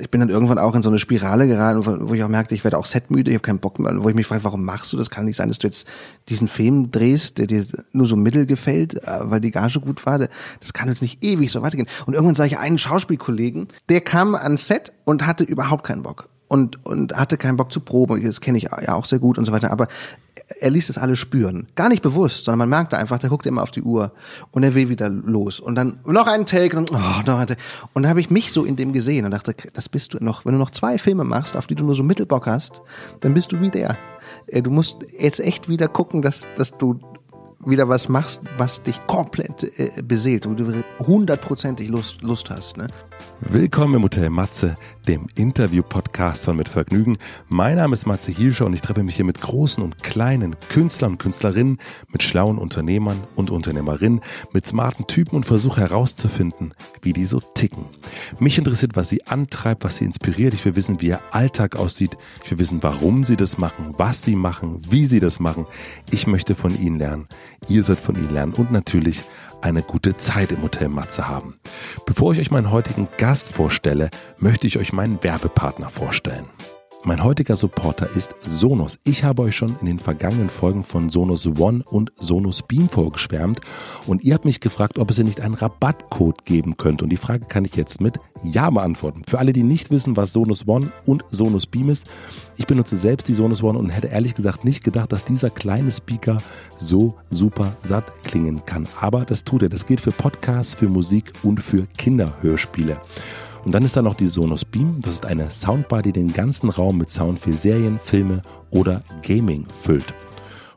ich 0.00 0.10
bin 0.10 0.20
dann 0.20 0.28
irgendwann 0.28 0.58
auch 0.58 0.74
in 0.74 0.82
so 0.82 0.88
eine 0.88 0.98
Spirale 0.98 1.46
geraten, 1.46 2.08
wo 2.08 2.14
ich 2.14 2.22
auch 2.22 2.28
merkte, 2.28 2.54
ich 2.54 2.64
werde 2.64 2.78
auch 2.78 2.86
setmüde, 2.86 3.30
ich 3.30 3.34
habe 3.36 3.42
keinen 3.42 3.58
Bock 3.58 3.78
mehr, 3.78 4.02
wo 4.02 4.08
ich 4.08 4.14
mich 4.14 4.26
frage, 4.26 4.44
warum 4.44 4.64
machst 4.64 4.92
du 4.92 4.96
das? 4.96 5.10
Kann 5.10 5.24
nicht 5.24 5.36
sein, 5.36 5.48
dass 5.48 5.58
du 5.58 5.66
jetzt 5.66 5.86
diesen 6.28 6.48
Film 6.48 6.90
drehst, 6.90 7.38
der 7.38 7.46
dir 7.46 7.64
nur 7.92 8.06
so 8.06 8.16
mittel 8.16 8.46
gefällt, 8.46 8.94
äh, 8.94 9.20
weil 9.22 9.40
die 9.40 9.50
Gage 9.50 9.80
gut 9.80 10.04
war. 10.06 10.18
Das 10.18 10.72
kann 10.72 10.88
jetzt 10.88 11.02
nicht 11.02 11.22
ewig 11.22 11.50
so 11.50 11.62
weitergehen. 11.62 11.88
Und 12.06 12.14
irgendwann 12.14 12.34
sah 12.34 12.44
ich 12.44 12.58
einen 12.58 12.78
Schauspielkollegen, 12.78 13.68
der 13.88 14.00
kam 14.00 14.34
ans 14.34 14.66
Set 14.66 14.92
und 15.04 15.26
hatte 15.26 15.44
überhaupt 15.44 15.84
keinen 15.84 16.02
Bock 16.02 16.28
und, 16.48 16.84
und 16.86 17.14
hatte 17.16 17.36
keinen 17.36 17.56
Bock 17.56 17.72
zu 17.72 17.80
proben. 17.80 18.22
Das 18.22 18.40
kenne 18.40 18.58
ich 18.58 18.64
ja 18.64 18.94
auch 18.94 19.04
sehr 19.04 19.18
gut 19.18 19.38
und 19.38 19.44
so 19.44 19.52
weiter. 19.52 19.70
Aber 19.70 19.88
er 20.60 20.70
ließ 20.70 20.86
das 20.86 20.98
alle 20.98 21.16
spüren. 21.16 21.66
Gar 21.74 21.88
nicht 21.88 22.02
bewusst, 22.02 22.44
sondern 22.44 22.60
man 22.60 22.68
merkte 22.68 22.96
einfach, 22.96 23.18
der 23.18 23.30
guckt 23.30 23.46
immer 23.46 23.62
auf 23.62 23.72
die 23.72 23.82
Uhr 23.82 24.12
und 24.52 24.62
er 24.62 24.74
will 24.74 24.88
wieder 24.88 25.08
los. 25.08 25.58
Und 25.58 25.74
dann 25.74 25.98
noch 26.04 26.28
einen 26.28 26.46
Take 26.46 26.76
und, 26.76 26.92
oh, 26.92 26.96
noch 27.26 27.38
einen 27.38 27.48
Take. 27.48 27.60
und 27.94 28.04
da 28.04 28.08
habe 28.08 28.20
ich 28.20 28.30
mich 28.30 28.52
so 28.52 28.64
in 28.64 28.76
dem 28.76 28.92
gesehen 28.92 29.24
und 29.24 29.32
dachte, 29.32 29.54
das 29.72 29.88
bist 29.88 30.14
du 30.14 30.18
noch, 30.22 30.44
wenn 30.44 30.52
du 30.52 30.58
noch 30.58 30.70
zwei 30.70 30.98
Filme 30.98 31.24
machst, 31.24 31.56
auf 31.56 31.66
die 31.66 31.74
du 31.74 31.84
nur 31.84 31.96
so 31.96 32.02
Mittelbock 32.02 32.46
hast, 32.46 32.80
dann 33.20 33.34
bist 33.34 33.50
du 33.50 33.60
wie 33.60 33.70
der. 33.70 33.98
Äh, 34.46 34.62
du 34.62 34.70
musst 34.70 34.98
jetzt 35.18 35.40
echt 35.40 35.68
wieder 35.68 35.88
gucken, 35.88 36.22
dass, 36.22 36.46
dass 36.56 36.76
du 36.78 37.00
wieder 37.66 37.88
was 37.88 38.08
machst, 38.08 38.40
was 38.56 38.82
dich 38.82 38.98
komplett 39.06 39.64
äh, 39.78 40.02
beseelt, 40.02 40.48
wo 40.48 40.54
du 40.54 40.84
hundertprozentig 41.00 41.88
Lust, 41.88 42.22
Lust 42.22 42.48
hast. 42.48 42.76
Ne? 42.76 42.86
Willkommen 43.40 43.96
im 43.96 44.02
Hotel 44.04 44.30
Matze, 44.30 44.76
dem 45.08 45.26
Interview-Podcast 45.34 46.44
von 46.44 46.56
Mit 46.56 46.68
Vergnügen. 46.68 47.18
Mein 47.48 47.76
Name 47.76 47.94
ist 47.94 48.06
Matze 48.06 48.30
Hielscher 48.30 48.66
und 48.66 48.74
ich 48.74 48.82
treffe 48.82 49.02
mich 49.02 49.16
hier 49.16 49.24
mit 49.24 49.40
großen 49.40 49.82
und 49.82 50.02
kleinen 50.02 50.56
Künstlern 50.68 51.12
und 51.12 51.18
Künstlerinnen, 51.18 51.78
mit 52.12 52.22
schlauen 52.22 52.58
Unternehmern 52.58 53.24
und 53.34 53.50
Unternehmerinnen, 53.50 54.20
mit 54.52 54.64
smarten 54.64 55.06
Typen 55.06 55.36
und 55.36 55.44
versuche 55.44 55.80
herauszufinden, 55.80 56.72
wie 57.02 57.12
die 57.12 57.24
so 57.24 57.40
ticken. 57.40 57.86
Mich 58.38 58.58
interessiert, 58.58 58.94
was 58.94 59.08
sie 59.08 59.26
antreibt, 59.26 59.84
was 59.84 59.96
sie 59.96 60.04
inspiriert. 60.04 60.54
Ich 60.54 60.64
will 60.64 60.76
wissen, 60.76 61.00
wie 61.00 61.08
ihr 61.08 61.20
Alltag 61.32 61.76
aussieht. 61.76 62.16
Ich 62.44 62.50
will 62.52 62.58
wissen, 62.60 62.82
warum 62.82 63.24
sie 63.24 63.36
das 63.36 63.58
machen, 63.58 63.94
was 63.98 64.22
sie 64.22 64.36
machen, 64.36 64.80
wie 64.88 65.04
sie 65.04 65.20
das 65.20 65.40
machen. 65.40 65.66
Ich 66.10 66.26
möchte 66.26 66.54
von 66.54 66.80
ihnen 66.80 66.98
lernen. 66.98 67.26
Ihr 67.68 67.82
sollt 67.82 67.98
von 67.98 68.16
ihnen 68.16 68.32
lernen 68.32 68.54
und 68.54 68.70
natürlich 68.72 69.22
eine 69.62 69.82
gute 69.82 70.16
Zeit 70.16 70.52
im 70.52 70.62
Hotel 70.62 70.88
Matze 70.88 71.28
haben. 71.28 71.58
Bevor 72.06 72.32
ich 72.32 72.40
euch 72.40 72.50
meinen 72.50 72.70
heutigen 72.70 73.08
Gast 73.18 73.52
vorstelle, 73.52 74.10
möchte 74.38 74.66
ich 74.66 74.78
euch 74.78 74.92
meinen 74.92 75.22
Werbepartner 75.22 75.90
vorstellen. 75.90 76.46
Mein 77.08 77.22
heutiger 77.22 77.54
Supporter 77.54 78.10
ist 78.16 78.34
Sonos. 78.44 78.98
Ich 79.04 79.22
habe 79.22 79.42
euch 79.42 79.54
schon 79.54 79.76
in 79.80 79.86
den 79.86 80.00
vergangenen 80.00 80.50
Folgen 80.50 80.82
von 80.82 81.08
Sonos 81.08 81.46
One 81.46 81.84
und 81.88 82.10
Sonos 82.16 82.64
Beam 82.64 82.88
vorgeschwärmt 82.88 83.60
und 84.08 84.24
ihr 84.24 84.34
habt 84.34 84.44
mich 84.44 84.58
gefragt, 84.58 84.98
ob 84.98 85.10
es 85.10 85.14
hier 85.14 85.24
nicht 85.24 85.40
einen 85.40 85.54
Rabattcode 85.54 86.44
geben 86.44 86.76
könnte. 86.76 87.04
Und 87.04 87.10
die 87.10 87.16
Frage 87.16 87.44
kann 87.46 87.64
ich 87.64 87.76
jetzt 87.76 88.00
mit 88.00 88.18
Ja 88.42 88.70
beantworten. 88.70 89.22
Für 89.28 89.38
alle, 89.38 89.52
die 89.52 89.62
nicht 89.62 89.92
wissen, 89.92 90.16
was 90.16 90.32
Sonos 90.32 90.66
One 90.66 90.90
und 91.04 91.24
Sonos 91.30 91.66
Beam 91.66 91.90
ist, 91.90 92.08
ich 92.56 92.66
benutze 92.66 92.96
selbst 92.96 93.28
die 93.28 93.34
Sonos 93.34 93.62
One 93.62 93.78
und 93.78 93.90
hätte 93.90 94.08
ehrlich 94.08 94.34
gesagt 94.34 94.64
nicht 94.64 94.82
gedacht, 94.82 95.12
dass 95.12 95.24
dieser 95.24 95.50
kleine 95.50 95.92
Speaker 95.92 96.42
so 96.80 97.14
super 97.30 97.76
satt 97.84 98.24
klingen 98.24 98.64
kann. 98.66 98.88
Aber 99.00 99.24
das 99.24 99.44
tut 99.44 99.62
er. 99.62 99.68
Das 99.68 99.86
gilt 99.86 100.00
für 100.00 100.10
Podcasts, 100.10 100.74
für 100.74 100.88
Musik 100.88 101.32
und 101.44 101.62
für 101.62 101.86
Kinderhörspiele. 101.98 103.00
Und 103.66 103.72
dann 103.72 103.82
ist 103.82 103.96
da 103.96 104.00
noch 104.02 104.14
die 104.14 104.28
Sonos 104.28 104.64
Beam. 104.64 105.00
Das 105.00 105.12
ist 105.12 105.26
eine 105.26 105.50
Soundbar, 105.50 106.00
die 106.00 106.12
den 106.12 106.32
ganzen 106.32 106.70
Raum 106.70 106.98
mit 106.98 107.10
Sound 107.10 107.40
für 107.40 107.52
Serien, 107.52 107.98
Filme 107.98 108.42
oder 108.70 109.02
Gaming 109.22 109.66
füllt. 109.82 110.14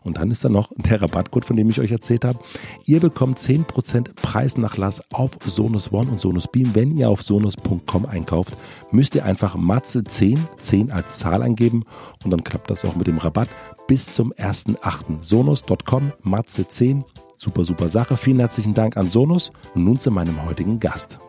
Und 0.04 0.18
dann 0.18 0.32
ist 0.32 0.44
da 0.44 0.50
noch 0.50 0.72
der 0.76 1.00
Rabattcode, 1.00 1.46
von 1.46 1.56
dem 1.56 1.70
ich 1.70 1.80
euch 1.80 1.92
erzählt 1.92 2.26
habe. 2.26 2.40
Ihr 2.86 3.00
bekommt 3.00 3.38
10% 3.38 4.16
Preisnachlass 4.16 5.04
auf 5.12 5.34
Sonos 5.46 5.92
One 5.92 6.10
und 6.10 6.20
Sonos 6.20 6.48
Beam. 6.48 6.74
Wenn 6.74 6.98
ihr 6.98 7.10
auf 7.10 7.22
sonos.com 7.22 8.08
einkauft, 8.08 8.56
müsst 8.90 9.14
ihr 9.14 9.24
einfach 9.24 9.56
Matze 9.56 10.04
10, 10.04 10.40
10 10.58 10.92
als 10.92 11.20
Zahl 11.20 11.44
eingeben 11.44 11.84
und 12.24 12.32
dann 12.32 12.44
klappt 12.44 12.72
das 12.72 12.86
auch 12.86 12.96
mit 12.96 13.06
dem 13.06 13.20
Rabatt 13.20 13.50
bis 13.88 14.16
zum 14.16 14.34
1.8. 14.34 15.22
Sonos.com, 15.22 16.14
Matze 16.24 16.68
10. 16.68 17.06
Super, 17.38 17.66
super 17.66 17.90
Sache. 17.90 18.18
Vielen 18.18 18.40
herzlichen 18.40 18.74
Dank 18.74 18.98
an 18.98 19.10
Sonos 19.10 19.52
und 19.76 19.84
nun 19.84 20.00
zu 20.00 20.10
meinem 20.10 20.44
heutigen 20.44 20.80
Gast. 20.80 21.20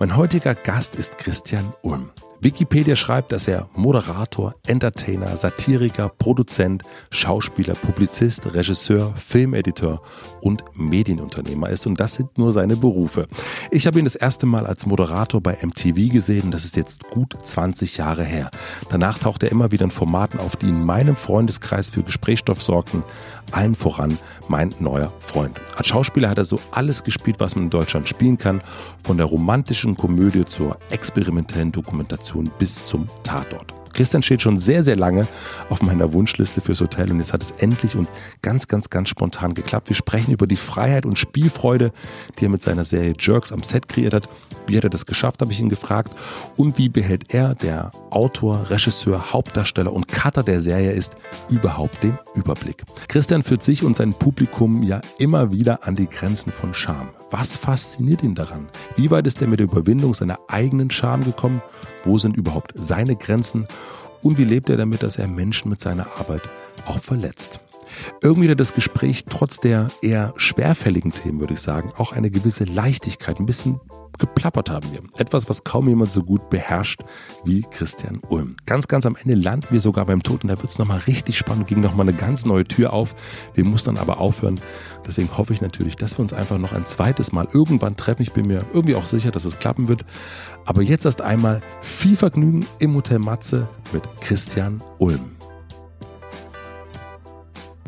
Mein 0.00 0.16
heutiger 0.16 0.54
Gast 0.54 0.94
ist 0.94 1.18
Christian 1.18 1.72
Ulm. 1.82 2.10
Wikipedia 2.40 2.94
schreibt, 2.94 3.32
dass 3.32 3.48
er 3.48 3.68
Moderator, 3.74 4.54
Entertainer, 4.68 5.36
Satiriker, 5.36 6.08
Produzent, 6.08 6.84
Schauspieler, 7.10 7.74
Publizist, 7.74 8.54
Regisseur, 8.54 9.12
Filmeditor 9.16 10.00
und 10.40 10.62
Medienunternehmer 10.74 11.68
ist. 11.70 11.84
Und 11.88 11.98
das 11.98 12.14
sind 12.14 12.38
nur 12.38 12.52
seine 12.52 12.76
Berufe. 12.76 13.26
Ich 13.72 13.88
habe 13.88 13.98
ihn 13.98 14.04
das 14.04 14.14
erste 14.14 14.46
Mal 14.46 14.68
als 14.68 14.86
Moderator 14.86 15.40
bei 15.40 15.58
MTV 15.60 16.12
gesehen. 16.12 16.52
Das 16.52 16.64
ist 16.64 16.76
jetzt 16.76 17.10
gut 17.10 17.34
20 17.42 17.96
Jahre 17.96 18.22
her. 18.22 18.52
Danach 18.88 19.18
taucht 19.18 19.42
er 19.42 19.50
immer 19.50 19.72
wieder 19.72 19.86
in 19.86 19.90
Formaten 19.90 20.38
auf, 20.38 20.54
die 20.54 20.68
in 20.68 20.84
meinem 20.84 21.16
Freundeskreis 21.16 21.90
für 21.90 22.04
Gesprächsstoff 22.04 22.62
sorgten. 22.62 23.02
Allen 23.52 23.74
voran 23.74 24.18
mein 24.48 24.74
neuer 24.78 25.12
Freund. 25.20 25.60
Als 25.76 25.88
Schauspieler 25.88 26.30
hat 26.30 26.38
er 26.38 26.44
so 26.44 26.60
alles 26.70 27.04
gespielt, 27.04 27.36
was 27.38 27.54
man 27.54 27.64
in 27.64 27.70
Deutschland 27.70 28.08
spielen 28.08 28.38
kann. 28.38 28.62
Von 29.02 29.16
der 29.16 29.26
romantischen 29.26 29.96
Komödie 29.96 30.44
zur 30.44 30.78
experimentellen 30.90 31.72
Dokumentation 31.72 32.50
bis 32.58 32.86
zum 32.86 33.06
Tatort. 33.22 33.74
Christian 33.98 34.22
steht 34.22 34.42
schon 34.42 34.58
sehr, 34.58 34.84
sehr 34.84 34.94
lange 34.94 35.26
auf 35.70 35.82
meiner 35.82 36.12
Wunschliste 36.12 36.60
fürs 36.60 36.80
Hotel 36.80 37.10
und 37.10 37.18
jetzt 37.18 37.32
hat 37.32 37.42
es 37.42 37.50
endlich 37.58 37.96
und 37.96 38.06
ganz, 38.42 38.68
ganz, 38.68 38.90
ganz 38.90 39.08
spontan 39.08 39.54
geklappt. 39.54 39.88
Wir 39.88 39.96
sprechen 39.96 40.32
über 40.32 40.46
die 40.46 40.54
Freiheit 40.54 41.04
und 41.04 41.18
Spielfreude, 41.18 41.90
die 42.38 42.46
er 42.46 42.48
mit 42.48 42.62
seiner 42.62 42.84
Serie 42.84 43.14
Jerks 43.18 43.50
am 43.50 43.64
Set 43.64 43.88
kreiert 43.88 44.14
hat. 44.14 44.28
Wie 44.68 44.76
hat 44.76 44.84
er 44.84 44.90
das 44.90 45.04
geschafft, 45.04 45.40
habe 45.40 45.50
ich 45.50 45.58
ihn 45.58 45.68
gefragt. 45.68 46.12
Und 46.56 46.78
wie 46.78 46.88
behält 46.88 47.34
er, 47.34 47.56
der 47.56 47.90
Autor, 48.10 48.70
Regisseur, 48.70 49.32
Hauptdarsteller 49.32 49.92
und 49.92 50.06
Cutter 50.06 50.44
der 50.44 50.60
Serie 50.60 50.92
ist, 50.92 51.16
überhaupt 51.50 52.00
den 52.04 52.16
Überblick. 52.36 52.84
Christian 53.08 53.42
führt 53.42 53.64
sich 53.64 53.82
und 53.82 53.96
sein 53.96 54.12
Publikum 54.12 54.84
ja 54.84 55.00
immer 55.18 55.50
wieder 55.50 55.88
an 55.88 55.96
die 55.96 56.08
Grenzen 56.08 56.52
von 56.52 56.72
Charme. 56.72 57.17
Was 57.30 57.56
fasziniert 57.56 58.22
ihn 58.22 58.34
daran? 58.34 58.68
Wie 58.96 59.10
weit 59.10 59.26
ist 59.26 59.42
er 59.42 59.48
mit 59.48 59.60
der 59.60 59.66
Überwindung 59.66 60.14
seiner 60.14 60.38
eigenen 60.48 60.90
Charme 60.90 61.24
gekommen? 61.24 61.60
Wo 62.04 62.16
sind 62.18 62.36
überhaupt 62.36 62.72
seine 62.74 63.16
Grenzen? 63.16 63.68
Und 64.22 64.38
wie 64.38 64.44
lebt 64.44 64.70
er 64.70 64.78
damit, 64.78 65.02
dass 65.02 65.18
er 65.18 65.28
Menschen 65.28 65.68
mit 65.68 65.80
seiner 65.80 66.06
Arbeit 66.18 66.42
auch 66.86 67.00
verletzt? 67.00 67.60
Irgendwie 68.22 68.50
hat 68.50 68.60
das 68.60 68.74
Gespräch 68.74 69.24
trotz 69.24 69.60
der 69.60 69.90
eher 70.02 70.32
schwerfälligen 70.36 71.12
Themen, 71.12 71.40
würde 71.40 71.54
ich 71.54 71.60
sagen, 71.60 71.92
auch 71.96 72.12
eine 72.12 72.30
gewisse 72.30 72.64
Leichtigkeit, 72.64 73.38
ein 73.38 73.46
bisschen 73.46 73.80
geplappert 74.18 74.68
haben 74.70 74.90
wir. 74.92 75.00
Etwas, 75.16 75.48
was 75.48 75.64
kaum 75.64 75.88
jemand 75.88 76.10
so 76.10 76.22
gut 76.22 76.50
beherrscht 76.50 77.02
wie 77.44 77.62
Christian 77.70 78.20
Ulm. 78.28 78.56
Ganz, 78.66 78.88
ganz 78.88 79.06
am 79.06 79.16
Ende 79.16 79.34
landen 79.34 79.68
wir 79.70 79.80
sogar 79.80 80.06
beim 80.06 80.22
Tod 80.22 80.42
und 80.42 80.48
da 80.48 80.58
wird 80.58 80.70
es 80.70 80.78
nochmal 80.78 80.98
richtig 81.06 81.38
spannend, 81.38 81.68
ging 81.68 81.80
nochmal 81.80 82.08
eine 82.08 82.16
ganz 82.16 82.44
neue 82.44 82.64
Tür 82.64 82.92
auf. 82.92 83.14
Wir 83.54 83.64
mussten 83.64 83.94
dann 83.94 84.02
aber 84.02 84.18
aufhören. 84.18 84.60
Deswegen 85.06 85.36
hoffe 85.36 85.54
ich 85.54 85.60
natürlich, 85.60 85.96
dass 85.96 86.18
wir 86.18 86.20
uns 86.20 86.32
einfach 86.32 86.58
noch 86.58 86.72
ein 86.72 86.86
zweites 86.86 87.32
Mal 87.32 87.48
irgendwann 87.52 87.96
treffen. 87.96 88.22
Ich 88.22 88.32
bin 88.32 88.46
mir 88.46 88.64
irgendwie 88.72 88.96
auch 88.96 89.06
sicher, 89.06 89.30
dass 89.30 89.44
es 89.44 89.58
klappen 89.58 89.88
wird. 89.88 90.04
Aber 90.66 90.82
jetzt 90.82 91.04
erst 91.06 91.22
einmal 91.22 91.62
viel 91.80 92.16
Vergnügen 92.16 92.66
im 92.78 92.94
Hotel 92.94 93.20
Matze 93.20 93.68
mit 93.92 94.02
Christian 94.20 94.82
Ulm. 94.98 95.37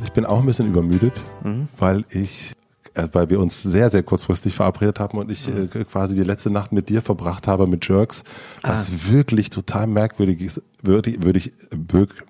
Ich 0.05 0.13
bin 0.13 0.25
auch 0.25 0.41
ein 0.41 0.47
bisschen 0.47 0.67
übermüdet, 0.69 1.21
mhm. 1.43 1.69
weil 1.79 2.05
ich 2.11 2.55
äh, 2.95 3.09
weil 3.13 3.31
wir 3.31 3.39
uns 3.39 3.63
sehr, 3.63 3.89
sehr 3.89 4.03
kurzfristig 4.03 4.55
verabredet 4.55 4.99
haben 4.99 5.19
und 5.19 5.31
ich 5.31 5.49
äh, 5.49 5.69
quasi 5.85 6.17
die 6.17 6.25
letzte 6.25 6.51
Nacht 6.51 6.73
mit 6.73 6.89
dir 6.89 7.03
verbracht 7.03 7.47
habe 7.47 7.67
mit 7.67 7.87
Jerks, 7.89 8.25
was 8.63 8.89
ah. 8.89 9.13
wirklich 9.13 9.51
total 9.51 9.87
merkwürdig 9.87 10.41
ist, 10.41 10.63
würdig, 10.83 11.23
würdig, 11.23 11.53
würdig, 11.71 12.25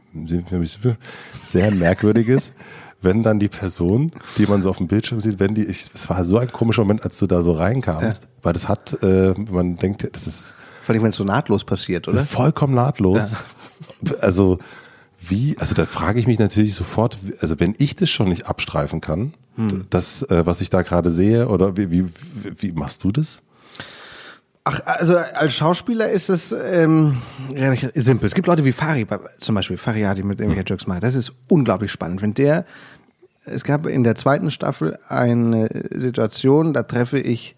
sehr 1.42 1.70
merkwürdig 1.70 2.28
ist, 2.28 2.52
wenn 3.02 3.22
dann 3.22 3.38
die 3.38 3.48
Person, 3.48 4.12
die 4.36 4.46
man 4.46 4.60
so 4.60 4.68
auf 4.68 4.76
dem 4.76 4.86
Bildschirm 4.86 5.20
sieht, 5.20 5.40
wenn 5.40 5.54
die, 5.54 5.64
ich, 5.64 5.86
es 5.94 6.10
war 6.10 6.24
so 6.24 6.36
ein 6.36 6.52
komischer 6.52 6.82
Moment, 6.82 7.04
als 7.04 7.18
du 7.18 7.26
da 7.26 7.40
so 7.40 7.52
reinkamst, 7.52 8.22
ja. 8.22 8.28
weil 8.42 8.52
das 8.52 8.68
hat, 8.68 9.02
äh, 9.02 9.32
man 9.50 9.76
denkt, 9.76 10.08
das 10.12 10.26
ist, 10.26 10.54
vor 10.84 10.94
allem, 10.94 11.02
wenn 11.02 11.10
es 11.10 11.16
so 11.16 11.24
nahtlos 11.24 11.64
passiert, 11.64 12.06
oder? 12.06 12.24
Vollkommen 12.24 12.74
nahtlos. 12.74 13.38
Ja. 14.02 14.14
Also, 14.20 14.58
wie, 15.20 15.56
also 15.58 15.74
da 15.74 15.86
frage 15.86 16.18
ich 16.18 16.26
mich 16.26 16.38
natürlich 16.38 16.74
sofort, 16.74 17.18
also 17.40 17.60
wenn 17.60 17.74
ich 17.78 17.94
das 17.94 18.08
schon 18.10 18.28
nicht 18.28 18.46
abstreifen 18.46 19.00
kann, 19.00 19.34
hm. 19.56 19.86
das, 19.90 20.22
äh, 20.22 20.46
was 20.46 20.60
ich 20.60 20.70
da 20.70 20.82
gerade 20.82 21.10
sehe, 21.10 21.48
oder 21.48 21.76
wie, 21.76 21.90
wie, 21.90 22.06
wie 22.56 22.72
machst 22.72 23.04
du 23.04 23.12
das? 23.12 23.42
Ach, 24.64 24.80
also 24.84 25.16
als 25.16 25.54
Schauspieler 25.54 26.10
ist 26.10 26.28
es 26.28 26.52
ähm, 26.52 27.18
relativ 27.52 27.90
simpel. 27.94 28.26
Es 28.26 28.34
gibt 28.34 28.46
Leute 28.46 28.64
wie 28.64 28.72
Fari, 28.72 29.06
zum 29.38 29.54
Beispiel 29.54 29.78
Fariadi 29.78 30.22
mit 30.22 30.40
irgendwelchen 30.40 30.68
hm. 30.68 30.74
Jokes 30.74 30.86
macht. 30.86 31.02
Das 31.02 31.14
ist 31.14 31.32
unglaublich 31.48 31.92
spannend. 31.92 32.22
Wenn 32.22 32.34
der, 32.34 32.64
es 33.44 33.64
gab 33.64 33.86
in 33.86 34.04
der 34.04 34.16
zweiten 34.16 34.50
Staffel 34.50 34.98
eine 35.08 35.68
Situation, 35.94 36.72
da 36.72 36.82
treffe 36.82 37.18
ich 37.18 37.56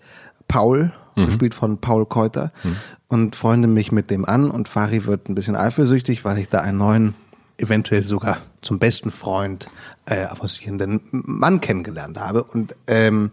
Paul, 0.49 0.93
mhm. 1.17 1.27
gespielt 1.27 1.55
von 1.55 1.79
Paul 1.79 2.07
Keuter, 2.07 2.53
mhm. 2.63 2.77
und 3.09 3.37
freunde 3.37 3.69
mich 3.69 3.93
mit 3.93 4.11
dem 4.11 4.25
an 4.25 4.51
und 4.51 4.69
Fari 4.69 5.07
wird 5.07 5.29
ein 5.29 5.35
bisschen 5.35 5.57
eifersüchtig, 5.57 6.25
weil 6.25 6.39
ich 6.39 6.49
da 6.49 6.59
einen 6.61 6.79
neuen 6.79 7.15
eventuell 7.63 8.05
sogar 8.05 8.39
zum 8.61 8.79
besten 8.79 9.11
Freund 9.11 9.69
äh, 10.07 10.25
avancierenden 10.25 11.01
Mann 11.11 11.61
kennengelernt 11.61 12.19
habe. 12.19 12.43
Und 12.45 12.75
ähm, 12.87 13.31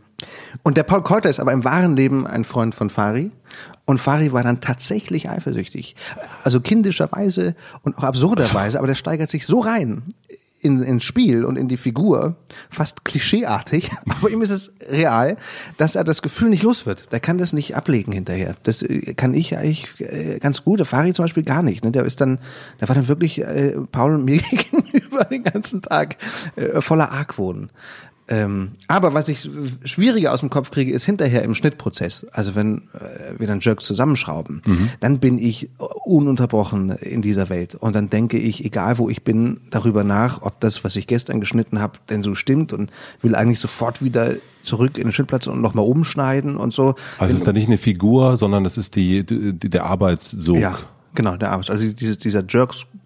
Und 0.64 0.78
der 0.78 0.84
Paul 0.84 1.04
Keuter 1.04 1.30
ist 1.30 1.40
aber 1.40 1.54
im 1.54 1.64
wahren 1.64 1.96
Leben 1.96 2.28
ein 2.28 2.44
Freund 2.44 2.76
von 2.76 2.90
Fari. 2.90 3.32
Und 3.86 3.98
Fari 3.98 4.32
war 4.32 4.44
dann 4.44 4.62
tatsächlich 4.62 5.30
eifersüchtig. 5.30 5.96
Also 6.44 6.62
kindischerweise 6.62 7.56
und 7.82 7.98
auch 7.98 8.04
absurderweise, 8.04 8.78
aber 8.78 8.88
der 8.88 8.96
steigert 8.96 9.32
sich 9.32 9.46
so 9.48 9.62
rein 9.62 10.04
in, 10.62 10.82
ins 10.84 11.04
Spiel 11.04 11.46
und 11.46 11.58
in 11.58 11.68
die 11.68 11.78
Figur, 11.78 12.36
fast 12.70 13.06
klischeeartig, 13.06 13.90
aber 14.10 14.30
ihm 14.30 14.42
ist 14.42 14.50
es 14.50 14.74
real, 14.90 15.38
dass 15.78 15.96
er 15.96 16.04
das 16.04 16.22
Gefühl 16.22 16.50
nicht 16.50 16.64
los 16.64 16.86
wird. 16.86 17.12
Der 17.12 17.20
kann 17.20 17.38
das 17.38 17.54
nicht 17.54 17.76
ablegen 17.76 18.12
hinterher. 18.12 18.56
Das 18.64 18.82
äh, 18.82 19.14
kann 19.14 19.34
ich 19.34 19.58
eigentlich 19.58 19.88
äh, 20.00 20.40
ganz 20.40 20.64
gut. 20.64 20.80
Der 20.80 20.86
Fari 20.86 21.14
zum 21.14 21.24
Beispiel 21.24 21.44
gar 21.44 21.64
nicht. 21.64 21.84
Ne? 21.84 21.92
Der 21.92 22.04
ist 22.04 22.22
dann, 22.22 22.40
der 22.82 22.90
war 22.90 22.96
dann 22.96 23.08
wirklich 23.08 23.40
äh, 23.40 23.76
Paul 23.92 24.16
und 24.16 24.26
mir 24.26 24.42
gegenüber 24.50 25.26
den 25.26 25.44
ganzen 25.44 25.82
Tag 25.82 26.18
äh, 26.56 26.82
voller 26.82 27.12
Argwohn. 27.12 27.70
Ähm, 28.32 28.74
aber 28.88 29.16
was 29.16 29.28
ich 29.28 29.50
schwieriger 29.84 30.32
aus 30.32 30.42
dem 30.42 30.52
Kopf 30.52 30.70
kriege, 30.70 30.92
ist 30.92 31.04
hinterher 31.04 31.42
im 31.42 31.56
Schnittprozess. 31.56 32.28
Also 32.32 32.54
wenn 32.54 32.84
äh, 32.94 33.40
wir 33.40 33.48
dann 33.48 33.60
Jerks 33.60 33.86
zusammenschrauben, 33.86 34.62
mhm. 34.66 34.90
dann 35.00 35.20
bin 35.20 35.40
ich 35.40 35.72
ununterbrochen 35.78 36.92
in 36.92 37.24
dieser 37.24 37.50
Welt. 37.50 37.74
Und 37.74 37.96
dann 37.96 38.12
denke 38.12 38.38
ich, 38.38 38.64
egal 38.64 39.00
wo 39.00 39.10
ich 39.10 39.24
bin, 39.24 39.62
darüber 39.72 40.04
nach, 40.04 40.44
ob 40.44 40.60
das, 40.60 40.84
was 40.84 40.96
ich 40.96 41.08
gestern 41.08 41.40
geschnitten 41.40 41.82
habe, 41.82 41.94
denn 42.12 42.22
so 42.22 42.36
stimmt 42.36 42.72
und 42.72 42.92
will 43.24 43.34
eigentlich 43.34 43.60
sofort 43.60 44.04
wieder 44.04 44.36
zurück 44.62 45.00
in 45.00 45.06
den 45.06 45.12
Schnittplatz 45.12 45.48
und 45.48 45.60
nochmal 45.60 45.86
umschneiden 45.86 46.56
und 46.56 46.72
so. 46.72 46.94
Also 47.18 47.34
es 47.34 47.40
ist 47.40 47.48
da 47.48 47.54
nicht 47.54 47.68
eine 47.68 47.80
Figur, 47.80 48.38
sondern 48.38 48.64
es 48.64 48.78
ist 48.78 48.96
die, 48.96 49.26
die 49.26 49.70
der 49.70 49.86
Arbeitssog. 49.86 50.58
Ja. 50.58 50.78
Genau, 51.16 51.36
der 51.38 51.50
Arbeits. 51.50 51.72
Also 51.72 51.92
dieses, 51.92 52.20
dieser 52.20 52.44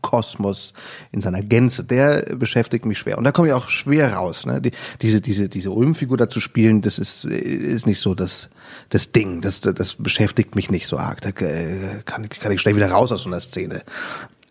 Jerks-Kosmos 0.03 0.73
in 1.11 1.21
seiner 1.21 1.41
Gänze, 1.41 1.83
der 1.83 2.35
beschäftigt 2.35 2.85
mich 2.85 2.99
schwer. 2.99 3.17
Und 3.17 3.23
da 3.23 3.31
komme 3.31 3.47
ich 3.47 3.53
auch 3.53 3.69
schwer 3.69 4.13
raus. 4.13 4.45
Ne? 4.45 4.61
Die, 4.61 4.71
diese, 5.01 5.21
diese, 5.21 5.49
diese 5.49 5.71
Ulm-Figur 5.71 6.17
da 6.17 6.29
zu 6.29 6.39
spielen, 6.39 6.81
das 6.81 6.99
ist, 6.99 7.25
ist 7.25 7.87
nicht 7.87 7.99
so 7.99 8.13
das, 8.13 8.49
das 8.89 9.11
Ding. 9.11 9.41
Das, 9.41 9.61
das 9.61 9.95
beschäftigt 9.95 10.55
mich 10.55 10.69
nicht 10.69 10.87
so 10.87 10.97
arg. 10.97 11.21
Da 11.21 11.29
äh, 11.29 12.01
kann, 12.05 12.29
kann 12.29 12.51
ich 12.51 12.61
schnell 12.61 12.75
wieder 12.75 12.91
raus 12.91 13.11
aus 13.11 13.23
so 13.23 13.29
einer 13.29 13.41
Szene. 13.41 13.83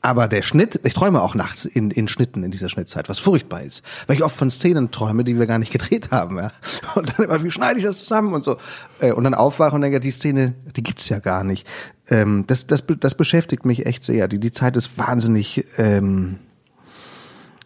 Aber 0.04 0.26
der 0.26 0.43
Schnitt, 0.43 0.81
ich 0.82 0.94
träume 0.94 1.22
auch 1.22 1.37
nachts 1.37 1.64
in, 1.64 1.93
in 1.93 2.08
Schnitten 2.08 2.43
in 2.43 2.50
dieser 2.50 2.69
Schnittzeit, 2.69 3.08
was 3.08 3.20
furchtbar 3.20 3.62
ist. 3.62 3.84
Weil 4.08 4.16
ich 4.16 4.25
oft 4.25 4.37
von 4.37 4.50
Szenen 4.50 4.90
träume, 4.90 5.22
die 5.22 5.38
wir 5.38 5.46
gar 5.46 5.60
nicht 5.60 5.72
gedreht 5.72 6.10
haben. 6.10 6.38
Ja? 6.38 6.50
Und 6.96 7.16
dann 7.16 7.26
immer, 7.26 7.43
wie 7.44 7.52
schneide 7.52 7.78
ich 7.78 7.84
das 7.84 8.00
zusammen 8.00 8.34
und 8.34 8.43
so. 8.43 8.56
Äh, 8.99 9.12
und 9.12 9.22
dann 9.22 9.34
aufwache 9.34 9.76
und 9.76 9.81
denke, 9.81 10.00
die 10.00 10.10
Szene, 10.10 10.54
die 10.76 10.82
gibt's 10.82 11.08
ja 11.08 11.20
gar 11.20 11.44
nicht. 11.44 11.69
Ähm, 12.08 12.44
das, 12.49 12.66
das, 12.66 12.82
das 12.99 13.14
beschäftigt 13.14 13.64
mich 13.64 13.87
echt 13.87 14.02
sehr. 14.02 14.26
Die, 14.26 14.40
die 14.40 14.50
Zeit 14.50 14.76
ist 14.76 14.99
wahnsinnig 14.99 15.64
ähm, 15.78 16.40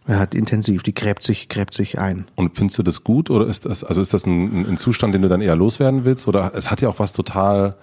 ja, 0.06 0.22
intensiv, 0.24 0.82
die 0.82 0.94
gräbt 0.94 1.22
sich, 1.22 1.48
gräbt 1.48 1.74
sich 1.74 1.98
ein. 1.98 2.26
Und 2.36 2.56
findest 2.56 2.78
du 2.78 2.82
das 2.82 3.02
gut 3.02 3.30
oder 3.30 3.46
ist 3.46 3.64
das, 3.64 3.82
also 3.82 4.00
ist 4.02 4.14
das 4.14 4.26
ein, 4.26 4.66
ein 4.68 4.76
Zustand, 4.76 5.14
den 5.14 5.22
du 5.22 5.28
dann 5.28 5.40
eher 5.40 5.56
loswerden 5.56 6.04
willst? 6.04 6.28
Oder 6.28 6.52
es 6.54 6.70
hat 6.70 6.82
ja 6.82 6.88
auch 6.90 6.98
was 6.98 7.12
total 7.12 7.76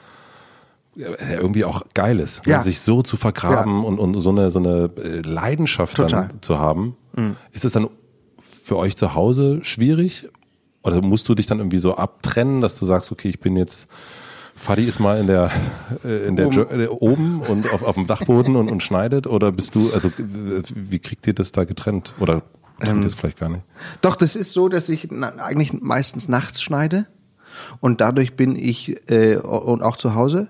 irgendwie 0.95 1.65
auch 1.65 1.81
Geiles, 1.93 2.41
ne? 2.45 2.53
ja. 2.53 2.61
sich 2.61 2.79
so 2.79 3.01
zu 3.01 3.17
vergraben 3.17 3.81
ja. 3.81 3.87
und, 3.87 3.99
und 3.99 4.19
so 4.21 4.29
eine 4.29 4.51
so 4.51 4.59
eine 4.59 4.89
äh, 4.97 5.21
Leidenschaft 5.21 5.95
Total. 5.95 6.27
dann 6.29 6.41
zu 6.41 6.59
haben. 6.59 6.95
Mhm. 7.15 7.35
Ist 7.51 7.65
es 7.65 7.71
dann 7.71 7.87
für 8.63 8.77
euch 8.77 8.95
zu 8.95 9.15
Hause 9.15 9.59
schwierig 9.63 10.29
oder 10.83 11.01
musst 11.01 11.27
du 11.29 11.35
dich 11.35 11.47
dann 11.47 11.59
irgendwie 11.59 11.79
so 11.79 11.95
abtrennen, 11.95 12.61
dass 12.61 12.75
du 12.77 12.85
sagst, 12.85 13.11
okay, 13.11 13.29
ich 13.29 13.39
bin 13.39 13.55
jetzt 13.55 13.87
Fadi 14.55 14.83
ist 14.83 14.99
mal 14.99 15.19
in 15.19 15.27
der 15.27 15.49
äh, 16.05 16.27
in 16.27 16.35
der 16.35 16.47
oben, 16.47 16.79
äh, 16.79 16.87
oben 16.87 17.41
und 17.41 17.73
auf, 17.73 17.83
auf 17.83 17.95
dem 17.95 18.05
Dachboden 18.05 18.55
und, 18.55 18.69
und 18.69 18.83
schneidet 18.83 19.25
oder 19.25 19.51
bist 19.51 19.73
du 19.73 19.91
also 19.93 20.11
wie 20.15 20.99
kriegt 20.99 21.25
ihr 21.25 21.33
das 21.33 21.51
da 21.51 21.63
getrennt 21.63 22.13
oder 22.19 22.43
ähm, 22.81 23.01
das 23.01 23.15
vielleicht 23.15 23.39
gar 23.39 23.49
nicht? 23.49 23.63
Doch, 24.01 24.15
das 24.15 24.35
ist 24.35 24.53
so, 24.53 24.69
dass 24.69 24.89
ich 24.89 25.09
eigentlich 25.11 25.73
meistens 25.73 26.27
nachts 26.27 26.61
schneide 26.61 27.07
und 27.79 27.99
dadurch 27.99 28.35
bin 28.35 28.55
ich 28.55 29.09
äh, 29.09 29.37
und 29.37 29.81
auch 29.81 29.97
zu 29.97 30.15
Hause 30.15 30.49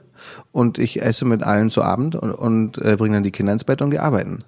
und 0.52 0.78
ich 0.78 1.02
esse 1.02 1.25
mit 1.25 1.44
allen 1.44 1.70
zu 1.70 1.81
Abend 1.81 2.16
und, 2.16 2.31
und 2.31 2.78
äh, 2.78 2.96
bringe 2.98 3.18
dann 3.18 3.24
die 3.24 3.31
Kinder 3.31 3.54
ins 3.54 3.64
Bett 3.64 3.81
und 3.81 3.92
gehe 3.92 4.02
arbeiten. 4.02 4.40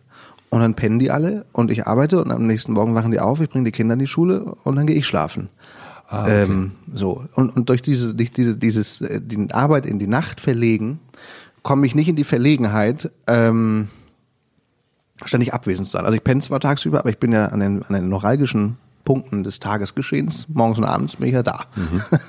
Und 0.50 0.62
dann 0.62 0.75
pennen 0.75 1.00
die 1.00 1.12
alle 1.12 1.45
und 1.51 1.72
ich 1.72 1.88
arbeite 1.88 2.22
und 2.22 2.31
am 2.31 2.45
nächsten 2.48 2.74
Morgen 2.74 2.95
wachen 2.95 3.12
die 3.12 3.19
auf, 3.19 3.42
ich 3.42 3.50
bringe 3.50 3.66
die 3.66 3.72
Kinder 3.72 3.94
in 3.94 4.00
die 4.00 4.07
Schule 4.07 4.56
und 4.63 4.75
dann 4.75 4.88
gehe 4.88 4.95
ich 4.95 5.07
schlafen. 5.07 5.50
Ah, 6.07 6.22
okay. 6.22 6.44
ähm, 6.44 6.72
so 6.94 7.25
und, 7.36 7.56
und 7.56 7.68
durch 7.68 7.81
diese, 7.81 8.13
durch 8.13 8.31
diese, 8.31 8.56
dieses, 8.56 9.01
äh, 9.01 9.19
die 9.22 9.51
Arbeit 9.51 9.86
in 9.86 9.98
die 9.98 10.07
Nacht 10.07 10.39
verlegen, 10.39 11.00
komme 11.63 11.88
ich 11.88 11.95
nicht 11.95 12.07
in 12.07 12.16
die 12.16 12.24
Verlegenheit, 12.24 13.12
ähm, 13.25 13.89
ständig 15.24 15.54
abwesend 15.54 15.88
zu 15.88 15.94
sein. 15.94 16.06
Also 16.06 16.16
ich 16.16 16.24
penne 16.24 16.42
zwar 16.42 16.60
tagsüber, 16.60 17.00
aber 17.00 17.10
ich 17.10 17.18
bin 17.18 17.31
ja 17.31 17.48
an 17.48 17.60
den, 17.60 17.83
an 17.83 17.94
den 17.94 18.10
neuralgischen 18.10 18.77
Punkten 19.04 19.44
des 19.44 19.60
Tagesgeschehens, 19.60 20.48
morgens 20.50 20.77
und 20.77 20.83
abends 20.83 21.16
bin 21.16 21.27
ich 21.27 21.33
ja 21.33 21.44
da. 21.44 21.66
Mhm. 21.75 22.01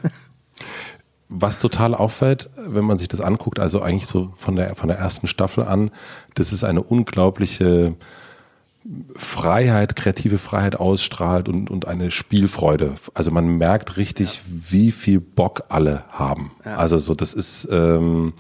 was 1.28 1.58
total 1.58 1.94
auffällt, 1.94 2.50
wenn 2.56 2.84
man 2.84 2.99
sich 2.99 3.08
das 3.08 3.20
anguckt, 3.20 3.58
also 3.58 3.82
eigentlich 3.82 4.06
so 4.06 4.32
von 4.37 4.56
der, 4.56 4.76
von 4.76 4.88
der 4.88 4.99
ersten 4.99 5.26
Staffel 5.26 5.64
an, 5.64 5.90
das 6.34 6.52
ist 6.52 6.62
eine 6.64 6.82
unglaubliche 6.82 7.94
Freiheit, 9.17 9.96
kreative 9.96 10.38
Freiheit 10.38 10.76
ausstrahlt 10.76 11.49
und, 11.49 11.70
und 11.70 11.88
eine 11.88 12.12
Spielfreude. 12.12 12.94
Also 13.14 13.32
man 13.32 13.58
merkt 13.58 13.96
richtig, 13.96 14.43
wie 14.46 14.93
viel 14.93 15.20
Bock 15.20 15.64
alle 15.69 16.05
haben. 16.11 16.52
Ja. 16.64 16.76
Also 16.76 16.99
so, 16.99 17.14
das 17.14 17.34
ist 17.34 17.67
ähm, 17.73 18.32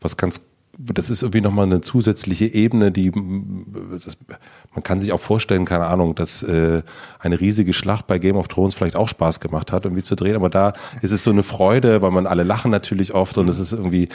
was 0.00 0.16
ganz 0.16 0.40
das 0.78 1.10
ist 1.10 1.22
irgendwie 1.22 1.40
nochmal 1.40 1.66
eine 1.66 1.80
zusätzliche 1.80 2.46
Ebene, 2.46 2.92
die 2.92 3.10
das, 4.04 4.16
man 4.74 4.82
kann 4.82 5.00
sich 5.00 5.12
auch 5.12 5.20
vorstellen, 5.20 5.64
keine 5.64 5.86
Ahnung, 5.86 6.14
dass 6.14 6.42
äh, 6.42 6.82
eine 7.18 7.40
riesige 7.40 7.72
Schlacht 7.72 8.06
bei 8.06 8.18
Game 8.18 8.36
of 8.36 8.48
Thrones 8.48 8.74
vielleicht 8.74 8.96
auch 8.96 9.08
Spaß 9.08 9.40
gemacht 9.40 9.72
hat, 9.72 9.84
irgendwie 9.84 10.02
zu 10.02 10.16
drehen, 10.16 10.36
aber 10.36 10.50
da 10.50 10.74
ist 11.02 11.12
es 11.12 11.24
so 11.24 11.30
eine 11.30 11.42
Freude, 11.42 12.02
weil 12.02 12.10
man 12.10 12.26
alle 12.26 12.42
lachen 12.42 12.70
natürlich 12.70 13.14
oft 13.14 13.38
und 13.38 13.48
es 13.48 13.58
ist 13.58 13.72
irgendwie, 13.72 14.08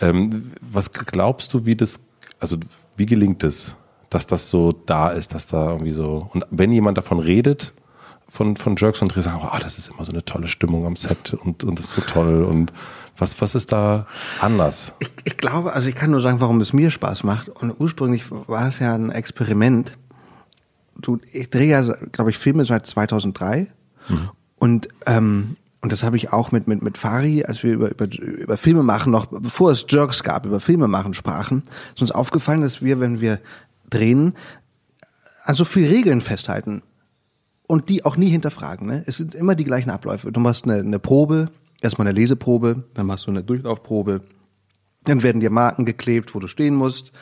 ähm, 0.00 0.52
was 0.60 0.92
glaubst 0.92 1.52
du, 1.52 1.66
wie 1.66 1.74
das, 1.76 2.00
also 2.38 2.56
wie 2.96 3.06
gelingt 3.06 3.42
es, 3.42 3.74
dass 4.10 4.26
das 4.26 4.48
so 4.48 4.72
da 4.72 5.10
ist, 5.10 5.34
dass 5.34 5.48
da 5.48 5.72
irgendwie 5.72 5.92
so, 5.92 6.28
und 6.32 6.44
wenn 6.50 6.72
jemand 6.72 6.96
davon 6.98 7.18
redet, 7.18 7.74
von, 8.28 8.56
von 8.56 8.76
Jerks 8.76 9.02
und 9.02 9.14
Dreh 9.14 9.20
sagen, 9.20 9.40
oh, 9.44 9.58
das 9.60 9.78
ist 9.78 9.88
immer 9.88 10.04
so 10.04 10.12
eine 10.12 10.24
tolle 10.24 10.48
Stimmung 10.48 10.86
am 10.86 10.96
Set 10.96 11.34
und, 11.34 11.62
und 11.62 11.78
das 11.78 11.86
ist 11.86 11.92
so 11.92 12.00
toll 12.00 12.44
und 12.44 12.72
was, 13.16 13.40
was 13.40 13.54
ist 13.54 13.72
da 13.72 14.06
anders? 14.40 14.92
Ich, 14.98 15.10
ich 15.24 15.36
glaube, 15.36 15.72
also 15.72 15.88
ich 15.88 15.94
kann 15.94 16.10
nur 16.10 16.20
sagen, 16.20 16.40
warum 16.40 16.60
es 16.60 16.72
mir 16.72 16.90
Spaß 16.90 17.24
macht. 17.24 17.48
Und 17.48 17.74
ursprünglich 17.78 18.30
war 18.30 18.68
es 18.68 18.78
ja 18.78 18.94
ein 18.94 19.10
Experiment. 19.10 19.96
Du, 20.96 21.18
ich 21.32 21.50
drehe 21.50 21.68
ja, 21.68 21.82
glaube 22.12 22.30
ich, 22.30 22.38
Filme 22.38 22.64
seit 22.64 22.86
2003. 22.86 23.68
Mhm. 24.08 24.30
Und, 24.56 24.88
ähm, 25.06 25.56
und 25.80 25.92
das 25.92 26.02
habe 26.02 26.16
ich 26.16 26.32
auch 26.32 26.50
mit, 26.50 26.66
mit, 26.66 26.82
mit 26.82 26.98
Fari, 26.98 27.44
als 27.44 27.62
wir 27.62 27.74
über, 27.74 27.90
über, 27.90 28.06
über 28.18 28.56
Filme 28.56 28.82
machen, 28.82 29.12
noch 29.12 29.26
bevor 29.26 29.70
es 29.70 29.84
Jerks 29.88 30.22
gab, 30.22 30.46
über 30.46 30.60
Filme 30.60 30.88
machen 30.88 31.14
sprachen, 31.14 31.62
ist 31.94 32.00
uns 32.00 32.10
aufgefallen, 32.10 32.62
dass 32.62 32.82
wir, 32.82 33.00
wenn 33.00 33.20
wir 33.20 33.40
drehen, 33.90 34.34
an 35.44 35.54
so 35.54 35.64
viel 35.64 35.86
Regeln 35.86 36.20
festhalten 36.20 36.82
und 37.66 37.90
die 37.90 38.04
auch 38.04 38.16
nie 38.16 38.30
hinterfragen. 38.30 38.86
Ne? 38.86 39.04
Es 39.06 39.18
sind 39.18 39.34
immer 39.34 39.54
die 39.54 39.64
gleichen 39.64 39.90
Abläufe. 39.90 40.32
Du 40.32 40.40
machst 40.40 40.64
eine, 40.64 40.76
eine 40.76 40.98
Probe, 40.98 41.50
erstmal 41.80 42.06
eine 42.06 42.18
Leseprobe, 42.18 42.84
dann 42.94 43.06
machst 43.06 43.26
du 43.26 43.30
eine 43.30 43.42
Durchlaufprobe, 43.42 44.22
dann 45.04 45.22
werden 45.22 45.40
dir 45.40 45.50
Marken 45.50 45.84
geklebt, 45.84 46.34
wo 46.34 46.40
du 46.40 46.46
stehen 46.46 46.74
musst. 46.74 47.12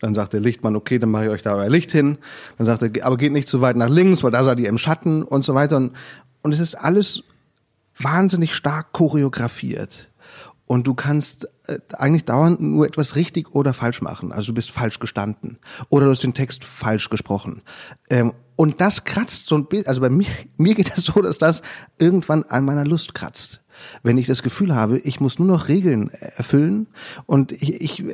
Dann 0.00 0.14
sagt 0.14 0.32
der 0.32 0.40
Lichtmann, 0.40 0.76
okay, 0.76 0.98
dann 0.98 1.10
mache 1.10 1.24
ich 1.24 1.30
euch 1.30 1.42
da 1.42 1.56
euer 1.56 1.68
Licht 1.68 1.92
hin. 1.92 2.18
Dann 2.56 2.66
sagt 2.66 2.82
er, 2.82 3.04
aber 3.04 3.16
geht 3.16 3.32
nicht 3.32 3.48
zu 3.48 3.60
weit 3.60 3.76
nach 3.76 3.88
links, 3.88 4.22
weil 4.22 4.30
da 4.30 4.44
seid 4.44 4.60
ihr 4.60 4.68
im 4.68 4.78
Schatten 4.78 5.22
und 5.22 5.44
so 5.44 5.54
weiter. 5.54 5.76
Und, 5.76 5.92
und 6.42 6.52
es 6.52 6.60
ist 6.60 6.76
alles 6.76 7.24
wahnsinnig 7.98 8.54
stark 8.54 8.92
choreografiert. 8.92 10.08
Und 10.66 10.86
du 10.86 10.94
kannst 10.94 11.48
äh, 11.66 11.80
eigentlich 11.94 12.24
dauernd 12.24 12.60
nur 12.60 12.86
etwas 12.86 13.16
richtig 13.16 13.54
oder 13.54 13.74
falsch 13.74 14.00
machen. 14.00 14.32
Also 14.32 14.48
du 14.48 14.54
bist 14.54 14.70
falsch 14.70 15.00
gestanden. 15.00 15.58
Oder 15.88 16.06
du 16.06 16.12
hast 16.12 16.22
den 16.22 16.34
Text 16.34 16.64
falsch 16.64 17.10
gesprochen. 17.10 17.62
Ähm, 18.08 18.32
und 18.54 18.80
das 18.80 19.04
kratzt 19.04 19.48
so 19.48 19.56
ein 19.56 19.66
bisschen, 19.66 19.88
also 19.88 20.00
bei 20.00 20.10
mir, 20.10 20.28
mir 20.56 20.74
geht 20.76 20.96
es 20.96 21.04
so, 21.04 21.20
dass 21.20 21.38
das 21.38 21.62
irgendwann 21.98 22.44
an 22.44 22.64
meiner 22.64 22.84
Lust 22.84 23.14
kratzt 23.14 23.61
wenn 24.02 24.18
ich 24.18 24.26
das 24.26 24.42
Gefühl 24.42 24.74
habe, 24.74 24.98
ich 24.98 25.20
muss 25.20 25.38
nur 25.38 25.48
noch 25.48 25.68
Regeln 25.68 26.10
erfüllen 26.36 26.86
und 27.26 27.52
ich, 27.52 27.80
ich 27.80 28.04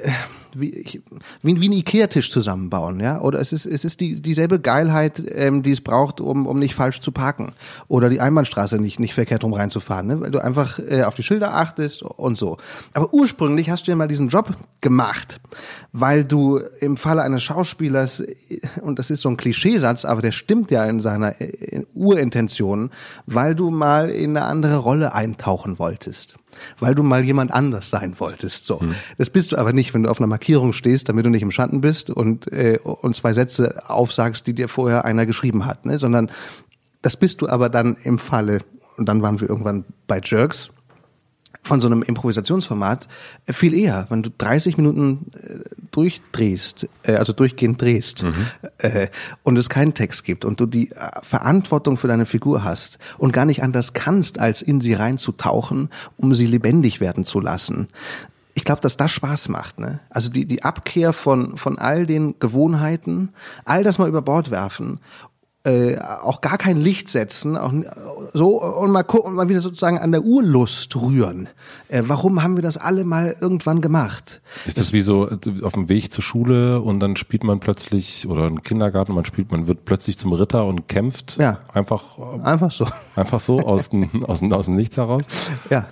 wie, 0.54 0.70
ich, 0.70 1.00
wie, 1.42 1.60
wie 1.60 1.68
ein 1.68 1.72
Ikea-Tisch 1.72 2.30
zusammenbauen, 2.30 3.00
ja? 3.00 3.20
Oder 3.20 3.40
es 3.40 3.52
ist, 3.52 3.66
es 3.66 3.84
ist 3.84 4.00
die, 4.00 4.20
dieselbe 4.20 4.60
Geilheit, 4.60 5.22
ähm, 5.34 5.62
die 5.62 5.72
es 5.72 5.80
braucht, 5.80 6.20
um, 6.20 6.46
um 6.46 6.58
nicht 6.58 6.74
falsch 6.74 7.00
zu 7.00 7.12
parken. 7.12 7.52
Oder 7.88 8.08
die 8.08 8.20
Einbahnstraße 8.20 8.78
nicht, 8.78 9.00
nicht 9.00 9.14
verkehrt 9.14 9.44
rum 9.44 9.52
reinzufahren, 9.52 10.06
ne? 10.06 10.20
Weil 10.20 10.30
du 10.30 10.38
einfach 10.38 10.78
äh, 10.78 11.02
auf 11.02 11.14
die 11.14 11.22
Schilder 11.22 11.54
achtest 11.54 12.02
und 12.02 12.38
so. 12.38 12.58
Aber 12.94 13.12
ursprünglich 13.12 13.70
hast 13.70 13.86
du 13.86 13.90
ja 13.90 13.96
mal 13.96 14.08
diesen 14.08 14.28
Job 14.28 14.56
gemacht, 14.80 15.40
weil 15.92 16.24
du 16.24 16.60
im 16.80 16.96
Falle 16.96 17.22
eines 17.22 17.42
Schauspielers, 17.42 18.22
und 18.80 18.98
das 18.98 19.10
ist 19.10 19.22
so 19.22 19.28
ein 19.28 19.36
Klischeesatz, 19.36 20.04
aber 20.04 20.22
der 20.22 20.32
stimmt 20.32 20.70
ja 20.70 20.84
in 20.84 21.00
seiner 21.00 21.40
in 21.40 21.86
Urintention, 21.94 22.90
weil 23.26 23.54
du 23.54 23.70
mal 23.70 24.10
in 24.10 24.36
eine 24.36 24.46
andere 24.46 24.76
Rolle 24.76 25.14
eintauchen 25.14 25.78
wolltest 25.78 26.36
weil 26.78 26.94
du 26.94 27.02
mal 27.02 27.24
jemand 27.24 27.52
anders 27.52 27.90
sein 27.90 28.18
wolltest. 28.18 28.66
So, 28.66 28.78
mhm. 28.80 28.94
das 29.16 29.30
bist 29.30 29.52
du 29.52 29.56
aber 29.56 29.72
nicht, 29.72 29.94
wenn 29.94 30.02
du 30.02 30.10
auf 30.10 30.20
einer 30.20 30.26
Markierung 30.26 30.72
stehst, 30.72 31.08
damit 31.08 31.26
du 31.26 31.30
nicht 31.30 31.42
im 31.42 31.50
Schatten 31.50 31.80
bist 31.80 32.10
und 32.10 32.50
äh, 32.52 32.78
und 32.82 33.14
zwei 33.14 33.32
Sätze 33.32 33.82
aufsagst, 33.88 34.46
die 34.46 34.54
dir 34.54 34.68
vorher 34.68 35.04
einer 35.04 35.26
geschrieben 35.26 35.66
hat, 35.66 35.86
ne? 35.86 35.98
sondern 35.98 36.30
das 37.02 37.16
bist 37.16 37.40
du 37.40 37.48
aber 37.48 37.68
dann 37.68 37.96
im 38.02 38.18
Falle 38.18 38.60
und 38.96 39.08
dann 39.08 39.22
waren 39.22 39.40
wir 39.40 39.48
irgendwann 39.48 39.84
bei 40.06 40.20
Jerks 40.22 40.70
von 41.68 41.80
so 41.80 41.86
einem 41.86 42.02
Improvisationsformat 42.02 43.06
viel 43.46 43.74
eher, 43.74 44.06
wenn 44.08 44.22
du 44.22 44.30
30 44.36 44.76
Minuten 44.76 45.26
äh, 45.34 45.60
durchdrehst, 45.92 46.88
äh, 47.04 47.14
also 47.14 47.32
durchgehend 47.32 47.80
drehst 47.80 48.24
mhm. 48.24 48.34
äh, 48.78 49.08
und 49.42 49.56
es 49.56 49.68
keinen 49.68 49.94
Text 49.94 50.24
gibt 50.24 50.44
und 50.44 50.58
du 50.58 50.66
die 50.66 50.90
Verantwortung 51.22 51.96
für 51.96 52.08
deine 52.08 52.26
Figur 52.26 52.64
hast 52.64 52.98
und 53.18 53.32
gar 53.32 53.44
nicht 53.44 53.62
anders 53.62 53.92
kannst, 53.92 54.40
als 54.40 54.62
in 54.62 54.80
sie 54.80 54.94
reinzutauchen, 54.94 55.90
um 56.16 56.34
sie 56.34 56.46
lebendig 56.46 57.00
werden 57.00 57.24
zu 57.24 57.38
lassen. 57.38 57.88
Ich 58.54 58.64
glaube, 58.64 58.80
dass 58.80 58.96
das 58.96 59.12
Spaß 59.12 59.50
macht. 59.50 59.78
Ne? 59.78 60.00
Also 60.10 60.30
die, 60.30 60.44
die 60.44 60.64
Abkehr 60.64 61.12
von, 61.12 61.56
von 61.56 61.78
all 61.78 62.06
den 62.06 62.40
Gewohnheiten, 62.40 63.28
all 63.64 63.84
das 63.84 63.98
mal 63.98 64.08
über 64.08 64.22
Bord 64.22 64.50
werfen 64.50 64.98
äh, 65.68 65.98
auch 65.98 66.40
gar 66.40 66.56
kein 66.56 66.78
Licht 66.78 67.10
setzen, 67.10 67.56
auch 67.56 67.72
so 68.32 68.62
und 68.62 68.90
mal 68.90 69.02
gucken, 69.02 69.34
mal 69.34 69.48
wieder 69.48 69.60
sozusagen 69.60 69.98
an 69.98 70.12
der 70.12 70.22
Urlust 70.22 70.96
rühren. 70.96 71.48
Äh, 71.88 72.04
warum 72.06 72.42
haben 72.42 72.56
wir 72.56 72.62
das 72.62 72.78
alle 72.78 73.04
mal 73.04 73.36
irgendwann 73.38 73.82
gemacht? 73.82 74.40
Ist 74.66 74.78
das 74.78 74.94
wie 74.94 75.02
so 75.02 75.28
äh, 75.28 75.36
auf 75.62 75.74
dem 75.74 75.88
Weg 75.88 76.10
zur 76.10 76.24
Schule 76.24 76.80
und 76.80 77.00
dann 77.00 77.16
spielt 77.16 77.44
man 77.44 77.60
plötzlich 77.60 78.26
oder 78.26 78.46
im 78.46 78.62
Kindergarten, 78.62 79.12
man 79.12 79.26
spielt, 79.26 79.52
man 79.52 79.66
wird 79.66 79.84
plötzlich 79.84 80.16
zum 80.16 80.32
Ritter 80.32 80.64
und 80.64 80.88
kämpft? 80.88 81.36
Ja. 81.38 81.58
Einfach, 81.74 82.18
einfach 82.42 82.70
so. 82.70 82.86
Einfach 83.14 83.40
so 83.40 83.60
aus 83.60 83.90
dem, 83.90 84.24
aus 84.26 84.40
dem, 84.40 84.52
aus 84.52 84.66
dem 84.66 84.76
Nichts 84.76 84.96
heraus? 84.96 85.26
Ja. 85.68 85.86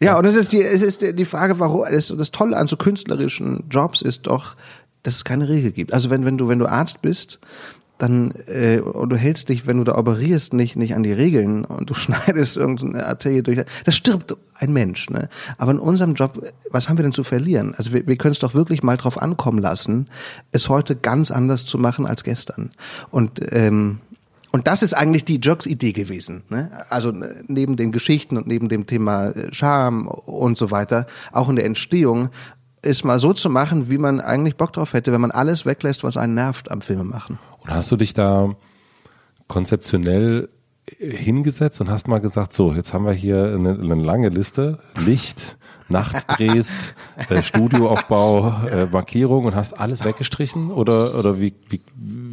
Ja, 0.00 0.16
und 0.16 0.24
es 0.26 0.36
ist 0.36 0.52
die, 0.52 0.62
es 0.62 0.82
ist 0.82 1.02
die 1.02 1.24
Frage, 1.24 1.58
warum, 1.58 1.84
das, 1.90 2.14
das 2.16 2.30
Tolle 2.30 2.56
an 2.56 2.68
so 2.68 2.76
künstlerischen 2.76 3.64
Jobs 3.68 4.00
ist 4.00 4.28
doch, 4.28 4.54
dass 5.02 5.16
es 5.16 5.24
keine 5.24 5.48
Regel 5.48 5.72
gibt. 5.72 5.92
Also 5.92 6.10
wenn, 6.10 6.24
wenn 6.24 6.38
du, 6.38 6.46
wenn 6.46 6.60
du 6.60 6.66
Arzt 6.66 7.02
bist, 7.02 7.40
dann 7.98 8.32
äh, 8.46 8.80
und 8.80 9.10
du 9.10 9.16
hältst 9.16 9.48
dich, 9.48 9.66
wenn 9.66 9.78
du 9.78 9.84
da 9.84 9.96
operierst, 9.96 10.52
nicht 10.52 10.76
nicht 10.76 10.94
an 10.94 11.02
die 11.02 11.12
Regeln 11.12 11.64
und 11.64 11.90
du 11.90 11.94
schneidest 11.94 12.56
irgendeine 12.56 13.06
Arterie 13.06 13.42
durch, 13.42 13.60
das 13.84 13.96
stirbt 13.96 14.36
ein 14.54 14.72
Mensch. 14.72 15.10
Ne? 15.10 15.28
Aber 15.58 15.72
in 15.72 15.78
unserem 15.78 16.14
Job, 16.14 16.42
was 16.70 16.88
haben 16.88 16.96
wir 16.98 17.02
denn 17.02 17.12
zu 17.12 17.24
verlieren? 17.24 17.74
Also 17.76 17.92
wir, 17.92 18.06
wir 18.06 18.16
können 18.16 18.32
es 18.32 18.38
doch 18.38 18.54
wirklich 18.54 18.82
mal 18.82 18.96
drauf 18.96 19.20
ankommen 19.20 19.58
lassen, 19.58 20.06
es 20.52 20.68
heute 20.68 20.96
ganz 20.96 21.30
anders 21.30 21.64
zu 21.64 21.78
machen 21.78 22.06
als 22.06 22.24
gestern. 22.24 22.70
Und 23.10 23.40
ähm, 23.52 23.98
und 24.50 24.66
das 24.66 24.82
ist 24.82 24.94
eigentlich 24.94 25.24
die 25.24 25.40
Jerks-Idee 25.42 25.92
gewesen. 25.92 26.42
Ne? 26.48 26.70
Also 26.88 27.10
äh, 27.10 27.42
neben 27.48 27.76
den 27.76 27.92
Geschichten 27.92 28.36
und 28.36 28.46
neben 28.46 28.68
dem 28.68 28.86
Thema 28.86 29.28
äh, 29.28 29.52
Scham 29.52 30.08
und 30.08 30.56
so 30.56 30.70
weiter, 30.70 31.06
auch 31.32 31.48
in 31.48 31.56
der 31.56 31.66
Entstehung, 31.66 32.30
ist 32.82 33.04
mal 33.04 33.18
so 33.18 33.32
zu 33.32 33.50
machen, 33.50 33.90
wie 33.90 33.98
man 33.98 34.20
eigentlich 34.20 34.56
Bock 34.56 34.72
drauf 34.72 34.92
hätte, 34.92 35.12
wenn 35.12 35.20
man 35.20 35.30
alles 35.30 35.66
weglässt, 35.66 36.04
was 36.04 36.16
einen 36.16 36.34
nervt 36.34 36.70
am 36.70 36.80
Filme 36.80 37.04
machen. 37.04 37.38
Und 37.60 37.70
hast 37.70 37.90
du 37.90 37.96
dich 37.96 38.14
da 38.14 38.54
konzeptionell 39.48 40.48
hingesetzt 40.98 41.80
und 41.80 41.90
hast 41.90 42.08
mal 42.08 42.18
gesagt, 42.18 42.52
so, 42.52 42.72
jetzt 42.72 42.92
haben 42.92 43.04
wir 43.04 43.12
hier 43.12 43.54
eine, 43.58 43.70
eine 43.70 43.94
lange 43.94 44.28
Liste, 44.28 44.78
Licht, 44.96 45.56
Nachtdrehs, 45.88 46.94
äh, 47.28 47.42
Studioaufbau, 47.42 48.66
äh, 48.70 48.86
Markierung 48.86 49.46
und 49.46 49.54
hast 49.54 49.78
alles 49.78 50.04
weggestrichen 50.04 50.70
oder 50.70 51.14
oder 51.18 51.40
wie 51.40 51.54
wie 51.68 51.80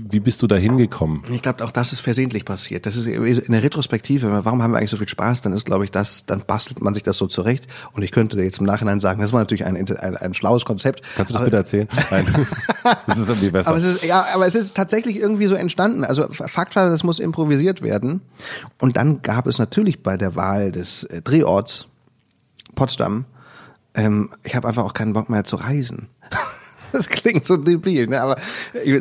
wie 0.08 0.20
bist 0.20 0.42
du 0.44 0.48
da 0.48 0.56
hingekommen? 0.56 1.24
Ich 1.32 1.42
glaube, 1.42 1.64
auch 1.64 1.72
das 1.72 1.92
ist 1.92 2.02
versehentlich 2.02 2.46
passiert. 2.46 2.86
Das 2.86 2.96
ist 2.96 3.08
in 3.08 3.52
der 3.52 3.64
Retrospektive. 3.64 4.46
Warum 4.46 4.62
haben 4.62 4.72
wir 4.72 4.78
eigentlich 4.78 4.92
so 4.92 4.98
viel 4.98 5.10
Spaß? 5.10 5.42
Dann 5.42 5.54
ist, 5.54 5.66
glaube 5.66 5.84
ich, 5.84 5.92
das, 5.92 6.26
dann 6.28 6.42
bastelt 6.46 6.82
man 6.82 6.94
sich 6.94 7.02
das 7.02 7.18
so 7.18 7.26
zurecht. 7.26 7.68
Und 7.94 8.04
ich 8.04 8.12
könnte 8.12 8.40
jetzt 8.42 8.60
im 8.60 8.66
Nachhinein 8.66 9.00
sagen, 9.00 9.22
das 9.22 9.34
war 9.34 9.40
natürlich 9.40 9.66
ein, 9.66 9.76
ein, 9.76 10.18
ein 10.18 10.34
schlaues 10.36 10.64
Konzept. 10.64 11.02
Kannst 11.16 11.32
du 11.32 11.34
das 11.34 11.42
aber, 11.42 11.46
bitte 11.46 11.58
erzählen? 11.58 11.88
Nein. 12.12 12.28
das 13.08 13.18
ist 13.18 13.30
irgendwie 13.30 13.50
besser. 13.50 13.70
Aber 13.70 13.78
es 13.78 13.84
ist, 13.84 14.04
ja, 14.04 14.26
aber 14.34 14.46
es 14.46 14.54
ist 14.54 14.76
tatsächlich 14.76 15.18
irgendwie 15.18 15.48
so 15.48 15.56
entstanden. 15.56 16.04
Also 16.04 16.28
Fakt 16.30 16.76
war, 16.76 16.88
das 16.88 17.04
muss 17.04 17.20
improvisiert 17.20 17.82
werden. 17.82 18.22
Und 18.80 18.98
dann 18.98 19.24
gab 19.24 19.48
es 19.48 19.58
natürlich 19.58 20.04
bei 20.04 20.18
der 20.18 20.36
Wahl 20.36 20.72
des 20.72 21.04
äh, 21.06 21.22
Drehorts 21.22 21.88
Potsdam 22.76 23.26
ähm, 23.96 24.30
ich 24.44 24.56
habe 24.56 24.68
einfach 24.68 24.84
auch 24.84 24.94
keinen 24.94 25.14
Bock 25.14 25.30
mehr 25.30 25.46
zu 25.46 25.56
reisen. 25.56 26.10
Das 26.96 27.10
klingt 27.10 27.46
so 27.46 27.58
debil, 27.58 28.08
ne? 28.08 28.22
aber 28.22 28.38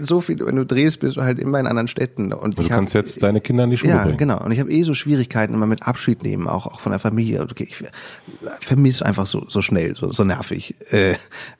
so 0.02 0.20
viel, 0.20 0.38
wenn 0.40 0.56
du 0.56 0.66
drehst, 0.66 1.00
bist 1.00 1.16
du 1.16 1.22
halt 1.22 1.38
immer 1.38 1.60
in 1.60 1.66
anderen 1.66 1.88
Städten. 1.88 2.32
Und, 2.32 2.58
und 2.58 2.58
du 2.58 2.68
kannst 2.68 2.94
hab, 2.94 3.02
jetzt 3.02 3.22
deine 3.22 3.40
Kinder 3.40 3.64
in 3.64 3.70
die 3.70 3.76
Schule 3.76 3.92
ja, 3.92 4.02
bringen. 4.02 4.18
genau. 4.18 4.42
Und 4.42 4.52
ich 4.52 4.60
habe 4.60 4.70
eh 4.70 4.82
so 4.82 4.94
Schwierigkeiten 4.94 5.54
immer 5.54 5.66
mit 5.66 5.86
Abschied 5.86 6.22
nehmen, 6.22 6.48
auch, 6.48 6.66
auch 6.66 6.80
von 6.80 6.92
der 6.92 6.98
Familie. 6.98 7.42
Okay, 7.42 7.68
ich 7.70 8.66
vermisse 8.66 9.06
einfach 9.06 9.26
so, 9.26 9.46
so 9.48 9.62
schnell, 9.62 9.94
so, 9.94 10.12
so 10.12 10.24
nervig. 10.24 10.74
Äh, 10.90 11.14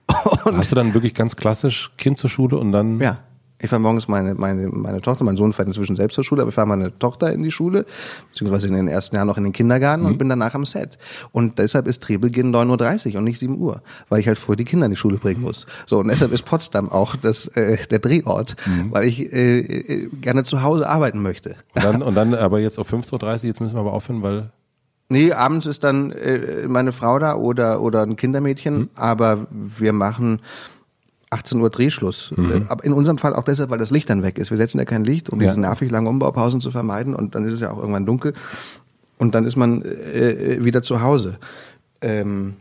Hast 0.45 0.73
du 0.73 0.77
dann 0.77 0.95
wirklich 0.95 1.15
ganz 1.15 1.37
klassisch 1.37 1.93
Kind 1.97 2.19
zur 2.19 2.31
Schule 2.31 2.59
und 2.59 2.73
dann? 2.73 3.01
Ja. 3.01 3.21
Ich 3.65 3.71
fahre 3.71 3.81
morgens 3.81 4.09
meine, 4.09 4.35
meine, 4.35 4.69
meine 4.69 5.01
Tochter, 5.01 5.25
mein 5.25 5.39
Sohn 5.39 5.55
fährt 5.55 5.69
inzwischen 5.69 5.97
selbst 5.97 6.17
zur 6.17 6.23
Schule, 6.23 6.43
aber 6.43 6.51
ich 6.51 6.55
fahre 6.55 6.67
meine 6.67 6.99
Tochter 6.99 7.33
in 7.33 7.43
die 7.43 7.51
Schule, 7.51 7.87
beziehungsweise 8.29 8.69
in 8.69 8.75
den 8.75 8.89
ersten 8.89 9.17
Jahren 9.17 9.27
noch 9.27 9.39
in 9.39 9.45
den 9.45 9.55
Kindergarten 9.55 10.03
mhm. 10.03 10.11
und 10.11 10.19
bin 10.19 10.29
danach 10.29 10.53
am 10.55 10.67
Set. 10.67 10.99
Und 11.33 11.59
deshalb 11.59 11.87
ist 11.87 12.01
Drehbeginn 12.01 12.55
9.30 12.55 13.13
Uhr 13.13 13.19
und 13.21 13.25
nicht 13.25 13.39
7 13.39 13.57
Uhr, 13.57 13.81
weil 14.11 14.21
ich 14.21 14.29
halt 14.29 14.37
früher 14.37 14.57
die 14.57 14.67
Kinder 14.67 14.85
in 14.85 14.91
die 14.91 14.99
Schule 14.99 15.17
bringen 15.17 15.41
muss. 15.41 15.67
So, 15.87 15.99
und 15.99 16.09
deshalb 16.09 16.33
ist 16.33 16.45
Potsdam 16.45 16.91
auch 16.91 17.17
das, 17.17 17.47
äh, 17.57 17.79
der 17.87 18.01
Drehort, 18.01 18.55
mhm. 18.67 18.93
weil 18.93 19.05
ich 19.09 19.33
äh, 19.33 19.61
äh 19.61 20.09
gerne 20.21 20.45
zu 20.45 20.61
Hause 20.61 20.87
arbeiten 20.87 21.23
möchte. 21.23 21.57
Und 21.75 21.85
dann, 21.85 22.03
und 22.03 22.15
dann 22.15 22.35
aber 22.35 22.61
jetzt 22.61 22.79
auf 22.79 22.93
15.30 22.93 23.15
Uhr, 23.23 23.45
jetzt 23.45 23.61
müssen 23.63 23.77
wir 23.77 23.81
aber 23.81 23.95
aufhören, 23.95 24.23
weil 24.23 24.51
Nee, 25.09 25.33
abends 25.33 25.67
ist 25.67 25.85
dann 25.85 26.13
äh, 26.13 26.67
meine 26.67 26.93
Frau 26.93 27.19
da 27.19 27.37
oder, 27.37 27.83
oder 27.83 28.03
ein 28.03 28.17
Kindermädchen, 28.17 28.75
mhm. 28.75 28.89
aber 28.95 29.47
wir 29.51 29.93
machen 29.93 30.41
18 31.35 31.61
Uhr 31.61 31.71
Drehschluss. 31.71 32.33
Mhm. 32.37 32.69
In 32.83 32.93
unserem 32.93 33.19
Fall 33.19 33.35
auch 33.35 33.43
deshalb, 33.43 33.71
weil 33.71 33.79
das 33.79 33.91
Licht 33.91 34.09
dann 34.09 34.23
weg 34.23 34.39
ist. 34.39 34.51
Wir 34.51 34.57
setzen 34.57 34.79
ja 34.79 34.85
kein 34.85 35.05
Licht, 35.05 35.31
um 35.31 35.41
ja. 35.41 35.49
diese 35.49 35.61
nervig 35.61 35.91
langen 35.91 36.07
Umbaupausen 36.07 36.61
zu 36.61 36.71
vermeiden 36.71 37.15
und 37.15 37.35
dann 37.35 37.47
ist 37.47 37.55
es 37.55 37.61
ja 37.61 37.71
auch 37.71 37.79
irgendwann 37.79 38.07
dunkel 38.07 38.35
und 39.19 39.35
dann 39.35 39.45
ist 39.45 39.57
man 39.57 39.83
äh, 39.83 40.65
wieder 40.65 40.83
zu 40.83 41.01
Hause. 41.01 41.39
Ähm, 42.01 42.55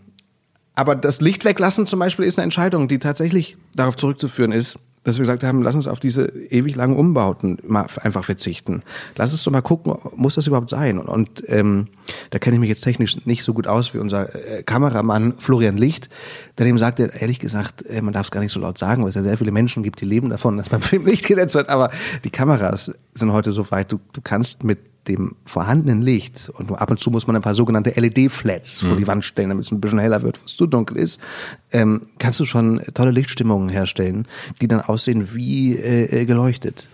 aber 0.75 0.95
das 0.95 1.21
Licht 1.21 1.45
weglassen 1.45 1.85
zum 1.85 1.99
Beispiel 1.99 2.25
ist 2.25 2.39
eine 2.39 2.43
Entscheidung, 2.43 2.87
die 2.87 2.99
tatsächlich 2.99 3.57
darauf 3.75 3.95
zurückzuführen 3.95 4.51
ist, 4.51 4.79
dass 5.03 5.17
wir 5.17 5.21
gesagt 5.21 5.43
haben, 5.43 5.61
lass 5.61 5.75
uns 5.75 5.87
auf 5.87 5.99
diese 5.99 6.27
ewig 6.27 6.75
langen 6.75 6.95
Umbauten 6.95 7.57
mal 7.65 7.87
einfach 8.01 8.23
verzichten. 8.23 8.83
Lass 9.15 9.31
uns 9.31 9.43
doch 9.43 9.51
mal 9.51 9.61
gucken, 9.61 9.95
muss 10.15 10.35
das 10.35 10.47
überhaupt 10.47 10.69
sein? 10.69 10.97
Und, 10.97 11.07
und 11.07 11.43
ähm, 11.47 11.87
da 12.29 12.39
kenne 12.39 12.55
ich 12.55 12.59
mich 12.59 12.69
jetzt 12.69 12.81
technisch 12.81 13.25
nicht 13.25 13.43
so 13.43 13.53
gut 13.53 13.67
aus 13.67 13.93
wie 13.93 13.97
unser 13.97 14.33
äh, 14.33 14.63
Kameramann 14.63 15.33
Florian 15.37 15.77
Licht, 15.77 16.09
der 16.57 16.65
dem 16.65 16.77
sagte, 16.77 17.11
ehrlich 17.19 17.39
gesagt, 17.39 17.85
äh, 17.85 18.01
man 18.01 18.13
darf 18.13 18.27
es 18.27 18.31
gar 18.31 18.41
nicht 18.41 18.53
so 18.53 18.59
laut 18.59 18.77
sagen, 18.77 19.03
weil 19.03 19.09
es 19.09 19.15
ja 19.15 19.23
sehr 19.23 19.37
viele 19.37 19.51
Menschen 19.51 19.83
gibt, 19.83 19.99
die 19.99 20.05
leben 20.05 20.29
davon, 20.29 20.57
dass 20.57 20.69
beim 20.69 20.81
Film 20.83 21.05
Licht 21.05 21.25
gesetzt 21.25 21.55
wird. 21.55 21.69
Aber 21.69 21.91
die 22.23 22.29
Kameras 22.29 22.91
sind 23.13 23.31
heute 23.33 23.51
so 23.51 23.69
weit, 23.71 23.91
du, 23.91 23.99
du 24.13 24.21
kannst 24.21 24.63
mit 24.63 24.79
dem 25.07 25.35
vorhandenen 25.45 26.01
Licht 26.01 26.49
und 26.49 26.71
ab 26.71 26.89
und 26.89 26.99
zu 26.99 27.11
muss 27.11 27.27
man 27.27 27.35
ein 27.35 27.41
paar 27.41 27.55
sogenannte 27.55 27.91
LED-Flats 27.99 28.81
vor 28.81 28.93
mhm. 28.93 28.97
die 28.97 29.07
Wand 29.07 29.25
stellen, 29.25 29.49
damit 29.49 29.65
es 29.65 29.71
ein 29.71 29.81
bisschen 29.81 29.99
heller 29.99 30.21
wird, 30.21 30.41
wo 30.41 30.45
es 30.45 30.55
zu 30.55 30.65
dunkel 30.65 30.97
ist, 30.97 31.19
ähm, 31.71 32.07
kannst 32.19 32.39
du 32.39 32.45
schon 32.45 32.81
tolle 32.93 33.11
Lichtstimmungen 33.11 33.69
herstellen, 33.69 34.27
die 34.61 34.67
dann 34.67 34.81
aussehen 34.81 35.33
wie 35.33 35.75
äh, 35.75 36.21
äh, 36.21 36.25
geleuchtet. 36.25 36.87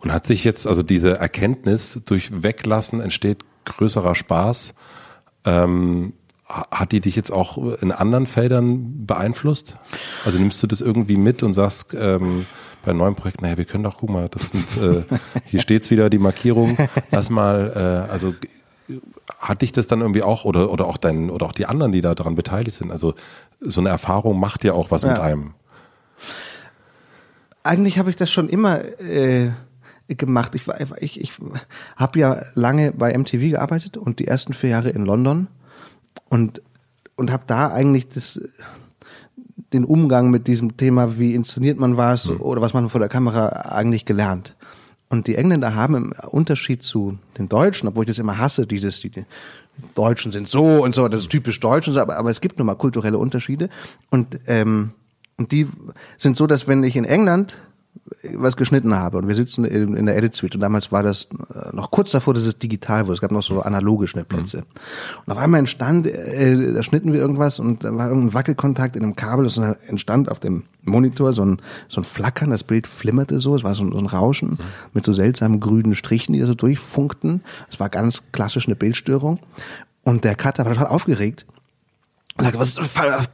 Und 0.00 0.12
hat 0.12 0.26
sich 0.26 0.44
jetzt 0.44 0.66
also 0.66 0.82
diese 0.82 1.18
Erkenntnis 1.18 2.00
durch 2.04 2.42
Weglassen 2.42 3.00
entsteht 3.00 3.38
größerer 3.64 4.14
Spaß, 4.14 4.74
ähm, 5.44 6.12
hat 6.48 6.92
die 6.92 7.00
dich 7.00 7.16
jetzt 7.16 7.32
auch 7.32 7.58
in 7.80 7.90
anderen 7.90 8.26
Feldern 8.26 9.04
beeinflusst? 9.04 9.76
Also 10.24 10.38
nimmst 10.38 10.62
du 10.62 10.68
das 10.68 10.80
irgendwie 10.80 11.16
mit 11.16 11.42
und 11.42 11.54
sagst, 11.54 11.88
ähm, 11.98 12.46
bei 12.86 12.94
neuen 12.94 13.14
Projekten, 13.14 13.44
naja, 13.44 13.58
wir 13.58 13.66
können 13.66 13.84
doch, 13.84 13.98
guck 13.98 14.08
mal, 14.08 14.28
das 14.30 14.50
sind, 14.50 14.76
äh, 14.78 15.02
hier 15.44 15.60
steht's 15.60 15.90
wieder, 15.90 16.08
die 16.08 16.18
Markierung, 16.18 16.78
lass 17.10 17.28
mal, 17.28 18.06
äh, 18.08 18.10
also 18.10 18.34
hat 19.38 19.62
dich 19.62 19.72
das 19.72 19.88
dann 19.88 20.00
irgendwie 20.00 20.22
auch 20.22 20.44
oder 20.44 20.70
oder 20.70 20.86
auch 20.86 20.96
dein 20.96 21.28
oder 21.28 21.46
auch 21.46 21.52
die 21.52 21.66
anderen, 21.66 21.92
die 21.92 22.00
da 22.00 22.14
daran 22.14 22.36
beteiligt 22.36 22.76
sind? 22.76 22.92
Also 22.92 23.14
so 23.60 23.80
eine 23.80 23.90
Erfahrung 23.90 24.38
macht 24.38 24.64
ja 24.64 24.72
auch 24.72 24.90
was 24.90 25.02
ja. 25.02 25.10
mit 25.10 25.20
einem. 25.20 25.54
Eigentlich 27.64 27.98
habe 27.98 28.10
ich 28.10 28.16
das 28.16 28.30
schon 28.30 28.48
immer 28.48 28.84
äh, 29.00 29.50
gemacht. 30.06 30.54
Ich 30.54 30.68
war 30.68 30.80
ich 31.02 31.20
ich 31.20 31.32
habe 31.96 32.18
ja 32.18 32.42
lange 32.54 32.92
bei 32.92 33.16
MTV 33.16 33.50
gearbeitet 33.50 33.96
und 33.96 34.20
die 34.20 34.28
ersten 34.28 34.52
vier 34.52 34.70
Jahre 34.70 34.90
in 34.90 35.04
London 35.04 35.48
und 36.28 36.62
und 37.16 37.32
habe 37.32 37.42
da 37.46 37.72
eigentlich 37.72 38.08
das 38.08 38.40
den 39.72 39.84
Umgang 39.84 40.30
mit 40.30 40.46
diesem 40.46 40.76
Thema, 40.76 41.18
wie 41.18 41.34
inszeniert 41.34 41.78
man 41.78 41.96
was 41.96 42.28
mhm. 42.28 42.40
oder 42.40 42.60
was 42.60 42.74
man 42.74 42.90
vor 42.90 43.00
der 43.00 43.08
Kamera 43.08 43.48
eigentlich 43.70 44.04
gelernt. 44.04 44.54
Und 45.08 45.28
die 45.28 45.36
Engländer 45.36 45.74
haben 45.74 45.94
im 45.94 46.14
Unterschied 46.30 46.82
zu 46.82 47.18
den 47.38 47.48
Deutschen, 47.48 47.88
obwohl 47.88 48.04
ich 48.04 48.08
das 48.08 48.18
immer 48.18 48.38
hasse, 48.38 48.66
dieses, 48.66 49.00
die, 49.00 49.24
Deutschen 49.94 50.32
sind 50.32 50.48
so 50.48 50.82
und 50.82 50.94
so, 50.94 51.08
das 51.08 51.20
ist 51.20 51.30
typisch 51.30 51.60
Deutsch 51.60 51.88
und 51.88 51.94
so, 51.94 52.00
aber, 52.00 52.16
aber 52.16 52.30
es 52.30 52.40
gibt 52.40 52.58
nun 52.58 52.66
mal 52.66 52.74
kulturelle 52.74 53.18
Unterschiede. 53.18 53.68
Und, 54.10 54.40
ähm, 54.46 54.92
und 55.36 55.52
die 55.52 55.68
sind 56.16 56.36
so, 56.36 56.46
dass 56.46 56.66
wenn 56.66 56.82
ich 56.82 56.96
in 56.96 57.04
England 57.04 57.60
was 58.34 58.56
geschnitten 58.56 58.94
habe 58.94 59.18
und 59.18 59.28
wir 59.28 59.34
sitzen 59.34 59.64
in, 59.64 59.96
in 59.96 60.06
der 60.06 60.16
Edit 60.16 60.34
Suite 60.34 60.54
und 60.54 60.60
damals 60.60 60.92
war 60.92 61.02
das 61.02 61.28
äh, 61.52 61.74
noch 61.74 61.90
kurz 61.90 62.10
davor, 62.10 62.34
dass 62.34 62.46
es 62.46 62.58
digital 62.58 63.06
wurde. 63.06 63.14
Es 63.14 63.20
gab 63.20 63.32
noch 63.32 63.42
so 63.42 63.60
analoge 63.60 64.06
Schnittplätze. 64.06 64.58
Mhm. 64.58 64.64
Und 65.26 65.32
auf 65.32 65.38
einmal 65.38 65.60
entstand, 65.60 66.06
äh, 66.06 66.72
da 66.72 66.82
schnitten 66.82 67.12
wir 67.12 67.20
irgendwas 67.20 67.58
und 67.58 67.84
da 67.84 67.94
war 67.96 68.08
irgendein 68.08 68.34
Wackelkontakt 68.34 68.96
in 68.96 69.02
einem 69.02 69.16
Kabel 69.16 69.46
und 69.46 69.56
dann 69.56 69.76
entstand 69.88 70.30
auf 70.30 70.40
dem 70.40 70.64
Monitor 70.82 71.32
so 71.32 71.44
ein, 71.44 71.58
so 71.88 72.00
ein 72.00 72.04
Flackern, 72.04 72.50
das 72.50 72.62
Bild 72.62 72.86
flimmerte 72.86 73.40
so, 73.40 73.56
es 73.56 73.64
war 73.64 73.74
so, 73.74 73.90
so 73.90 73.98
ein 73.98 74.06
Rauschen 74.06 74.50
mhm. 74.50 74.58
mit 74.92 75.04
so 75.04 75.12
seltsamen 75.12 75.60
grünen 75.60 75.94
Strichen, 75.94 76.32
die 76.32 76.40
da 76.40 76.46
so 76.46 76.54
durchfunkten. 76.54 77.42
Es 77.70 77.80
war 77.80 77.88
ganz 77.88 78.22
klassisch 78.32 78.66
eine 78.66 78.76
Bildstörung. 78.76 79.40
Und 80.04 80.22
der 80.22 80.36
Cutter 80.36 80.64
war 80.64 80.74
total 80.74 80.86
aufgeregt 80.86 81.46
und 82.38 82.58
was, 82.58 82.76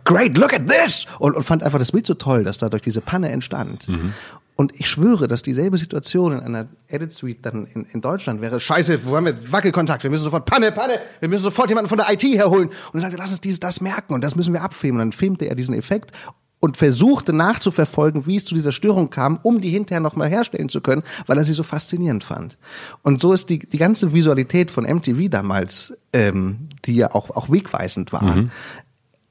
great, 0.05 0.37
look 0.39 0.55
at 0.55 0.69
this! 0.69 1.07
Und, 1.19 1.35
und 1.35 1.43
fand 1.43 1.63
einfach 1.63 1.79
das 1.79 1.91
Bild 1.91 2.07
so 2.07 2.15
toll, 2.15 2.45
dass 2.45 2.59
dadurch 2.59 2.83
diese 2.83 3.01
Panne 3.01 3.31
entstand. 3.31 3.89
Mhm. 3.89 4.15
Und 4.55 4.79
ich 4.79 4.89
schwöre, 4.89 5.29
dass 5.29 5.43
dieselbe 5.43 5.79
Situation 5.79 6.33
in 6.33 6.41
einer 6.41 6.69
Edit 6.89 7.13
Suite 7.13 7.39
dann 7.43 7.67
in, 7.67 7.85
in 7.85 8.01
Deutschland 8.01 8.41
wäre, 8.41 8.61
scheiße, 8.61 9.05
wo 9.07 9.17
haben 9.17 9.27
wir 9.27 9.53
Wackelkontakt? 9.53 10.03
Wir 10.03 10.11
müssen 10.11 10.25
sofort, 10.25 10.45
Panne, 10.45 10.73
Panne, 10.73 11.01
wir 11.21 11.29
müssen 11.29 11.45
sofort 11.45 11.71
jemanden 11.71 11.89
von 11.89 11.99
der 11.99 12.13
IT 12.13 12.23
herholen. 12.23 12.69
Und 12.93 12.99
er 12.99 13.03
sagte, 13.03 13.17
lass 13.17 13.31
uns 13.31 13.41
dieses, 13.41 13.61
das 13.61 13.81
merken 13.81 14.15
und 14.15 14.23
das 14.23 14.37
müssen 14.37 14.53
wir 14.53 14.63
abfilmen. 14.63 15.01
Und 15.01 15.07
dann 15.09 15.19
filmte 15.19 15.47
er 15.47 15.55
diesen 15.55 15.75
Effekt 15.75 16.13
und 16.61 16.77
versuchte 16.77 17.33
nachzuverfolgen, 17.33 18.27
wie 18.27 18.37
es 18.37 18.45
zu 18.45 18.55
dieser 18.55 18.71
Störung 18.71 19.11
kam, 19.11 19.41
um 19.43 19.61
die 19.61 19.71
hinterher 19.71 20.01
nochmal 20.01 20.29
herstellen 20.29 20.69
zu 20.69 20.81
können, 20.81 21.03
weil 21.27 21.37
er 21.39 21.45
sie 21.45 21.55
so 21.55 21.65
faszinierend 21.65 22.23
fand. 22.23 22.57
Und 23.03 23.21
so 23.21 23.33
ist 23.33 23.51
die, 23.51 23.59
die 23.59 23.79
ganze 23.79 24.13
Visualität 24.13 24.71
von 24.71 24.85
MTV 24.85 25.29
damals, 25.29 25.93
ähm, 26.13 26.69
die 26.85 26.95
ja 26.95 27.15
auch, 27.15 27.31
auch 27.31 27.51
wegweisend 27.51 28.13
war, 28.13 28.23
mhm 28.23 28.51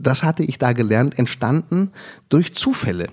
das 0.02 0.24
hatte 0.24 0.44
ich 0.44 0.58
da 0.58 0.74
gelernt, 0.74 1.18
entstanden 1.18 1.92
durch 2.30 2.56
Zufälle 2.56 3.08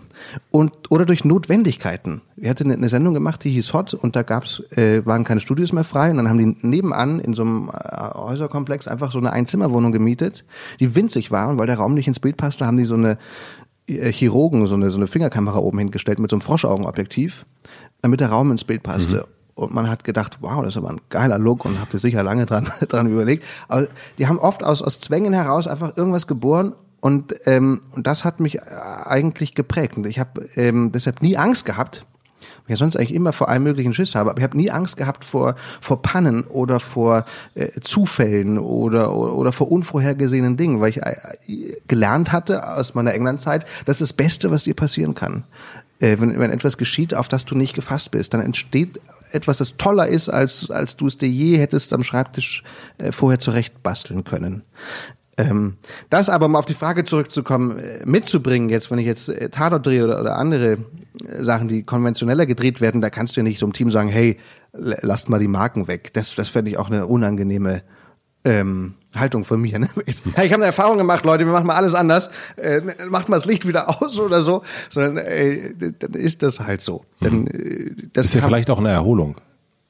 und 0.50 0.90
oder 0.90 1.06
durch 1.06 1.24
Notwendigkeiten. 1.24 2.22
Ich 2.36 2.48
hatte 2.48 2.64
eine, 2.64 2.88
Sendung 2.88 3.14
gemacht, 3.14 3.44
die 3.44 3.50
hieß 3.50 3.72
Hot 3.74 3.94
und 3.94 4.16
da 4.16 4.22
gab's 4.22 4.62
äh, 4.70 5.04
waren 5.04 5.24
keine 5.24 5.40
Studios 5.40 5.72
mehr 5.72 5.84
frei 5.84 6.10
und 6.10 6.16
dann 6.16 6.28
haben 6.28 6.38
die 6.38 6.66
nebenan 6.66 7.20
in 7.20 7.34
so 7.34 7.42
einem 7.42 7.68
äh, 7.68 8.14
Häuserkomplex 8.14 8.88
einfach 8.88 9.12
so 9.12 9.18
eine 9.18 9.32
Einzimmerwohnung 9.32 9.92
gemietet, 9.92 10.44
die 10.80 10.94
winzig 10.94 11.30
war 11.30 11.48
und 11.48 11.58
weil 11.58 11.66
der 11.66 11.76
Raum 11.76 11.94
nicht 11.94 12.08
ins 12.08 12.20
Bild 12.20 12.36
passte, 12.36 12.66
haben 12.66 12.76
die 12.76 12.84
so 12.84 12.94
eine 12.94 13.18
äh, 13.86 14.12
Chirurgen 14.12 14.66
so 14.66 14.74
eine 14.74 14.90
so 14.90 14.96
eine 14.96 15.06
Fingerkamera 15.06 15.58
oben 15.58 15.78
hingestellt 15.78 16.18
mit 16.18 16.30
so 16.30 16.36
einem 16.36 16.42
Froschaugenobjektiv, 16.42 17.46
damit 18.02 18.20
der 18.20 18.30
Raum 18.30 18.50
ins 18.50 18.64
Bild 18.64 18.82
passte. 18.82 19.26
Mhm 19.28 19.37
und 19.58 19.74
man 19.74 19.88
hat 19.88 20.04
gedacht, 20.04 20.38
wow, 20.40 20.60
das 20.60 20.70
ist 20.70 20.76
aber 20.76 20.90
ein 20.90 21.00
geiler 21.10 21.38
Look 21.38 21.64
und 21.64 21.80
habt 21.80 21.92
ihr 21.92 22.00
sicher 22.00 22.22
lange 22.22 22.46
dran, 22.46 22.68
dran 22.88 23.10
überlegt. 23.10 23.44
Aber 23.68 23.88
die 24.18 24.26
haben 24.26 24.38
oft 24.38 24.62
aus, 24.62 24.82
aus 24.82 25.00
Zwängen 25.00 25.32
heraus 25.32 25.66
einfach 25.66 25.96
irgendwas 25.96 26.26
geboren 26.26 26.74
und, 27.00 27.34
ähm, 27.46 27.80
und 27.94 28.06
das 28.06 28.24
hat 28.24 28.40
mich 28.40 28.62
eigentlich 28.62 29.54
geprägt. 29.54 29.96
Und 29.96 30.06
ich 30.06 30.18
habe 30.18 30.48
ähm, 30.56 30.92
deshalb 30.92 31.22
nie 31.22 31.36
Angst 31.36 31.64
gehabt, 31.64 32.04
ich 32.68 32.72
ja 32.72 32.76
sonst 32.76 32.96
eigentlich 32.96 33.14
immer 33.14 33.32
vor 33.32 33.48
allem 33.48 33.62
möglichen 33.62 33.94
Schiss 33.94 34.14
habe, 34.14 34.30
aber 34.30 34.38
ich 34.38 34.44
habe 34.44 34.56
nie 34.56 34.70
Angst 34.70 34.98
gehabt 34.98 35.24
vor, 35.24 35.54
vor 35.80 36.02
Pannen 36.02 36.42
oder 36.44 36.80
vor 36.80 37.24
äh, 37.54 37.80
Zufällen 37.80 38.58
oder, 38.58 39.14
oder, 39.14 39.32
oder 39.34 39.52
vor 39.52 39.72
unvorhergesehenen 39.72 40.58
Dingen, 40.58 40.80
weil 40.80 40.90
ich 40.90 41.02
äh, 41.02 41.16
gelernt 41.88 42.30
hatte 42.30 42.68
aus 42.68 42.94
meiner 42.94 43.14
Englandzeit, 43.14 43.64
das 43.86 43.96
ist 43.96 44.10
das 44.10 44.12
Beste, 44.12 44.50
was 44.50 44.64
dir 44.64 44.74
passieren 44.74 45.14
kann. 45.14 45.44
Äh, 46.00 46.18
wenn, 46.20 46.38
wenn 46.38 46.50
etwas 46.50 46.78
geschieht, 46.78 47.14
auf 47.14 47.28
das 47.28 47.44
du 47.44 47.54
nicht 47.54 47.74
gefasst 47.74 48.10
bist, 48.10 48.32
dann 48.34 48.40
entsteht 48.40 49.00
etwas, 49.32 49.58
das 49.58 49.76
toller 49.76 50.06
ist, 50.06 50.28
als, 50.28 50.70
als 50.70 50.96
du 50.96 51.06
es 51.06 51.18
dir 51.18 51.28
je 51.28 51.58
hättest 51.58 51.92
am 51.92 52.04
Schreibtisch 52.04 52.62
äh, 52.98 53.12
vorher 53.12 53.40
zurecht 53.40 53.82
basteln 53.82 54.24
können. 54.24 54.62
Ähm, 55.36 55.76
das 56.10 56.28
aber, 56.28 56.46
um 56.46 56.56
auf 56.56 56.64
die 56.64 56.74
Frage 56.74 57.04
zurückzukommen, 57.04 57.78
äh, 57.78 58.04
mitzubringen 58.04 58.68
jetzt, 58.68 58.90
wenn 58.90 58.98
ich 58.98 59.06
jetzt 59.06 59.28
äh, 59.28 59.50
Tatort 59.50 59.86
drehe 59.86 60.04
oder, 60.04 60.20
oder 60.20 60.36
andere 60.36 60.78
äh, 61.24 61.42
Sachen, 61.42 61.68
die 61.68 61.84
konventioneller 61.84 62.46
gedreht 62.46 62.80
werden, 62.80 63.00
da 63.00 63.08
kannst 63.08 63.36
du 63.36 63.40
ja 63.40 63.44
nicht 63.44 63.60
so 63.60 63.66
einem 63.66 63.72
Team 63.72 63.90
sagen, 63.90 64.08
hey, 64.08 64.36
lasst 64.72 65.28
mal 65.28 65.38
die 65.38 65.48
Marken 65.48 65.86
weg. 65.86 66.12
Das, 66.12 66.34
das 66.34 66.48
fände 66.48 66.70
ich 66.70 66.76
auch 66.76 66.90
eine 66.90 67.06
unangenehme 67.06 67.82
ähm, 68.48 68.94
Haltung 69.14 69.44
von 69.44 69.60
mir. 69.60 69.78
Ne? 69.78 69.88
Ich, 70.06 70.24
ich 70.24 70.36
habe 70.36 70.54
eine 70.54 70.64
Erfahrung 70.66 70.98
gemacht, 70.98 71.24
Leute, 71.24 71.46
wir 71.46 71.52
machen 71.52 71.66
mal 71.66 71.76
alles 71.76 71.94
anders. 71.94 72.30
Äh, 72.56 72.80
macht 73.08 73.28
mal 73.28 73.36
das 73.36 73.46
Licht 73.46 73.66
wieder 73.66 73.88
aus 74.02 74.18
oder 74.18 74.42
so. 74.42 74.62
Sondern 74.88 75.18
äh, 75.18 75.72
dann 75.98 76.14
ist 76.14 76.42
das 76.42 76.60
halt 76.60 76.80
so. 76.80 77.04
Dann, 77.20 77.46
äh, 77.46 77.92
das 78.12 78.26
ist 78.26 78.34
ja 78.34 78.42
vielleicht 78.42 78.70
auch 78.70 78.78
eine 78.78 78.90
Erholung. 78.90 79.36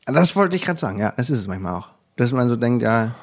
Das 0.06 0.34
wollte 0.36 0.56
ich 0.56 0.62
gerade 0.62 0.80
sagen, 0.80 0.98
ja, 0.98 1.12
das 1.16 1.30
ist 1.30 1.38
es 1.38 1.48
manchmal 1.48 1.74
auch. 1.74 1.88
Dass 2.16 2.32
man 2.32 2.48
so 2.48 2.56
denkt, 2.56 2.82
ja, 2.82 3.14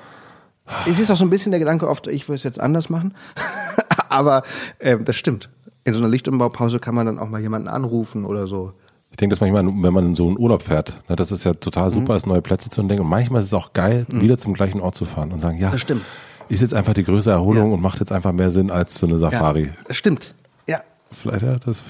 es 0.88 1.00
ist 1.00 1.12
auch 1.12 1.18
so 1.18 1.26
ein 1.26 1.30
bisschen 1.30 1.52
der 1.52 1.60
Gedanke 1.60 1.88
oft, 1.88 2.08
ich 2.08 2.28
will 2.28 2.36
es 2.36 2.44
jetzt 2.44 2.60
anders 2.60 2.90
machen. 2.90 3.14
Aber 4.10 4.44
äh, 4.80 4.98
das 5.00 5.16
stimmt. 5.16 5.50
In 5.84 5.94
so 5.94 6.00
einer 6.00 6.10
Lichtumbaupause 6.10 6.80
kann 6.80 6.96
man 6.96 7.06
dann 7.06 7.20
auch 7.20 7.30
mal 7.30 7.42
jemanden 7.42 7.68
anrufen 7.68 8.26
oder 8.26 8.48
so. 8.48 8.74
Ich 9.16 9.18
denke, 9.18 9.34
dass 9.34 9.40
manchmal, 9.40 9.66
wenn 9.66 9.94
man 9.94 10.08
in 10.08 10.14
so 10.14 10.28
einen 10.28 10.38
Urlaub 10.38 10.64
fährt, 10.64 11.02
ne, 11.08 11.16
das 11.16 11.32
ist 11.32 11.46
ja 11.46 11.54
total 11.54 11.90
super, 11.90 12.14
mhm. 12.14 12.18
ist 12.18 12.28
neue 12.28 12.42
Plätze 12.42 12.70
zu 12.70 12.82
entdecken. 12.82 13.02
Und 13.02 13.10
manchmal 13.10 13.42
ist 13.42 13.48
es 13.48 13.54
auch 13.54 13.72
geil, 13.72 14.06
mhm. 14.10 14.22
wieder 14.22 14.38
zum 14.38 14.54
gleichen 14.54 14.82
Ort 14.82 14.96
zu 14.96 15.06
fahren 15.06 15.32
und 15.32 15.40
sagen, 15.40 15.58
ja, 15.58 15.72
das 15.72 15.82
stimmt. 15.82 16.02
ist 16.50 16.62
jetzt 16.62 16.74
einfach 16.74 16.94
die 16.94 17.04
größere 17.04 17.34
Erholung 17.34 17.70
ja. 17.70 17.74
und 17.76 17.82
macht 17.82 18.00
jetzt 18.00 18.12
einfach 18.12 18.34
mehr 18.34 18.52
Sinn 18.52 18.72
als 18.72 18.96
so 18.96 19.08
eine 19.08 19.18
Safari. 19.18 19.68
Ja, 19.68 19.74
das 19.88 19.98
stimmt. 19.98 20.36
Ja. 20.68 20.82
Vielleicht, 21.12 21.44
ja, 21.44 21.58
das. 21.58 21.82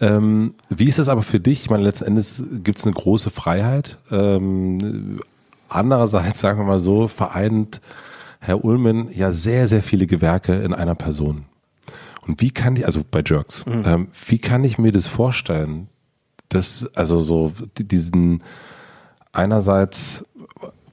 Ähm, 0.00 0.54
wie 0.70 0.88
ist 0.88 0.98
das 0.98 1.08
aber 1.08 1.22
für 1.22 1.40
dich? 1.40 1.60
Ich 1.60 1.70
meine, 1.70 1.82
letzten 1.82 2.06
Endes 2.06 2.42
gibt 2.62 2.78
es 2.78 2.84
eine 2.84 2.94
große 2.94 3.30
Freiheit. 3.30 3.98
Ähm, 4.10 5.20
Andererseits, 5.68 6.38
sagen 6.38 6.60
wir 6.60 6.64
mal 6.64 6.78
so, 6.78 7.08
vereint 7.08 7.80
Herr 8.38 8.64
Ullmann 8.64 9.08
ja 9.12 9.32
sehr, 9.32 9.66
sehr 9.66 9.82
viele 9.82 10.06
Gewerke 10.06 10.54
in 10.54 10.72
einer 10.72 10.94
Person. 10.94 11.46
Und 12.26 12.40
wie 12.40 12.52
kann 12.52 12.76
ich, 12.76 12.86
also 12.86 13.02
bei 13.08 13.22
Jerks, 13.26 13.66
mhm. 13.66 13.82
ähm, 13.84 14.08
wie 14.26 14.38
kann 14.38 14.62
ich 14.62 14.78
mir 14.78 14.92
das 14.92 15.08
vorstellen, 15.08 15.88
dass, 16.48 16.88
also 16.94 17.20
so 17.20 17.52
diesen 17.78 18.42
einerseits 19.32 20.24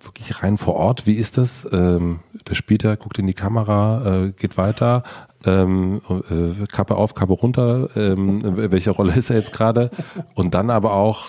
wirklich 0.04 0.42
rein 0.42 0.58
vor 0.58 0.76
Ort, 0.76 1.06
wie 1.06 1.14
ist 1.14 1.38
das? 1.38 1.68
Ähm, 1.72 2.22
der 2.48 2.56
spielt 2.56 2.84
er, 2.84 2.98
guckt 2.98 3.20
in 3.20 3.28
die 3.28 3.34
Kamera, 3.34 4.24
äh, 4.26 4.32
geht 4.32 4.58
weiter, 4.58 5.04
ähm, 5.46 6.02
äh, 6.10 6.66
Kappe 6.68 6.96
auf, 6.96 7.16
Kappe 7.16 7.34
runter, 7.34 7.90
ähm, 7.96 8.40
welche 8.72 8.92
Rolle 8.92 9.16
ist 9.16 9.30
er 9.30 9.38
jetzt 9.38 9.54
gerade? 9.54 9.92
Und 10.36 10.54
dann 10.54 10.70
aber 10.70 10.94
auch 10.94 11.28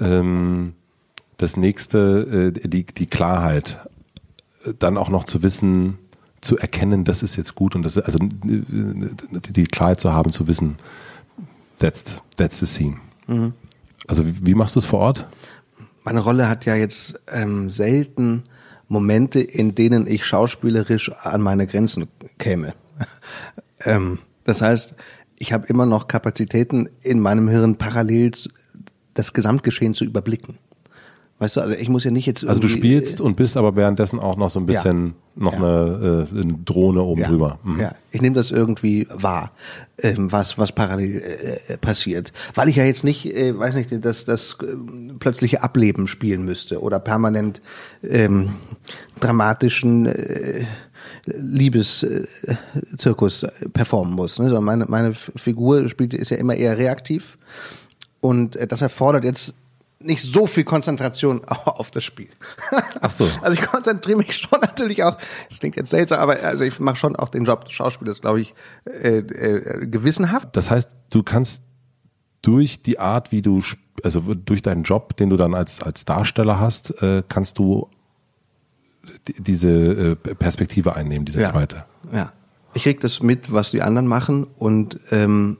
ähm, 0.00 0.74
das 1.36 1.56
nächste, 1.56 2.52
äh, 2.56 2.68
die, 2.68 2.84
die 2.84 3.06
Klarheit, 3.06 3.78
dann 4.78 4.96
auch 4.96 5.08
noch 5.08 5.24
zu 5.24 5.42
wissen, 5.42 5.98
zu 6.40 6.56
erkennen, 6.58 7.04
das 7.04 7.22
ist 7.22 7.36
jetzt 7.36 7.54
gut 7.54 7.74
und 7.74 7.82
das 7.82 7.98
also 7.98 8.18
die 8.20 9.64
Klarheit 9.64 10.00
zu 10.00 10.12
haben, 10.12 10.32
zu 10.32 10.48
wissen, 10.48 10.76
that's, 11.78 12.20
that's 12.36 12.58
the 12.58 12.66
scene. 12.66 12.96
Mhm. 13.26 13.52
Also 14.06 14.26
wie, 14.26 14.46
wie 14.46 14.54
machst 14.54 14.74
du 14.74 14.80
es 14.80 14.86
vor 14.86 15.00
Ort? 15.00 15.26
Meine 16.04 16.20
Rolle 16.20 16.48
hat 16.48 16.64
ja 16.64 16.74
jetzt 16.74 17.20
ähm, 17.30 17.70
selten 17.70 18.42
Momente, 18.88 19.40
in 19.40 19.74
denen 19.74 20.06
ich 20.06 20.26
schauspielerisch 20.26 21.10
an 21.12 21.40
meine 21.40 21.66
Grenzen 21.66 22.08
käme. 22.38 22.74
ähm, 23.84 24.18
das 24.44 24.60
heißt, 24.60 24.96
ich 25.38 25.52
habe 25.52 25.66
immer 25.66 25.86
noch 25.86 26.08
Kapazitäten 26.08 26.88
in 27.00 27.20
meinem 27.20 27.48
Hirn 27.48 27.76
parallel 27.76 28.32
das 29.14 29.32
Gesamtgeschehen 29.32 29.94
zu 29.94 30.04
überblicken. 30.04 30.58
Weißt 31.42 31.56
du, 31.56 31.60
also 31.60 31.74
ich 31.74 31.88
muss 31.88 32.04
ja 32.04 32.12
nicht 32.12 32.26
jetzt. 32.26 32.46
Also 32.46 32.60
du 32.60 32.68
spielst 32.68 33.20
und 33.20 33.34
bist 33.34 33.56
aber 33.56 33.74
währenddessen 33.74 34.20
auch 34.20 34.36
noch 34.36 34.48
so 34.48 34.60
ein 34.60 34.66
bisschen 34.66 35.14
ja, 35.34 35.42
noch 35.42 35.54
ja. 35.54 35.58
Eine, 35.58 36.28
äh, 36.32 36.40
eine 36.40 36.54
Drohne 36.64 37.02
oben 37.02 37.22
ja, 37.22 37.28
drüber. 37.28 37.58
Mhm. 37.64 37.80
Ja, 37.80 37.96
ich 38.12 38.22
nehme 38.22 38.36
das 38.36 38.52
irgendwie 38.52 39.08
wahr, 39.12 39.50
ähm, 39.98 40.30
was 40.30 40.56
was 40.56 40.70
parallel 40.70 41.20
äh, 41.66 41.78
passiert, 41.78 42.32
weil 42.54 42.68
ich 42.68 42.76
ja 42.76 42.84
jetzt 42.84 43.02
nicht, 43.02 43.26
äh, 43.26 43.58
weiß 43.58 43.74
nicht, 43.74 43.90
das 44.04 44.24
das 44.24 44.56
äh, 44.62 44.66
plötzliche 45.18 45.64
Ableben 45.64 46.06
spielen 46.06 46.44
müsste 46.44 46.80
oder 46.80 47.00
permanent 47.00 47.60
ähm, 48.04 48.50
dramatischen 49.18 50.06
äh, 50.06 50.64
Liebeszirkus 51.24 53.42
äh, 53.42 53.50
performen 53.72 54.14
muss. 54.14 54.38
Ne? 54.38 54.44
Sondern 54.44 54.62
meine 54.62 54.86
meine 54.86 55.12
Figur 55.12 55.88
spielt 55.88 56.14
ist 56.14 56.30
ja 56.30 56.36
immer 56.36 56.54
eher 56.54 56.78
reaktiv 56.78 57.36
und 58.20 58.54
äh, 58.54 58.68
das 58.68 58.80
erfordert 58.80 59.24
jetzt 59.24 59.54
nicht 60.04 60.22
so 60.22 60.46
viel 60.46 60.64
Konzentration 60.64 61.44
auf 61.46 61.90
das 61.90 62.04
Spiel. 62.04 62.28
Ach 63.00 63.10
so. 63.10 63.28
Also 63.40 63.60
ich 63.60 63.66
konzentriere 63.66 64.18
mich 64.18 64.36
schon 64.36 64.60
natürlich 64.62 65.02
auch, 65.04 65.18
das 65.48 65.58
klingt 65.58 65.76
jetzt 65.76 65.90
seltsam, 65.90 66.20
aber 66.20 66.40
also 66.40 66.64
ich 66.64 66.78
mache 66.80 66.96
schon 66.96 67.16
auch 67.16 67.28
den 67.28 67.44
Job 67.44 67.64
des 67.64 67.72
Schauspielers, 67.72 68.20
glaube 68.20 68.40
ich, 68.40 68.54
äh, 68.84 69.18
äh, 69.18 69.86
gewissenhaft. 69.86 70.48
Das 70.52 70.70
heißt, 70.70 70.90
du 71.10 71.22
kannst 71.22 71.62
durch 72.42 72.82
die 72.82 72.98
Art, 72.98 73.32
wie 73.32 73.42
du, 73.42 73.62
also 74.02 74.20
durch 74.34 74.62
deinen 74.62 74.82
Job, 74.82 75.16
den 75.16 75.30
du 75.30 75.36
dann 75.36 75.54
als, 75.54 75.82
als 75.82 76.04
Darsteller 76.04 76.58
hast, 76.58 77.02
äh, 77.02 77.22
kannst 77.28 77.58
du 77.58 77.88
diese 79.38 80.16
äh, 80.22 80.34
Perspektive 80.34 80.94
einnehmen, 80.94 81.24
diese 81.24 81.42
ja. 81.42 81.50
zweite. 81.50 81.84
Ja. 82.12 82.32
Ich 82.74 82.84
krieg 82.84 83.00
das 83.00 83.22
mit, 83.22 83.52
was 83.52 83.70
die 83.70 83.82
anderen 83.82 84.06
machen 84.06 84.46
und 84.58 84.98
ähm, 85.10 85.58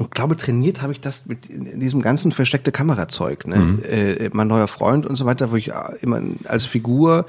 und 0.00 0.14
glaube, 0.14 0.36
trainiert 0.36 0.80
habe 0.80 0.92
ich 0.92 1.00
das 1.00 1.26
mit 1.26 1.48
diesem 1.50 2.00
ganzen 2.00 2.32
versteckte 2.32 2.72
Kamerazeug. 2.72 3.46
Ne? 3.46 3.56
Mhm. 3.56 3.82
Äh, 3.82 4.30
mein 4.32 4.48
neuer 4.48 4.66
Freund 4.66 5.04
und 5.04 5.16
so 5.16 5.26
weiter, 5.26 5.52
wo 5.52 5.56
ich 5.56 5.70
immer 6.00 6.22
als 6.44 6.64
Figur 6.64 7.26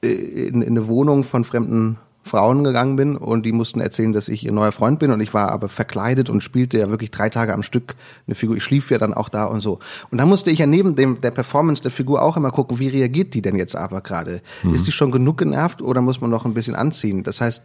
äh, 0.00 0.08
in, 0.08 0.62
in 0.62 0.68
eine 0.68 0.86
Wohnung 0.86 1.24
von 1.24 1.44
fremden 1.44 1.98
Frauen 2.22 2.62
gegangen 2.64 2.96
bin 2.96 3.16
und 3.16 3.44
die 3.44 3.52
mussten 3.52 3.80
erzählen, 3.80 4.12
dass 4.12 4.28
ich 4.28 4.44
ihr 4.44 4.52
neuer 4.52 4.72
Freund 4.72 4.98
bin 4.98 5.10
und 5.10 5.20
ich 5.20 5.34
war 5.34 5.50
aber 5.50 5.68
verkleidet 5.68 6.30
und 6.30 6.40
spielte 6.40 6.78
ja 6.78 6.88
wirklich 6.88 7.10
drei 7.10 7.28
Tage 7.28 7.52
am 7.52 7.62
Stück 7.62 7.96
eine 8.26 8.34
Figur. 8.34 8.56
Ich 8.56 8.64
schlief 8.64 8.90
ja 8.90 8.98
dann 8.98 9.12
auch 9.12 9.28
da 9.28 9.44
und 9.44 9.60
so. 9.60 9.80
Und 10.10 10.18
da 10.18 10.24
musste 10.24 10.50
ich 10.50 10.60
ja 10.60 10.66
neben 10.66 10.94
dem 10.94 11.20
der 11.20 11.32
Performance 11.32 11.82
der 11.82 11.90
Figur 11.90 12.22
auch 12.22 12.36
immer 12.36 12.50
gucken, 12.50 12.78
wie 12.78 12.88
reagiert 12.88 13.34
die 13.34 13.42
denn 13.42 13.56
jetzt 13.56 13.76
aber 13.76 14.00
gerade? 14.00 14.40
Mhm. 14.62 14.74
Ist 14.74 14.86
die 14.86 14.92
schon 14.92 15.10
genug 15.10 15.36
genervt 15.36 15.82
oder 15.82 16.00
muss 16.00 16.20
man 16.20 16.30
noch 16.30 16.46
ein 16.46 16.54
bisschen 16.54 16.76
anziehen? 16.76 17.24
Das 17.24 17.40
heißt, 17.40 17.62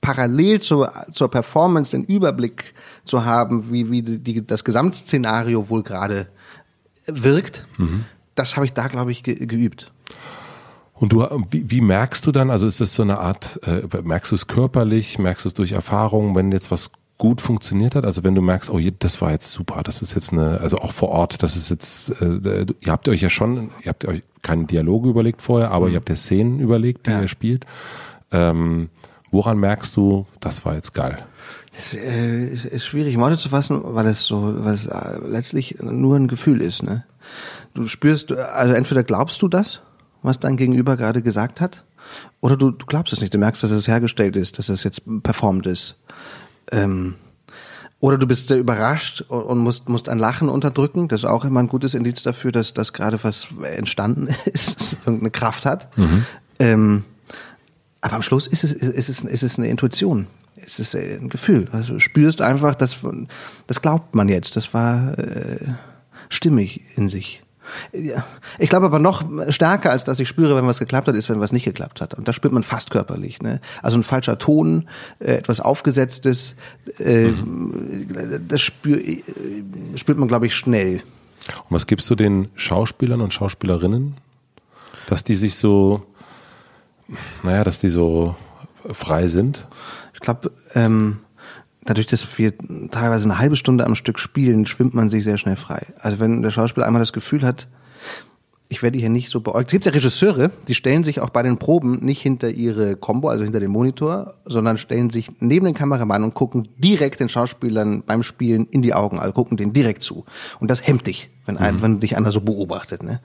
parallel 0.00 0.60
zur, 0.60 0.92
zur 1.10 1.30
Performance 1.30 1.96
den 1.96 2.04
Überblick 2.04 2.74
zu 3.04 3.24
haben, 3.24 3.72
wie, 3.72 3.90
wie 3.90 4.02
die, 4.02 4.46
das 4.46 4.64
Gesamtszenario 4.64 5.68
wohl 5.68 5.82
gerade 5.82 6.28
wirkt, 7.06 7.66
mhm. 7.78 8.04
das 8.34 8.56
habe 8.56 8.66
ich 8.66 8.72
da, 8.72 8.88
glaube 8.88 9.12
ich, 9.12 9.22
ge 9.22 9.34
geübt. 9.46 9.92
Und 10.94 11.12
du, 11.12 11.26
wie, 11.50 11.70
wie 11.70 11.80
merkst 11.80 12.26
du 12.26 12.32
dann, 12.32 12.50
also 12.50 12.66
ist 12.66 12.80
das 12.80 12.94
so 12.94 13.02
eine 13.02 13.18
Art, 13.18 13.60
äh, 13.66 13.82
merkst 14.02 14.32
du 14.32 14.34
es 14.34 14.46
körperlich, 14.46 15.18
merkst 15.18 15.44
du 15.44 15.48
es 15.48 15.54
durch 15.54 15.72
Erfahrung, 15.72 16.34
wenn 16.34 16.52
jetzt 16.52 16.70
was 16.70 16.90
gut 17.18 17.40
funktioniert 17.40 17.94
hat? 17.94 18.04
Also 18.04 18.24
wenn 18.24 18.34
du 18.34 18.40
merkst, 18.40 18.70
oh, 18.70 18.80
das 18.98 19.20
war 19.20 19.30
jetzt 19.30 19.50
super, 19.50 19.82
das 19.82 20.00
ist 20.00 20.14
jetzt 20.14 20.32
eine, 20.32 20.60
also 20.60 20.78
auch 20.78 20.92
vor 20.92 21.10
Ort, 21.10 21.42
das 21.42 21.56
ist 21.56 21.68
jetzt, 21.68 22.20
äh, 22.22 22.66
ihr 22.80 22.92
habt 22.92 23.08
euch 23.08 23.20
ja 23.20 23.28
schon, 23.28 23.70
ihr 23.82 23.90
habt 23.90 24.06
euch 24.06 24.22
keine 24.42 24.64
Dialoge 24.64 25.10
überlegt 25.10 25.42
vorher, 25.42 25.70
aber 25.70 25.86
mhm. 25.86 25.92
ihr 25.92 25.96
habt 25.96 26.08
ja 26.08 26.16
Szenen 26.16 26.60
überlegt, 26.60 27.06
die 27.06 27.10
ja. 27.10 27.20
ihr 27.20 27.28
spielt. 27.28 27.66
Ähm, 28.32 28.88
woran 29.36 29.58
merkst 29.58 29.96
du, 29.96 30.26
das 30.40 30.64
war 30.64 30.74
jetzt 30.74 30.94
geil? 30.94 31.24
Es 31.78 31.94
äh, 31.94 32.46
ist 32.46 32.86
schwierig 32.86 33.14
in 33.14 33.20
Worte 33.20 33.36
zu 33.36 33.50
fassen, 33.50 33.80
weil 33.82 34.06
es 34.06 34.24
so, 34.24 34.64
weil 34.64 34.74
es 34.74 34.86
äh, 34.86 35.18
letztlich 35.26 35.76
nur 35.80 36.16
ein 36.16 36.26
Gefühl 36.26 36.60
ist. 36.62 36.82
Ne? 36.82 37.04
Du 37.74 37.86
spürst, 37.86 38.32
also 38.32 38.72
entweder 38.72 39.04
glaubst 39.04 39.42
du 39.42 39.48
das 39.48 39.80
was 40.26 40.38
dein 40.38 40.56
Gegenüber 40.56 40.96
gerade 40.96 41.22
gesagt 41.22 41.60
hat? 41.60 41.84
Oder 42.40 42.56
du, 42.56 42.70
du 42.70 42.84
glaubst 42.86 43.12
es 43.12 43.20
nicht, 43.20 43.32
du 43.32 43.38
merkst, 43.38 43.62
dass 43.62 43.70
es 43.70 43.88
hergestellt 43.88 44.36
ist, 44.36 44.58
dass 44.58 44.68
es 44.68 44.84
jetzt 44.84 45.02
performt 45.22 45.66
ist. 45.66 45.96
Ähm, 46.70 47.14
oder 47.98 48.18
du 48.18 48.26
bist 48.26 48.48
sehr 48.48 48.58
überrascht 48.58 49.22
und, 49.22 49.58
musst, 49.58 49.88
musst 49.88 50.08
ein 50.08 50.18
Lachen 50.18 50.48
unterdrücken. 50.48 51.08
Das 51.08 51.20
ist 51.20 51.24
auch 51.24 51.44
immer 51.44 51.60
ein 51.60 51.68
gutes 51.68 51.94
Indiz 51.94 52.22
dafür, 52.22 52.52
dass, 52.52 52.74
dass 52.74 52.92
gerade 52.92 53.22
was 53.24 53.48
entstanden 53.62 54.28
ist, 54.44 54.98
irgendeine 55.06 55.30
Kraft 55.30 55.64
hat. 55.64 55.96
Mhm. 55.96 56.26
Ähm, 56.58 57.04
aber 58.06 58.16
am 58.16 58.22
Schluss 58.22 58.46
ist 58.46 58.64
es, 58.64 58.72
ist 58.72 59.08
es, 59.08 59.22
ist 59.22 59.42
es 59.42 59.58
eine 59.58 59.68
Intuition. 59.68 60.26
Es 60.64 60.78
ist 60.78 60.94
ein 60.94 61.28
Gefühl. 61.28 61.68
Also 61.72 61.94
du 61.94 61.98
spürst 61.98 62.40
einfach, 62.40 62.74
das, 62.74 62.98
das 63.66 63.82
glaubt 63.82 64.14
man 64.14 64.28
jetzt. 64.28 64.56
Das 64.56 64.72
war 64.72 65.18
äh, 65.18 65.58
stimmig 66.28 66.82
in 66.96 67.08
sich. 67.08 67.42
Ich 68.58 68.68
glaube 68.68 68.86
aber 68.86 69.00
noch 69.00 69.24
stärker, 69.48 69.90
als 69.90 70.04
dass 70.04 70.20
ich 70.20 70.28
spüre, 70.28 70.54
wenn 70.54 70.66
was 70.66 70.78
geklappt 70.78 71.08
hat, 71.08 71.16
ist, 71.16 71.28
wenn 71.28 71.40
was 71.40 71.52
nicht 71.52 71.64
geklappt 71.64 72.00
hat. 72.00 72.14
Und 72.14 72.28
das 72.28 72.36
spürt 72.36 72.52
man 72.52 72.62
fast 72.62 72.90
körperlich. 72.90 73.42
Ne? 73.42 73.60
Also 73.82 73.98
ein 73.98 74.04
falscher 74.04 74.38
Ton, 74.38 74.88
äh, 75.18 75.34
etwas 75.34 75.58
Aufgesetztes, 75.58 76.54
äh, 76.98 77.28
mhm. 77.28 78.46
das 78.46 78.60
spür, 78.60 78.98
äh, 78.98 79.22
spürt 79.96 80.16
man, 80.16 80.28
glaube 80.28 80.46
ich, 80.46 80.54
schnell. 80.54 81.02
Und 81.48 81.70
was 81.70 81.88
gibst 81.88 82.08
du 82.08 82.14
den 82.14 82.48
Schauspielern 82.54 83.20
und 83.20 83.34
Schauspielerinnen? 83.34 84.14
Dass 85.08 85.24
die 85.24 85.36
sich 85.36 85.56
so, 85.56 86.04
naja, 87.42 87.64
dass 87.64 87.78
die 87.78 87.88
so 87.88 88.34
frei 88.90 89.28
sind? 89.28 89.66
Ich 90.14 90.20
glaube, 90.20 90.50
ähm, 90.74 91.18
dadurch, 91.84 92.06
dass 92.06 92.38
wir 92.38 92.52
teilweise 92.90 93.24
eine 93.24 93.38
halbe 93.38 93.56
Stunde 93.56 93.84
am 93.86 93.94
Stück 93.94 94.18
spielen, 94.18 94.66
schwimmt 94.66 94.94
man 94.94 95.08
sich 95.08 95.24
sehr 95.24 95.38
schnell 95.38 95.56
frei. 95.56 95.86
Also 95.98 96.20
wenn 96.20 96.42
der 96.42 96.50
Schauspieler 96.50 96.86
einmal 96.86 97.00
das 97.00 97.12
Gefühl 97.12 97.42
hat, 97.42 97.68
ich 98.68 98.82
werde 98.82 98.98
hier 98.98 99.10
nicht 99.10 99.30
so 99.30 99.40
beäugt. 99.40 99.68
Es 99.68 99.72
gibt 99.72 99.84
ja 99.84 99.92
Regisseure, 99.92 100.50
die 100.66 100.74
stellen 100.74 101.04
sich 101.04 101.20
auch 101.20 101.30
bei 101.30 101.42
den 101.42 101.56
Proben 101.56 102.04
nicht 102.04 102.20
hinter 102.20 102.50
ihre 102.50 102.96
Combo, 102.96 103.28
also 103.28 103.44
hinter 103.44 103.60
den 103.60 103.70
Monitor, 103.70 104.34
sondern 104.44 104.76
stellen 104.76 105.10
sich 105.10 105.30
neben 105.40 105.66
den 105.66 105.74
Kameramann 105.74 106.24
und 106.24 106.34
gucken 106.34 106.68
direkt 106.78 107.20
den 107.20 107.28
Schauspielern 107.28 108.02
beim 108.04 108.22
Spielen 108.22 108.66
in 108.70 108.82
die 108.82 108.92
Augen, 108.92 109.18
also 109.18 109.32
gucken 109.32 109.56
denen 109.56 109.72
direkt 109.72 110.02
zu. 110.02 110.24
Und 110.58 110.70
das 110.70 110.84
hemmt 110.84 111.06
dich, 111.06 111.30
wenn, 111.46 111.58
ein, 111.58 111.76
mhm. 111.76 111.82
wenn 111.82 112.00
dich 112.00 112.16
einer 112.16 112.32
so 112.32 112.40
beobachtet. 112.40 113.04
Ne? 113.04 113.20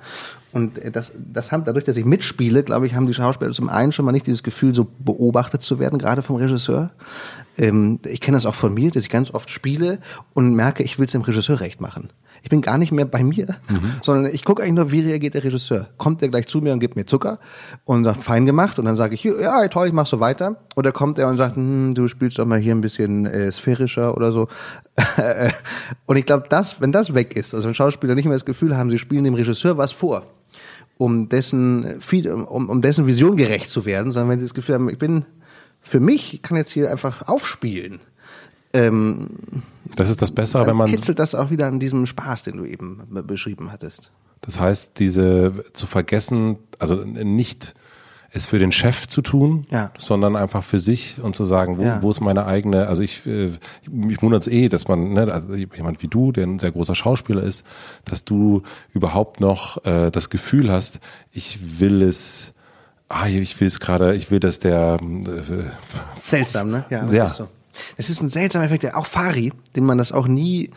Und 0.51 0.79
das, 0.91 1.11
das 1.17 1.51
haben, 1.51 1.63
dadurch, 1.63 1.85
dass 1.85 1.97
ich 1.97 2.05
mitspiele, 2.05 2.63
glaube 2.63 2.85
ich, 2.85 2.93
haben 2.93 3.07
die 3.07 3.13
Schauspieler 3.13 3.51
zum 3.51 3.69
einen 3.69 3.91
schon 3.91 4.05
mal 4.05 4.11
nicht 4.11 4.27
dieses 4.27 4.43
Gefühl, 4.43 4.75
so 4.75 4.85
beobachtet 4.99 5.63
zu 5.63 5.79
werden, 5.79 5.97
gerade 5.97 6.21
vom 6.21 6.35
Regisseur. 6.35 6.91
Ähm, 7.57 7.99
ich 8.05 8.21
kenne 8.21 8.37
das 8.37 8.45
auch 8.45 8.55
von 8.55 8.73
mir, 8.73 8.91
dass 8.91 9.03
ich 9.03 9.09
ganz 9.09 9.31
oft 9.31 9.49
spiele 9.49 9.99
und 10.33 10.53
merke, 10.53 10.83
ich 10.83 10.99
will 10.99 11.05
es 11.05 11.13
dem 11.13 11.21
Regisseur 11.21 11.61
recht 11.61 11.81
machen. 11.81 12.09
Ich 12.43 12.49
bin 12.49 12.61
gar 12.61 12.77
nicht 12.77 12.91
mehr 12.91 13.05
bei 13.05 13.23
mir, 13.23 13.57
mhm. 13.69 13.93
sondern 14.01 14.33
ich 14.33 14.43
gucke 14.43 14.63
eigentlich 14.63 14.75
nur, 14.75 14.91
wie 14.91 15.01
reagiert 15.01 15.35
der 15.35 15.43
Regisseur. 15.43 15.89
Kommt 15.97 16.21
der 16.21 16.29
gleich 16.29 16.47
zu 16.47 16.59
mir 16.59 16.73
und 16.73 16.79
gibt 16.79 16.95
mir 16.95 17.05
Zucker 17.05 17.39
und 17.85 18.03
sagt, 18.03 18.23
fein 18.23 18.45
gemacht. 18.45 18.79
Und 18.79 18.85
dann 18.85 18.95
sage 18.95 19.13
ich, 19.13 19.23
ja, 19.23 19.67
toll, 19.67 19.87
ich 19.87 19.93
mach 19.93 20.07
so 20.07 20.19
weiter. 20.19 20.57
Oder 20.75 20.91
kommt 20.91 21.19
er 21.19 21.27
und 21.27 21.37
sagt, 21.37 21.55
hm, 21.55 21.93
du 21.93 22.07
spielst 22.07 22.39
doch 22.39 22.45
mal 22.45 22.59
hier 22.59 22.73
ein 22.73 22.81
bisschen 22.81 23.27
äh, 23.27 23.51
sphärischer 23.51 24.17
oder 24.17 24.31
so. 24.31 24.47
und 26.07 26.15
ich 26.15 26.25
glaube, 26.25 26.45
das, 26.49 26.81
wenn 26.81 26.91
das 26.91 27.13
weg 27.13 27.35
ist, 27.35 27.53
also 27.53 27.67
wenn 27.67 27.75
Schauspieler 27.75 28.15
nicht 28.15 28.25
mehr 28.25 28.35
das 28.35 28.45
Gefühl 28.45 28.75
haben, 28.75 28.89
sie 28.89 28.97
spielen 28.97 29.23
dem 29.23 29.35
Regisseur 29.35 29.77
was 29.77 29.91
vor, 29.91 30.23
um 30.97 31.29
dessen, 31.29 31.99
um, 32.47 32.69
um 32.69 32.81
dessen 32.81 33.05
Vision 33.05 33.37
gerecht 33.37 33.69
zu 33.69 33.85
werden, 33.85 34.11
sondern 34.11 34.31
wenn 34.31 34.39
sie 34.39 34.45
das 34.45 34.53
Gefühl 34.55 34.75
haben, 34.75 34.89
ich 34.89 34.97
bin 34.97 35.25
für 35.79 35.99
mich, 35.99 36.33
ich 36.33 36.41
kann 36.41 36.57
jetzt 36.57 36.71
hier 36.71 36.89
einfach 36.91 37.27
aufspielen 37.27 37.99
ähm, 38.73 39.27
das 39.95 40.09
ist 40.09 40.21
das 40.21 40.31
Bessere, 40.31 40.65
wenn 40.65 40.75
man. 40.75 40.89
kitzelt 40.89 41.19
das 41.19 41.35
auch 41.35 41.49
wieder 41.49 41.67
an 41.67 41.79
diesem 41.79 42.05
Spaß, 42.05 42.43
den 42.43 42.57
du 42.57 42.65
eben 42.65 43.01
beschrieben 43.27 43.71
hattest. 43.71 44.11
Das 44.41 44.59
heißt, 44.59 44.99
diese 44.99 45.63
zu 45.73 45.85
vergessen, 45.85 46.57
also 46.79 46.95
nicht 46.95 47.75
es 48.33 48.45
für 48.45 48.59
den 48.59 48.71
Chef 48.71 49.07
zu 49.07 49.21
tun, 49.21 49.67
ja. 49.69 49.91
sondern 49.97 50.37
einfach 50.37 50.63
für 50.63 50.79
sich 50.79 51.17
und 51.21 51.35
zu 51.35 51.43
sagen, 51.43 51.77
wo, 51.77 51.83
ja. 51.83 52.01
wo 52.01 52.09
ist 52.09 52.21
meine 52.21 52.45
eigene, 52.45 52.87
also 52.87 53.03
ich, 53.03 53.25
äh, 53.27 53.51
ich 53.83 54.21
wundert 54.21 54.43
es 54.43 54.47
eh, 54.47 54.69
dass 54.69 54.87
man, 54.87 55.13
ne, 55.13 55.31
also 55.31 55.53
jemand 55.53 56.01
wie 56.01 56.07
du, 56.07 56.31
der 56.31 56.45
ein 56.47 56.57
sehr 56.57 56.71
großer 56.71 56.95
Schauspieler 56.95 57.43
ist, 57.43 57.65
dass 58.05 58.23
du 58.23 58.63
überhaupt 58.93 59.41
noch 59.41 59.85
äh, 59.85 60.11
das 60.11 60.29
Gefühl 60.29 60.71
hast, 60.71 61.01
ich 61.33 61.81
will 61.81 62.01
es, 62.01 62.53
ah, 63.09 63.27
ich 63.27 63.59
will 63.59 63.67
es 63.67 63.81
gerade, 63.81 64.15
ich 64.15 64.31
will, 64.31 64.39
dass 64.39 64.59
der 64.59 64.97
äh, 65.01 65.63
Seltsam, 66.25 66.71
ne? 66.71 66.85
Ja. 66.89 67.03
Ist 67.03 67.35
so. 67.35 67.49
Es 67.97 68.09
ist 68.09 68.21
ein 68.21 68.29
seltsamer 68.29 68.65
Effekt, 68.65 68.93
auch 68.95 69.05
Fari, 69.05 69.53
dem 69.75 69.85
man 69.85 69.97
das 69.97 70.11
auch 70.11 70.27
nie 70.27 70.71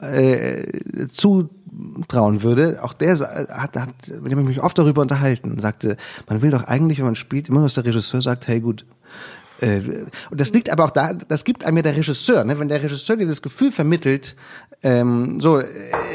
äh, 0.00 1.06
zutrauen 1.12 2.42
würde, 2.42 2.82
auch 2.82 2.92
der 2.92 3.18
hat, 3.18 3.76
hat 3.76 3.88
mit 4.20 4.32
dem 4.32 4.40
ich 4.40 4.46
mich 4.46 4.62
oft 4.62 4.78
darüber 4.78 5.02
unterhalten 5.02 5.52
und 5.52 5.60
sagte, 5.60 5.96
man 6.28 6.42
will 6.42 6.50
doch 6.50 6.64
eigentlich, 6.64 6.98
wenn 6.98 7.06
man 7.06 7.14
spielt, 7.14 7.48
immer 7.48 7.58
nur, 7.58 7.66
dass 7.66 7.74
der 7.74 7.84
Regisseur 7.84 8.22
sagt, 8.22 8.48
hey 8.48 8.60
gut, 8.60 8.84
äh, 9.60 9.80
und 10.30 10.40
das 10.40 10.52
liegt 10.52 10.70
aber 10.70 10.84
auch 10.84 10.90
da, 10.90 11.12
das 11.12 11.44
gibt 11.44 11.64
einem 11.64 11.78
ja 11.78 11.82
der 11.82 11.96
Regisseur, 11.96 12.44
ne? 12.44 12.58
wenn 12.58 12.68
der 12.68 12.82
Regisseur 12.82 13.16
dir 13.16 13.26
das 13.26 13.42
Gefühl 13.42 13.70
vermittelt, 13.70 14.36
ähm, 14.82 15.40
so, 15.40 15.62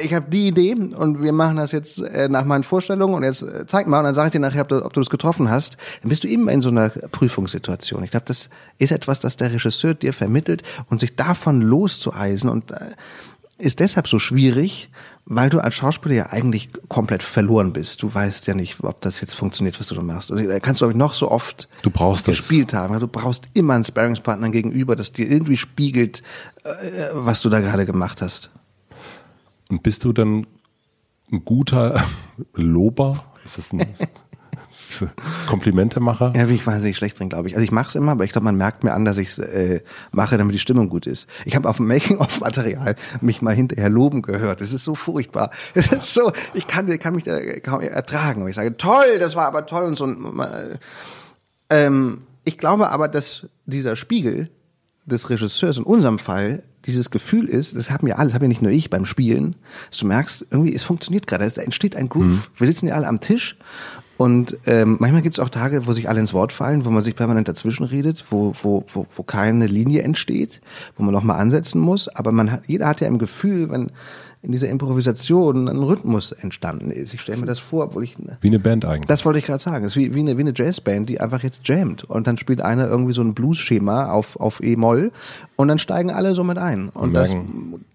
ich 0.03 0.13
habe 0.13 0.29
die 0.29 0.47
Idee 0.47 0.75
und 0.75 1.21
wir 1.21 1.33
machen 1.33 1.57
das 1.57 1.71
jetzt 1.71 2.01
äh, 2.01 2.29
nach 2.29 2.45
meinen 2.45 2.63
Vorstellungen 2.63 3.15
und 3.15 3.23
jetzt 3.23 3.41
äh, 3.41 3.65
zeig 3.65 3.87
mal 3.87 3.99
und 3.99 4.05
dann 4.05 4.13
sage 4.13 4.27
ich 4.27 4.31
dir 4.31 4.39
nachher, 4.39 4.61
ob 4.61 4.67
du, 4.67 4.85
ob 4.85 4.93
du 4.93 5.01
das 5.01 5.09
getroffen 5.09 5.49
hast, 5.49 5.77
dann 6.01 6.09
bist 6.09 6.23
du 6.23 6.27
immer 6.27 6.51
in 6.51 6.61
so 6.61 6.69
einer 6.69 6.89
Prüfungssituation. 6.89 8.03
Ich 8.03 8.11
glaube, 8.11 8.25
das 8.27 8.49
ist 8.77 8.91
etwas, 8.91 9.19
das 9.19 9.35
der 9.37 9.51
Regisseur 9.51 9.95
dir 9.95 10.13
vermittelt 10.13 10.63
und 10.89 10.99
sich 10.99 11.15
davon 11.15 11.61
loszueisen 11.61 12.49
und 12.49 12.71
äh, 12.71 12.91
ist 13.61 13.79
deshalb 13.79 14.07
so 14.07 14.19
schwierig, 14.19 14.89
weil 15.25 15.49
du 15.49 15.59
als 15.59 15.75
Schauspieler 15.75 16.15
ja 16.15 16.25
eigentlich 16.31 16.69
komplett 16.89 17.23
verloren 17.23 17.73
bist. 17.73 18.01
Du 18.01 18.13
weißt 18.13 18.47
ja 18.47 18.53
nicht, 18.53 18.83
ob 18.83 19.01
das 19.01 19.21
jetzt 19.21 19.35
funktioniert, 19.35 19.79
was 19.79 19.87
du 19.87 19.95
da 19.95 20.01
machst. 20.01 20.31
Und 20.31 20.43
da 20.45 20.59
kannst 20.59 20.81
du 20.81 20.87
auch 20.87 20.93
noch 20.93 21.13
so 21.13 21.29
oft 21.29 21.69
du 21.83 21.89
brauchst 21.91 22.25
gespielt 22.25 22.73
das. 22.73 22.79
haben. 22.79 22.99
Du 22.99 23.07
brauchst 23.07 23.47
immer 23.53 23.75
einen 23.75 23.85
Sparringspartner 23.85 24.49
gegenüber, 24.49 24.95
das 24.95 25.13
dir 25.13 25.29
irgendwie 25.29 25.57
spiegelt, 25.57 26.23
äh, 26.63 27.09
was 27.13 27.41
du 27.41 27.49
da 27.49 27.59
gerade 27.61 27.85
gemacht 27.85 28.21
hast. 28.21 28.49
Und 29.69 29.83
bist 29.83 30.03
du 30.03 30.11
dann 30.11 30.47
ein 31.31 31.45
guter 31.45 32.03
Lober? 32.53 33.23
Ist 33.45 33.57
das 33.57 33.71
ein 33.71 33.85
Komplimentemacher? 35.47 36.33
Ja, 36.35 36.49
wie 36.49 36.55
ich 36.55 36.65
wahnsinnig 36.67 36.97
schlecht 36.97 37.19
drin, 37.19 37.29
glaube 37.29 37.49
ich. 37.49 37.55
Also 37.55 37.63
ich 37.63 37.71
mache 37.71 37.89
es 37.89 37.95
immer, 37.95 38.13
aber 38.13 38.23
ich 38.23 38.31
glaube, 38.31 38.45
man 38.45 38.55
merkt 38.55 38.83
mir 38.83 38.93
an, 38.93 39.05
dass 39.05 39.17
ich 39.17 39.29
es 39.29 39.39
äh, 39.39 39.81
mache, 40.11 40.37
damit 40.37 40.53
die 40.53 40.59
Stimmung 40.59 40.89
gut 40.89 41.07
ist. 41.07 41.27
Ich 41.45 41.55
habe 41.55 41.69
auf 41.69 41.77
dem 41.77 41.87
Making-of-Material 41.87 42.95
mich 43.21 43.41
mal 43.41 43.55
hinterher 43.55 43.89
loben 43.89 44.21
gehört. 44.21 44.61
Es 44.61 44.73
ist 44.73 44.83
so 44.83 44.95
furchtbar. 44.95 45.51
Es 45.73 45.91
ist 45.91 46.13
so, 46.13 46.31
ich 46.53 46.67
kann, 46.67 46.97
kann 46.99 47.15
mich 47.15 47.23
da 47.23 47.39
kaum 47.59 47.81
ertragen. 47.81 48.43
Und 48.43 48.49
ich 48.49 48.55
sage, 48.55 48.77
toll, 48.77 49.19
das 49.19 49.35
war 49.35 49.45
aber 49.45 49.65
toll 49.65 49.85
und 49.85 49.97
so. 49.97 50.07
Ähm, 51.69 52.21
ich 52.43 52.57
glaube 52.57 52.89
aber, 52.89 53.07
dass 53.07 53.47
dieser 53.65 53.95
Spiegel 53.95 54.49
des 55.05 55.29
Regisseurs 55.29 55.77
in 55.77 55.83
unserem 55.83 56.19
Fall 56.19 56.63
dieses 56.85 57.09
Gefühl 57.09 57.47
ist, 57.47 57.75
das 57.75 57.91
haben 57.91 58.07
ja 58.07 58.15
alle, 58.15 58.27
das 58.27 58.35
haben 58.35 58.43
ja 58.43 58.47
nicht 58.47 58.61
nur 58.61 58.71
ich 58.71 58.89
beim 58.89 59.05
Spielen, 59.05 59.55
dass 59.89 59.99
du 59.99 60.07
merkst, 60.07 60.47
irgendwie, 60.49 60.73
es 60.73 60.83
funktioniert 60.83 61.27
gerade, 61.27 61.49
da 61.49 61.61
entsteht 61.61 61.95
ein 61.95 62.09
Groove. 62.09 62.25
Mhm. 62.25 62.43
Wir 62.57 62.67
sitzen 62.67 62.87
ja 62.87 62.95
alle 62.95 63.07
am 63.07 63.19
Tisch 63.19 63.55
und 64.21 64.55
ähm, 64.67 64.97
manchmal 64.99 65.23
gibt 65.23 65.35
es 65.35 65.39
auch 65.39 65.49
Tage, 65.49 65.87
wo 65.87 65.93
sich 65.93 66.07
alle 66.07 66.19
ins 66.19 66.31
Wort 66.33 66.53
fallen, 66.53 66.85
wo 66.85 66.91
man 66.91 67.03
sich 67.03 67.15
permanent 67.15 67.47
dazwischen 67.47 67.85
redet, 67.85 68.25
wo, 68.29 68.53
wo, 68.61 68.85
wo, 68.93 69.07
wo 69.15 69.23
keine 69.23 69.65
Linie 69.65 70.03
entsteht, 70.03 70.61
wo 70.95 71.03
man 71.03 71.11
nochmal 71.11 71.39
ansetzen 71.39 71.81
muss. 71.81 72.07
Aber 72.07 72.31
man 72.31 72.51
hat, 72.51 72.61
jeder 72.67 72.87
hat 72.87 73.01
ja 73.01 73.07
im 73.07 73.17
Gefühl, 73.17 73.71
wenn 73.71 73.91
in 74.43 74.51
dieser 74.51 74.69
Improvisation 74.69 75.67
ein 75.67 75.77
Rhythmus 75.77 76.31
entstanden 76.31 76.89
ist. 76.89 77.13
Ich 77.13 77.21
stelle 77.21 77.39
mir 77.39 77.45
das 77.45 77.59
vor, 77.59 77.85
obwohl 77.85 78.03
ich. 78.03 78.15
Wie 78.41 78.47
eine 78.47 78.59
Band 78.59 78.85
eigentlich. 78.85 79.05
Das 79.05 79.23
wollte 79.23 79.37
ich 79.37 79.45
gerade 79.45 79.61
sagen. 79.61 79.85
Es 79.85 79.93
ist 79.93 79.97
wie, 79.97 80.15
wie, 80.15 80.19
eine, 80.19 80.35
wie 80.37 80.41
eine 80.41 80.53
Jazzband, 80.55 81.09
die 81.09 81.21
einfach 81.21 81.43
jetzt 81.43 81.67
jammt. 81.67 82.03
Und 82.03 82.25
dann 82.25 82.37
spielt 82.37 82.61
einer 82.61 82.87
irgendwie 82.87 83.13
so 83.13 83.21
ein 83.21 83.35
Blues-Schema 83.35 84.11
auf, 84.11 84.39
auf 84.39 84.63
E-Moll 84.63 85.11
und 85.57 85.67
dann 85.67 85.77
steigen 85.77 86.09
alle 86.09 86.33
so 86.33 86.43
mit 86.43 86.57
ein. 86.57 86.89
Und 86.89 87.13
das 87.13 87.35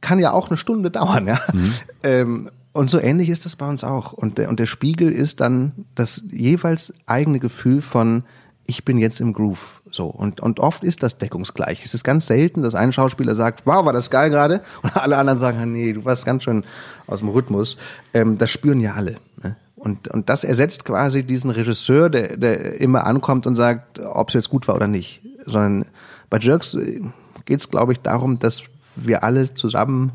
kann 0.01 0.21
ja 0.21 0.33
auch 0.33 0.49
eine 0.49 0.57
Stunde 0.57 0.91
dauern, 0.91 1.27
ja. 1.27 1.41
Mhm. 1.53 1.73
Ähm, 2.05 2.51
und 2.73 2.91
so 2.91 3.01
ähnlich 3.01 3.31
ist 3.31 3.45
das 3.45 3.57
bei 3.57 3.67
uns 3.67 3.83
auch. 3.83 4.13
Und 4.13 4.39
der, 4.39 4.49
und 4.49 4.61
der 4.61 4.67
Spiegel 4.67 5.11
ist 5.11 5.41
dann 5.41 5.73
das 5.95 6.23
jeweils 6.31 6.93
eigene 7.07 7.41
Gefühl 7.41 7.81
von, 7.83 8.23
ich 8.67 8.85
bin 8.85 8.99
jetzt 8.99 9.21
im 9.21 9.33
Groove. 9.33 9.81
So. 9.91 10.07
Und, 10.07 10.41
und 10.41 10.61
oft 10.61 10.83
ist 10.83 11.03
das 11.03 11.19
deckungsgleich. 11.19 11.85
Es 11.85 11.95
ist 11.95 12.05
ganz 12.05 12.27
selten, 12.27 12.63
dass 12.63 12.75
ein 12.75 12.93
Schauspieler 12.93 13.35
sagt, 13.35 13.67
wow, 13.67 13.85
war 13.85 13.93
das 13.93 14.11
geil 14.11 14.31
gerade? 14.31 14.63
Und 14.83 14.97
alle 14.97 15.17
anderen 15.17 15.39
sagen, 15.39 15.73
nee, 15.73 15.93
du 15.93 16.05
warst 16.05 16.25
ganz 16.25 16.45
schön 16.45 16.65
aus 17.07 17.21
dem 17.21 17.29
Rhythmus. 17.29 17.77
Ähm, 18.13 18.39
das 18.39 18.51
spüren 18.51 18.81
ja 18.81 18.95
alle. 18.95 19.17
Ne? 19.43 19.57
Und, 19.77 20.09
und 20.09 20.29
das 20.29 20.43
ersetzt 20.43 20.85
quasi 20.85 21.23
diesen 21.23 21.51
Regisseur, 21.51 22.11
der, 22.11 22.37
der 22.37 22.81
immer 22.81 23.07
ankommt 23.07 23.47
und 23.47 23.57
sagt, 23.57 24.01
ob 24.01 24.29
es 24.29 24.35
jetzt 24.35 24.51
gut 24.51 24.67
war 24.69 24.75
oder 24.75 24.89
nicht. 24.89 25.23
Sondern 25.45 25.87
bei 26.31 26.39
Jerks 26.39 26.75
äh, 26.75 27.03
geht 27.45 27.61
es, 27.61 27.71
glaube 27.71 27.93
ich, 27.93 28.01
darum, 28.01 28.39
dass 28.39 28.63
wir 28.97 29.23
alle 29.23 29.55
zusammen 29.55 30.13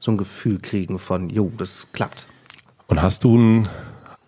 so 0.00 0.12
ein 0.12 0.18
Gefühl 0.18 0.58
kriegen 0.58 0.98
von, 0.98 1.30
jo, 1.30 1.50
das 1.56 1.86
klappt. 1.92 2.26
Und 2.88 3.02
hast 3.02 3.24
du 3.24 3.36
ein 3.36 3.68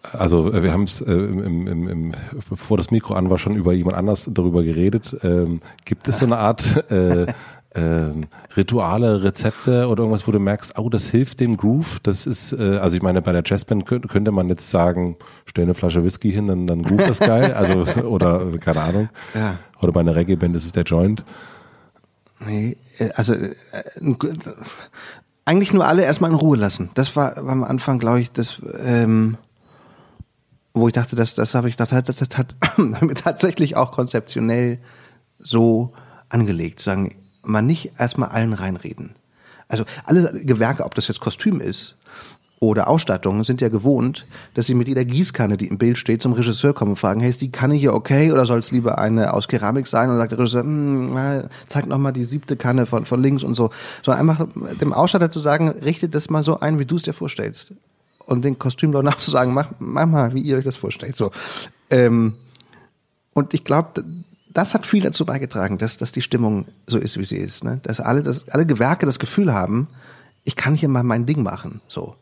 also 0.03 0.53
äh, 0.53 0.63
wir 0.63 0.73
haben 0.73 0.85
es, 0.85 1.01
äh, 1.01 1.13
im, 1.13 2.13
bevor 2.49 2.77
das 2.77 2.91
Mikro 2.91 3.15
an 3.15 3.31
war, 3.31 3.39
schon 3.39 3.57
über 3.57 3.73
jemand 3.73 3.97
anders 3.97 4.29
darüber 4.33 4.63
geredet. 4.63 5.17
Ähm, 5.23 5.61
gibt 5.85 6.09
es 6.09 6.19
so 6.19 6.27
eine 6.27 6.39
Art 6.39 6.91
äh, 6.91 7.27
äh, 7.71 8.13
Rituale, 8.57 9.23
Rezepte 9.23 9.87
oder 9.87 10.03
irgendwas, 10.03 10.27
wo 10.27 10.33
du 10.33 10.41
merkst, 10.41 10.79
oh, 10.79 10.89
das 10.89 11.09
hilft 11.09 11.41
dem 11.41 11.57
Groove? 11.57 12.01
Das 12.03 12.27
ist, 12.27 12.53
äh, 12.53 12.79
also 12.79 12.97
ich 12.97 13.03
meine, 13.03 13.23
bei 13.23 13.33
der 13.33 13.43
Jazzband 13.45 13.87
könnte, 13.87 14.09
könnte 14.09 14.33
man 14.33 14.49
jetzt 14.49 14.71
sagen, 14.71 15.17
stell 15.47 15.65
eine 15.65 15.75
Flasche 15.75 16.03
Whisky 16.03 16.33
hin, 16.33 16.49
dann, 16.49 16.67
dann 16.67 16.83
groove 16.83 17.07
das 17.07 17.21
geil. 17.21 17.55
Also, 17.61 17.85
oder 18.07 18.47
keine 18.59 18.81
Ahnung. 18.81 19.09
Ja. 19.35 19.59
Oder 19.83 19.93
bei 19.93 20.01
einer 20.01 20.15
Reggae-Band 20.15 20.57
ist 20.57 20.65
es 20.65 20.73
der 20.73 20.85
Joint. 20.85 21.25
Nee, 22.45 22.77
äh, 22.99 23.11
also 23.11 23.35
äh, 23.35 23.51
eigentlich 25.45 25.73
nur 25.73 25.87
alle 25.87 26.05
erstmal 26.05 26.31
in 26.31 26.37
Ruhe 26.37 26.57
lassen. 26.57 26.91
Das 26.95 27.15
war, 27.17 27.37
war 27.37 27.53
am 27.53 27.65
Anfang, 27.65 27.99
glaube 27.99 28.21
ich, 28.21 28.33
das 28.33 28.63
ähm, 28.83 29.37
wo 30.73 30.87
ich 30.87 30.93
dachte, 30.93 31.17
das, 31.17 31.35
das 31.35 31.55
habe 31.55 31.69
ich 31.69 31.77
das, 31.77 31.89
das, 31.89 32.05
das 32.05 32.29
hat 32.37 32.55
mir 32.79 33.15
tatsächlich 33.15 33.77
auch 33.77 33.93
konzeptionell 33.93 34.79
so 35.39 35.93
angelegt, 36.29 36.81
sagen, 36.81 37.17
man 37.43 37.67
nicht 37.67 37.93
erstmal 37.99 38.29
allen 38.29 38.53
reinreden. 38.53 39.15
Also 39.69 39.85
alle 40.05 40.41
Gewerke, 40.45 40.85
ob 40.85 40.95
das 40.95 41.09
jetzt 41.09 41.21
Kostüm 41.21 41.61
ist 41.61 41.97
oder 42.61 42.89
Ausstattung, 42.89 43.43
sind 43.45 43.61
ja 43.61 43.69
gewohnt, 43.69 44.27
dass 44.55 44.67
sie 44.67 44.75
mit 44.75 44.89
jeder 44.89 45.05
Gießkanne, 45.05 45.57
die 45.57 45.69
im 45.69 45.79
Bild 45.79 45.97
steht, 45.97 46.23
zum 46.23 46.35
Regisseur 46.35 46.75
kommen 46.75 46.93
und 46.93 46.97
fragen, 46.99 47.21
hey, 47.21 47.31
ist 47.31 47.41
die 47.41 47.51
Kanne 47.51 47.75
hier 47.75 47.95
okay 47.95 48.31
oder 48.33 48.47
soll 48.47 48.59
es 48.59 48.71
lieber 48.71 48.99
eine 48.99 49.33
aus 49.33 49.49
Keramik 49.49 49.87
sein? 49.87 50.11
Und 50.11 50.19
sagt 50.19 50.33
der 50.33 50.39
Regisseur, 50.39 50.63
hm, 50.63 51.49
zeig 51.69 51.87
noch 51.87 51.99
mal 51.99 52.13
die 52.13 52.25
siebte 52.25 52.57
Kanne 52.57 52.85
von, 52.87 53.07
von 53.07 53.23
links 53.23 53.43
und 53.43 53.55
so. 53.55 53.71
So 54.03 54.13
einfach 54.13 54.47
dem 54.81 54.93
Ausstatter 54.93 55.31
zu 55.31 55.41
sagen, 55.41 55.69
richtet 55.69 56.15
das 56.15 56.31
mal 56.31 56.43
so 56.43 56.61
ein, 56.61 56.79
wie 56.79 56.87
du 56.87 56.97
es 56.97 57.05
dir 57.05 57.15
vorstellst 57.15 57.73
und 58.31 58.45
den 58.45 58.59
Kostümleuten 58.59 59.09
auch 59.09 59.17
zu 59.19 59.31
sagen, 59.31 59.53
mach, 59.53 59.71
mach 59.79 60.07
mal, 60.07 60.35
wie 60.35 60.41
ihr 60.41 60.57
euch 60.57 60.65
das 60.65 60.77
vorstellt. 60.77 61.17
So. 61.17 61.31
Ähm, 61.91 62.35
und 63.33 63.55
ich 63.55 63.65
glaube, 63.65 64.05
das 64.53 64.75
hat 64.75 64.87
viel 64.87 65.03
dazu 65.03 65.25
beigetragen, 65.25 65.79
dass, 65.79 65.97
dass 65.97 66.13
die 66.13 66.23
Stimmung 66.23 66.67
so 66.87 66.99
ist, 66.99 67.19
wie 67.19 67.25
sie 67.25 67.37
ist. 67.37 67.65
Ne? 67.65 67.81
Dass 67.83 68.01
alle, 68.01 68.23
dass 68.23 68.49
alle 68.49 68.67
Gewerke 68.67 69.07
das 69.07 69.19
Gefühl 69.19 69.53
haben, 69.53 69.89
ich 70.45 70.57
kann 70.57 70.75
hier 70.75 70.89
mal 70.89 71.03
mein 71.03 71.27
Ding 71.27 71.43
machen. 71.43 71.83
So. 71.87 72.17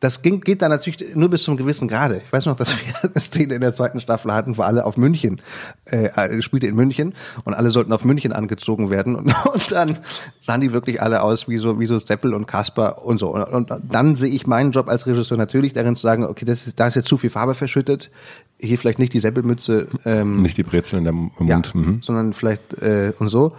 Das 0.00 0.20
ging, 0.20 0.42
geht 0.42 0.60
dann 0.60 0.70
natürlich 0.70 1.14
nur 1.14 1.30
bis 1.30 1.44
zum 1.44 1.56
gewissen 1.56 1.88
Grade. 1.88 2.20
Ich 2.26 2.32
weiß 2.32 2.44
noch, 2.44 2.56
dass 2.56 2.76
wir 2.76 2.94
eine 3.02 3.20
Szene 3.20 3.54
in 3.54 3.62
der 3.62 3.72
zweiten 3.72 4.00
Staffel 4.00 4.32
hatten, 4.32 4.58
wo 4.58 4.62
alle 4.62 4.84
auf 4.84 4.98
München, 4.98 5.40
äh, 5.86 6.06
äh, 6.08 6.42
spielte 6.42 6.66
in 6.66 6.74
München 6.74 7.14
und 7.44 7.54
alle 7.54 7.70
sollten 7.70 7.92
auf 7.92 8.04
München 8.04 8.32
angezogen 8.32 8.90
werden 8.90 9.16
und, 9.16 9.34
und 9.52 9.72
dann 9.72 9.98
sahen 10.40 10.60
die 10.60 10.72
wirklich 10.72 11.00
alle 11.00 11.22
aus 11.22 11.48
wie 11.48 11.56
so, 11.56 11.80
wie 11.80 11.86
so 11.86 11.96
Seppel 11.96 12.34
und 12.34 12.46
Kasper 12.46 13.02
und 13.04 13.18
so. 13.18 13.34
Und, 13.34 13.70
und 13.70 13.82
dann 13.90 14.14
sehe 14.14 14.30
ich 14.30 14.46
meinen 14.46 14.72
Job 14.72 14.88
als 14.88 15.06
Regisseur 15.06 15.38
natürlich 15.38 15.72
darin 15.72 15.96
zu 15.96 16.02
sagen, 16.02 16.24
okay, 16.24 16.44
das 16.44 16.66
ist, 16.66 16.78
da 16.78 16.86
ist 16.86 16.96
jetzt 16.96 17.08
zu 17.08 17.16
viel 17.16 17.30
Farbe 17.30 17.54
verschüttet, 17.54 18.10
hier 18.58 18.78
vielleicht 18.78 18.98
nicht 18.98 19.14
die 19.14 19.20
Seppelmütze. 19.20 19.88
Ähm, 20.04 20.42
nicht 20.42 20.58
die 20.58 20.64
Brezel 20.64 20.98
in 20.98 21.04
der 21.04 21.14
Mund. 21.14 21.32
Ja, 21.40 21.62
mhm. 21.72 22.00
sondern 22.02 22.34
vielleicht 22.34 22.74
äh, 22.74 23.14
und 23.18 23.28
so. 23.28 23.54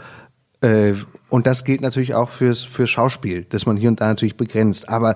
Äh, 0.66 0.96
und 1.30 1.46
das 1.46 1.64
gilt 1.64 1.82
natürlich 1.82 2.16
auch 2.16 2.30
fürs, 2.30 2.64
fürs 2.64 2.90
Schauspiel, 2.90 3.46
dass 3.50 3.66
man 3.66 3.78
hier 3.78 3.90
und 3.90 4.02
da 4.02 4.08
natürlich 4.08 4.36
begrenzt. 4.36 4.90
Aber 4.90 5.16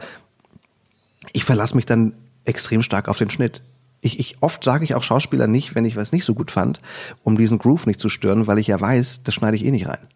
ich 1.34 1.44
verlasse 1.44 1.76
mich 1.76 1.86
dann 1.86 2.14
extrem 2.46 2.84
stark 2.84 3.08
auf 3.08 3.18
den 3.18 3.30
Schnitt. 3.30 3.62
Ich, 4.02 4.20
ich, 4.20 4.38
oft 4.42 4.64
sage 4.64 4.86
ich 4.86 4.96
auch 4.96 5.04
Schauspieler 5.04 5.48
nicht, 5.48 5.76
wenn 5.76 5.86
ich 5.86 5.96
was 5.96 6.12
nicht 6.12 6.24
so 6.24 6.34
gut 6.34 6.52
fand, 6.52 6.80
um 7.24 7.38
diesen 7.38 7.58
Groove 7.58 7.86
nicht 7.88 8.00
zu 8.00 8.10
stören, 8.10 8.48
weil 8.48 8.60
ich 8.60 8.68
ja 8.68 8.80
weiß, 8.80 9.24
das 9.24 9.36
schneide 9.36 9.58
ich 9.58 9.66
eh 9.66 9.72
nicht 9.72 9.88
rein. 9.88 10.08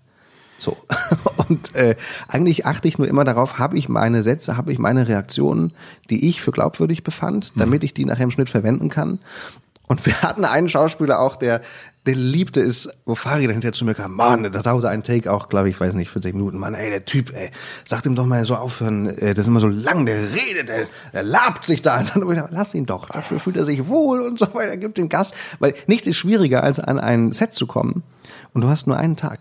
So. 0.57 0.77
Und 1.49 1.75
äh, 1.75 1.95
eigentlich 2.27 2.65
achte 2.65 2.87
ich 2.87 2.97
nur 2.97 3.07
immer 3.07 3.25
darauf, 3.25 3.57
habe 3.57 3.77
ich 3.77 3.89
meine 3.89 4.23
Sätze, 4.23 4.55
habe 4.55 4.71
ich 4.71 4.79
meine 4.79 5.07
Reaktionen, 5.07 5.73
die 6.09 6.29
ich 6.29 6.41
für 6.41 6.51
glaubwürdig 6.51 7.03
befand, 7.03 7.55
mhm. 7.55 7.59
damit 7.59 7.83
ich 7.83 7.93
die 7.93 8.05
nachher 8.05 8.23
im 8.23 8.31
Schnitt 8.31 8.49
verwenden 8.49 8.89
kann. 8.89 9.19
Und 9.87 10.05
wir 10.05 10.21
hatten 10.21 10.45
einen 10.45 10.69
Schauspieler 10.69 11.19
auch, 11.19 11.35
der 11.35 11.61
der 12.05 12.15
liebte 12.15 12.61
es, 12.61 12.89
wo 13.05 13.15
Fari 13.15 13.43
dann 13.43 13.53
hinterher 13.53 13.73
zu 13.73 13.85
mir 13.85 13.93
kam, 13.93 14.15
Mann, 14.15 14.43
da 14.43 14.61
dauerte 14.61 14.89
ein 14.89 15.03
Take 15.03 15.31
auch, 15.31 15.47
glaube 15.47 15.69
ich, 15.69 15.79
weiß 15.79 15.93
nicht, 15.93 16.09
40 16.09 16.33
Minuten, 16.33 16.57
Mann, 16.57 16.73
ey, 16.73 16.89
der 16.89 17.05
Typ, 17.05 17.33
ey, 17.33 17.51
sagt 17.85 18.05
ihm 18.05 18.15
doch 18.15 18.25
mal 18.25 18.43
so 18.45 18.55
aufhören, 18.55 19.05
äh, 19.05 19.33
das 19.33 19.45
ist 19.45 19.47
immer 19.47 19.61
so 19.61 19.67
lang, 19.67 20.05
der 20.05 20.33
redet, 20.33 20.67
der, 20.67 20.87
der 21.13 21.23
labt 21.23 21.65
sich 21.65 21.81
da, 21.81 21.99
und 21.99 22.15
dann, 22.15 22.47
lass 22.51 22.73
ihn 22.73 22.85
doch, 22.85 23.07
dafür 23.09 23.39
fühlt 23.39 23.57
er 23.57 23.65
sich 23.65 23.87
wohl 23.87 24.21
und 24.21 24.39
so 24.39 24.53
weiter, 24.53 24.75
gibt 24.77 24.97
den 24.97 25.09
Gas, 25.09 25.33
weil 25.59 25.75
nichts 25.87 26.07
ist 26.07 26.17
schwieriger, 26.17 26.63
als 26.63 26.79
an 26.79 26.99
ein 26.99 27.31
Set 27.31 27.53
zu 27.53 27.67
kommen 27.67 28.03
und 28.53 28.61
du 28.61 28.69
hast 28.69 28.85
nur 28.87 28.97
einen 28.97 29.15
Tag. 29.15 29.39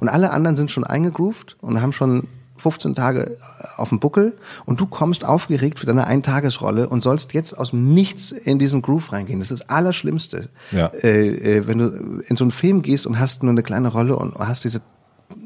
Und 0.00 0.08
alle 0.08 0.30
anderen 0.30 0.56
sind 0.56 0.70
schon 0.70 0.84
eingegroovt 0.84 1.56
und 1.60 1.80
haben 1.80 1.92
schon 1.92 2.26
15 2.58 2.94
Tage 2.94 3.36
äh, 3.36 3.36
auf 3.76 3.88
dem 3.90 4.00
Buckel 4.00 4.36
und 4.66 4.80
du 4.80 4.86
kommst 4.86 5.24
aufgeregt 5.24 5.78
für 5.78 5.86
deine 5.86 6.06
Eintagesrolle 6.06 6.88
und 6.88 7.02
sollst 7.02 7.32
jetzt 7.32 7.56
aus 7.56 7.70
dem 7.70 7.94
Nichts 7.94 8.32
in 8.32 8.58
diesen 8.58 8.82
Groove 8.82 9.12
reingehen. 9.12 9.40
Das 9.40 9.50
ist 9.50 9.60
das 9.60 9.68
Allerschlimmste. 9.68 10.48
Ja. 10.72 10.86
Äh, 11.02 11.58
äh, 11.58 11.66
wenn 11.66 11.78
du 11.78 12.22
in 12.26 12.36
so 12.36 12.44
einen 12.44 12.50
Film 12.50 12.82
gehst 12.82 13.06
und 13.06 13.18
hast 13.18 13.42
nur 13.42 13.52
eine 13.52 13.62
kleine 13.62 13.88
Rolle 13.88 14.16
und 14.16 14.34
hast 14.36 14.64
diese 14.64 14.80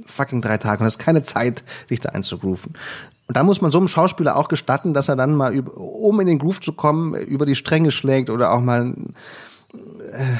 fucking 0.06 0.42
drei 0.42 0.58
Tage 0.58 0.80
und 0.80 0.86
hast 0.86 0.98
keine 0.98 1.22
Zeit, 1.22 1.64
dich 1.90 2.00
da 2.00 2.10
einzugrooven. 2.10 2.74
Und 3.28 3.36
da 3.36 3.42
muss 3.42 3.60
man 3.60 3.70
so 3.70 3.78
einem 3.78 3.88
Schauspieler 3.88 4.36
auch 4.36 4.48
gestatten, 4.48 4.94
dass 4.94 5.08
er 5.08 5.16
dann 5.16 5.34
mal, 5.34 5.58
um 5.60 6.20
in 6.20 6.26
den 6.26 6.38
Groove 6.38 6.60
zu 6.60 6.72
kommen, 6.72 7.14
über 7.14 7.46
die 7.46 7.54
Stränge 7.54 7.90
schlägt 7.90 8.30
oder 8.30 8.52
auch 8.52 8.60
mal, 8.60 8.94
äh, 10.12 10.36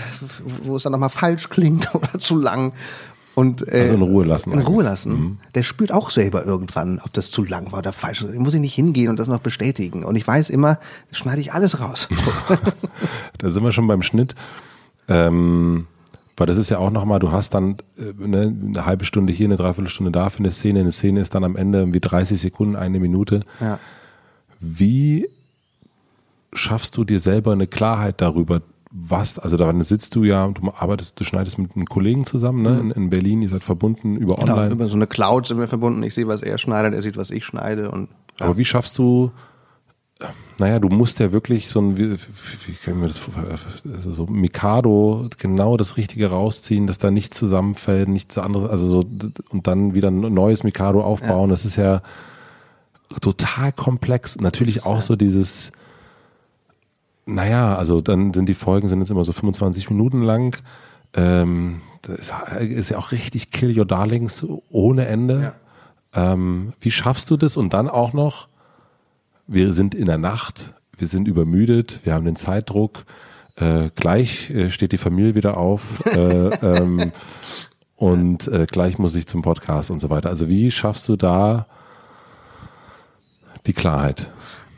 wo 0.62 0.76
es 0.76 0.82
dann 0.82 0.92
nochmal 0.92 1.08
falsch 1.08 1.48
klingt 1.48 1.94
oder 1.94 2.18
zu 2.18 2.38
lang. 2.38 2.72
Und, 3.34 3.66
äh, 3.66 3.82
also 3.82 3.94
in 3.94 4.02
Ruhe 4.02 4.24
lassen. 4.24 4.50
In 4.50 4.58
eigentlich. 4.58 4.68
Ruhe 4.68 4.82
lassen. 4.82 5.12
Mhm. 5.12 5.38
Der 5.54 5.62
spürt 5.62 5.92
auch 5.92 6.10
selber 6.10 6.44
irgendwann, 6.44 7.00
ob 7.02 7.12
das 7.12 7.30
zu 7.30 7.44
lang 7.44 7.72
war 7.72 7.78
oder 7.78 7.92
falsch. 7.92 8.24
Da 8.26 8.38
muss 8.38 8.54
ich 8.54 8.60
nicht 8.60 8.74
hingehen 8.74 9.08
und 9.08 9.18
das 9.18 9.28
noch 9.28 9.40
bestätigen. 9.40 10.04
Und 10.04 10.16
ich 10.16 10.26
weiß 10.26 10.50
immer, 10.50 10.78
schneide 11.10 11.40
ich 11.40 11.52
alles 11.52 11.80
raus. 11.80 12.08
da 13.38 13.50
sind 13.50 13.64
wir 13.64 13.72
schon 13.72 13.86
beim 13.86 14.02
Schnitt. 14.02 14.34
Ähm, 15.08 15.86
weil 16.36 16.46
das 16.46 16.56
ist 16.56 16.70
ja 16.70 16.78
auch 16.78 16.90
nochmal, 16.90 17.18
du 17.20 17.30
hast 17.30 17.54
dann 17.54 17.76
äh, 17.98 18.12
ne, 18.18 18.54
eine 18.68 18.86
halbe 18.86 19.04
Stunde 19.04 19.32
hier, 19.32 19.46
eine 19.46 19.56
Dreiviertelstunde 19.56 20.12
da 20.12 20.28
für 20.28 20.40
eine 20.40 20.50
Szene. 20.50 20.80
Eine 20.80 20.92
Szene 20.92 21.20
ist 21.20 21.34
dann 21.34 21.44
am 21.44 21.56
Ende 21.56 21.92
wie 21.92 22.00
30 22.00 22.40
Sekunden, 22.40 22.76
eine 22.76 23.00
Minute. 23.00 23.40
Ja. 23.60 23.78
Wie 24.60 25.28
schaffst 26.52 26.96
du 26.96 27.04
dir 27.04 27.20
selber 27.20 27.52
eine 27.52 27.66
Klarheit 27.66 28.20
darüber, 28.20 28.62
was, 28.92 29.38
also 29.38 29.56
daran 29.56 29.82
sitzt 29.82 30.14
du 30.14 30.24
ja, 30.24 30.46
du 30.48 30.70
arbeitest, 30.70 31.18
du 31.18 31.24
schneidest 31.24 31.58
mit 31.58 31.74
einem 31.74 31.86
Kollegen 31.86 32.26
zusammen, 32.26 32.62
ne, 32.62 32.70
mhm. 32.70 32.80
in, 32.80 32.90
in, 32.90 33.10
Berlin, 33.10 33.42
ihr 33.42 33.48
seid 33.48 33.64
verbunden 33.64 34.16
über 34.16 34.36
genau, 34.36 34.52
online. 34.52 34.72
Über 34.72 34.88
so 34.88 34.96
eine 34.96 35.06
Cloud 35.06 35.46
sind 35.46 35.58
wir 35.58 35.68
verbunden. 35.68 36.02
Ich 36.02 36.14
sehe, 36.14 36.28
was 36.28 36.42
er 36.42 36.58
schneidet, 36.58 36.92
er 36.92 37.02
sieht, 37.02 37.16
was 37.16 37.30
ich 37.30 37.44
schneide 37.44 37.90
und. 37.90 38.10
Ja. 38.38 38.46
Aber 38.46 38.58
wie 38.58 38.64
schaffst 38.64 38.98
du, 38.98 39.30
naja, 40.58 40.78
du 40.78 40.88
musst 40.88 41.20
ja 41.20 41.32
wirklich 41.32 41.68
so 41.68 41.80
ein, 41.80 41.96
wie, 41.96 42.12
wie 42.12 42.72
können 42.84 43.00
wir 43.00 43.08
das, 43.08 43.20
also 43.94 44.12
so 44.12 44.26
Mikado, 44.26 45.26
genau 45.38 45.76
das 45.76 45.96
Richtige 45.96 46.30
rausziehen, 46.30 46.86
dass 46.86 46.98
da 46.98 47.10
nichts 47.10 47.36
zusammenfällt, 47.36 48.08
nichts 48.08 48.38
anderes, 48.38 48.70
also 48.70 48.86
so, 48.86 49.04
und 49.50 49.66
dann 49.66 49.94
wieder 49.94 50.08
ein 50.10 50.20
neues 50.20 50.64
Mikado 50.64 51.02
aufbauen, 51.02 51.48
ja. 51.48 51.52
das 51.52 51.64
ist 51.64 51.76
ja 51.76 52.02
total 53.20 53.72
komplex. 53.72 54.38
Natürlich 54.38 54.84
auch 54.84 55.00
so 55.00 55.16
dieses, 55.16 55.72
naja, 57.26 57.76
also 57.76 58.00
dann 58.00 58.32
sind 58.34 58.48
die 58.48 58.54
Folgen 58.54 58.88
sind 58.88 59.00
jetzt 59.00 59.10
immer 59.10 59.24
so 59.24 59.32
25 59.32 59.90
Minuten 59.90 60.22
lang. 60.22 60.56
Ähm, 61.14 61.80
das 62.02 62.32
ist 62.60 62.90
ja 62.90 62.98
auch 62.98 63.12
richtig 63.12 63.50
Kill 63.50 63.78
Your 63.78 63.84
Darlings 63.84 64.44
ohne 64.70 65.06
Ende. 65.06 65.54
Ja. 66.14 66.32
Ähm, 66.32 66.72
wie 66.80 66.90
schaffst 66.90 67.30
du 67.30 67.36
das? 67.36 67.56
Und 67.56 67.72
dann 67.72 67.88
auch 67.88 68.12
noch, 68.12 68.48
wir 69.46 69.72
sind 69.72 69.94
in 69.94 70.06
der 70.06 70.18
Nacht, 70.18 70.74
wir 70.96 71.06
sind 71.06 71.28
übermüdet, 71.28 72.00
wir 72.04 72.14
haben 72.14 72.24
den 72.24 72.36
Zeitdruck, 72.36 73.04
äh, 73.56 73.90
gleich 73.94 74.50
äh, 74.50 74.70
steht 74.70 74.92
die 74.92 74.98
Familie 74.98 75.34
wieder 75.34 75.56
auf 75.56 76.04
äh, 76.06 76.16
ähm, 76.62 77.12
und 77.96 78.48
äh, 78.48 78.66
gleich 78.66 78.98
muss 78.98 79.14
ich 79.14 79.26
zum 79.26 79.42
Podcast 79.42 79.90
und 79.90 80.00
so 80.00 80.10
weiter. 80.10 80.28
Also 80.28 80.48
wie 80.48 80.70
schaffst 80.70 81.08
du 81.08 81.16
da 81.16 81.66
die 83.66 83.72
Klarheit? 83.72 84.30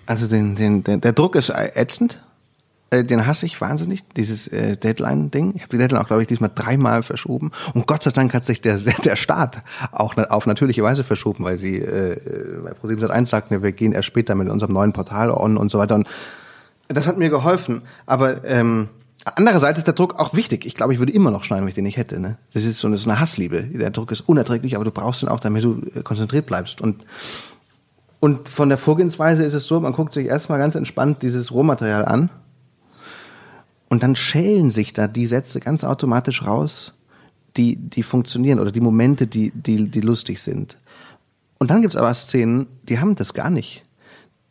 Also 0.07 0.29
den, 0.29 0.57
den, 0.57 0.85
der, 0.85 0.99
der 0.99 1.13
Druck 1.13 1.37
ist 1.37 1.51
ätzend. 1.51 2.21
Äh, 2.95 3.05
den 3.05 3.27
hasse 3.27 3.47
ich 3.47 3.61
wahnsinnig, 3.61 4.05
dieses 4.17 4.49
äh, 4.49 4.77
Deadline-Ding. 4.77 5.55
Ich 5.57 5.63
habe 5.63 5.71
die 5.71 5.79
Deadline 5.79 6.03
auch, 6.03 6.07
glaube 6.07 6.23
ich, 6.23 6.29
diesmal 6.29 6.51
dreimal 6.55 7.03
verschoben. 7.03 7.51
Und 7.75 7.87
Gott 7.87 8.03
sei 8.03 8.11
Dank 8.11 8.35
hat 8.35 8.45
sich 8.45 8.61
der, 8.61 8.77
der 9.05 9.17
Start 9.17 9.63
auch 9.93 10.17
auf 10.17 10.47
natürliche 10.47 10.83
Weise 10.83 11.05
verschoben, 11.05 11.45
weil 11.45 11.59
die 11.59 11.81
äh, 11.81 12.61
bei 12.63 12.73
Pro7 12.73 13.09
1 13.09 13.31
sagten, 13.31 13.63
wir 13.63 13.73
gehen 13.73 13.93
erst 13.93 14.07
später 14.07 14.35
mit 14.35 14.49
unserem 14.49 14.73
neuen 14.73 14.93
Portal 14.93 15.31
on 15.31 15.57
und 15.57 15.71
so 15.71 15.79
weiter. 15.79 15.95
Und 15.97 16.09
das 16.89 17.07
hat 17.07 17.19
mir 17.19 17.31
geholfen. 17.31 17.83
Aber 18.07 18.45
ähm, 18.45 18.89
andererseits 19.25 19.79
ist 19.79 19.87
der 19.87 19.95
Druck 19.95 20.19
auch 20.21 20.35
wichtig. 20.35 20.65
Ich 20.67 20.75
glaube, 20.75 20.93
ich 20.93 20.99
würde 20.99 21.13
immer 21.13 21.31
noch 21.31 21.45
schneiden, 21.45 21.65
wenn 21.65 21.69
ich 21.69 21.75
den 21.75 21.85
nicht 21.85 21.97
hätte. 21.97 22.21
Ne? 22.21 22.37
Das 22.53 22.65
ist 22.65 22.79
so 22.79 22.87
eine, 22.87 22.99
so 22.99 23.09
eine 23.09 23.19
Hassliebe. 23.19 23.63
Der 23.63 23.91
Druck 23.91 24.13
ist 24.13 24.21
unerträglich, 24.21 24.77
aber 24.77 24.85
du 24.85 24.91
brauchst 24.91 25.23
ihn 25.23 25.29
auch, 25.29 25.41
damit 25.41 25.65
du 25.65 25.83
äh, 25.95 26.03
konzentriert 26.03 26.47
bleibst. 26.47 26.81
Und 26.81 27.05
und 28.21 28.49
von 28.49 28.71
der 28.71 28.79
Vorgehensweise 28.79 29.45
ist 29.45 29.53
es 29.53 29.67
so, 29.67 29.79
man 29.81 29.93
guckt 29.93 30.15
sich 30.15 30.27
erstmal 30.27 30.59
ganz 30.59 30.77
entspannt 30.77 31.21
dieses 31.21 31.53
Rohmaterial 31.53 32.07
an 32.07 32.31
und 33.89 34.03
dann 34.03 34.17
schälen 34.17 34.71
sich 34.71 34.93
da 34.93 35.09
die 35.09 35.27
Sätze 35.27 35.61
ganz 35.61 35.85
automatisch 35.85 36.43
raus, 36.43 36.93
die, 37.57 37.77
die 37.77 38.03
funktionieren 38.03 38.59
oder 38.59 38.73
die 38.73 38.81
Momente, 38.81 39.27
die, 39.27 39.51
die, 39.51 39.89
die 39.89 40.01
lustig 40.01 40.43
sind. 40.43 40.77
Und 41.59 41.71
dann 41.71 41.83
gibt's 41.83 41.97
aber 41.97 42.13
Szenen, 42.15 42.67
die 42.89 42.99
haben 42.99 43.15
das 43.15 43.35
gar 43.35 43.51
nicht. 43.51 43.85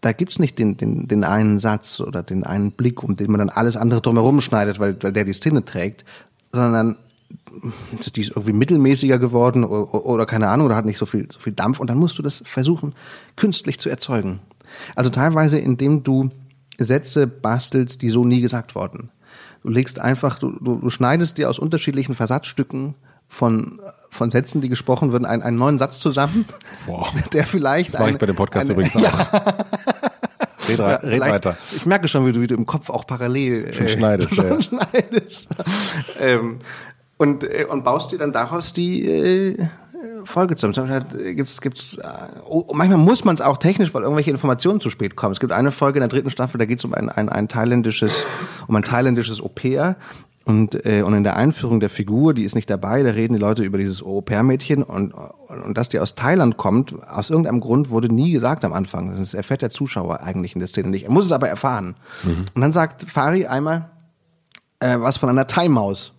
Da 0.02 0.12
gibt's 0.12 0.40
nicht 0.40 0.60
den, 0.60 0.78
den, 0.78 1.08
den 1.08 1.24
einen 1.24 1.60
Satz 1.60 2.00
oder 2.00 2.24
den 2.24 2.44
einen 2.44 2.72
Blick, 2.72 3.04
um 3.04 3.16
den 3.16 3.32
man 3.32 3.40
dann 3.40 3.50
alles 3.50 3.78
andere 3.78 4.02
drumherum 4.02 4.42
schneidet, 4.42 4.80
weil, 4.80 5.02
weil 5.02 5.14
der 5.14 5.26
die 5.26 5.34
Szene 5.34 5.64
trägt, 5.66 6.06
sondern 6.52 6.98
die 8.16 8.22
ist 8.22 8.32
irgendwie 8.32 8.54
mittelmäßiger 8.54 9.20
geworden 9.20 9.64
oder, 9.64 10.06
oder 10.06 10.26
keine 10.26 10.50
Ahnung, 10.50 10.68
oder 10.68 10.76
hat 10.76 10.86
nicht 10.86 10.98
so 10.98 11.06
viel, 11.06 11.28
so 11.32 11.40
viel 11.40 11.54
Dampf 11.54 11.80
und 11.80 11.90
dann 11.90 11.98
musst 11.98 12.18
du 12.18 12.22
das 12.22 12.44
versuchen, 12.46 12.94
künstlich 13.36 13.80
zu 13.80 13.90
erzeugen. 13.90 14.40
Also 14.96 15.10
teilweise, 15.10 15.60
indem 15.60 16.04
du 16.04 16.30
Sätze 16.78 17.28
bastelst, 17.28 18.02
die 18.02 18.10
so 18.10 18.26
nie 18.26 18.42
gesagt 18.42 18.76
wurden. 18.76 19.10
Du 19.64 19.70
legst 19.70 20.00
einfach, 20.00 20.40
du, 20.40 20.52
du, 20.60 20.76
du 20.76 20.90
schneidest 20.90 21.38
dir 21.38 21.50
aus 21.50 21.58
unterschiedlichen 21.58 22.14
Versatzstücken 22.14 22.96
von, 23.30 23.80
von 24.10 24.30
Sätzen, 24.30 24.62
die 24.62 24.70
gesprochen 24.70 25.12
würden, 25.12 25.26
einen, 25.26 25.42
einen 25.42 25.58
neuen 25.58 25.78
Satz 25.78 26.00
zusammen, 26.00 26.46
wow. 26.86 27.12
der 27.34 27.46
vielleicht. 27.46 27.94
Das 27.94 28.00
mache 28.00 28.12
ich 28.12 28.18
bei 28.18 28.26
dem 28.26 28.36
Podcast 28.36 28.70
eine, 28.70 28.74
übrigens 28.74 28.96
auch. 28.98 29.02
Ja. 29.02 29.56
red, 30.68 31.04
red 31.04 31.22
weiter. 31.22 31.58
Ich 31.76 31.86
merke 31.86 32.08
schon, 32.10 32.26
wie 32.26 32.34
du, 32.34 32.42
wie 32.42 32.48
du 32.48 32.56
im 32.56 32.66
Kopf 32.66 32.90
auch 32.90 33.08
parallel 33.08 33.74
schon 33.74 33.86
äh, 33.86 33.90
schneidest. 33.90 34.36
Schon 34.36 34.46
ja. 34.46 34.62
schneidest. 34.62 35.50
ähm, 36.20 36.60
und, 37.18 37.44
äh, 37.46 37.66
und 37.70 37.84
baust 37.84 38.12
dir 38.12 38.20
dann 38.20 38.34
daraus 38.34 38.74
die 38.74 39.08
äh, 39.08 39.68
Folge 40.26 40.56
zusammen. 40.56 41.06
Gibt's, 41.36 41.62
gibt's, 41.62 41.98
äh, 41.98 42.04
oh, 42.48 42.66
manchmal 42.74 43.00
muss 43.00 43.24
man 43.24 43.36
es 43.36 43.42
auch 43.42 43.58
technisch, 43.58 43.94
weil 43.94 44.04
irgendwelche 44.04 44.32
Informationen 44.32 44.80
zu 44.80 44.90
spät 44.90 45.16
kommen. 45.16 45.34
Es 45.34 45.40
gibt 45.40 45.54
eine 45.54 45.72
Folge 45.72 46.00
in 46.00 46.02
der 46.02 46.10
dritten 46.10 46.30
Staffel, 46.30 46.58
da 46.58 46.66
geht 46.66 46.80
es 46.80 46.86
um 46.86 46.94
ein, 46.94 47.10
ein, 47.10 47.30
ein 47.30 47.48
thailändisches, 47.48 48.26
um 48.68 48.76
ein 48.76 48.84
thailändisches 48.84 49.42
Au-pair. 49.42 49.96
Und, 50.46 50.86
äh, 50.86 51.04
und 51.04 51.14
in 51.14 51.24
der 51.24 51.38
Einführung 51.38 51.80
der 51.80 51.90
Figur, 51.90 52.34
die 52.34 52.44
ist 52.44 52.54
nicht 52.54 52.70
dabei, 52.70 53.02
da 53.02 53.12
reden 53.12 53.34
die 53.34 53.40
Leute 53.40 53.64
über 53.64 53.78
dieses 53.78 54.04
Au-pair-Mädchen 54.04 54.84
und, 54.84 55.14
und, 55.14 55.62
und 55.62 55.78
dass 55.78 55.88
die 55.88 56.00
aus 56.00 56.16
Thailand 56.16 56.58
kommt, 56.58 56.94
aus 57.08 57.30
irgendeinem 57.30 57.62
Grund 57.62 57.90
wurde 57.90 58.14
nie 58.14 58.32
gesagt 58.32 58.66
am 58.66 58.74
Anfang. 58.74 59.16
Das 59.16 59.34
erfährt 59.34 59.62
der 59.62 59.70
Zuschauer 59.70 60.20
eigentlich 60.20 60.54
in 60.54 60.60
der 60.60 60.68
Szene 60.68 60.90
nicht. 60.90 61.06
Er 61.06 61.12
muss 61.12 61.24
es 61.24 61.32
aber 61.32 61.48
erfahren. 61.48 61.96
Mhm. 62.24 62.46
Und 62.54 62.62
dann 62.62 62.74
sagt 62.74 63.10
Fari 63.10 63.46
einmal 63.46 63.90
äh, 64.84 65.00
was 65.00 65.18
von 65.18 65.30
einer 65.30 65.48
Thai-Maus. 65.48 66.12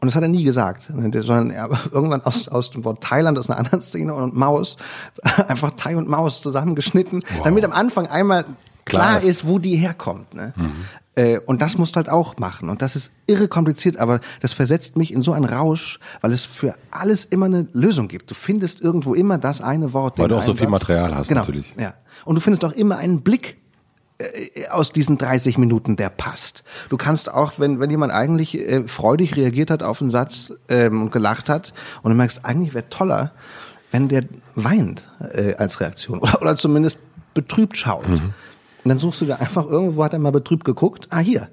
Und 0.00 0.06
das 0.06 0.16
hat 0.16 0.22
er 0.22 0.28
nie 0.28 0.44
gesagt, 0.44 0.84
sondern 0.88 1.50
er 1.50 1.68
irgendwann 1.92 2.22
aus, 2.22 2.48
aus 2.48 2.70
dem 2.70 2.84
Wort 2.84 3.02
Thailand, 3.02 3.38
aus 3.38 3.50
einer 3.50 3.58
anderen 3.58 3.82
Szene 3.82 4.14
und 4.14 4.34
Maus, 4.34 4.76
einfach 5.48 5.72
Thai 5.76 5.96
und 5.96 6.08
Maus 6.08 6.40
zusammengeschnitten, 6.40 7.22
wow. 7.36 7.44
damit 7.44 7.64
am 7.64 7.72
Anfang 7.72 8.06
einmal 8.06 8.44
klar, 8.86 9.18
klar 9.18 9.22
ist, 9.22 9.46
wo 9.46 9.58
die 9.58 9.76
herkommt. 9.76 10.34
Ne? 10.34 10.54
Mhm. 10.56 10.72
Äh, 11.16 11.38
und 11.40 11.60
das 11.60 11.76
musst 11.76 11.96
du 11.96 11.96
halt 11.98 12.08
auch 12.08 12.38
machen. 12.38 12.70
Und 12.70 12.80
das 12.80 12.96
ist 12.96 13.12
irre 13.26 13.48
kompliziert, 13.48 13.98
aber 13.98 14.20
das 14.40 14.54
versetzt 14.54 14.96
mich 14.96 15.12
in 15.12 15.22
so 15.22 15.32
einen 15.32 15.44
Rausch, 15.44 15.98
weil 16.22 16.32
es 16.32 16.44
für 16.44 16.74
alles 16.90 17.24
immer 17.26 17.46
eine 17.46 17.68
Lösung 17.72 18.08
gibt. 18.08 18.30
Du 18.30 18.34
findest 18.34 18.80
irgendwo 18.80 19.14
immer 19.14 19.36
das 19.36 19.60
eine 19.60 19.92
Wort. 19.92 20.18
Weil 20.18 20.28
du 20.28 20.36
auch 20.36 20.42
so 20.42 20.54
viel 20.54 20.68
Material 20.68 21.14
hast, 21.14 21.28
genau, 21.28 21.40
natürlich. 21.40 21.74
Ja. 21.78 21.94
Und 22.24 22.36
du 22.36 22.40
findest 22.40 22.64
auch 22.64 22.72
immer 22.72 22.96
einen 22.96 23.20
Blick 23.20 23.59
aus 24.70 24.92
diesen 24.92 25.18
30 25.18 25.58
Minuten, 25.58 25.96
der 25.96 26.08
passt. 26.08 26.64
Du 26.88 26.96
kannst 26.96 27.30
auch, 27.30 27.54
wenn, 27.58 27.80
wenn 27.80 27.90
jemand 27.90 28.12
eigentlich 28.12 28.56
äh, 28.56 28.86
freudig 28.86 29.36
reagiert 29.36 29.70
hat 29.70 29.82
auf 29.82 30.00
einen 30.00 30.10
Satz 30.10 30.52
ähm, 30.68 31.02
und 31.02 31.12
gelacht 31.12 31.48
hat 31.48 31.72
und 32.02 32.10
du 32.10 32.16
merkst, 32.16 32.44
eigentlich 32.44 32.74
wäre 32.74 32.88
toller, 32.88 33.32
wenn 33.90 34.08
der 34.08 34.24
weint 34.54 35.08
äh, 35.20 35.54
als 35.54 35.80
Reaktion 35.80 36.18
oder, 36.18 36.40
oder 36.42 36.56
zumindest 36.56 36.98
betrübt 37.34 37.76
schaut. 37.76 38.08
Mhm. 38.08 38.34
Und 38.82 38.88
dann 38.88 38.98
suchst 38.98 39.20
du 39.20 39.26
da 39.26 39.36
einfach 39.36 39.66
irgendwo, 39.66 40.04
hat 40.04 40.12
er 40.12 40.18
mal 40.18 40.32
betrübt 40.32 40.64
geguckt, 40.64 41.08
ah 41.10 41.18
hier. 41.18 41.48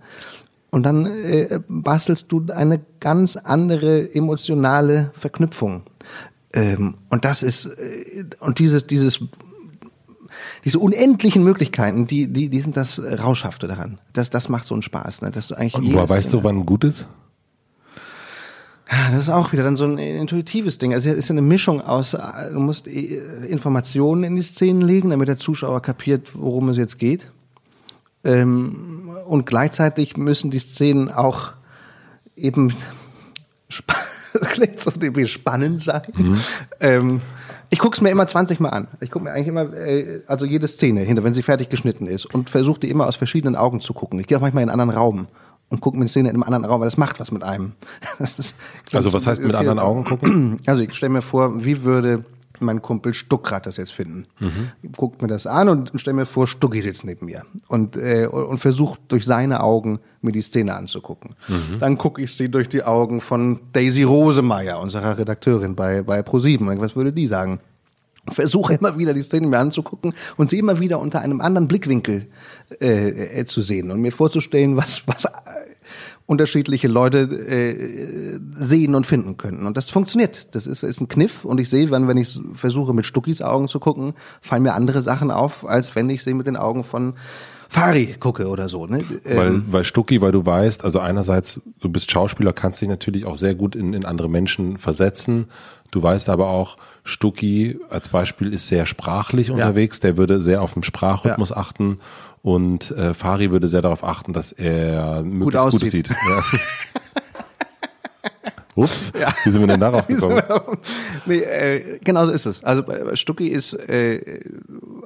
Und 0.70 0.84
dann 0.84 1.06
äh, 1.06 1.60
bastelst 1.68 2.32
du 2.32 2.46
eine 2.54 2.82
ganz 3.00 3.36
andere 3.38 4.14
emotionale 4.14 5.12
Verknüpfung. 5.18 5.84
Ähm, 6.54 6.96
und 7.10 7.26
das 7.26 7.44
ist, 7.44 7.66
äh, 7.66 8.26
und 8.40 8.60
dieses, 8.60 8.88
dieses 8.88 9.20
diese 10.68 10.80
unendlichen 10.80 11.46
Möglichkeiten, 11.46 12.08
die, 12.08 12.28
die, 12.28 12.50
die 12.50 12.60
sind 12.60 12.76
das 12.76 13.00
Rauschhafte 13.00 13.70
daran. 13.70 14.00
Das, 14.12 14.30
das 14.30 14.50
macht 14.50 14.66
so 14.66 14.76
einen 14.76 14.82
Spaß. 14.82 15.22
Ne? 15.22 15.32
Dass 15.32 15.48
du 15.48 15.56
eigentlich 15.56 15.76
Und 15.76 15.94
woher 15.94 16.10
weißt 16.10 16.34
du, 16.34 16.44
wann 16.44 16.66
gut 16.66 16.84
ist? 16.84 17.08
Ja, 18.92 19.10
das 19.12 19.24
ist 19.24 19.30
auch 19.30 19.54
wieder 19.54 19.64
dann 19.64 19.78
so 19.78 19.86
ein 19.86 19.98
intuitives 19.98 20.78
Ding. 20.78 20.94
Also 20.94 21.10
es 21.10 21.16
ist 21.16 21.32
eine 21.32 21.42
Mischung 21.42 21.80
aus, 21.80 22.12
du 22.12 22.60
musst 22.60 22.86
äh, 22.86 23.46
Informationen 23.46 24.26
in 24.26 24.36
die 24.36 24.42
Szenen 24.42 24.82
legen, 24.82 25.12
damit 25.12 25.30
der 25.30 25.38
Zuschauer 25.38 25.82
kapiert, 25.82 26.32
worum 26.34 26.68
es 26.68 26.76
jetzt 26.76 27.00
geht. 27.00 27.32
Ähm, 28.26 29.10
und 29.26 29.46
gleichzeitig 29.46 30.18
müssen 30.18 30.52
die 30.52 30.60
Szenen 30.60 31.10
auch 31.10 31.54
eben 32.36 32.74
klingt 34.52 34.82
so 34.82 34.92
spannend 35.28 35.82
sein. 35.82 36.02
Mhm. 36.14 36.40
Ähm, 36.82 37.22
ich 37.70 37.80
gucke 37.80 37.96
es 37.96 38.02
mir 38.02 38.10
immer 38.10 38.28
20 38.28 38.60
Mal 38.60 38.70
an. 38.70 38.88
Ich 39.02 39.12
gucke 39.12 39.26
mir 39.26 39.32
eigentlich 39.32 39.48
immer, 39.48 39.74
äh, 39.74 40.22
also 40.28 40.46
jede 40.46 40.68
Szene 40.68 41.02
hinter, 41.02 41.24
wenn 41.24 41.34
sie 41.34 41.44
fertig 41.44 41.70
geschnitten 41.70 42.08
ist 42.08 42.26
und 42.26 42.50
versuche 42.50 42.80
die 42.80 42.90
immer 42.90 43.08
aus 43.08 43.16
verschiedenen 43.16 43.56
Augen 43.56 43.82
zu 43.82 43.94
gucken. 43.94 44.20
Ich 44.20 44.28
gehe 44.28 44.38
auch 44.38 44.42
manchmal 44.42 44.64
in 44.64 44.70
einen 44.70 44.80
anderen 44.80 45.02
Raum 45.02 45.28
und 45.70 45.82
gucke 45.82 45.98
mir 45.98 46.06
die 46.06 46.10
Szene 46.12 46.30
in 46.30 46.36
einem 46.36 46.44
anderen 46.44 46.66
Raum, 46.66 46.80
weil 46.80 46.88
das 46.88 46.98
macht 46.98 47.20
was 47.20 47.32
mit 47.32 47.44
einem. 47.44 47.74
Ist, 48.20 48.56
also 48.94 49.12
was 49.12 49.28
heißt 49.28 49.42
mit 49.44 49.56
anderen 49.56 49.80
Augen 49.80 50.06
gucken? 50.06 50.60
Also 50.66 50.84
ich 50.84 50.94
stelle 50.94 51.12
mir 51.12 51.22
vor, 51.22 51.64
wie 51.64 51.84
würde 51.84 52.24
mein 52.62 52.82
Kumpel 52.82 53.14
Stuckrad 53.14 53.66
das 53.66 53.78
jetzt 53.78 53.94
finden. 53.94 54.26
Mhm. 54.40 54.92
Guckt 54.96 55.22
mir 55.22 55.28
das 55.28 55.48
an 55.48 55.70
und 55.70 55.92
stell 55.96 56.14
mir 56.14 56.26
vor, 56.26 56.48
Stucki 56.48 56.82
sitzt 56.82 57.06
neben 57.06 57.26
mir 57.26 57.44
und, 57.68 57.98
äh, 57.98 58.28
und 58.28 58.58
versucht 58.60 59.00
durch 59.10 59.26
seine 59.26 59.62
Augen 59.62 60.00
mir 60.22 60.32
die 60.32 60.42
Szene 60.42 60.76
anzugucken. 60.76 61.36
Mhm. 61.48 61.80
Dann 61.80 61.98
gucke 61.98 62.22
ich 62.22 62.36
sie 62.36 62.50
durch 62.50 62.70
die 62.70 62.84
Augen 62.84 63.22
von 63.22 63.60
Daisy 63.74 64.04
Rosemeyer, 64.04 64.80
unserer 64.80 65.18
Redakteurin 65.18 65.76
bei, 65.76 66.02
bei 66.02 66.22
ProSieben. 66.22 66.68
Was 66.80 66.96
würde 66.96 67.14
die 67.14 67.28
sagen? 67.28 67.60
versuche 68.30 68.74
immer 68.74 68.98
wieder 68.98 69.14
die 69.14 69.24
Szene 69.24 69.48
mir 69.48 69.60
anzugucken 69.60 70.14
und 70.36 70.50
sie 70.50 70.60
immer 70.60 70.80
wieder 70.80 71.00
unter 71.00 71.22
einem 71.22 71.42
anderen 71.42 71.68
Blickwinkel 71.68 72.28
äh, 72.82 73.40
äh, 73.40 73.46
zu 73.46 73.62
sehen 73.62 73.92
und 73.92 74.02
mir 74.02 74.12
vorzustellen, 74.12 74.76
was, 74.76 75.08
was 75.08 75.28
unterschiedliche 76.28 76.90
Leute 76.90 77.20
äh, 77.20 78.40
sehen 78.54 78.96
und 78.96 79.06
finden 79.06 79.38
könnten. 79.38 79.66
Und 79.66 79.78
das 79.78 79.90
funktioniert. 79.90 80.54
Das 80.56 80.68
ist, 80.68 80.84
ist 80.84 81.00
ein 81.00 81.08
Kniff. 81.08 81.46
Und 81.46 81.60
ich 81.60 81.70
sehe, 81.70 81.90
wenn, 81.90 82.08
wenn 82.10 82.18
ich 82.18 82.40
versuche, 82.54 82.94
mit 82.94 83.06
Stuckis 83.06 83.42
Augen 83.42 83.70
zu 83.70 83.80
gucken, 83.80 84.14
fallen 84.42 84.64
mir 84.64 84.74
andere 84.74 85.02
Sachen 85.02 85.32
auf, 85.32 85.66
als 85.66 85.96
wenn 85.96 86.10
ich 86.10 86.24
sie 86.24 86.34
mit 86.34 86.46
den 86.46 86.58
Augen 86.58 86.84
von 86.84 87.14
Fari 87.70 88.16
gucke 88.20 88.48
oder 88.48 88.68
so. 88.68 88.88
Ne? 88.88 89.04
Weil, 89.24 89.48
ähm, 89.48 89.66
weil 89.68 89.86
Stucki, 89.86 90.22
weil 90.22 90.34
du 90.34 90.46
weißt, 90.46 90.84
also 90.84 91.00
einerseits, 91.00 91.62
du 91.80 91.90
bist 91.90 92.12
Schauspieler, 92.12 92.52
kannst 92.52 92.82
dich 92.82 92.90
natürlich 92.90 93.26
auch 93.26 93.36
sehr 93.36 93.56
gut 93.56 93.76
in, 93.76 93.94
in 93.94 94.06
andere 94.06 94.30
Menschen 94.30 94.78
versetzen. 94.78 95.48
Du 95.92 96.04
weißt 96.04 96.28
aber 96.28 96.48
auch, 96.48 96.76
Stucki 97.06 97.80
als 97.90 98.10
Beispiel 98.10 98.54
ist 98.54 98.68
sehr 98.68 98.86
sprachlich 98.86 99.50
unterwegs, 99.50 99.98
ja. 99.98 100.10
der 100.10 100.18
würde 100.18 100.42
sehr 100.42 100.62
auf 100.62 100.74
den 100.74 100.84
Sprachrhythmus 100.84 101.50
ja. 101.50 101.58
achten 101.58 102.00
und 102.48 102.92
äh, 102.92 103.14
Fari 103.14 103.52
würde 103.52 103.68
sehr 103.68 103.82
darauf 103.82 104.06
achten, 104.06 104.32
dass 104.32 104.54
er 104.54 105.22
möglichst 105.22 105.70
gut, 105.70 105.82
gut 105.82 105.90
sieht. 105.90 106.08
Ja. 106.08 106.16
Ups, 108.76 109.12
ja. 109.20 109.34
wie 109.44 109.50
sind 109.50 109.60
wir 109.60 109.68
denn 109.68 109.82
darauf 109.82 110.08
gekommen? 110.08 110.42
nee, 111.26 111.40
äh, 111.40 112.00
genau 112.02 112.26
so 112.26 112.32
ist 112.32 112.46
es. 112.46 112.64
Also 112.64 112.86
Stucki 113.16 113.50
ist, 113.50 113.74
äh, 113.74 114.40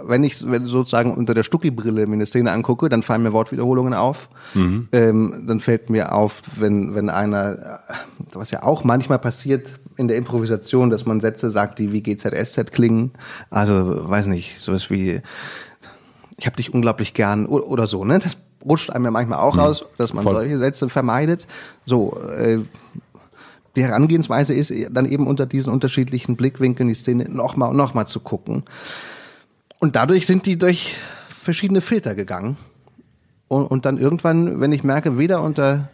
wenn 0.04 0.24
ich 0.24 0.38
sozusagen 0.38 1.16
unter 1.16 1.34
der 1.34 1.42
Stucki-Brille 1.42 2.06
mir 2.06 2.14
eine 2.14 2.28
Szene 2.28 2.52
angucke, 2.52 2.90
dann 2.90 3.02
fallen 3.02 3.24
mir 3.24 3.34
Wortwiederholungen 3.34 3.96
auf. 3.96 4.30
Mhm. 4.54 4.90
Ähm, 4.92 5.46
dann 5.48 5.62
fällt 5.62 5.90
mir 5.90 6.14
auf, 6.14 6.44
wenn, 6.58 6.94
wenn 6.94 7.10
einer, 7.10 7.80
was 8.34 8.52
ja 8.52 8.62
auch 8.62 8.84
manchmal 8.84 9.18
passiert 9.18 9.68
in 9.98 10.08
der 10.08 10.18
Improvisation, 10.18 10.92
dass 10.92 11.08
man 11.08 11.20
Sätze 11.20 11.50
sagt, 11.50 11.80
die 11.80 11.92
wie 11.92 12.04
GZSZ 12.04 12.72
klingen. 12.72 13.14
Also, 13.50 14.08
weiß 14.08 14.28
nicht, 14.28 14.60
sowas 14.60 14.92
wie 14.92 15.22
ich 16.42 16.48
habe 16.48 16.56
dich 16.56 16.74
unglaublich 16.74 17.14
gern 17.14 17.46
oder 17.46 17.86
so, 17.86 18.04
ne? 18.04 18.18
Das 18.18 18.36
rutscht 18.66 18.90
einem 18.90 19.06
ja 19.06 19.12
manchmal 19.12 19.38
auch 19.38 19.54
mhm. 19.54 19.60
raus, 19.60 19.86
dass 20.00 20.12
man 20.12 20.24
Voll. 20.24 20.34
solche 20.34 20.58
Sätze 20.58 20.90
vermeidet. 20.90 21.46
So, 21.86 22.20
äh, 22.36 22.62
die 23.76 23.84
Herangehensweise 23.84 24.56
ist 24.56 24.74
dann 24.89 25.06
eben 25.06 25.28
unter 25.28 25.46
diesen 25.46 25.72
unterschiedlichen 25.72 26.36
Blickwinkeln 26.36 26.89
die 26.89 26.96
Szene 26.96 27.30
nochmal 27.30 27.70
und 27.70 27.78
nochmal 27.78 28.08
zu 28.08 28.20
gucken. 28.20 28.64
Und 29.78 29.96
dadurch 29.96 30.26
sind 30.26 30.48
die 30.48 30.58
durch 30.58 30.96
verschiedene 31.30 31.82
Filter 31.82 32.16
gegangen. 32.16 32.58
Und, 33.48 33.66
und 33.66 33.86
dann 33.86 34.00
irgendwann, 34.00 34.60
wenn 34.60 34.72
ich 34.72 34.84
merke, 34.84 35.20
weder 35.20 35.44
unter 35.44 35.89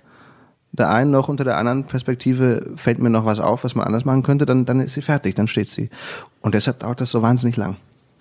der 0.71 0.89
einen 0.89 1.11
noch 1.11 1.27
unter 1.27 1.43
der 1.43 1.57
anderen 1.57 1.83
Perspektive 1.83 2.71
fällt 2.77 2.99
mir 2.99 3.09
noch 3.09 3.25
was 3.25 3.39
auf, 3.39 3.65
was 3.65 3.75
man 3.75 3.85
anders 3.85 4.05
machen 4.05 4.23
könnte, 4.23 4.45
dann, 4.45 4.63
dann 4.63 4.79
ist 4.79 4.93
sie 4.93 5.01
fertig, 5.01 5.35
dann 5.35 5.49
steht 5.49 5.67
sie. 5.67 5.89
Und 6.39 6.55
deshalb 6.55 6.79
dauert 6.79 7.01
das 7.01 7.09
so 7.09 7.21
wahnsinnig 7.21 7.57
lang. 7.57 7.75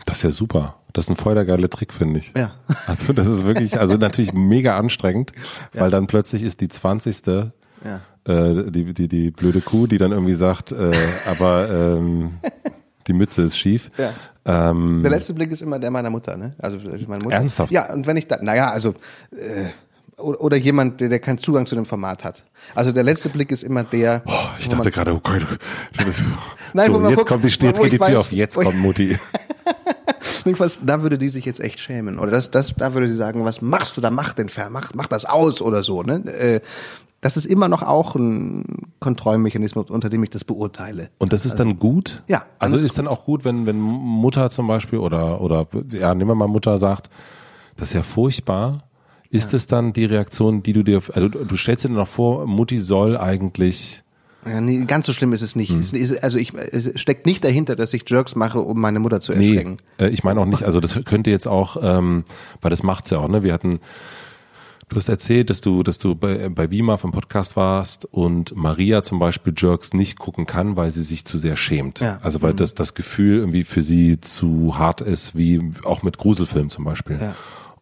Das 0.06 0.18
ist 0.18 0.22
ja 0.22 0.30
super. 0.30 0.76
Das 0.92 1.04
ist 1.04 1.10
ein 1.10 1.16
voll 1.16 1.34
der 1.34 1.44
geile 1.44 1.68
Trick, 1.68 1.92
finde 1.92 2.20
ich. 2.20 2.32
Ja. 2.34 2.52
Also 2.86 3.12
das 3.12 3.26
ist 3.26 3.44
wirklich, 3.44 3.78
also 3.78 3.96
natürlich 3.96 4.32
mega 4.32 4.78
anstrengend, 4.78 5.32
ja. 5.74 5.82
weil 5.82 5.90
dann 5.90 6.06
plötzlich 6.06 6.42
ist 6.42 6.60
die 6.60 6.68
zwanzigste 6.68 7.52
ja. 7.84 8.00
äh, 8.24 8.70
die, 8.70 8.94
die, 8.94 9.08
die 9.08 9.30
blöde 9.30 9.60
Kuh, 9.60 9.86
die 9.86 9.98
dann 9.98 10.12
irgendwie 10.12 10.34
sagt, 10.34 10.72
äh, 10.72 10.92
aber 11.30 11.68
ähm, 11.70 12.38
die 13.06 13.12
Mütze 13.12 13.42
ist 13.42 13.58
schief. 13.58 13.90
Ja. 13.98 14.12
Ähm, 14.44 15.02
der 15.02 15.10
letzte 15.10 15.34
Blick 15.34 15.50
ist 15.50 15.60
immer 15.60 15.78
der 15.78 15.90
meiner 15.90 16.10
Mutter, 16.10 16.36
ne? 16.36 16.54
Also 16.58 16.78
meine 16.78 17.24
Mutter. 17.24 17.36
Ernsthaft? 17.36 17.72
Ja, 17.72 17.92
und 17.92 18.06
wenn 18.06 18.16
ich 18.16 18.28
da, 18.28 18.38
naja, 18.40 18.70
also 18.70 18.94
äh, 19.32 19.66
oder 20.18 20.56
jemand, 20.56 21.00
der, 21.00 21.10
der 21.10 21.18
keinen 21.18 21.38
Zugang 21.38 21.66
zu 21.66 21.74
dem 21.74 21.84
Format 21.84 22.24
hat. 22.24 22.42
Also 22.74 22.90
der 22.90 23.02
letzte 23.02 23.28
Blick 23.28 23.50
ist 23.50 23.62
immer 23.62 23.84
der. 23.84 24.22
Oh, 24.24 24.32
ich 24.58 24.68
dachte 24.68 24.90
gerade, 24.90 25.12
oh 25.12 25.20
Gott, 25.22 25.42
das, 25.92 26.22
Nein, 26.72 26.92
so, 26.92 27.08
jetzt 27.08 27.16
guckt, 27.16 27.28
kommt 27.28 27.44
die, 27.44 27.48
jetzt 27.48 27.82
geht 27.82 27.92
die 27.92 27.98
Tür 27.98 28.06
weiß, 28.08 28.18
auf, 28.18 28.32
jetzt 28.32 28.54
kommt 28.56 28.78
Mutti. 28.78 29.18
Da 30.54 31.02
würde 31.02 31.18
die 31.18 31.28
sich 31.28 31.44
jetzt 31.44 31.60
echt 31.60 31.80
schämen. 31.80 32.18
Oder 32.18 32.32
das, 32.32 32.50
das, 32.50 32.74
da 32.74 32.94
würde 32.94 33.08
sie 33.08 33.16
sagen, 33.16 33.44
was 33.44 33.62
machst 33.62 33.96
du 33.96 34.00
da? 34.00 34.10
Mach 34.10 34.32
den 34.32 34.48
Fer, 34.48 34.70
mach, 34.70 34.94
mach 34.94 35.06
das 35.06 35.24
aus 35.24 35.60
oder 35.62 35.82
so. 35.82 36.02
Ne? 36.02 36.24
Äh, 36.26 36.60
das 37.20 37.36
ist 37.36 37.46
immer 37.46 37.68
noch 37.68 37.82
auch 37.82 38.14
ein 38.14 38.86
Kontrollmechanismus, 39.00 39.90
unter 39.90 40.08
dem 40.08 40.22
ich 40.22 40.30
das 40.30 40.44
beurteile. 40.44 41.10
Und 41.18 41.32
das 41.32 41.44
ist 41.44 41.52
also, 41.52 41.64
dann 41.64 41.78
gut? 41.78 42.22
Ja. 42.28 42.44
Also 42.58 42.76
ist 42.76 42.98
dann 42.98 43.08
auch 43.08 43.24
gut, 43.24 43.44
wenn, 43.44 43.66
wenn 43.66 43.80
Mutter 43.80 44.50
zum 44.50 44.66
Beispiel 44.68 44.98
oder, 44.98 45.40
oder, 45.40 45.66
ja, 45.90 46.14
nehmen 46.14 46.30
wir 46.30 46.34
mal 46.34 46.46
Mutter 46.46 46.78
sagt, 46.78 47.10
das 47.76 47.88
ist 47.88 47.94
ja 47.94 48.02
furchtbar. 48.02 48.84
Ist 49.30 49.52
ja. 49.52 49.56
es 49.56 49.66
dann 49.66 49.92
die 49.92 50.04
Reaktion, 50.04 50.62
die 50.62 50.72
du 50.72 50.84
dir, 50.84 51.02
also 51.12 51.28
du 51.28 51.56
stellst 51.56 51.84
dir 51.84 51.88
dann 51.88 51.96
noch 51.96 52.08
vor, 52.08 52.46
Mutti 52.46 52.78
soll 52.78 53.16
eigentlich 53.16 54.04
ja, 54.48 54.60
nee, 54.60 54.84
ganz 54.84 55.06
so 55.06 55.12
schlimm 55.12 55.32
ist 55.32 55.42
es 55.42 55.56
nicht. 55.56 55.70
Hm. 55.70 55.80
Es, 55.80 56.16
also 56.18 56.38
ich, 56.38 56.54
es 56.54 56.98
steckt 57.00 57.26
nicht 57.26 57.44
dahinter, 57.44 57.76
dass 57.76 57.92
ich 57.94 58.04
Jerks 58.08 58.36
mache, 58.36 58.60
um 58.60 58.80
meine 58.80 59.00
Mutter 59.00 59.20
zu 59.20 59.32
erschrecken. 59.32 59.78
Nee, 59.98 60.06
äh, 60.06 60.08
ich 60.10 60.24
meine 60.24 60.40
auch 60.40 60.46
nicht, 60.46 60.62
also 60.62 60.80
das 60.80 60.98
könnte 61.04 61.30
jetzt 61.30 61.46
auch, 61.46 61.76
ähm, 61.82 62.24
weil 62.60 62.70
das 62.70 62.82
macht's 62.82 63.10
ja 63.10 63.18
auch, 63.18 63.28
ne? 63.28 63.42
Wir 63.42 63.52
hatten, 63.52 63.80
du 64.88 64.96
hast 64.96 65.08
erzählt, 65.08 65.50
dass 65.50 65.60
du, 65.60 65.82
dass 65.82 65.98
du 65.98 66.14
bei, 66.14 66.48
bei 66.48 66.66
Bima 66.68 66.96
vom 66.96 67.10
Podcast 67.10 67.56
warst 67.56 68.04
und 68.04 68.54
Maria 68.56 69.02
zum 69.02 69.18
Beispiel 69.18 69.52
Jerks 69.56 69.94
nicht 69.94 70.18
gucken 70.18 70.46
kann, 70.46 70.76
weil 70.76 70.90
sie 70.90 71.02
sich 71.02 71.24
zu 71.24 71.38
sehr 71.38 71.56
schämt. 71.56 72.00
Ja. 72.00 72.18
Also 72.22 72.42
weil 72.42 72.52
mhm. 72.52 72.56
das, 72.56 72.74
das 72.74 72.94
Gefühl 72.94 73.38
irgendwie 73.38 73.64
für 73.64 73.82
sie 73.82 74.20
zu 74.20 74.78
hart 74.78 75.00
ist, 75.00 75.36
wie 75.36 75.60
auch 75.84 76.02
mit 76.02 76.18
Gruselfilmen 76.18 76.70
zum 76.70 76.84
Beispiel. 76.84 77.18
Ja. 77.20 77.34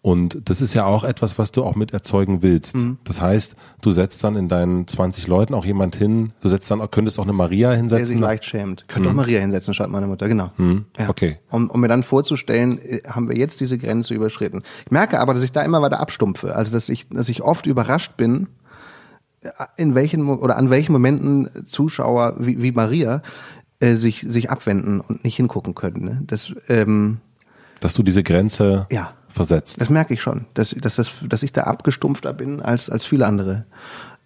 Und 0.04 0.50
das 0.50 0.60
ist 0.60 0.74
ja 0.74 0.84
auch 0.84 1.02
etwas, 1.02 1.38
was 1.38 1.50
du 1.50 1.64
auch 1.64 1.76
mit 1.76 1.94
erzeugen 1.94 2.42
willst. 2.42 2.76
Mhm. 2.76 2.98
Das 3.04 3.22
heißt, 3.22 3.56
du 3.80 3.92
setzt 3.92 4.22
dann 4.22 4.36
in 4.36 4.50
deinen 4.50 4.86
20 4.86 5.26
Leuten 5.28 5.54
auch 5.54 5.64
jemand 5.64 5.96
hin, 5.96 6.34
du 6.42 6.50
setzt 6.50 6.70
dann, 6.70 6.86
könntest 6.90 7.18
auch 7.18 7.24
eine 7.24 7.32
Maria 7.32 7.72
hinsetzen. 7.72 7.96
Der 7.96 8.04
sich 8.04 8.20
leicht 8.20 8.44
schämt. 8.44 8.86
Könnte 8.86 9.08
mhm. 9.08 9.14
auch 9.14 9.22
Maria 9.22 9.40
hinsetzen, 9.40 9.72
schreibt 9.72 9.90
meine 9.90 10.06
Mutter, 10.06 10.28
genau. 10.28 10.50
Mhm. 10.58 10.84
Ja. 10.98 11.08
Okay. 11.08 11.38
Um, 11.48 11.70
um 11.70 11.80
mir 11.80 11.88
dann 11.88 12.02
vorzustellen, 12.02 12.78
äh, 12.84 13.00
haben 13.08 13.30
wir 13.30 13.38
jetzt 13.38 13.60
diese 13.60 13.78
Grenze 13.78 14.12
überschritten. 14.12 14.62
Ich 14.84 14.90
merke 14.90 15.18
aber, 15.18 15.32
dass 15.32 15.42
ich 15.42 15.52
da 15.52 15.62
immer 15.62 15.80
weiter 15.80 16.00
abstumpfe. 16.00 16.54
Also, 16.54 16.70
dass 16.70 16.90
ich, 16.90 17.08
dass 17.08 17.30
ich 17.30 17.40
oft 17.40 17.64
überrascht 17.64 18.18
bin, 18.18 18.48
äh, 19.40 19.48
in 19.78 19.94
welchen 19.94 20.28
oder 20.28 20.58
an 20.58 20.68
welchen 20.68 20.92
Momenten 20.92 21.48
Zuschauer 21.64 22.34
wie, 22.40 22.60
wie 22.60 22.72
Maria 22.72 23.22
äh, 23.80 23.94
sich, 23.94 24.20
sich 24.20 24.50
abwenden 24.50 25.00
und 25.00 25.24
nicht 25.24 25.36
hingucken 25.36 25.74
können. 25.74 26.04
Ne? 26.04 26.20
Das, 26.26 26.54
ähm, 26.68 27.22
dass 27.80 27.94
du 27.94 28.02
diese 28.02 28.22
Grenze 28.22 28.86
ja 28.90 29.14
versetzt. 29.34 29.80
Das 29.80 29.90
merke 29.90 30.14
ich 30.14 30.22
schon, 30.22 30.46
dass, 30.54 30.70
dass, 30.70 30.96
das, 30.96 31.12
dass 31.28 31.42
ich 31.42 31.52
da 31.52 31.64
abgestumpfter 31.64 32.32
bin 32.32 32.62
als, 32.62 32.88
als 32.88 33.04
viele 33.04 33.26
andere. 33.26 33.66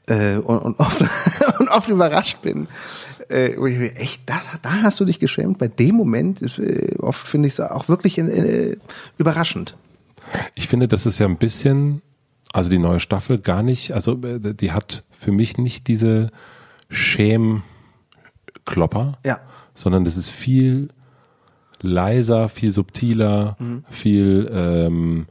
Äh, 0.06 0.36
und, 0.36 0.58
und, 0.58 0.78
oft, 0.78 1.02
und 1.58 1.68
oft 1.68 1.88
überrascht 1.88 2.42
bin. 2.42 2.68
Äh, 3.30 3.54
ich, 3.68 3.96
echt, 3.96 4.22
das, 4.26 4.48
da 4.62 4.82
hast 4.82 5.00
du 5.00 5.04
dich 5.04 5.18
geschämt? 5.18 5.58
Bei 5.58 5.68
dem 5.68 5.94
Moment 5.94 6.42
ist, 6.42 6.58
äh, 6.58 6.96
oft 6.98 7.26
finde 7.26 7.48
ich 7.48 7.54
es 7.54 7.60
auch 7.60 7.88
wirklich 7.88 8.18
äh, 8.18 8.76
überraschend. 9.16 9.76
Ich 10.54 10.68
finde, 10.68 10.88
das 10.88 11.06
ist 11.06 11.18
ja 11.18 11.26
ein 11.26 11.38
bisschen, 11.38 12.02
also 12.52 12.68
die 12.70 12.78
neue 12.78 13.00
Staffel 13.00 13.38
gar 13.38 13.62
nicht, 13.62 13.92
also 13.92 14.20
äh, 14.22 14.54
die 14.54 14.72
hat 14.72 15.04
für 15.10 15.32
mich 15.32 15.56
nicht 15.56 15.88
diese 15.88 16.30
Schämklopper, 16.90 17.62
ja. 19.24 19.40
sondern 19.74 20.04
das 20.04 20.18
ist 20.18 20.28
viel 20.30 20.90
leiser, 21.82 22.48
viel 22.48 22.70
subtiler, 22.70 23.56
mhm. 23.58 23.84
viel 23.90 24.50
ähm, 24.52 25.26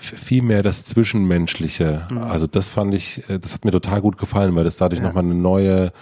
viel 0.00 0.42
mehr 0.42 0.62
das 0.62 0.84
Zwischenmenschliche. 0.84 2.06
Mhm. 2.10 2.18
Also 2.18 2.46
das 2.46 2.68
fand 2.68 2.94
ich, 2.94 3.28
äh, 3.28 3.38
das 3.38 3.54
hat 3.54 3.64
mir 3.64 3.72
total 3.72 4.00
gut 4.00 4.18
gefallen, 4.18 4.54
weil 4.54 4.64
das 4.64 4.76
dadurch 4.76 5.00
ja. 5.00 5.06
nochmal 5.06 5.24
eine 5.24 5.34
neue, 5.34 5.92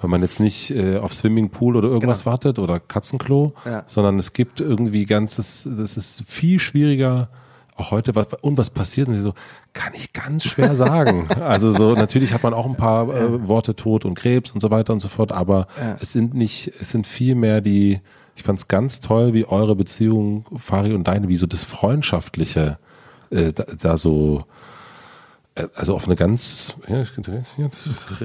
wenn 0.00 0.10
man 0.10 0.22
jetzt 0.22 0.40
nicht 0.40 0.70
äh, 0.70 0.98
auf 0.98 1.14
Swimmingpool 1.14 1.76
oder 1.76 1.88
irgendwas 1.88 2.24
genau. 2.24 2.32
wartet 2.32 2.58
oder 2.58 2.78
Katzenklo, 2.78 3.54
ja. 3.64 3.84
sondern 3.86 4.18
es 4.18 4.32
gibt 4.32 4.60
irgendwie 4.60 5.06
ganzes, 5.06 5.66
das 5.70 5.96
ist 5.96 6.24
viel 6.26 6.58
schwieriger, 6.58 7.28
auch 7.76 7.90
heute, 7.90 8.14
was, 8.14 8.28
und 8.40 8.56
was 8.56 8.70
passiert? 8.70 9.08
Und 9.08 9.14
sie 9.14 9.20
so, 9.20 9.34
kann 9.72 9.92
ich 9.94 10.12
ganz 10.12 10.44
schwer 10.44 10.74
sagen. 10.76 11.28
also 11.40 11.70
so, 11.70 11.94
natürlich 11.94 12.32
hat 12.32 12.42
man 12.42 12.54
auch 12.54 12.66
ein 12.66 12.76
paar 12.76 13.08
äh, 13.08 13.48
Worte 13.48 13.76
Tod 13.76 14.04
und 14.04 14.14
Krebs 14.14 14.50
und 14.50 14.60
so 14.60 14.70
weiter 14.70 14.92
und 14.92 15.00
so 15.00 15.08
fort, 15.08 15.32
aber 15.32 15.68
ja. 15.80 15.96
es 16.00 16.12
sind 16.12 16.34
nicht, 16.34 16.72
es 16.80 16.90
sind 16.90 17.06
viel 17.06 17.34
mehr 17.34 17.60
die, 17.60 18.00
ich 18.36 18.42
fand 18.42 18.58
es 18.58 18.68
ganz 18.68 19.00
toll, 19.00 19.32
wie 19.32 19.46
eure 19.46 19.74
Beziehung, 19.74 20.44
Fari 20.58 20.92
und 20.92 21.08
deine, 21.08 21.28
wie 21.28 21.36
so 21.36 21.46
das 21.46 21.64
Freundschaftliche 21.64 22.78
äh, 23.30 23.52
da, 23.52 23.64
da 23.80 23.96
so, 23.96 24.44
äh, 25.54 25.66
also 25.74 25.94
auf 25.94 26.06
eine 26.06 26.16
ganz, 26.16 26.74
ja, 26.86 27.02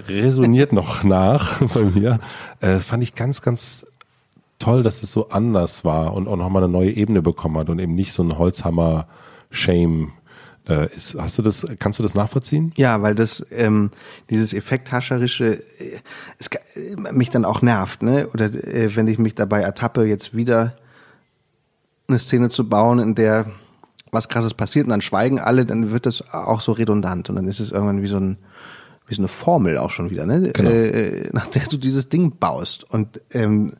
resoniert 0.07 0.73
noch 0.73 1.03
nach 1.03 1.59
bei 1.73 1.81
mir, 1.81 2.19
äh, 2.59 2.79
fand 2.79 3.03
ich 3.03 3.15
ganz, 3.15 3.41
ganz 3.41 3.85
toll, 4.59 4.83
dass 4.83 5.01
es 5.01 5.11
so 5.11 5.29
anders 5.29 5.83
war 5.83 6.13
und 6.13 6.27
auch 6.27 6.35
nochmal 6.35 6.63
eine 6.63 6.71
neue 6.71 6.91
Ebene 6.91 7.21
bekommen 7.21 7.57
hat 7.57 7.69
und 7.69 7.79
eben 7.79 7.95
nicht 7.95 8.13
so 8.13 8.21
ein 8.21 8.37
Holzhammer-Shame 8.37 10.11
äh, 10.67 10.93
ist, 10.95 11.15
hast 11.15 11.37
du 11.37 11.41
das, 11.41 11.65
kannst 11.79 11.99
du 11.99 12.03
das 12.03 12.13
nachvollziehen? 12.13 12.73
Ja, 12.75 13.01
weil 13.01 13.15
das 13.15 13.45
ähm, 13.51 13.91
dieses 14.29 14.53
Effekthascherische 14.53 15.63
äh, 15.79 15.99
es, 16.37 16.47
äh, 16.75 16.95
mich 17.11 17.29
dann 17.29 17.45
auch 17.45 17.61
nervt, 17.61 18.03
ne? 18.03 18.29
Oder 18.33 18.45
äh, 18.45 18.95
wenn 18.95 19.07
ich 19.07 19.17
mich 19.17 19.35
dabei 19.35 19.61
ertappe, 19.61 20.05
jetzt 20.05 20.35
wieder 20.35 20.75
eine 22.07 22.19
Szene 22.19 22.49
zu 22.49 22.67
bauen, 22.67 22.99
in 22.99 23.15
der 23.15 23.47
was 24.11 24.27
krasses 24.27 24.53
passiert 24.53 24.85
und 24.85 24.89
dann 24.89 25.01
schweigen 25.01 25.39
alle, 25.39 25.65
dann 25.65 25.91
wird 25.91 26.05
das 26.05 26.33
auch 26.33 26.61
so 26.61 26.73
redundant 26.73 27.29
und 27.29 27.37
dann 27.37 27.47
ist 27.47 27.59
es 27.59 27.71
irgendwann 27.71 28.01
wie 28.01 28.07
so 28.07 28.17
ein 28.17 28.37
wie 29.07 29.15
so 29.15 29.21
eine 29.21 29.27
Formel 29.27 29.77
auch 29.77 29.89
schon 29.89 30.09
wieder, 30.09 30.25
ne? 30.25 30.51
Genau. 30.53 30.69
Äh, 30.69 31.29
nach 31.33 31.47
der 31.47 31.63
du 31.63 31.77
dieses 31.77 32.07
Ding 32.07 32.37
baust. 32.39 32.89
Und 32.89 33.21
ähm, 33.31 33.73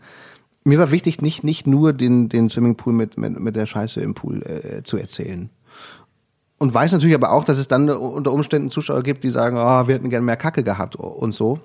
mir 0.64 0.78
war 0.78 0.92
wichtig, 0.92 1.22
nicht, 1.22 1.44
nicht 1.44 1.68
nur 1.68 1.94
den, 1.94 2.28
den 2.28 2.50
Swimmingpool 2.50 2.92
mit, 2.92 3.18
mit, 3.18 3.40
mit 3.40 3.56
der 3.56 3.66
Scheiße 3.66 4.02
im 4.02 4.14
Pool 4.14 4.44
äh, 4.44 4.84
zu 4.84 4.98
erzählen. 4.98 5.50
Und 6.62 6.76
weiß 6.76 6.92
natürlich 6.92 7.16
aber 7.16 7.32
auch, 7.32 7.44
dass 7.44 7.58
es 7.58 7.68
dann 7.68 7.90
unter 7.90 8.32
Umständen 8.32 8.70
Zuschauer 8.70 9.02
gibt, 9.02 9.24
die 9.24 9.32
sagen, 9.32 9.58
oh, 9.58 9.88
wir 9.88 9.96
hätten 9.96 10.12
gerne 10.12 10.24
mehr 10.24 10.38
Kacke 10.38 10.62
gehabt 10.62 10.96
und 10.96 11.34
so. 11.34 11.60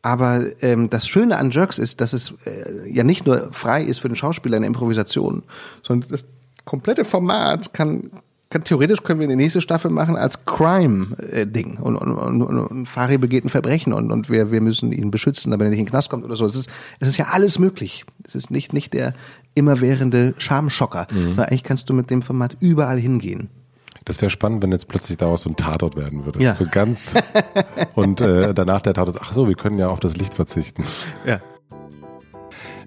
Aber 0.00 0.42
ähm, 0.62 0.88
das 0.88 1.06
Schöne 1.06 1.36
an 1.36 1.50
Jerks 1.50 1.76
ist, 1.76 2.00
dass 2.00 2.14
es 2.14 2.32
äh, 2.46 2.90
ja 2.90 3.04
nicht 3.04 3.26
nur 3.26 3.52
frei 3.52 3.84
ist 3.84 3.98
für 3.98 4.08
den 4.08 4.16
Schauspieler 4.16 4.56
eine 4.56 4.64
Improvisation, 4.64 5.42
sondern 5.82 6.10
das 6.10 6.24
komplette 6.64 7.04
Format 7.04 7.74
kann, 7.74 8.10
kann 8.48 8.64
theoretisch 8.64 9.02
können 9.02 9.20
wir 9.20 9.28
die 9.28 9.36
nächste 9.36 9.60
Staffel 9.60 9.90
machen 9.90 10.16
als 10.16 10.46
Crime-Ding 10.46 11.76
und, 11.76 11.96
und, 11.96 12.12
und, 12.16 12.42
und 12.42 12.86
Fari 12.88 13.18
begeht 13.18 13.44
ein 13.44 13.50
Verbrechen 13.50 13.92
und, 13.92 14.10
und 14.10 14.30
wir, 14.30 14.50
wir 14.50 14.62
müssen 14.62 14.92
ihn 14.92 15.10
beschützen, 15.10 15.50
damit 15.50 15.66
er 15.66 15.68
nicht 15.68 15.80
in 15.80 15.84
den 15.84 15.90
Knast 15.90 16.08
kommt 16.08 16.24
oder 16.24 16.36
so. 16.36 16.46
Es 16.46 16.56
ist, 16.56 16.70
es 17.00 17.08
ist 17.08 17.18
ja 17.18 17.26
alles 17.32 17.58
möglich. 17.58 18.06
Es 18.22 18.34
ist 18.34 18.50
nicht, 18.50 18.72
nicht 18.72 18.94
der 18.94 19.12
immerwährende 19.54 20.32
Schamschocker. 20.38 21.06
Mhm. 21.10 21.38
Eigentlich 21.38 21.64
kannst 21.64 21.90
du 21.90 21.92
mit 21.92 22.08
dem 22.08 22.22
Format 22.22 22.56
überall 22.60 22.98
hingehen. 22.98 23.50
Das 24.04 24.20
wäre 24.20 24.30
spannend, 24.30 24.62
wenn 24.62 24.70
jetzt 24.70 24.88
plötzlich 24.88 25.16
daraus 25.16 25.42
so 25.42 25.50
ein 25.50 25.56
Tatort 25.56 25.96
werden 25.96 26.26
würde. 26.26 26.42
Ja. 26.42 26.54
So 26.54 26.66
ganz 26.70 27.14
und 27.94 28.20
äh, 28.20 28.52
danach 28.52 28.82
der 28.82 28.94
Tatort, 28.94 29.18
ach 29.20 29.32
so, 29.32 29.48
wir 29.48 29.54
können 29.54 29.78
ja 29.78 29.88
auf 29.88 30.00
das 30.00 30.16
Licht 30.16 30.34
verzichten. 30.34 30.84
Ja. 31.26 31.40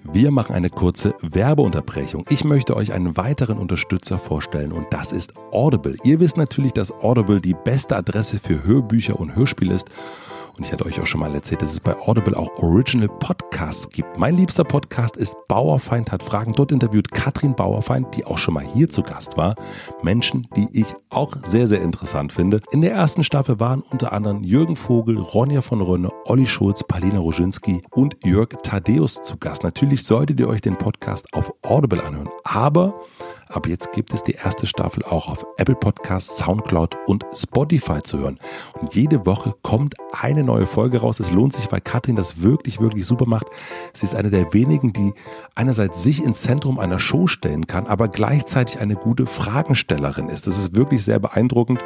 Wir 0.03 0.31
machen 0.31 0.55
eine 0.55 0.69
kurze 0.69 1.15
Werbeunterbrechung. 1.21 2.23
Ich 2.29 2.45
möchte 2.45 2.77
euch 2.77 2.93
einen 2.93 3.17
weiteren 3.17 3.57
Unterstützer 3.57 4.17
vorstellen 4.17 4.71
und 4.71 4.87
das 4.91 5.11
ist 5.11 5.33
Audible. 5.51 5.97
Ihr 6.03 6.21
wisst 6.21 6.37
natürlich, 6.37 6.71
dass 6.71 6.91
Audible 6.91 7.41
die 7.41 7.55
beste 7.55 7.97
Adresse 7.97 8.39
für 8.39 8.63
Hörbücher 8.63 9.19
und 9.19 9.35
Hörspiele 9.35 9.73
ist 9.73 9.89
und 10.57 10.65
ich 10.65 10.73
hatte 10.73 10.85
euch 10.85 10.99
auch 10.99 11.05
schon 11.05 11.19
mal 11.19 11.33
erzählt, 11.33 11.61
dass 11.61 11.71
es 11.71 11.79
bei 11.79 11.95
Audible 11.95 12.35
auch 12.35 12.49
Original 12.61 13.07
Podcasts 13.07 13.87
gibt. 13.89 14.17
Mein 14.17 14.37
liebster 14.37 14.63
Podcast 14.63 15.15
ist 15.15 15.35
Bauerfeind 15.47 16.11
hat 16.11 16.23
Fragen. 16.23 16.53
Dort 16.53 16.71
interviewt 16.71 17.11
Katrin 17.11 17.55
Bauerfeind, 17.55 18.15
die 18.15 18.25
auch 18.25 18.37
schon 18.37 18.55
mal 18.55 18.65
hier 18.65 18.89
zu 18.89 19.03
Gast 19.03 19.37
war. 19.37 19.55
Menschen, 20.01 20.47
die 20.55 20.67
ich 20.73 20.87
auch 21.09 21.35
sehr, 21.45 21.67
sehr 21.67 21.81
interessant 21.81 22.31
finde. 22.31 22.61
In 22.71 22.81
der 22.81 22.91
ersten 22.91 23.23
Staffel 23.23 23.59
waren 23.59 23.81
unter 23.81 24.13
anderem 24.13 24.43
Jürgen 24.43 24.75
Vogel, 24.75 25.17
Ronja 25.17 25.61
von 25.61 25.81
Rönne, 25.81 26.09
Olli 26.25 26.47
Schulz, 26.47 26.83
Palina 26.83 27.19
Roginski 27.19 27.83
und 27.91 28.15
Jörg 28.25 28.49
Thaddeus 28.63 29.21
zu 29.21 29.37
Gast. 29.37 29.63
Natürlich 29.63 30.03
solltet 30.03 30.39
ihr 30.39 30.47
euch 30.47 30.61
den 30.61 30.77
Podcast 30.77 31.31
auf 31.33 31.53
Audible 31.63 32.03
anhören. 32.03 32.29
Aber 32.43 32.95
aber 33.49 33.69
jetzt 33.69 33.91
gibt 33.91 34.13
es 34.13 34.23
die 34.23 34.33
erste 34.33 34.65
Staffel 34.65 35.03
auch 35.03 35.27
auf 35.27 35.45
Apple 35.57 35.75
Podcasts, 35.75 36.37
Soundcloud 36.37 36.95
und 37.07 37.25
Spotify 37.33 38.01
zu 38.01 38.19
hören. 38.19 38.39
Und 38.79 38.95
jede 38.95 39.25
Woche 39.25 39.53
kommt 39.61 39.95
eine 40.11 40.43
neue 40.43 40.67
Folge 40.67 40.99
raus. 40.99 41.19
Es 41.19 41.31
lohnt 41.31 41.53
sich, 41.53 41.71
weil 41.71 41.81
Katrin 41.81 42.15
das 42.15 42.41
wirklich, 42.41 42.79
wirklich 42.79 43.05
super 43.05 43.25
macht. 43.25 43.47
Sie 43.93 44.05
ist 44.05 44.15
eine 44.15 44.29
der 44.29 44.53
wenigen, 44.53 44.93
die 44.93 45.13
einerseits 45.55 46.03
sich 46.03 46.23
ins 46.23 46.41
Zentrum 46.41 46.79
einer 46.79 46.99
Show 46.99 47.27
stellen 47.27 47.67
kann, 47.67 47.87
aber 47.87 48.07
gleichzeitig 48.07 48.79
eine 48.79 48.95
gute 48.95 49.25
Fragenstellerin 49.25 50.29
ist. 50.29 50.47
Das 50.47 50.57
ist 50.57 50.75
wirklich 50.75 51.03
sehr 51.03 51.19
beeindruckend. 51.19 51.83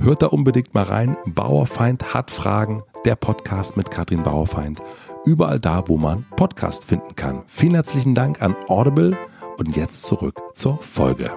Hört 0.00 0.22
da 0.22 0.26
unbedingt 0.26 0.74
mal 0.74 0.84
rein. 0.84 1.16
Bauerfeind 1.26 2.14
hat 2.14 2.30
Fragen. 2.30 2.82
Der 3.04 3.16
Podcast 3.16 3.76
mit 3.76 3.90
Katrin 3.90 4.22
Bauerfeind. 4.22 4.80
Überall 5.24 5.60
da, 5.60 5.84
wo 5.88 5.96
man 5.96 6.24
Podcast 6.36 6.86
finden 6.86 7.16
kann. 7.16 7.42
Vielen 7.46 7.74
herzlichen 7.74 8.14
Dank 8.14 8.42
an 8.42 8.56
Audible 8.68 9.16
und 9.56 9.76
jetzt 9.76 10.04
zurück 10.04 10.40
zur 10.54 10.78
Folge. 10.78 11.30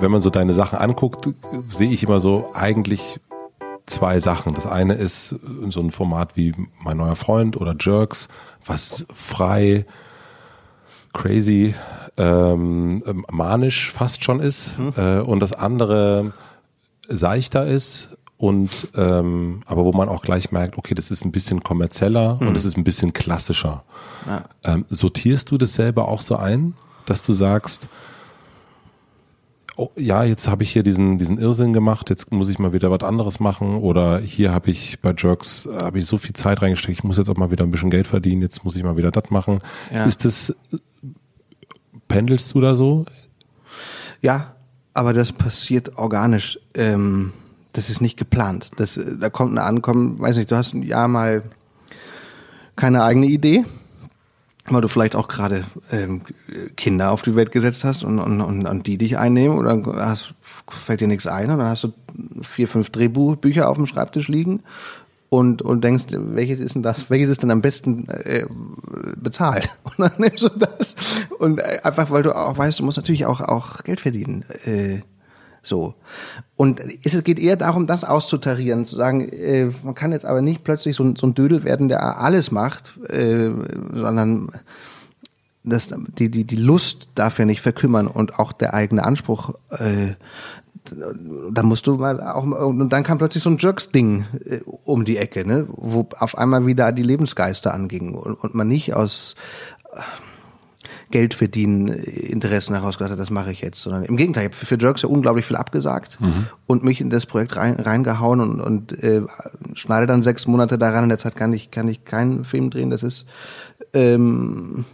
Wenn 0.00 0.10
man 0.10 0.20
so 0.20 0.30
deine 0.30 0.54
Sachen 0.54 0.78
anguckt, 0.78 1.28
sehe 1.68 1.90
ich 1.90 2.02
immer 2.02 2.20
so 2.20 2.50
eigentlich 2.54 3.20
zwei 3.86 4.20
Sachen. 4.20 4.54
Das 4.54 4.66
eine 4.66 4.94
ist 4.94 5.34
so 5.64 5.80
ein 5.80 5.90
Format 5.90 6.36
wie 6.36 6.52
Mein 6.82 6.98
neuer 6.98 7.16
Freund 7.16 7.56
oder 7.56 7.74
Jerks, 7.78 8.28
was 8.64 9.06
frei, 9.12 9.86
crazy, 11.12 11.74
ähm, 12.16 13.02
manisch 13.30 13.92
fast 13.92 14.22
schon 14.22 14.40
ist. 14.40 14.74
Äh, 14.96 15.20
und 15.20 15.40
das 15.40 15.52
andere 15.52 16.32
seichter 17.08 17.66
ist 17.66 18.17
und 18.38 18.88
ähm, 18.96 19.62
aber 19.66 19.84
wo 19.84 19.92
man 19.92 20.08
auch 20.08 20.22
gleich 20.22 20.52
merkt, 20.52 20.78
okay, 20.78 20.94
das 20.94 21.10
ist 21.10 21.24
ein 21.24 21.32
bisschen 21.32 21.64
kommerzieller 21.64 22.38
mhm. 22.40 22.48
und 22.48 22.56
es 22.56 22.64
ist 22.64 22.76
ein 22.76 22.84
bisschen 22.84 23.12
klassischer. 23.12 23.82
Ja. 24.26 24.44
Ähm, 24.62 24.84
sortierst 24.88 25.50
du 25.50 25.58
das 25.58 25.74
selber 25.74 26.06
auch 26.06 26.20
so 26.20 26.36
ein, 26.36 26.74
dass 27.04 27.22
du 27.22 27.32
sagst, 27.32 27.88
oh, 29.74 29.90
ja, 29.96 30.22
jetzt 30.22 30.46
habe 30.46 30.62
ich 30.62 30.70
hier 30.70 30.84
diesen 30.84 31.18
diesen 31.18 31.38
Irrsinn 31.38 31.72
gemacht, 31.72 32.10
jetzt 32.10 32.30
muss 32.30 32.48
ich 32.48 32.60
mal 32.60 32.72
wieder 32.72 32.92
was 32.92 33.02
anderes 33.02 33.40
machen 33.40 33.78
oder 33.78 34.20
hier 34.20 34.52
habe 34.52 34.70
ich 34.70 35.00
bei 35.00 35.12
Jerks 35.18 35.68
habe 35.72 35.98
ich 35.98 36.06
so 36.06 36.16
viel 36.16 36.32
Zeit 36.32 36.62
reingesteckt, 36.62 36.98
ich 36.98 37.04
muss 37.04 37.18
jetzt 37.18 37.28
auch 37.28 37.36
mal 37.36 37.50
wieder 37.50 37.64
ein 37.64 37.72
bisschen 37.72 37.90
Geld 37.90 38.06
verdienen, 38.06 38.42
jetzt 38.42 38.64
muss 38.64 38.76
ich 38.76 38.84
mal 38.84 38.96
wieder 38.96 39.10
das 39.10 39.30
machen. 39.30 39.58
Ja. 39.92 40.04
Ist 40.04 40.24
das 40.24 40.54
pendelst 42.06 42.54
du 42.54 42.60
da 42.60 42.76
so? 42.76 43.04
Ja, 44.22 44.54
aber 44.94 45.12
das 45.12 45.32
passiert 45.32 45.98
organisch. 45.98 46.60
Ähm 46.74 47.32
das 47.72 47.90
ist 47.90 48.00
nicht 48.00 48.16
geplant. 48.16 48.70
Das, 48.76 48.96
äh, 48.96 49.16
da 49.18 49.30
kommt 49.30 49.52
eine 49.52 49.64
Ankommen, 49.64 50.18
weiß 50.20 50.36
nicht, 50.36 50.50
du 50.50 50.56
hast 50.56 50.74
ein 50.74 50.82
Jahr 50.82 51.08
mal 51.08 51.42
keine 52.76 53.02
eigene 53.02 53.26
Idee, 53.26 53.64
weil 54.66 54.80
du 54.80 54.88
vielleicht 54.88 55.16
auch 55.16 55.28
gerade 55.28 55.64
ähm, 55.90 56.22
Kinder 56.76 57.10
auf 57.10 57.22
die 57.22 57.34
Welt 57.34 57.52
gesetzt 57.52 57.84
hast 57.84 58.04
und, 58.04 58.18
und, 58.18 58.40
und, 58.40 58.66
und 58.66 58.86
die 58.86 58.98
dich 58.98 59.18
einnehmen 59.18 59.58
oder 59.58 59.82
hast, 59.96 60.34
fällt 60.68 61.00
dir 61.00 61.08
nichts 61.08 61.26
ein 61.26 61.50
und 61.50 61.58
dann 61.58 61.68
hast 61.68 61.84
du 61.84 61.92
vier, 62.42 62.68
fünf 62.68 62.90
Drehbücher 62.90 63.68
auf 63.68 63.76
dem 63.76 63.86
Schreibtisch 63.86 64.28
liegen 64.28 64.62
und, 65.30 65.62
und 65.62 65.82
denkst, 65.82 66.06
welches 66.10 66.60
ist 66.60 66.74
denn 66.74 66.82
das, 66.82 67.10
welches 67.10 67.28
ist 67.28 67.42
denn 67.42 67.50
am 67.50 67.60
besten 67.60 68.08
äh, 68.08 68.46
bezahlt? 69.16 69.68
Und 69.84 69.98
dann 69.98 70.12
nimmst 70.18 70.44
du 70.44 70.48
das 70.48 70.96
und 71.38 71.60
äh, 71.60 71.80
einfach, 71.82 72.10
weil 72.10 72.22
du 72.22 72.34
auch 72.34 72.56
weißt, 72.56 72.78
du 72.78 72.84
musst 72.84 72.96
natürlich 72.96 73.26
auch, 73.26 73.40
auch 73.40 73.82
Geld 73.82 74.00
verdienen. 74.00 74.44
Äh, 74.64 75.00
so. 75.68 75.94
Und 76.56 76.80
es 77.04 77.22
geht 77.22 77.38
eher 77.38 77.56
darum, 77.56 77.86
das 77.86 78.04
auszutarieren, 78.04 78.84
zu 78.84 78.96
sagen, 78.96 79.28
äh, 79.28 79.70
man 79.82 79.94
kann 79.94 80.12
jetzt 80.12 80.24
aber 80.24 80.42
nicht 80.42 80.64
plötzlich 80.64 80.96
so, 80.96 81.14
so 81.14 81.26
ein 81.26 81.34
Dödel 81.34 81.64
werden, 81.64 81.88
der 81.88 82.18
alles 82.18 82.50
macht, 82.50 82.98
äh, 83.08 83.50
sondern 83.92 84.50
das, 85.64 85.94
die, 86.18 86.30
die, 86.30 86.44
die 86.44 86.56
Lust 86.56 87.08
darf 87.14 87.38
ja 87.38 87.44
nicht 87.44 87.60
verkümmern 87.60 88.06
und 88.06 88.38
auch 88.38 88.52
der 88.52 88.74
eigene 88.74 89.04
Anspruch, 89.04 89.54
äh, 89.70 90.14
da 91.50 91.62
musst 91.62 91.86
du 91.86 91.96
mal 91.96 92.20
auch, 92.20 92.44
und 92.44 92.88
dann 92.88 93.02
kam 93.02 93.18
plötzlich 93.18 93.42
so 93.42 93.50
ein 93.50 93.58
Jerks-Ding 93.58 94.24
äh, 94.44 94.60
um 94.64 95.04
die 95.04 95.18
Ecke, 95.18 95.46
ne, 95.46 95.66
wo 95.68 96.08
auf 96.18 96.38
einmal 96.38 96.66
wieder 96.66 96.92
die 96.92 97.02
Lebensgeister 97.02 97.74
angingen 97.74 98.14
und, 98.14 98.34
und 98.34 98.54
man 98.54 98.68
nicht 98.68 98.94
aus, 98.94 99.34
Geld 101.10 101.34
verdienen 101.34 101.88
Interessen 101.88 102.74
herausgesagt 102.74 103.12
hat, 103.12 103.18
das 103.18 103.30
mache 103.30 103.50
ich 103.50 103.60
jetzt. 103.60 103.80
Sondern 103.80 104.04
im 104.04 104.16
Gegenteil, 104.16 104.48
ich 104.48 104.56
habe 104.56 104.66
für 104.66 104.78
Jerks 104.78 105.02
ja 105.02 105.08
unglaublich 105.08 105.46
viel 105.46 105.56
abgesagt 105.56 106.20
mhm. 106.20 106.46
und 106.66 106.84
mich 106.84 107.00
in 107.00 107.10
das 107.10 107.26
Projekt 107.26 107.56
rein, 107.56 107.76
reingehauen 107.76 108.40
und, 108.40 108.60
und 108.60 109.02
äh, 109.02 109.22
schneide 109.74 110.06
dann 110.06 110.22
sechs 110.22 110.46
Monate 110.46 110.78
daran. 110.78 111.04
In 111.04 111.08
der 111.08 111.18
Zeit 111.18 111.36
kann 111.36 111.52
ich, 111.52 111.70
kann 111.70 111.88
ich 111.88 112.04
keinen 112.04 112.44
Film 112.44 112.70
drehen. 112.70 112.90
Das 112.90 113.02
ist 113.02 113.26
ähm, 113.94 114.84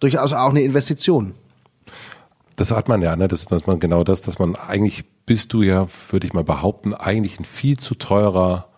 durchaus 0.00 0.32
auch 0.32 0.50
eine 0.50 0.62
Investition. 0.62 1.34
Das 2.56 2.70
hat 2.70 2.88
man 2.88 3.02
ja, 3.02 3.14
ne? 3.14 3.28
Das, 3.28 3.46
dass 3.46 3.66
man 3.66 3.78
genau 3.78 4.02
das, 4.04 4.20
dass 4.20 4.38
man 4.38 4.56
eigentlich 4.56 5.04
bist 5.26 5.52
du 5.52 5.62
ja, 5.62 5.86
würde 6.10 6.26
ich 6.26 6.32
mal 6.32 6.44
behaupten, 6.44 6.94
eigentlich 6.94 7.38
ein 7.38 7.44
viel 7.44 7.76
zu 7.76 7.94
teurer 7.94 8.68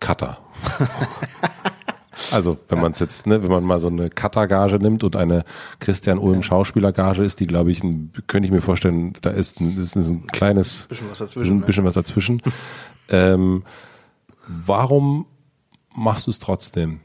Cutter. 0.00 0.38
Also 2.32 2.58
wenn 2.68 2.80
man 2.80 2.92
es 2.92 2.98
jetzt, 2.98 3.26
ne, 3.26 3.42
wenn 3.42 3.50
man 3.50 3.64
mal 3.64 3.80
so 3.80 3.88
eine 3.88 4.10
Cutter-Gage 4.10 4.78
nimmt 4.78 5.04
und 5.04 5.16
eine 5.16 5.44
Christian 5.80 6.18
Ulm 6.18 6.42
Schauspieler-Gage 6.42 7.22
ist, 7.22 7.40
die 7.40 7.46
glaube 7.46 7.70
ich, 7.70 7.82
ein, 7.84 8.12
könnte 8.26 8.46
ich 8.46 8.52
mir 8.52 8.62
vorstellen, 8.62 9.14
da 9.20 9.30
ist 9.30 9.60
ein, 9.60 9.76
ist 9.78 9.96
ein 9.96 10.26
kleines, 10.28 10.86
bisschen 10.88 11.10
was 11.10 11.18
dazwischen. 11.18 11.60
Bisschen 11.62 11.84
was 11.84 11.94
dazwischen. 11.94 12.42
ähm, 13.10 13.64
warum 14.46 15.26
machst 15.94 16.26
du 16.26 16.30
es 16.30 16.38
trotzdem? 16.38 17.00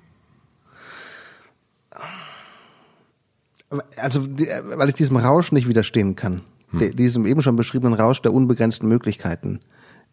Also, 3.95 4.27
weil 4.27 4.89
ich 4.89 4.95
diesem 4.95 5.17
Rausch 5.17 5.51
nicht 5.51 5.67
widerstehen 5.67 6.15
kann. 6.15 6.41
Hm. 6.71 6.95
Diesem 6.95 7.25
eben 7.25 7.41
schon 7.41 7.55
beschriebenen 7.55 7.93
Rausch 7.93 8.21
der 8.21 8.33
unbegrenzten 8.33 8.87
Möglichkeiten. 8.87 9.61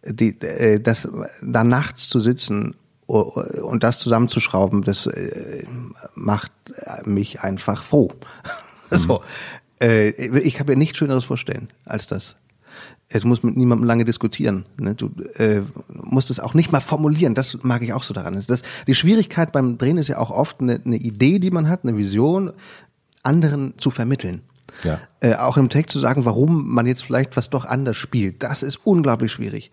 Die, 0.05 0.41
äh, 0.41 0.81
das, 0.81 1.09
da 1.43 1.65
nachts 1.65 2.09
zu 2.09 2.21
sitzen 2.21 2.77
und 3.09 3.83
das 3.83 3.99
zusammenzuschrauben, 3.99 4.83
das 4.83 5.07
äh, 5.07 5.65
macht 6.15 6.53
mich 7.05 7.41
einfach 7.41 7.83
froh. 7.83 8.13
Mhm. 8.91 8.97
so, 8.97 9.23
äh, 9.83 10.09
ich 10.39 10.55
kann 10.55 10.67
mir 10.67 10.75
nichts 10.75 10.97
Schöneres 10.97 11.25
vorstellen 11.25 11.69
als 11.85 12.07
das. 12.07 12.37
Du 13.11 13.29
musst 13.29 13.45
mit 13.45 13.55
niemandem 13.55 13.87
lange 13.87 14.05
diskutieren. 14.05 14.65
Ne? 14.79 14.95
Du 14.95 15.11
äh, 15.37 15.61
musst 15.89 16.31
es 16.31 16.41
auch 16.41 16.55
nicht 16.55 16.73
mal 16.73 16.81
formulieren. 16.81 17.35
Das 17.35 17.59
mag 17.63 17.83
ich 17.83 17.93
auch 17.93 18.03
so 18.03 18.15
daran. 18.15 18.43
Das, 18.47 18.63
die 18.87 18.95
Schwierigkeit 18.95 19.53
beim 19.53 19.77
Drehen 19.77 19.99
ist 19.99 20.09
ja 20.09 20.17
auch 20.17 20.31
oft 20.31 20.61
eine, 20.61 20.81
eine 20.83 20.97
Idee, 20.97 21.39
die 21.39 21.51
man 21.51 21.69
hat, 21.69 21.85
eine 21.85 21.99
Vision, 21.99 22.53
anderen 23.23 23.75
zu 23.79 23.91
vermitteln. 23.91 24.43
Ja. 24.85 25.01
Äh, 25.21 25.35
auch 25.35 25.57
im 25.57 25.71
Text 25.71 25.93
zu 25.93 25.99
sagen, 25.99 26.25
warum 26.25 26.69
man 26.69 26.87
jetzt 26.87 27.03
vielleicht 27.03 27.37
was 27.37 27.51
doch 27.51 27.65
anders 27.65 27.97
spielt. 27.97 28.43
Das 28.43 28.63
ist 28.63 28.81
unglaublich 28.85 29.33
schwierig. 29.33 29.71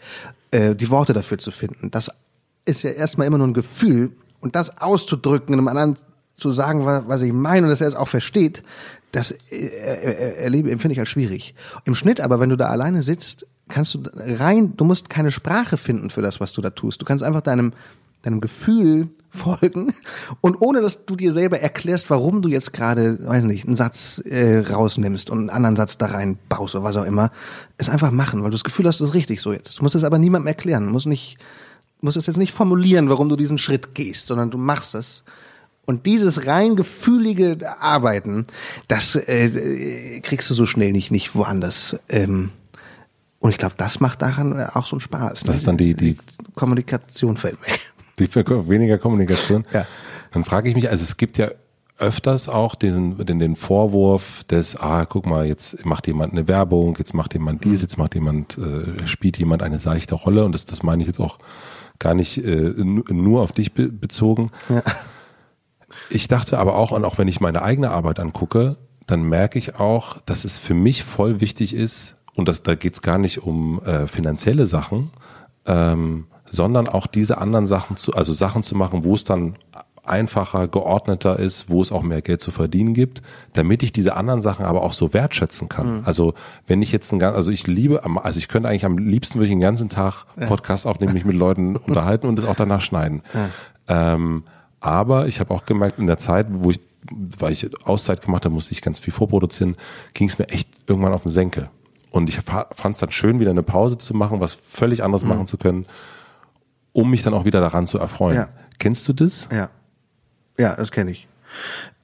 Äh, 0.51 0.75
die 0.75 0.89
Worte 0.89 1.13
dafür 1.13 1.37
zu 1.37 1.51
finden, 1.51 1.91
das 1.91 2.09
ist 2.65 2.83
ja 2.83 2.91
erstmal 2.91 3.27
immer 3.27 3.37
nur 3.37 3.47
ein 3.47 3.53
Gefühl 3.53 4.11
und 4.41 4.55
das 4.55 4.77
auszudrücken, 4.77 5.53
einem 5.53 5.67
anderen 5.67 5.97
zu 6.35 6.51
sagen, 6.51 6.85
was 6.85 7.21
ich 7.21 7.31
meine 7.31 7.65
und 7.65 7.69
dass 7.69 7.81
er 7.81 7.87
es 7.87 7.95
auch 7.95 8.07
versteht, 8.07 8.63
das 9.11 9.31
äh, 9.31 9.55
äh, 9.55 10.43
erlebe, 10.43 10.69
empfinde 10.69 10.93
ich 10.93 10.99
als 10.99 11.09
schwierig. 11.09 11.55
Im 11.85 11.95
Schnitt 11.95 12.19
aber, 12.19 12.39
wenn 12.39 12.49
du 12.49 12.57
da 12.57 12.65
alleine 12.65 13.03
sitzt, 13.03 13.47
kannst 13.69 13.95
du 13.95 13.99
rein, 14.15 14.75
du 14.75 14.83
musst 14.83 15.09
keine 15.09 15.31
Sprache 15.31 15.77
finden 15.77 16.09
für 16.09 16.21
das, 16.21 16.39
was 16.39 16.53
du 16.53 16.61
da 16.61 16.69
tust. 16.71 17.01
Du 17.01 17.05
kannst 17.05 17.23
einfach 17.23 17.41
deinem, 17.41 17.71
deinem 18.23 18.41
Gefühl 18.41 19.07
folgen 19.29 19.93
und 20.41 20.61
ohne 20.61 20.81
dass 20.81 21.05
du 21.05 21.15
dir 21.15 21.33
selber 21.33 21.59
erklärst, 21.59 22.09
warum 22.09 22.41
du 22.41 22.49
jetzt 22.49 22.73
gerade, 22.73 23.25
weiß 23.25 23.45
nicht, 23.45 23.65
einen 23.65 23.75
Satz 23.75 24.21
äh, 24.25 24.59
rausnimmst 24.59 25.29
und 25.29 25.39
einen 25.39 25.49
anderen 25.49 25.75
Satz 25.75 25.97
da 25.97 26.07
rein 26.07 26.37
baust 26.49 26.75
oder 26.75 26.83
was 26.83 26.97
auch 26.97 27.05
immer, 27.05 27.31
es 27.77 27.89
einfach 27.89 28.11
machen, 28.11 28.43
weil 28.43 28.49
du 28.49 28.55
das 28.55 28.63
Gefühl 28.63 28.87
hast, 28.87 28.99
das 28.99 29.09
ist 29.09 29.15
richtig 29.15 29.41
so 29.41 29.53
jetzt. 29.53 29.79
Du 29.79 29.83
musst 29.83 29.95
es 29.95 30.03
aber 30.03 30.19
niemandem 30.19 30.47
erklären, 30.47 30.85
du 30.85 30.91
musst 30.91 31.07
nicht 31.07 31.37
musst 32.05 32.15
es 32.17 32.27
jetzt 32.27 32.37
nicht 32.37 32.53
formulieren, 32.53 33.09
warum 33.09 33.27
du 33.27 33.35
diesen 33.35 33.57
Schritt 33.57 33.93
gehst, 33.93 34.27
sondern 34.27 34.51
du 34.51 34.57
machst 34.57 34.95
es. 34.95 35.23
Und 35.85 36.05
dieses 36.05 36.47
rein 36.47 36.75
gefühlige 36.75 37.57
Arbeiten, 37.79 38.47
das 38.87 39.15
äh, 39.15 40.19
kriegst 40.21 40.49
du 40.49 40.53
so 40.53 40.65
schnell 40.65 40.91
nicht, 40.91 41.11
nicht 41.11 41.35
woanders. 41.35 41.99
Ähm, 42.09 42.51
und 43.39 43.51
ich 43.51 43.57
glaube, 43.57 43.75
das 43.77 43.99
macht 43.99 44.21
daran 44.21 44.59
auch 44.59 44.87
so 44.87 44.95
einen 44.95 45.01
Spaß. 45.01 45.41
Das 45.41 45.47
ne? 45.47 45.53
ist 45.55 45.67
dann 45.67 45.77
die, 45.77 45.93
die 45.93 46.17
Kommunikation 46.55 47.37
fällt 47.37 47.61
weg. 47.61 47.79
Die 48.17 48.33
weniger 48.33 48.97
Kommunikation. 48.97 49.65
Ja. 49.73 49.85
Dann 50.31 50.43
frage 50.43 50.69
ich 50.69 50.75
mich, 50.75 50.89
also 50.89 51.03
es 51.03 51.17
gibt 51.17 51.37
ja 51.37 51.49
öfters 51.97 52.49
auch 52.49 52.75
diesen, 52.75 53.23
den, 53.25 53.39
den 53.39 53.55
Vorwurf 53.55 54.43
des, 54.45 54.75
ah, 54.75 55.05
guck 55.05 55.25
mal, 55.25 55.45
jetzt 55.45 55.85
macht 55.85 56.07
jemand 56.07 56.33
eine 56.33 56.47
Werbung, 56.47 56.95
jetzt 56.97 57.13
macht 57.13 57.33
jemand 57.33 57.63
dies, 57.63 57.81
jetzt 57.81 57.97
macht 57.97 58.15
jemand, 58.15 58.57
äh, 58.57 59.07
spielt 59.07 59.37
jemand 59.37 59.63
eine 59.63 59.79
seichte 59.79 60.15
Rolle 60.15 60.45
und 60.45 60.51
das, 60.51 60.65
das 60.65 60.83
meine 60.83 61.03
ich 61.03 61.07
jetzt 61.07 61.19
auch 61.19 61.37
gar 61.99 62.13
nicht 62.13 62.37
äh, 62.37 62.73
nur 62.75 63.41
auf 63.41 63.51
dich 63.51 63.73
be 63.73 63.89
bezogen. 63.89 64.51
Ja. 64.69 64.83
Ich 66.09 66.27
dachte 66.27 66.59
aber 66.59 66.75
auch, 66.75 66.91
und 66.91 67.05
auch 67.05 67.17
wenn 67.17 67.27
ich 67.27 67.39
meine 67.39 67.61
eigene 67.61 67.91
Arbeit 67.91 68.19
angucke, 68.19 68.77
dann 69.07 69.23
merke 69.23 69.57
ich 69.57 69.79
auch, 69.79 70.17
dass 70.25 70.45
es 70.45 70.57
für 70.59 70.73
mich 70.73 71.03
voll 71.03 71.39
wichtig 71.41 71.73
ist, 71.73 72.15
und 72.35 72.49
das, 72.49 72.63
da 72.63 72.75
geht 72.75 72.95
es 72.95 73.01
gar 73.01 73.17
nicht 73.17 73.43
um 73.43 73.81
äh, 73.83 74.07
finanzielle 74.07 74.65
Sachen, 74.65 75.11
ähm, 75.65 76.27
sondern 76.45 76.87
auch 76.87 77.07
diese 77.07 77.37
anderen 77.37 77.65
Sachen 77.65 77.97
zu, 77.97 78.13
also 78.13 78.33
Sachen 78.33 78.61
zu 78.61 78.75
machen, 78.75 79.03
wo 79.03 79.15
es 79.15 79.23
dann 79.23 79.55
einfacher, 80.07 80.67
geordneter 80.67 81.39
ist, 81.39 81.69
wo 81.69 81.81
es 81.81 81.91
auch 81.91 82.03
mehr 82.03 82.21
Geld 82.21 82.41
zu 82.41 82.51
verdienen 82.51 82.93
gibt, 82.93 83.21
damit 83.53 83.83
ich 83.83 83.91
diese 83.91 84.15
anderen 84.15 84.41
Sachen 84.41 84.65
aber 84.65 84.83
auch 84.83 84.93
so 84.93 85.13
wertschätzen 85.13 85.69
kann. 85.69 85.97
Mhm. 85.97 86.03
Also 86.05 86.33
wenn 86.67 86.81
ich 86.81 86.91
jetzt 86.91 87.11
ein 87.11 87.19
ganz, 87.19 87.35
also 87.35 87.51
ich 87.51 87.67
liebe, 87.67 88.03
also 88.23 88.37
ich 88.37 88.47
könnte 88.47 88.69
eigentlich 88.69 88.85
am 88.85 88.97
liebsten 88.97 89.35
würde 89.39 89.45
ich 89.45 89.51
den 89.51 89.59
ganzen 89.59 89.89
Tag 89.89 90.25
Podcast 90.47 90.85
aufnehmen, 90.87 91.13
mich 91.13 91.25
mit 91.25 91.35
Leuten 91.35 91.75
unterhalten 91.75 92.27
und 92.27 92.39
es 92.39 92.45
auch 92.45 92.55
danach 92.55 92.81
schneiden. 92.81 93.21
Ja. 93.33 93.49
Ähm, 94.13 94.43
aber 94.79 95.27
ich 95.27 95.39
habe 95.39 95.53
auch 95.53 95.65
gemerkt, 95.65 95.99
in 95.99 96.07
der 96.07 96.17
Zeit, 96.17 96.47
wo 96.49 96.71
ich, 96.71 96.79
weil 97.39 97.51
ich 97.51 97.69
Auszeit 97.85 98.21
gemacht 98.21 98.45
habe, 98.45 98.53
musste 98.53 98.71
ich 98.71 98.81
ganz 98.81 98.99
viel 98.99 99.13
vorproduzieren, 99.13 99.75
ging 100.13 100.27
es 100.27 100.37
mir 100.37 100.49
echt 100.49 100.69
irgendwann 100.87 101.13
auf 101.13 101.23
den 101.23 101.31
Senkel. 101.31 101.69
Und 102.11 102.29
ich 102.29 102.39
fand 102.39 102.95
es 102.95 102.99
dann 102.99 103.11
schön, 103.11 103.39
wieder 103.39 103.51
eine 103.51 103.63
Pause 103.63 103.97
zu 103.97 104.13
machen, 104.13 104.39
was 104.39 104.53
völlig 104.53 105.03
anderes 105.03 105.23
mhm. 105.23 105.29
machen 105.29 105.47
zu 105.47 105.57
können, 105.57 105.85
um 106.93 107.09
mich 107.09 107.23
dann 107.23 107.33
auch 107.33 107.43
wieder 107.43 107.59
daran 107.59 107.87
zu 107.87 107.97
erfreuen. 107.97 108.37
Ja. 108.37 108.49
Kennst 108.79 109.07
du 109.07 109.13
das? 109.13 109.49
Ja. 109.51 109.69
Ja, 110.57 110.75
das 110.75 110.91
kenne 110.91 111.11
ich. 111.11 111.27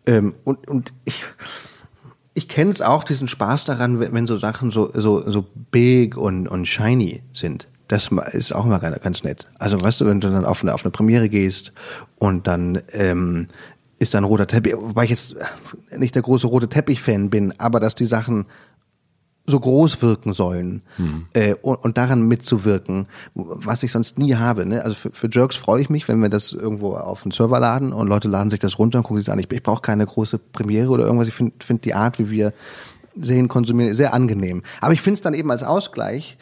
Ähm, 0.06 0.36
und, 0.43 0.68
und 0.68 0.93
ich, 1.06 1.24
ich 2.34 2.47
kenne 2.47 2.72
es 2.72 2.82
auch, 2.82 3.04
diesen 3.04 3.28
Spaß 3.28 3.66
daran, 3.66 3.99
wenn, 3.99 4.14
wenn 4.14 4.28
so 4.28 4.38
Sachen 4.38 4.72
so, 4.72 4.91
so, 4.93 5.30
so 5.30 5.45
big 5.72 6.18
und, 6.18 6.47
und 6.47 6.68
shiny 6.68 7.24
sind. 7.34 7.68
Das 7.88 8.10
ist 8.32 8.54
auch 8.54 8.66
immer 8.66 8.80
ganz 8.80 9.24
nett. 9.24 9.49
Also 9.60 9.82
weißt 9.82 9.99
du, 9.99 10.06
wenn 10.06 10.22
du 10.22 10.30
dann 10.30 10.45
auf 10.45 10.62
eine, 10.62 10.74
auf 10.74 10.86
eine 10.86 10.91
Premiere 10.91 11.28
gehst 11.28 11.74
und 12.20 12.47
dann 12.47 12.82
ähm, 12.93 13.49
ist 13.99 14.14
da 14.14 14.18
ein 14.18 14.24
roter 14.24 14.47
Teppich, 14.47 14.74
wobei 14.76 15.04
ich 15.04 15.10
jetzt 15.10 15.36
nicht 15.97 16.16
der 16.16 16.22
große 16.22 16.47
rote 16.47 16.70
Teppich-Fan 16.70 17.30
bin, 17.30 17.54
aber 17.60 17.82
dass 17.82 17.93
die 17.93 18.06
Sachen 18.06 18.45
so 19.52 19.60
groß 19.60 20.02
wirken 20.02 20.34
sollen 20.34 20.82
mhm. 20.97 21.28
äh, 21.34 21.54
und, 21.62 21.76
und, 21.76 21.97
daran 21.97 22.24
mitzuwirken, 22.24 23.06
was 23.36 23.84
ich 23.84 23.91
sonst 23.91 24.18
nie 24.18 24.36
habe. 24.36 24.66
Ne? 24.66 24.84
Also 24.84 24.95
für, 24.95 25.12
für 25.12 25.30
Jerks 25.32 25.56
freue 25.56 25.82
ich 25.82 25.89
mich, 25.89 26.08
wenn 26.08 26.20
wir 26.22 26.30
das 26.30 26.54
irgendwo 26.54 26.95
auf 26.95 27.22
den 27.24 27.32
Server 27.32 27.60
laden 27.60 27.93
und 27.93 28.08
Leute 28.08 28.28
laden 28.28 28.49
sich 28.49 28.60
das 28.60 28.80
runter 28.80 28.99
und 28.99 29.04
gucken 29.04 29.18
sich 29.18 29.26
das 29.28 29.34
an. 29.34 29.39
Ich, 29.39 29.52
ich 29.52 29.64
brauche 29.64 29.82
keine 29.82 30.06
große 30.06 30.39
Premiere 30.39 30.89
oder 30.89 31.06
irgendwas. 31.06 31.28
Ich 31.28 31.36
finde 31.36 31.54
find 31.64 31.86
die 31.86 31.93
Art, 31.93 32.18
wie 32.18 32.32
wir 32.32 32.54
sehen, 33.16 33.47
konsumieren, 33.47 33.93
sehr 33.93 34.14
angenehm. 34.14 34.64
Aber 34.80 34.93
ich 34.93 35.02
finde 35.02 35.16
es 35.16 35.22
dann 35.22 35.34
eben 35.34 35.52
als 35.52 35.64
Ausgleich 35.64 36.38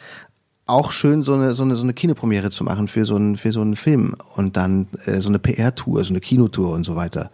auch 0.66 0.92
schön, 0.92 1.22
so 1.22 1.34
eine, 1.34 1.54
so 1.54 1.64
eine, 1.64 1.76
so 1.76 1.82
eine 1.82 1.94
Kinopremiere 1.94 2.50
zu 2.50 2.64
machen 2.64 2.88
für 2.88 3.04
so 3.04 3.16
einen, 3.16 3.36
für 3.36 3.52
so 3.52 3.60
einen 3.60 3.76
Film 3.76 4.14
und 4.36 4.56
dann 4.56 4.86
äh, 5.04 5.20
so 5.20 5.28
eine 5.28 5.38
PR-Tour, 5.38 6.04
so 6.04 6.10
eine 6.10 6.20
Kinotour 6.20 6.72
und 6.72 6.84
so 6.84 6.96
weiter. 6.96 7.30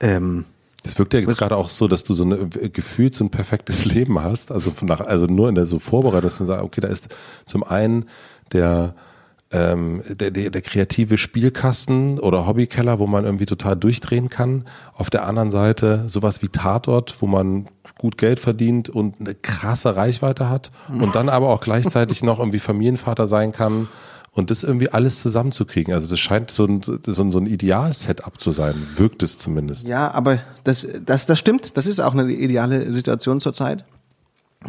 Ähm, 0.00 0.44
es 0.82 0.98
wirkt 0.98 1.12
ja 1.12 1.20
jetzt 1.20 1.36
gerade 1.36 1.56
auch 1.56 1.68
so, 1.68 1.88
dass 1.88 2.04
du 2.04 2.14
so 2.14 2.24
ein 2.24 2.50
gefühlt 2.72 3.14
so 3.14 3.24
ein 3.24 3.30
perfektes 3.30 3.84
Leben 3.92 4.20
hast. 4.20 4.50
Also 4.50 4.70
von 4.70 4.88
nach, 4.88 5.00
also 5.00 5.26
nur 5.26 5.48
in 5.48 5.54
der 5.54 5.66
so 5.66 5.78
Vorbereitung, 5.78 6.28
dass 6.28 6.38
du 6.38 6.46
sagst, 6.46 6.64
okay, 6.64 6.80
da 6.80 6.88
ist 6.88 7.08
zum 7.44 7.62
einen 7.62 8.06
der, 8.52 8.94
ähm, 9.50 10.02
der, 10.08 10.30
der, 10.30 10.50
der 10.50 10.62
kreative 10.62 11.18
Spielkasten 11.18 12.18
oder 12.18 12.46
Hobbykeller, 12.46 12.98
wo 12.98 13.06
man 13.06 13.24
irgendwie 13.24 13.46
total 13.46 13.76
durchdrehen 13.76 14.30
kann. 14.30 14.64
Auf 14.94 15.10
der 15.10 15.26
anderen 15.26 15.50
Seite 15.50 16.04
sowas 16.08 16.42
wie 16.42 16.48
Tatort, 16.48 17.20
wo 17.20 17.26
man 17.26 17.66
gut 17.98 18.16
Geld 18.16 18.40
verdient 18.40 18.88
und 18.88 19.20
eine 19.20 19.34
krasse 19.34 19.96
Reichweite 19.96 20.48
hat 20.48 20.70
und 20.88 21.14
dann 21.14 21.28
aber 21.28 21.50
auch 21.50 21.60
gleichzeitig 21.60 22.22
noch 22.22 22.38
irgendwie 22.38 22.58
Familienvater 22.58 23.26
sein 23.26 23.52
kann 23.52 23.88
und 24.32 24.50
das 24.50 24.62
irgendwie 24.62 24.88
alles 24.88 25.22
zusammenzukriegen. 25.22 25.92
Also 25.92 26.08
das 26.08 26.20
scheint 26.20 26.50
so 26.50 26.64
ein, 26.64 26.82
so 26.82 27.22
ein, 27.22 27.32
so 27.32 27.38
ein 27.38 27.46
Ideal-Setup 27.46 28.40
zu 28.40 28.52
sein, 28.52 28.74
wirkt 28.96 29.22
es 29.22 29.38
zumindest. 29.38 29.88
Ja, 29.88 30.10
aber 30.12 30.38
das, 30.64 30.86
das, 31.04 31.26
das 31.26 31.38
stimmt. 31.38 31.76
Das 31.76 31.86
ist 31.86 32.00
auch 32.00 32.14
eine 32.14 32.30
ideale 32.30 32.92
Situation 32.92 33.40
zurzeit. 33.40 33.84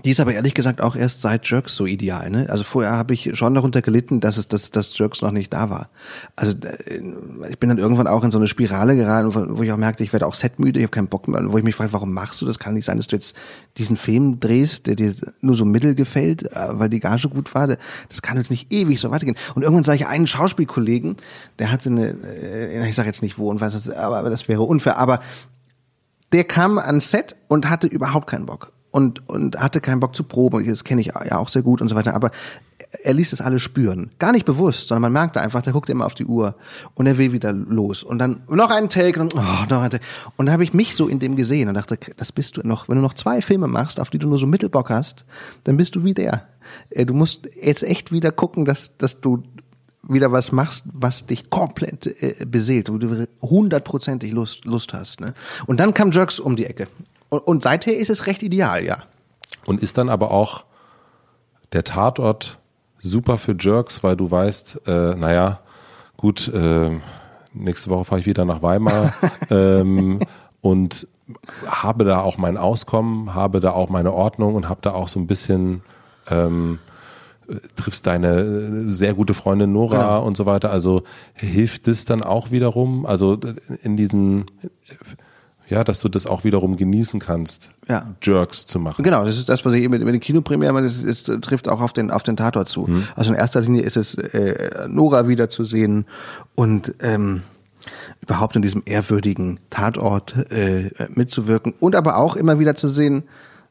Die 0.05 0.11
ist 0.11 0.21
aber 0.21 0.33
ehrlich 0.33 0.53
gesagt 0.53 0.79
auch 0.79 0.95
erst 0.95 1.19
seit 1.19 1.45
Jerks 1.49 1.75
so 1.75 1.85
ideal. 1.85 2.29
Ne? 2.29 2.47
Also 2.49 2.63
vorher 2.63 2.93
habe 2.93 3.13
ich 3.13 3.31
schon 3.33 3.53
darunter 3.53 3.81
gelitten, 3.81 4.21
dass 4.21 4.37
es 4.37 4.47
dass, 4.47 4.71
dass 4.71 4.97
Jerks 4.97 5.21
noch 5.21 5.31
nicht 5.31 5.51
da 5.51 5.69
war. 5.69 5.89
Also 6.37 6.55
äh, 6.59 7.01
ich 7.49 7.59
bin 7.59 7.67
dann 7.67 7.77
irgendwann 7.77 8.07
auch 8.07 8.23
in 8.23 8.31
so 8.31 8.37
eine 8.37 8.47
Spirale 8.47 8.95
geraten, 8.95 9.33
wo 9.33 9.63
ich 9.63 9.71
auch 9.73 9.77
merkte, 9.77 10.05
ich 10.05 10.13
werde 10.13 10.27
auch 10.27 10.33
setmüde, 10.33 10.79
ich 10.79 10.85
habe 10.85 10.91
keinen 10.91 11.09
Bock 11.09 11.27
mehr, 11.27 11.41
wo 11.51 11.57
ich 11.57 11.65
mich 11.65 11.75
frage, 11.75 11.91
warum 11.91 12.13
machst 12.13 12.41
du 12.41 12.45
das? 12.45 12.57
Kann 12.57 12.75
nicht 12.75 12.85
sein, 12.85 12.95
dass 12.95 13.07
du 13.07 13.17
jetzt 13.17 13.35
diesen 13.77 13.97
Film 13.97 14.39
drehst, 14.39 14.87
der 14.87 14.95
dir 14.95 15.13
nur 15.41 15.55
so 15.55 15.65
mittel 15.65 15.93
gefällt, 15.93 16.43
äh, 16.43 16.69
weil 16.71 16.87
die 16.87 17.01
Gage 17.01 17.27
gut 17.27 17.53
war. 17.53 17.67
Das 17.67 18.21
kann 18.21 18.37
jetzt 18.37 18.49
nicht 18.49 18.71
ewig 18.71 18.97
so 18.97 19.11
weitergehen. 19.11 19.35
Und 19.55 19.63
irgendwann 19.63 19.83
sah 19.83 19.93
ich 19.93 20.07
einen 20.07 20.25
Schauspielkollegen, 20.25 21.17
der 21.59 21.69
hatte 21.69 21.89
eine, 21.89 22.15
äh, 22.23 22.87
ich 22.87 22.95
sage 22.95 23.09
jetzt 23.09 23.21
nicht 23.21 23.37
wo 23.37 23.49
und 23.49 23.59
was, 23.59 23.89
aber 23.89 24.29
das 24.29 24.47
wäre 24.47 24.61
unfair, 24.61 24.97
aber 24.97 25.19
der 26.31 26.45
kam 26.45 26.77
ans 26.77 27.11
Set 27.11 27.35
und 27.49 27.69
hatte 27.69 27.87
überhaupt 27.87 28.27
keinen 28.27 28.45
Bock 28.45 28.71
und, 28.91 29.27
und 29.29 29.57
hatte 29.59 29.81
keinen 29.81 29.99
Bock 29.99 30.15
zu 30.15 30.23
proben. 30.23 30.65
Das 30.65 30.83
kenne 30.83 31.01
ich 31.01 31.07
ja 31.07 31.37
auch 31.37 31.49
sehr 31.49 31.61
gut 31.61 31.81
und 31.81 31.87
so 31.87 31.95
weiter. 31.95 32.13
Aber 32.13 32.31
er 33.03 33.13
ließ 33.13 33.29
das 33.31 33.41
alles 33.41 33.61
spüren. 33.61 34.11
Gar 34.19 34.33
nicht 34.33 34.45
bewusst, 34.45 34.87
sondern 34.87 35.03
man 35.03 35.13
merkte 35.13 35.41
einfach, 35.41 35.61
der 35.61 35.73
guckt 35.73 35.89
immer 35.89 36.05
auf 36.05 36.13
die 36.13 36.25
Uhr 36.25 36.55
und 36.93 37.07
er 37.07 37.17
will 37.17 37.31
wieder 37.31 37.53
los. 37.53 38.03
Und 38.03 38.19
dann 38.19 38.41
noch 38.49 38.69
einen 38.69 38.89
Take 38.89 39.19
und, 39.19 39.33
oh, 39.35 39.65
noch 39.69 39.81
einen 39.81 39.91
Take. 39.91 40.03
Und 40.37 40.47
da 40.47 40.51
habe 40.51 40.63
ich 40.63 40.73
mich 40.73 40.95
so 40.95 41.07
in 41.07 41.19
dem 41.19 41.35
gesehen 41.35 41.69
und 41.69 41.75
dachte, 41.75 41.97
das 42.17 42.31
bist 42.31 42.57
du 42.57 42.67
noch, 42.67 42.89
wenn 42.89 42.97
du 42.97 43.01
noch 43.01 43.13
zwei 43.13 43.41
Filme 43.41 43.67
machst, 43.67 43.99
auf 43.99 44.09
die 44.09 44.19
du 44.19 44.27
nur 44.27 44.39
so 44.39 44.47
Mittelbock 44.47 44.89
hast, 44.89 45.25
dann 45.63 45.77
bist 45.77 45.95
du 45.95 46.03
wie 46.03 46.13
der. 46.13 46.47
Äh, 46.89 47.05
du 47.05 47.13
musst 47.13 47.49
jetzt 47.61 47.83
echt 47.83 48.11
wieder 48.11 48.31
gucken, 48.31 48.65
dass, 48.65 48.97
dass 48.97 49.21
du 49.21 49.43
wieder 50.03 50.31
was 50.31 50.51
machst, 50.51 50.83
was 50.91 51.25
dich 51.25 51.49
komplett 51.49 52.07
äh, 52.21 52.45
beseelt, 52.45 52.91
wo 52.91 52.97
du 52.97 53.27
hundertprozentig 53.41 54.31
Lust, 54.31 54.65
Lust 54.65 54.93
hast. 54.93 55.21
Ne? 55.21 55.33
Und 55.67 55.79
dann 55.79 55.93
kam 55.93 56.11
Jerks 56.11 56.39
um 56.39 56.55
die 56.55 56.65
Ecke. 56.65 56.87
Und, 57.31 57.39
und 57.39 57.63
seither 57.63 57.97
ist 57.97 58.09
es 58.09 58.27
recht 58.27 58.43
ideal, 58.43 58.85
ja. 58.85 59.03
Und 59.65 59.81
ist 59.81 59.97
dann 59.97 60.09
aber 60.09 60.31
auch 60.31 60.65
der 61.71 61.85
Tatort 61.85 62.59
super 62.99 63.37
für 63.37 63.55
Jerks, 63.57 64.03
weil 64.03 64.17
du 64.17 64.29
weißt, 64.29 64.81
äh, 64.85 65.15
naja, 65.15 65.61
gut, 66.17 66.49
äh, 66.49 66.99
nächste 67.53 67.89
Woche 67.89 68.05
fahre 68.05 68.19
ich 68.19 68.25
wieder 68.27 68.43
nach 68.43 68.61
Weimar 68.61 69.13
ähm, 69.49 70.19
und 70.59 71.07
habe 71.65 72.03
da 72.03 72.19
auch 72.19 72.37
mein 72.37 72.57
Auskommen, 72.57 73.33
habe 73.33 73.61
da 73.61 73.71
auch 73.71 73.89
meine 73.89 74.11
Ordnung 74.11 74.55
und 74.55 74.67
habe 74.67 74.81
da 74.81 74.91
auch 74.91 75.07
so 75.07 75.17
ein 75.17 75.27
bisschen 75.27 75.83
ähm, 76.29 76.79
triffst 77.77 78.05
deine 78.07 78.91
sehr 78.91 79.13
gute 79.13 79.33
Freundin 79.33 79.71
Nora 79.71 79.95
ja. 79.95 80.17
und 80.17 80.35
so 80.35 80.45
weiter. 80.45 80.69
Also 80.69 81.03
hilft 81.33 81.87
das 81.87 82.03
dann 82.03 82.23
auch 82.23 82.51
wiederum? 82.51 83.05
Also 83.05 83.39
in 83.83 83.95
diesem 83.95 84.45
ja, 85.71 85.85
dass 85.85 86.01
du 86.01 86.09
das 86.09 86.27
auch 86.27 86.43
wiederum 86.43 86.75
genießen 86.75 87.19
kannst, 87.19 87.71
ja. 87.87 88.05
Jerks 88.21 88.67
zu 88.67 88.77
machen. 88.77 89.03
Genau, 89.03 89.23
das 89.23 89.37
ist 89.37 89.47
das, 89.47 89.63
was 89.63 89.73
ich 89.73 89.83
eben 89.83 89.91
mit, 89.91 90.03
mit 90.03 90.13
den 90.13 90.19
Kinopremieren, 90.19 90.83
das, 90.83 91.01
ist, 91.01 91.29
das 91.29 91.39
trifft 91.39 91.69
auch 91.69 91.79
auf 91.79 91.93
den 91.93 92.11
auf 92.11 92.23
den 92.23 92.35
Tatort 92.35 92.67
zu. 92.67 92.87
Hm. 92.87 93.07
Also 93.15 93.31
in 93.31 93.39
erster 93.39 93.61
Linie 93.61 93.83
ist 93.83 93.95
es 93.95 94.15
äh, 94.15 94.87
Nora 94.89 95.29
wiederzusehen 95.29 96.05
und 96.55 96.93
ähm, 96.99 97.43
überhaupt 98.19 98.57
in 98.57 98.61
diesem 98.61 98.83
ehrwürdigen 98.85 99.61
Tatort 99.69 100.35
äh, 100.51 100.91
mitzuwirken 101.07 101.73
und 101.79 101.95
aber 101.95 102.17
auch 102.17 102.35
immer 102.35 102.59
wieder 102.59 102.75
zu 102.75 102.89
sehen, 102.89 103.23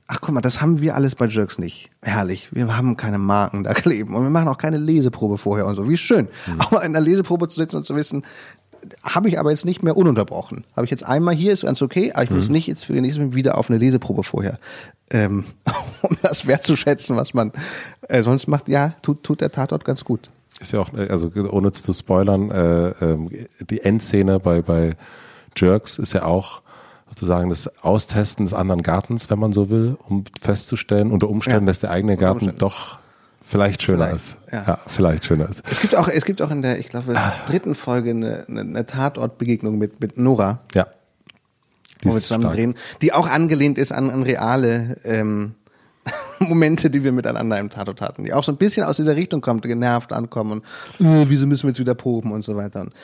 ach 0.06 0.20
guck 0.22 0.34
mal, 0.34 0.40
das 0.40 0.60
haben 0.60 0.80
wir 0.80 0.96
alles 0.96 1.14
bei 1.14 1.26
Jerks 1.26 1.58
nicht. 1.58 1.90
Herrlich, 2.02 2.48
wir 2.50 2.76
haben 2.76 2.96
keine 2.96 3.18
Marken 3.18 3.62
da 3.62 3.74
kleben 3.74 4.14
und 4.14 4.22
wir 4.22 4.30
machen 4.30 4.48
auch 4.48 4.58
keine 4.58 4.78
Leseprobe 4.78 5.36
vorher 5.36 5.66
und 5.66 5.74
so. 5.74 5.86
Wie 5.86 5.98
schön, 5.98 6.28
mhm. 6.46 6.60
aber 6.60 6.82
in 6.82 6.94
der 6.94 7.02
Leseprobe 7.02 7.46
zu 7.48 7.56
sitzen 7.60 7.76
und 7.76 7.84
zu 7.84 7.94
wissen, 7.94 8.24
habe 9.02 9.28
ich 9.28 9.38
aber 9.38 9.50
jetzt 9.50 9.64
nicht 9.64 9.82
mehr 9.82 9.96
ununterbrochen. 9.96 10.64
Habe 10.76 10.84
ich 10.84 10.90
jetzt 10.90 11.04
einmal 11.04 11.34
hier, 11.34 11.52
ist 11.52 11.62
ganz 11.62 11.82
okay, 11.82 12.12
aber 12.12 12.24
ich 12.24 12.30
mhm. 12.30 12.36
muss 12.36 12.48
nicht 12.48 12.66
jetzt 12.66 12.84
für 12.84 12.92
den 12.92 13.02
nächsten 13.02 13.28
Mal 13.28 13.34
wieder 13.34 13.58
auf 13.58 13.70
eine 13.70 13.78
Leseprobe 13.78 14.22
vorher. 14.22 14.58
Ähm, 15.10 15.44
um 16.02 16.16
das 16.22 16.46
wertzuschätzen, 16.46 17.16
was 17.16 17.34
man 17.34 17.52
äh, 18.08 18.22
sonst 18.22 18.46
macht. 18.46 18.68
Ja, 18.68 18.94
tut, 19.02 19.22
tut 19.22 19.40
der 19.40 19.52
Tatort 19.52 19.84
ganz 19.84 20.04
gut. 20.04 20.30
Ist 20.60 20.72
ja 20.72 20.80
auch, 20.80 20.92
äh, 20.94 21.08
also 21.08 21.30
ohne 21.50 21.72
zu 21.72 21.92
spoilern, 21.92 22.50
äh, 22.50 22.88
äh, 22.88 23.18
die 23.68 23.80
Endszene 23.80 24.40
bei, 24.40 24.62
bei 24.62 24.96
Jerks 25.56 25.98
ist 25.98 26.12
ja 26.12 26.24
auch 26.24 26.62
sozusagen 27.08 27.50
das 27.50 27.82
Austesten 27.82 28.46
des 28.46 28.54
anderen 28.54 28.82
Gartens, 28.82 29.30
wenn 29.30 29.38
man 29.38 29.52
so 29.52 29.68
will, 29.68 29.96
um 30.08 30.24
festzustellen, 30.40 31.10
unter 31.10 31.28
Umständen, 31.28 31.64
ja, 31.64 31.70
dass 31.70 31.80
der 31.80 31.90
eigene 31.90 32.16
Garten 32.16 32.52
doch 32.56 32.98
vielleicht 33.50 33.82
schöner 33.82 34.06
vielleicht, 34.06 34.14
ist. 34.14 34.36
Ja. 34.52 34.64
ja. 34.66 34.78
vielleicht 34.86 35.24
schöner 35.24 35.48
ist. 35.48 35.62
Es 35.70 35.80
gibt 35.80 35.96
auch, 35.96 36.08
es 36.08 36.24
gibt 36.24 36.40
auch 36.40 36.50
in 36.50 36.62
der, 36.62 36.78
ich 36.78 36.88
glaube, 36.88 37.16
ah. 37.16 37.32
dritten 37.46 37.74
Folge 37.74 38.10
eine, 38.10 38.44
eine, 38.48 38.60
eine 38.60 38.86
Tatortbegegnung 38.86 39.76
mit, 39.76 40.00
mit 40.00 40.18
Nora. 40.18 40.60
Ja. 40.74 40.86
Die 42.02 42.08
wo 42.08 42.14
wir 42.14 42.20
zusammen 42.20 42.44
stark. 42.44 42.54
drehen, 42.54 42.74
die 43.02 43.12
auch 43.12 43.28
angelehnt 43.28 43.76
ist 43.76 43.92
an, 43.92 44.10
an 44.10 44.22
reale 44.22 44.96
ähm, 45.04 45.54
Momente, 46.38 46.88
die 46.88 47.04
wir 47.04 47.12
miteinander 47.12 47.58
im 47.58 47.68
Tatort 47.68 48.00
hatten, 48.00 48.24
die 48.24 48.32
auch 48.32 48.44
so 48.44 48.52
ein 48.52 48.56
bisschen 48.56 48.84
aus 48.84 48.96
dieser 48.96 49.16
Richtung 49.16 49.42
kommt, 49.42 49.62
genervt 49.62 50.12
ankommen 50.12 50.62
und 50.98 51.06
äh, 51.06 51.28
wieso 51.28 51.46
müssen 51.46 51.64
wir 51.64 51.70
jetzt 51.70 51.80
wieder 51.80 51.94
proben 51.94 52.32
und 52.32 52.42
so 52.42 52.56
weiter. 52.56 52.82
Und, 52.82 52.94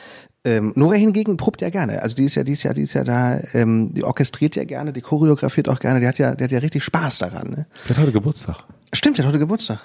ähm, 0.45 0.73
Nora 0.77 0.95
hingegen 0.95 1.37
probt 1.37 1.61
ja 1.61 1.71
gerne. 1.71 2.03
Also 2.03 2.17
die 2.17 2.25
ist 2.25 2.37
ja, 2.37 2.45
die 2.45 2.53
ist 2.53 2.63
ja, 2.63 2.73
die 2.73 2.83
ist 2.83 2.95
ja 2.95 3.05
da, 3.05 3.41
ähm, 3.53 3.93
die 3.93 4.05
orchestriert 4.05 4.57
ja 4.57 4.65
gerne, 4.65 4.93
die 4.93 5.03
choreografiert 5.03 5.69
auch 5.69 5.81
gerne, 5.81 6.01
die 6.01 6.07
hat 6.07 6.19
ja, 6.19 6.35
die 6.35 6.45
hat 6.45 6.53
ja 6.53 6.61
richtig 6.61 6.85
Spaß 6.85 7.19
daran. 7.19 7.51
Ne? 7.51 7.67
Die 7.87 7.91
hat 7.91 7.99
heute 7.99 8.13
Geburtstag. 8.13 8.65
Stimmt, 8.93 9.19
die 9.19 9.23
hat 9.23 9.29
heute 9.29 9.41
Geburtstag. 9.41 9.81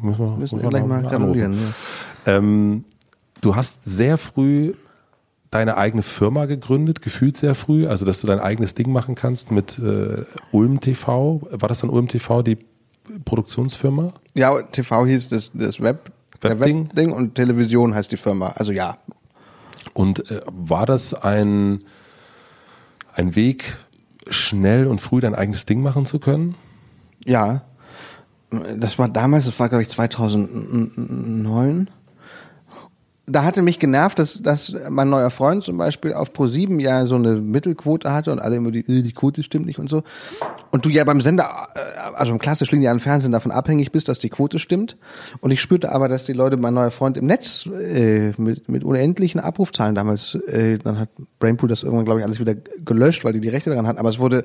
Müssen 0.00 0.18
wir, 0.18 0.36
müssen 0.36 0.62
wir 0.62 0.68
gleich 0.68 0.86
mal 0.86 1.02
gratulieren. 1.02 1.54
Ja. 2.26 2.36
Ähm, 2.36 2.84
du 3.40 3.56
hast 3.56 3.78
sehr 3.84 4.18
früh 4.18 4.74
deine 5.50 5.76
eigene 5.76 6.02
Firma 6.02 6.46
gegründet, 6.46 7.02
gefühlt 7.02 7.36
sehr 7.36 7.54
früh, 7.54 7.86
also 7.86 8.06
dass 8.06 8.22
du 8.22 8.26
dein 8.26 8.40
eigenes 8.40 8.74
Ding 8.74 8.90
machen 8.90 9.14
kannst 9.14 9.50
mit 9.50 9.78
äh, 9.78 10.24
Ulm 10.50 10.80
TV. 10.80 11.42
War 11.50 11.68
das 11.68 11.80
dann 11.80 11.90
Ulm 11.90 12.08
TV, 12.08 12.42
die 12.42 12.58
Produktionsfirma? 13.24 14.14
Ja, 14.34 14.62
TV 14.62 15.06
hieß 15.06 15.28
das, 15.28 15.50
das 15.52 15.80
Web, 15.80 16.10
Webding 16.40 16.90
Web 16.94 17.12
und 17.12 17.34
Television 17.34 17.94
heißt 17.94 18.10
die 18.10 18.16
Firma. 18.16 18.48
Also 18.56 18.72
ja. 18.72 18.96
Und 19.92 20.30
äh, 20.30 20.40
war 20.46 20.86
das 20.86 21.12
ein, 21.12 21.84
ein 23.14 23.36
Weg, 23.36 23.76
schnell 24.30 24.86
und 24.86 25.00
früh 25.00 25.20
dein 25.20 25.34
eigenes 25.34 25.66
Ding 25.66 25.82
machen 25.82 26.06
zu 26.06 26.18
können? 26.18 26.54
Ja, 27.24 27.62
das 28.76 28.98
war 28.98 29.08
damals, 29.08 29.46
das 29.46 29.58
war 29.58 29.68
glaube 29.68 29.82
ich 29.82 29.88
2009 29.88 31.88
da 33.26 33.44
hatte 33.44 33.62
mich 33.62 33.78
genervt, 33.78 34.18
dass, 34.18 34.42
dass 34.42 34.74
mein 34.90 35.08
neuer 35.08 35.30
Freund 35.30 35.62
zum 35.62 35.78
Beispiel 35.78 36.12
auf 36.12 36.32
Pro7 36.32 36.80
ja 36.80 37.06
so 37.06 37.14
eine 37.14 37.34
Mittelquote 37.34 38.12
hatte 38.12 38.32
und 38.32 38.40
alle 38.40 38.56
immer 38.56 38.72
die, 38.72 38.80
äh, 38.80 39.02
die 39.02 39.12
Quote 39.12 39.44
stimmt 39.44 39.66
nicht 39.66 39.78
und 39.78 39.88
so. 39.88 40.02
Und 40.70 40.84
du 40.84 40.88
ja 40.88 41.04
beim 41.04 41.20
Sender, 41.20 41.68
äh, 41.74 42.14
also 42.14 42.32
im 42.32 42.38
klassisch 42.38 42.72
linearen 42.72 42.98
Fernsehen 42.98 43.30
davon 43.30 43.52
abhängig 43.52 43.92
bist, 43.92 44.08
dass 44.08 44.18
die 44.18 44.28
Quote 44.28 44.58
stimmt. 44.58 44.96
Und 45.40 45.52
ich 45.52 45.60
spürte 45.60 45.92
aber, 45.92 46.08
dass 46.08 46.24
die 46.24 46.32
Leute, 46.32 46.56
mein 46.56 46.74
neuer 46.74 46.90
Freund 46.90 47.16
im 47.16 47.26
Netz 47.26 47.66
äh, 47.66 48.32
mit, 48.38 48.68
mit 48.68 48.82
unendlichen 48.82 49.40
Abrufzahlen 49.40 49.94
damals, 49.94 50.34
äh, 50.34 50.78
dann 50.78 50.98
hat 50.98 51.10
Brainpool 51.38 51.68
das 51.68 51.84
irgendwann, 51.84 52.04
glaube 52.04 52.20
ich, 52.20 52.26
alles 52.26 52.40
wieder 52.40 52.54
gelöscht, 52.54 53.24
weil 53.24 53.32
die 53.32 53.40
die 53.40 53.50
Rechte 53.50 53.70
daran 53.70 53.86
hatten. 53.86 53.98
Aber 53.98 54.10
es 54.10 54.18
wurde, 54.18 54.42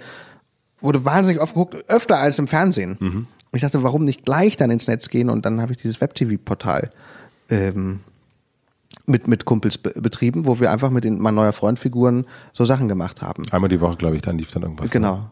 wurde 0.82 1.04
wahnsinnig 1.04 1.42
oft 1.42 1.56
geguckt, 1.56 1.84
öfter 1.88 2.20
als 2.20 2.38
im 2.38 2.48
Fernsehen. 2.48 2.98
Mhm. 3.00 3.28
Und 3.58 3.64
ich 3.64 3.72
dachte, 3.72 3.82
warum 3.82 4.06
nicht 4.06 4.24
gleich 4.24 4.56
dann 4.56 4.70
ins 4.70 4.88
Netz 4.88 5.10
gehen? 5.10 5.32
Und 5.32 5.44
dann 5.44 5.62
habe 5.62 5.72
ich 5.72 5.80
dieses 5.80 6.00
Web-TV-Portal 6.00 6.92
ähm, 7.50 8.02
mit, 9.08 9.28
mit 9.28 9.46
Kumpels 9.46 9.80
betrieben, 9.80 10.46
wo 10.46 10.60
wir 10.60 10.70
einfach 10.70 10.92
mit 10.92 11.04
den 11.04 11.20
mein 11.20 11.34
neuer 11.34 11.54
Freundfiguren 11.54 12.28
so 12.54 12.66
Sachen 12.66 12.88
gemacht 12.88 13.24
haben. 13.24 13.46
Einmal 13.50 13.70
die 13.70 13.82
Woche, 13.82 13.98
glaube 13.98 14.16
ich, 14.16 14.22
dann 14.22 14.38
lief 14.38 14.52
dann 14.52 14.62
irgendwas. 14.62 14.92
Genau. 14.92 15.16
Ne? 15.16 15.32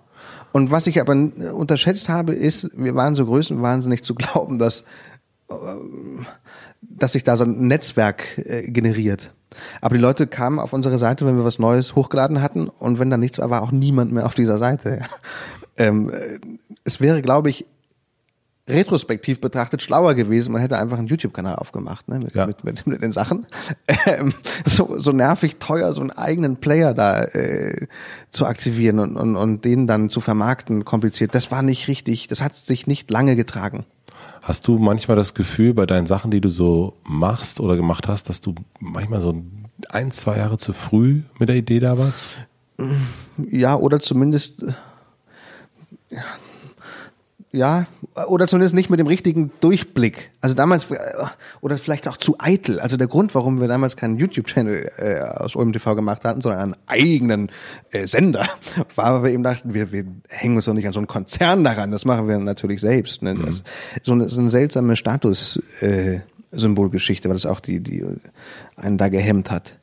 Und 0.54 0.72
was 0.72 0.88
ich 0.88 1.00
aber 1.00 1.14
unterschätzt 1.14 2.10
habe, 2.10 2.34
ist, 2.34 2.72
wir 2.76 2.96
waren 2.96 3.14
so 3.14 3.28
größenwahnsinnig 3.28 4.04
zu 4.04 4.16
glauben, 4.16 4.58
dass, 4.58 4.86
äh, 5.50 5.56
dass 6.82 7.12
sich 7.12 7.24
da 7.24 7.38
so 7.38 7.44
ein 7.44 7.68
Netzwerk 7.68 8.40
äh, 8.40 8.64
generiert. 8.72 9.36
Aber 9.82 9.94
die 9.94 10.02
Leute 10.02 10.26
kamen 10.26 10.58
auf 10.58 10.74
unsere 10.74 10.98
Seite, 10.98 11.28
wenn 11.28 11.38
wir 11.38 11.46
was 11.46 11.60
Neues 11.60 11.96
hochgeladen 11.96 12.42
hatten 12.42 12.70
und 12.70 12.98
wenn 12.98 13.12
da 13.12 13.18
nichts 13.18 13.38
war, 13.38 13.52
war 13.52 13.62
auch 13.62 13.72
niemand 13.72 14.12
mehr 14.12 14.26
auf 14.26 14.34
dieser 14.34 14.58
Seite. 14.58 15.02
ähm, 15.78 16.10
äh, 16.10 16.40
es 16.84 17.00
wäre, 17.02 17.22
glaube 17.22 17.52
ich, 17.52 17.66
retrospektiv 18.68 19.42
betrachtet 19.42 19.82
schlauer 19.82 20.16
gewesen. 20.16 20.52
Man 20.52 20.62
hätte 20.62 20.78
einfach 20.78 20.98
einen 20.98 21.08
YouTube-Kanal 21.08 21.56
aufgemacht, 21.56 22.08
ne, 22.08 22.20
mit, 22.20 22.34
ja. 22.34 22.48
mit, 22.48 22.64
mit, 22.64 22.88
mit, 22.88 23.02
den 23.02 23.12
Sachen. 23.12 23.48
Ähm, 24.08 24.34
so, 24.66 25.00
so 25.00 25.12
nervig 25.12 25.58
teuer, 25.58 25.94
so 25.94 26.02
einen 26.02 26.12
eigenen 26.12 26.58
Player 26.58 26.94
da 26.94 27.24
äh, 27.24 27.88
zu 28.30 28.46
aktivieren 28.46 29.00
und, 29.00 29.18
und, 29.18 29.36
und 29.36 29.66
den 29.66 29.88
dann 29.88 30.10
zu 30.10 30.22
vermarkten, 30.22 30.86
kompliziert. 30.86 31.34
Das 31.34 31.52
war 31.52 31.62
nicht 31.62 31.88
richtig, 31.88 32.28
das 32.28 32.42
hat 32.42 32.56
sich 32.56 32.86
nicht 32.86 33.10
lange 33.10 33.36
getragen. 33.36 33.86
Hast 34.42 34.68
du 34.68 34.78
manchmal 34.78 35.18
das 35.18 35.34
Gefühl 35.34 35.74
bei 35.74 35.86
deinen 35.86 36.06
Sachen, 36.06 36.30
die 36.30 36.42
du 36.42 36.50
so 36.50 36.94
machst 37.04 37.60
oder 37.60 37.76
gemacht 37.76 38.08
hast, 38.08 38.30
dass 38.30 38.42
du 38.42 38.54
manchmal 38.80 39.22
so 39.22 39.44
ein, 39.90 40.12
zwei 40.12 40.38
Jahre 40.38 40.58
zu 40.58 40.74
früh 40.74 41.22
mit 41.40 41.50
der 41.50 41.56
Idee 41.56 41.80
da 41.80 41.98
warst? 41.98 42.20
Ja, 43.38 43.76
oder 43.76 44.00
zumindest 44.00 44.64
ja, 46.10 46.22
ja, 47.56 47.88
oder 48.28 48.48
zumindest 48.48 48.76
nicht 48.76 48.90
mit 48.90 49.00
dem 49.00 49.08
richtigen 49.08 49.52
Durchblick. 49.62 50.32
Also 50.42 50.56
damals, 50.56 50.88
oder 51.62 51.78
vielleicht 51.78 52.08
auch 52.08 52.18
zu 52.18 52.36
eitel. 52.40 52.80
Also 52.80 52.98
der 52.98 53.08
Grund, 53.08 53.34
warum 53.34 53.62
wir 53.62 53.68
damals 53.68 53.96
keinen 53.96 54.18
YouTube-Channel 54.18 54.92
äh, 54.98 55.20
aus 55.22 55.56
OMTV 55.56 55.96
gemacht 55.96 56.26
hatten, 56.26 56.42
sondern 56.42 56.62
einen 56.62 56.76
eigenen 56.88 57.52
äh, 57.92 58.08
Sender, 58.08 58.48
war, 58.96 59.16
weil 59.16 59.24
wir 59.24 59.32
eben 59.32 59.44
dachten, 59.44 59.74
wir, 59.74 59.92
wir 59.92 60.06
hängen 60.30 60.56
uns 60.56 60.66
doch 60.66 60.74
nicht 60.74 60.88
an 60.88 60.94
so 60.94 61.00
einen 61.00 61.08
Konzern 61.08 61.64
daran, 61.64 61.92
das 61.92 62.06
machen 62.06 62.28
wir 62.28 62.38
natürlich 62.38 62.82
selbst. 62.82 63.22
Ne? 63.22 63.36
Das, 63.36 63.60
mhm. 63.60 63.64
so, 64.04 64.12
eine, 64.14 64.30
so 64.30 64.42
eine 64.42 64.50
seltsame 64.50 64.96
Status- 64.96 65.62
äh, 65.82 66.20
Symbolgeschichte, 66.52 67.30
weil 67.30 67.36
das 67.36 67.46
auch 67.46 67.60
die, 67.60 67.80
die 67.82 68.04
einen 68.76 68.98
da 68.98 69.10
gehemmt 69.10 69.52
hat. 69.52 69.76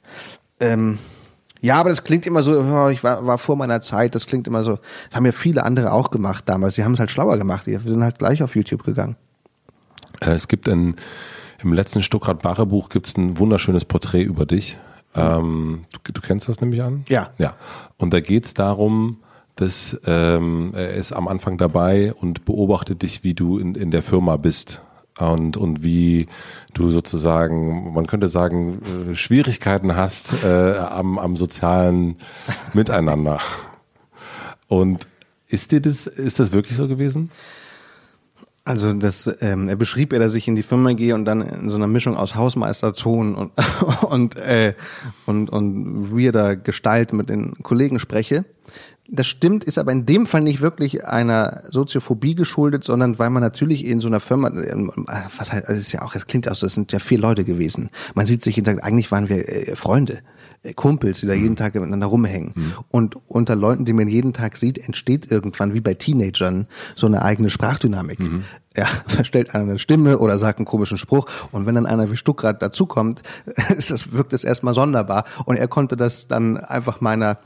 Ähm, 0.61 0.99
ja, 1.63 1.77
aber 1.77 1.91
das 1.91 2.03
klingt 2.03 2.27
immer 2.27 2.43
so, 2.43 2.61
oh, 2.61 2.89
ich 2.89 3.05
war, 3.05 3.25
war 3.25 3.39
vor 3.39 3.57
meiner 3.57 3.81
Zeit, 3.81 4.17
das 4.17 4.27
klingt 4.27 4.49
immer 4.49 4.65
so, 4.65 4.81
das 5.09 5.17
haben 5.17 5.25
ja 5.25 5.33
viele 5.33 5.63
andere 5.63 5.93
auch 5.93 6.11
gemacht 6.11 6.49
damals. 6.49 6.75
Die 6.75 6.83
haben 6.83 6.95
es 6.95 7.01
halt 7.01 7.13
schlauer 7.13 7.39
gemacht, 7.39 7.67
die 7.67 7.79
sind 7.79 8.03
halt 8.03 8.19
gleich 8.19 8.43
auf 8.43 8.57
YouTube 8.57 8.85
gegangen. 8.85 9.15
Äh, 10.21 10.33
es 10.33 10.49
gibt 10.49 10.69
ein, 10.69 10.97
im 11.63 11.73
letzten 11.73 12.03
Stuckrad-Barre 12.03 12.67
Buch 12.67 12.89
gibt 12.89 13.07
es 13.07 13.17
ein 13.17 13.39
wunderschönes 13.39 13.85
Porträt 13.85 14.23
über 14.23 14.45
dich. 14.45 14.77
Ähm, 15.15 15.85
du, 16.03 16.13
du, 16.13 16.21
kennst 16.21 16.49
das 16.49 16.61
nämlich 16.61 16.83
an? 16.83 17.05
Ja. 17.09 17.31
Ja. 17.39 17.55
Und 17.97 18.13
da 18.13 18.19
geht 18.19 18.45
es 18.47 18.55
darum, 18.55 19.19
dass 19.55 19.97
ähm, 20.05 20.73
er 20.75 20.95
ist 20.95 21.13
am 21.13 21.29
Anfang 21.29 21.59
dabei 21.59 22.13
und 22.13 22.45
beobachtet 22.45 23.03
dich, 23.03 23.23
wie 23.23 23.35
du 23.35 23.59
in, 23.59 23.77
in 23.77 23.93
der 23.93 24.03
Firma 24.03 24.37
bist 24.37 24.83
und, 25.19 25.57
und 25.57 25.85
wie 25.85 26.27
du 26.75 26.91
sozusagen, 26.91 27.93
man 27.93 28.07
könnte 28.07 28.29
sagen, 28.29 29.11
äh, 29.11 29.14
Schwierigkeiten 29.14 29.97
hast 29.97 30.33
äh, 30.45 30.77
am, 30.77 31.18
am 31.18 31.37
sozialen 31.37 32.16
Miteinander. 32.73 33.41
Und 34.68 35.07
ist 35.49 35.73
dir 35.73 35.81
das, 35.81 36.07
ist 36.07 36.41
das 36.41 36.53
wirklich 36.53 36.77
so 36.77 36.89
gewesen? 36.89 37.31
Also 38.64 38.93
das, 38.93 39.29
ähm, 39.41 39.68
er 39.68 39.75
beschrieb 39.75 40.12
ja, 40.12 40.20
dass 40.20 40.37
ich 40.37 40.47
in 40.47 40.55
die 40.55 40.62
Firma 40.62 40.93
gehe 40.93 41.16
und 41.16 41.25
dann 41.25 41.43
in 41.43 41.68
so 41.68 41.75
einer 41.75 41.89
Mischung 41.89 42.16
aus 42.16 42.37
Hausmeisterton 42.37 43.35
und 43.35 43.53
und 44.03 44.37
äh, 44.37 44.75
und 45.27 45.51
und 45.51 46.16
weirder 46.16 46.55
Gestalt 46.55 47.12
mit 47.12 47.29
den 47.29 47.55
Kollegen 47.64 47.99
spreche. 47.99 48.45
Das 49.09 49.26
stimmt, 49.26 49.64
ist 49.64 49.78
aber 49.78 49.90
in 49.90 50.07
dem 50.07 50.26
Fall 50.26 50.42
nicht 50.42 50.61
wirklich 50.61 51.05
einer 51.05 51.62
Soziophobie 51.68 52.34
geschuldet, 52.34 52.84
sondern 52.84 53.18
weil 53.18 53.30
man 53.30 53.42
natürlich 53.42 53.84
in 53.84 54.00
so 54.00 54.07
einer 54.07 54.20
Firma, 54.20 54.48
ähm, 54.48 54.92
was 55.36 55.53
heißt, 55.53 55.66
also 55.66 55.80
ist 55.80 55.92
ja 55.92 56.03
auch, 56.03 56.14
es 56.14 56.26
klingt 56.26 56.48
aus, 56.48 56.61
das 56.61 56.74
sind 56.74 56.92
ja 56.92 57.00
vier 57.00 57.18
Leute 57.18 57.44
gewesen. 57.44 57.90
Man 58.14 58.26
sieht 58.26 58.42
sich 58.42 58.57
jeden 58.57 58.66
Tag, 58.66 58.84
eigentlich 58.84 59.11
waren 59.11 59.28
wir 59.28 59.48
äh, 59.48 59.76
Freunde. 59.76 60.20
Äh, 60.62 60.74
Kumpels, 60.74 61.20
die 61.20 61.26
da 61.26 61.34
jeden 61.34 61.50
mhm. 61.50 61.57
Tag 61.57 61.74
miteinander 61.74 62.07
rumhängen. 62.07 62.53
Mhm. 62.55 62.72
Und 62.90 63.16
unter 63.26 63.57
Leuten, 63.57 63.84
die 63.84 63.92
man 63.92 64.09
jeden 64.09 64.32
Tag 64.32 64.57
sieht, 64.57 64.78
entsteht 64.78 65.30
irgendwann, 65.30 65.74
wie 65.74 65.80
bei 65.80 65.94
Teenagern, 65.94 66.66
so 66.94 67.07
eine 67.07 67.22
eigene 67.22 67.50
Sprachdynamik. 67.50 68.20
Mhm. 68.20 68.44
Ja, 68.76 68.86
verstellt 69.07 69.55
einer 69.55 69.64
eine 69.64 69.78
Stimme 69.78 70.18
oder 70.18 70.38
sagt 70.38 70.59
einen 70.59 70.66
komischen 70.66 70.98
Spruch. 70.98 71.26
Und 71.50 71.66
wenn 71.66 71.74
dann 71.74 71.86
einer 71.86 72.11
wie 72.11 72.16
Stuckrad 72.16 72.62
dazukommt, 72.62 73.22
ist 73.76 73.90
das, 73.90 74.12
wirkt 74.12 74.32
es 74.32 74.44
erstmal 74.44 74.74
sonderbar. 74.74 75.24
Und 75.44 75.57
er 75.57 75.68
konnte 75.68 75.96
das 75.96 76.28
dann 76.28 76.57
einfach 76.57 77.00
meiner 77.00 77.38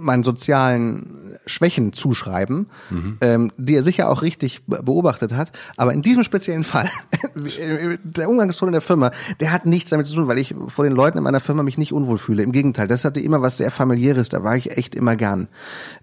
meinen 0.00 0.22
sozialen 0.22 1.26
Schwächen 1.46 1.92
zuschreiben, 1.92 2.66
mhm. 2.90 3.16
ähm, 3.20 3.52
die 3.56 3.76
er 3.76 3.82
sicher 3.82 4.10
auch 4.10 4.22
richtig 4.22 4.64
beobachtet 4.66 5.32
hat. 5.32 5.52
Aber 5.76 5.92
in 5.92 6.02
diesem 6.02 6.24
speziellen 6.24 6.64
Fall, 6.64 6.90
der 8.02 8.28
Umgangston 8.28 8.68
in 8.68 8.72
der 8.72 8.80
Firma, 8.80 9.12
der 9.40 9.52
hat 9.52 9.64
nichts 9.64 9.90
damit 9.90 10.06
zu 10.06 10.14
tun, 10.14 10.28
weil 10.28 10.38
ich 10.38 10.54
vor 10.68 10.84
den 10.84 10.94
Leuten 10.94 11.18
in 11.18 11.24
meiner 11.24 11.40
Firma 11.40 11.62
mich 11.62 11.78
nicht 11.78 11.92
unwohl 11.92 12.18
fühle. 12.18 12.42
Im 12.42 12.52
Gegenteil, 12.52 12.88
das 12.88 13.04
hatte 13.04 13.20
immer 13.20 13.42
was 13.42 13.58
sehr 13.58 13.70
familiäres. 13.70 14.28
Da 14.28 14.42
war 14.42 14.56
ich 14.56 14.76
echt 14.76 14.94
immer 14.94 15.16
gern. 15.16 15.48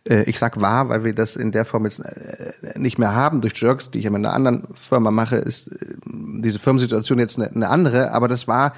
Äh, 0.08 0.24
ich 0.24 0.40
sag 0.40 0.62
wahr, 0.62 0.90
weil 0.90 1.04
wir 1.04 1.14
das 1.14 1.36
in 1.36 1.52
der 1.52 1.66
Form 1.66 1.86
jetzt 1.86 2.00
äh, 2.00 2.80
nicht 2.80 2.98
mehr 2.98 3.14
haben. 3.14 3.42
Durch 3.42 3.60
Jerks, 3.62 3.92
die 3.92 4.00
ich 4.00 4.06
in 4.06 4.16
einer 4.16 4.34
anderen 4.34 4.64
Firma 4.76 5.12
mache, 5.12 5.36
ist 5.36 5.68
äh, 5.68 5.96
diese 6.06 6.60
Firmensituation 6.60 7.20
jetzt 7.20 7.38
eine, 7.38 7.52
eine 7.52 7.70
andere. 7.70 8.12
Aber 8.12 8.28
das 8.28 8.48
war 8.48 8.74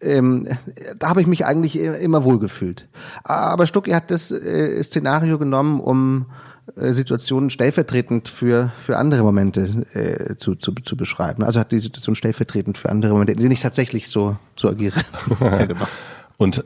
ähm, 0.00 0.46
da 0.98 1.08
habe 1.08 1.20
ich 1.20 1.26
mich 1.26 1.44
eigentlich 1.44 1.76
immer 1.76 2.24
wohlgefühlt. 2.24 2.88
Aber 3.24 3.66
Stucki 3.66 3.92
hat 3.92 4.10
das 4.10 4.30
äh, 4.30 4.82
Szenario 4.82 5.38
genommen, 5.38 5.80
um 5.80 6.26
äh, 6.76 6.92
Situationen 6.92 7.50
stellvertretend 7.50 8.28
für, 8.28 8.72
für 8.84 8.98
andere 8.98 9.22
Momente 9.22 9.86
äh, 9.94 10.36
zu, 10.36 10.54
zu, 10.54 10.72
zu 10.74 10.96
beschreiben. 10.96 11.42
Also 11.42 11.60
hat 11.60 11.72
die 11.72 11.78
Situation 11.78 12.14
stellvertretend 12.14 12.78
für 12.78 12.90
andere 12.90 13.12
Momente, 13.12 13.32
in 13.32 13.38
denen 13.38 13.52
ich 13.52 13.60
tatsächlich 13.60 14.08
so, 14.08 14.36
so 14.56 14.68
agiere. 14.68 15.00
genau. 15.38 15.86
Und 16.36 16.64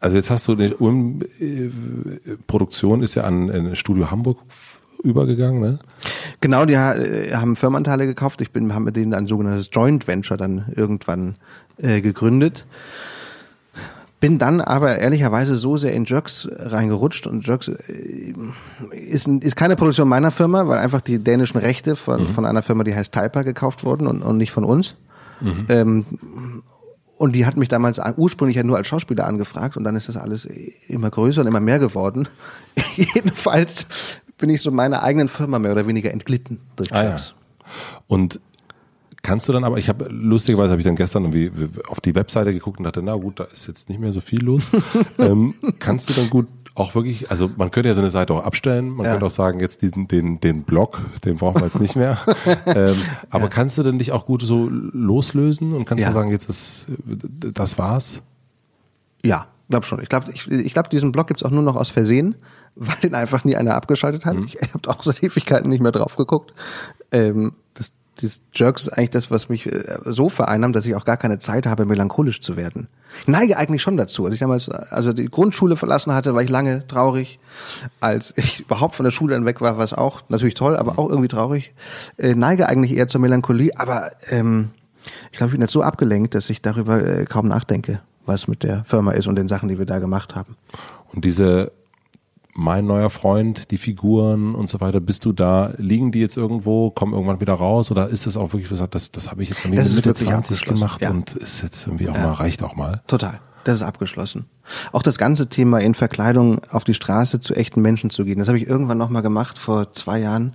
also 0.00 0.16
jetzt 0.16 0.30
hast 0.30 0.48
du 0.48 0.54
die 0.54 0.74
um, 0.74 1.22
äh, 1.40 1.70
Produktion 2.46 3.02
ist 3.02 3.14
ja 3.14 3.24
an, 3.24 3.50
an 3.50 3.76
Studio 3.76 4.10
Hamburg 4.10 4.38
übergegangen, 5.02 5.60
ne? 5.60 5.78
Genau, 6.40 6.64
die 6.64 6.74
äh, 6.74 7.34
haben 7.34 7.56
Firmenanteile 7.56 8.06
gekauft. 8.06 8.40
Ich 8.40 8.50
bin, 8.52 8.74
haben 8.74 8.84
mit 8.84 8.96
denen 8.96 9.14
ein 9.14 9.26
sogenanntes 9.26 9.70
Joint 9.72 10.06
Venture 10.06 10.36
dann 10.36 10.66
irgendwann 10.74 11.36
äh, 11.78 12.00
gegründet. 12.00 12.64
Bin 14.20 14.38
dann 14.38 14.60
aber 14.60 14.98
ehrlicherweise 14.98 15.56
so 15.56 15.76
sehr 15.76 15.92
in 15.92 16.06
Jerks 16.06 16.48
reingerutscht 16.50 17.26
und 17.26 17.46
Jerks 17.46 17.68
äh, 17.68 18.34
ist, 18.90 19.26
ist 19.28 19.56
keine 19.56 19.76
Produktion 19.76 20.08
meiner 20.08 20.30
Firma, 20.30 20.66
weil 20.66 20.78
einfach 20.78 21.00
die 21.00 21.18
dänischen 21.18 21.58
Rechte 21.58 21.96
von, 21.96 22.22
mhm. 22.22 22.28
von 22.28 22.46
einer 22.46 22.62
Firma, 22.62 22.84
die 22.84 22.94
heißt 22.94 23.12
Typer, 23.12 23.44
gekauft 23.44 23.84
wurden 23.84 24.06
und, 24.06 24.22
und 24.22 24.38
nicht 24.38 24.52
von 24.52 24.64
uns. 24.64 24.94
Mhm. 25.40 25.66
Ähm, 25.68 26.04
und 27.16 27.36
die 27.36 27.46
hat 27.46 27.56
mich 27.56 27.68
damals 27.68 28.00
ursprünglich 28.16 28.56
ja 28.56 28.62
nur 28.62 28.76
als 28.76 28.86
Schauspieler 28.86 29.26
angefragt 29.26 29.76
und 29.76 29.84
dann 29.84 29.94
ist 29.94 30.08
das 30.08 30.16
alles 30.16 30.48
immer 30.88 31.10
größer 31.10 31.42
und 31.42 31.46
immer 31.46 31.60
mehr 31.60 31.78
geworden. 31.78 32.28
Jedenfalls 32.96 33.86
bin 34.38 34.50
ich 34.50 34.62
so 34.62 34.70
meiner 34.70 35.02
eigenen 35.02 35.28
Firma 35.28 35.58
mehr 35.58 35.72
oder 35.72 35.86
weniger 35.86 36.10
entglitten 36.10 36.60
durch 36.76 36.90
Jerks. 36.90 37.34
Ah, 37.36 37.64
ja. 37.66 38.00
Und 38.08 38.40
Kannst 39.24 39.48
du 39.48 39.54
dann 39.54 39.64
aber, 39.64 39.78
ich 39.78 39.88
habe 39.88 40.06
lustigerweise 40.10 40.72
habe 40.72 40.80
ich 40.82 40.84
dann 40.84 40.96
gestern 40.96 41.24
irgendwie 41.24 41.50
auf 41.88 41.98
die 41.98 42.14
Webseite 42.14 42.52
geguckt 42.52 42.78
und 42.78 42.84
dachte, 42.84 43.02
na 43.02 43.14
gut, 43.14 43.40
da 43.40 43.44
ist 43.44 43.66
jetzt 43.66 43.88
nicht 43.88 43.98
mehr 43.98 44.12
so 44.12 44.20
viel 44.20 44.44
los. 44.44 44.70
ähm, 45.18 45.54
kannst 45.78 46.10
du 46.10 46.12
dann 46.12 46.28
gut 46.28 46.46
auch 46.74 46.94
wirklich, 46.94 47.30
also 47.30 47.50
man 47.56 47.70
könnte 47.70 47.88
ja 47.88 47.94
so 47.94 48.02
eine 48.02 48.10
Seite 48.10 48.34
auch 48.34 48.44
abstellen, 48.44 48.90
man 48.90 49.06
ja. 49.06 49.12
könnte 49.12 49.24
auch 49.24 49.30
sagen, 49.30 49.60
jetzt 49.60 49.80
diesen, 49.80 50.08
den, 50.08 50.40
den 50.40 50.64
Blog, 50.64 51.00
den 51.24 51.38
brauchen 51.38 51.62
wir 51.62 51.64
jetzt 51.64 51.80
nicht 51.80 51.96
mehr. 51.96 52.18
ähm, 52.66 52.96
aber 53.30 53.44
ja. 53.44 53.48
kannst 53.48 53.78
du 53.78 53.82
denn 53.82 53.98
dich 53.98 54.12
auch 54.12 54.26
gut 54.26 54.42
so 54.42 54.68
loslösen 54.68 55.72
und 55.72 55.86
kannst 55.86 56.02
ja. 56.02 56.08
du 56.08 56.14
sagen, 56.14 56.30
jetzt 56.30 56.50
ist, 56.50 56.86
das 57.06 57.78
war's? 57.78 58.20
Ja, 59.24 59.46
glaub 59.70 59.86
schon. 59.86 60.02
Ich 60.02 60.10
glaube, 60.10 60.32
ich, 60.34 60.50
ich 60.50 60.74
glaub, 60.74 60.90
diesen 60.90 61.12
Blog 61.12 61.28
gibt's 61.28 61.44
auch 61.44 61.50
nur 61.50 61.62
noch 61.62 61.76
aus 61.76 61.88
Versehen, 61.88 62.34
weil 62.74 62.96
den 63.02 63.14
einfach 63.14 63.42
nie 63.44 63.56
einer 63.56 63.74
abgeschaltet 63.74 64.26
hat. 64.26 64.36
Ich 64.44 64.60
habe 64.60 64.90
auch 64.90 65.02
seit 65.02 65.22
Ewigkeiten 65.22 65.70
nicht 65.70 65.80
mehr 65.80 65.92
drauf 65.92 66.16
geguckt. 66.16 66.52
Ähm, 67.10 67.54
das, 68.20 68.40
Jerks 68.54 68.82
ist 68.82 68.88
eigentlich 68.90 69.10
das, 69.10 69.30
was 69.30 69.48
mich 69.48 69.66
äh, 69.66 69.98
so 70.06 70.28
vereinnahmt, 70.28 70.76
dass 70.76 70.86
ich 70.86 70.94
auch 70.94 71.04
gar 71.04 71.16
keine 71.16 71.38
Zeit 71.38 71.66
habe, 71.66 71.84
melancholisch 71.84 72.40
zu 72.40 72.56
werden. 72.56 72.88
Ich 73.20 73.28
neige 73.28 73.56
eigentlich 73.56 73.82
schon 73.82 73.96
dazu. 73.96 74.24
Als 74.24 74.34
ich 74.34 74.40
damals 74.40 74.68
also 74.68 75.12
die 75.12 75.26
Grundschule 75.26 75.76
verlassen 75.76 76.12
hatte, 76.14 76.34
war 76.34 76.42
ich 76.42 76.50
lange 76.50 76.86
traurig. 76.86 77.38
Als 78.00 78.32
ich 78.36 78.60
überhaupt 78.66 78.94
von 78.94 79.04
der 79.04 79.10
Schule 79.10 79.34
dann 79.34 79.44
weg 79.44 79.60
war, 79.60 79.76
war 79.78 79.84
es 79.84 79.92
auch 79.92 80.22
natürlich 80.28 80.54
toll, 80.54 80.76
aber 80.76 80.98
auch 80.98 81.08
irgendwie 81.08 81.28
traurig. 81.28 81.72
Äh, 82.16 82.34
neige 82.34 82.68
eigentlich 82.68 82.92
eher 82.92 83.08
zur 83.08 83.20
Melancholie, 83.20 83.72
aber 83.76 84.12
ähm, 84.30 84.70
ich 85.32 85.38
glaube, 85.38 85.48
ich 85.48 85.54
bin 85.54 85.60
jetzt 85.60 85.72
so 85.72 85.82
abgelenkt, 85.82 86.34
dass 86.34 86.48
ich 86.50 86.62
darüber 86.62 87.04
äh, 87.04 87.24
kaum 87.24 87.48
nachdenke, 87.48 88.00
was 88.26 88.48
mit 88.48 88.62
der 88.62 88.84
Firma 88.84 89.12
ist 89.12 89.26
und 89.26 89.36
den 89.36 89.48
Sachen, 89.48 89.68
die 89.68 89.78
wir 89.78 89.86
da 89.86 89.98
gemacht 89.98 90.34
haben. 90.34 90.56
Und 91.12 91.24
diese 91.24 91.72
mein 92.54 92.86
neuer 92.86 93.10
Freund, 93.10 93.70
die 93.70 93.78
Figuren 93.78 94.54
und 94.54 94.68
so 94.68 94.80
weiter, 94.80 95.00
bist 95.00 95.24
du 95.24 95.32
da, 95.32 95.72
liegen 95.76 96.12
die 96.12 96.20
jetzt 96.20 96.36
irgendwo, 96.36 96.90
kommen 96.90 97.12
irgendwann 97.12 97.40
wieder 97.40 97.54
raus 97.54 97.90
oder 97.90 98.08
ist 98.08 98.26
das 98.26 98.36
auch 98.36 98.52
wirklich 98.52 98.68
gesagt, 98.70 98.94
das, 98.94 99.10
das 99.10 99.30
habe 99.30 99.42
ich 99.42 99.48
jetzt 99.50 99.60
irgendwie 99.60 99.76
Das 99.76 99.86
ist 99.86 99.96
Mitte 99.96 100.10
wirklich 100.10 100.28
20 100.28 100.56
abgeschlossen, 100.58 100.74
gemacht 100.74 101.02
ja. 101.02 101.10
und 101.10 101.34
ist 101.34 101.62
jetzt 101.62 101.86
irgendwie 101.86 102.08
auch 102.08 102.14
Ja. 102.14 102.26
mal, 102.28 102.32
reicht 102.34 102.62
auch 102.62 102.76
mal. 102.76 103.02
Total. 103.06 103.40
Das 103.64 103.76
ist 103.76 103.82
abgeschlossen. 103.82 104.44
Auch 104.92 105.02
das 105.02 105.16
ganze 105.16 105.48
Thema 105.48 105.80
in 105.80 105.94
Verkleidung 105.94 106.60
auf 106.70 106.84
die 106.84 106.92
Straße 106.94 107.40
zu 107.40 107.54
echten 107.54 107.80
Menschen 107.80 108.10
zu 108.10 108.24
gehen, 108.24 108.38
das 108.38 108.48
habe 108.48 108.58
ich 108.58 108.66
irgendwann 108.66 108.98
nochmal 108.98 109.22
gemacht 109.22 109.58
vor 109.58 109.92
zwei 109.94 110.20
Jahren 110.20 110.52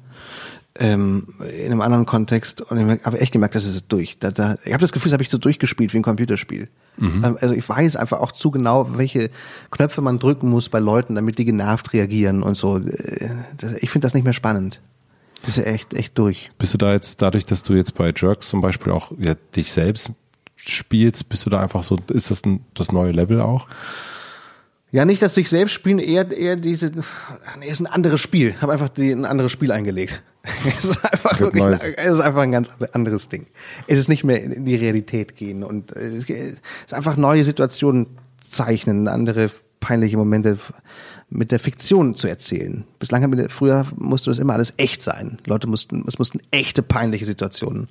ähm, 0.79 1.27
in 1.57 1.71
einem 1.71 1.81
anderen 1.81 2.05
Kontext 2.05 2.61
und 2.61 2.77
ich 2.79 3.05
habe 3.05 3.19
echt 3.19 3.33
gemerkt, 3.33 3.53
das 3.55 3.65
ist 3.65 3.85
durch. 3.89 4.17
Da, 4.17 4.31
da, 4.31 4.57
ich 4.63 4.71
habe 4.71 4.81
das 4.81 4.93
Gefühl, 4.93 5.09
das 5.09 5.13
habe 5.13 5.23
ich 5.23 5.29
so 5.29 5.37
durchgespielt 5.37 5.93
wie 5.93 5.97
ein 5.97 6.03
Computerspiel. 6.03 6.69
Ähm, 7.01 7.37
Also 7.39 7.53
ich 7.53 7.67
weiß 7.67 7.97
einfach 7.97 8.19
auch 8.21 8.31
zu 8.31 8.49
genau, 8.49 8.97
welche 8.97 9.29
Knöpfe 9.71 10.01
man 10.01 10.19
drücken 10.19 10.49
muss 10.49 10.69
bei 10.69 10.79
Leuten, 10.79 11.15
damit 11.15 11.37
die 11.37 11.45
genervt 11.45 11.93
reagieren 11.93 12.41
und 12.41 12.55
so. 12.55 12.77
Äh, 12.77 13.29
Ich 13.81 13.89
finde 13.89 14.05
das 14.05 14.13
nicht 14.13 14.23
mehr 14.23 14.33
spannend. 14.33 14.79
Das 15.41 15.57
ist 15.57 15.65
echt, 15.65 15.93
echt 15.93 16.17
durch. 16.17 16.49
Bist 16.57 16.73
du 16.73 16.77
da 16.77 16.93
jetzt, 16.93 17.21
dadurch, 17.21 17.45
dass 17.45 17.63
du 17.63 17.73
jetzt 17.73 17.95
bei 17.95 18.13
Jerks 18.15 18.49
zum 18.49 18.61
Beispiel 18.61 18.91
auch 18.91 19.11
ja, 19.17 19.35
dich 19.55 19.71
selbst 19.71 20.11
spielst, 20.55 21.29
bist 21.29 21.45
du 21.45 21.49
da 21.49 21.61
einfach 21.61 21.83
so, 21.83 21.97
ist 22.11 22.31
das 22.31 22.43
ein, 22.45 22.65
das 22.73 22.91
neue 22.91 23.11
Level 23.11 23.39
auch? 23.41 23.67
Ja, 24.91 25.05
nicht 25.05 25.21
das 25.21 25.35
sich 25.35 25.49
selbst 25.49 25.73
spielen, 25.73 25.99
eher, 25.99 26.29
eher 26.35 26.55
diese, 26.55 26.91
nee, 27.59 27.69
ist 27.69 27.79
ein 27.79 27.85
anderes 27.87 28.19
Spiel. 28.19 28.55
Habe 28.59 28.73
einfach 28.73 28.89
die, 28.89 29.11
ein 29.11 29.25
anderes 29.25 29.51
Spiel 29.51 29.71
eingelegt. 29.71 30.21
es 30.77 30.85
ist 30.85 31.05
einfach 31.05 31.39
wirklich, 31.39 31.63
es 31.63 32.13
ist 32.13 32.19
einfach 32.19 32.41
ein 32.41 32.51
ganz 32.51 32.69
anderes 32.91 33.29
Ding. 33.29 33.47
Es 33.87 33.99
ist 33.99 34.09
nicht 34.09 34.23
mehr 34.23 34.43
in 34.43 34.65
die 34.65 34.75
Realität 34.75 35.35
gehen 35.35 35.63
und 35.63 35.95
äh, 35.95 36.07
es 36.07 36.29
ist 36.29 36.93
einfach 36.93 37.17
neue 37.17 37.43
Situationen 37.43 38.07
zeichnen, 38.41 39.07
andere 39.07 39.51
peinliche 39.79 40.17
Momente 40.17 40.57
mit 41.29 41.51
der 41.51 41.59
Fiktion 41.59 42.15
zu 42.15 42.27
erzählen. 42.27 42.85
Bislang 42.97 43.23
haben 43.23 43.37
wir, 43.37 43.49
früher 43.49 43.85
musste 43.95 44.31
das 44.31 44.39
immer 44.39 44.53
alles 44.53 44.73
echt 44.77 45.03
sein. 45.03 45.39
Leute 45.45 45.67
mussten, 45.67 46.03
es 46.07 46.17
mussten 46.17 46.39
echte 46.51 46.81
peinliche 46.81 47.25
Situationen 47.25 47.89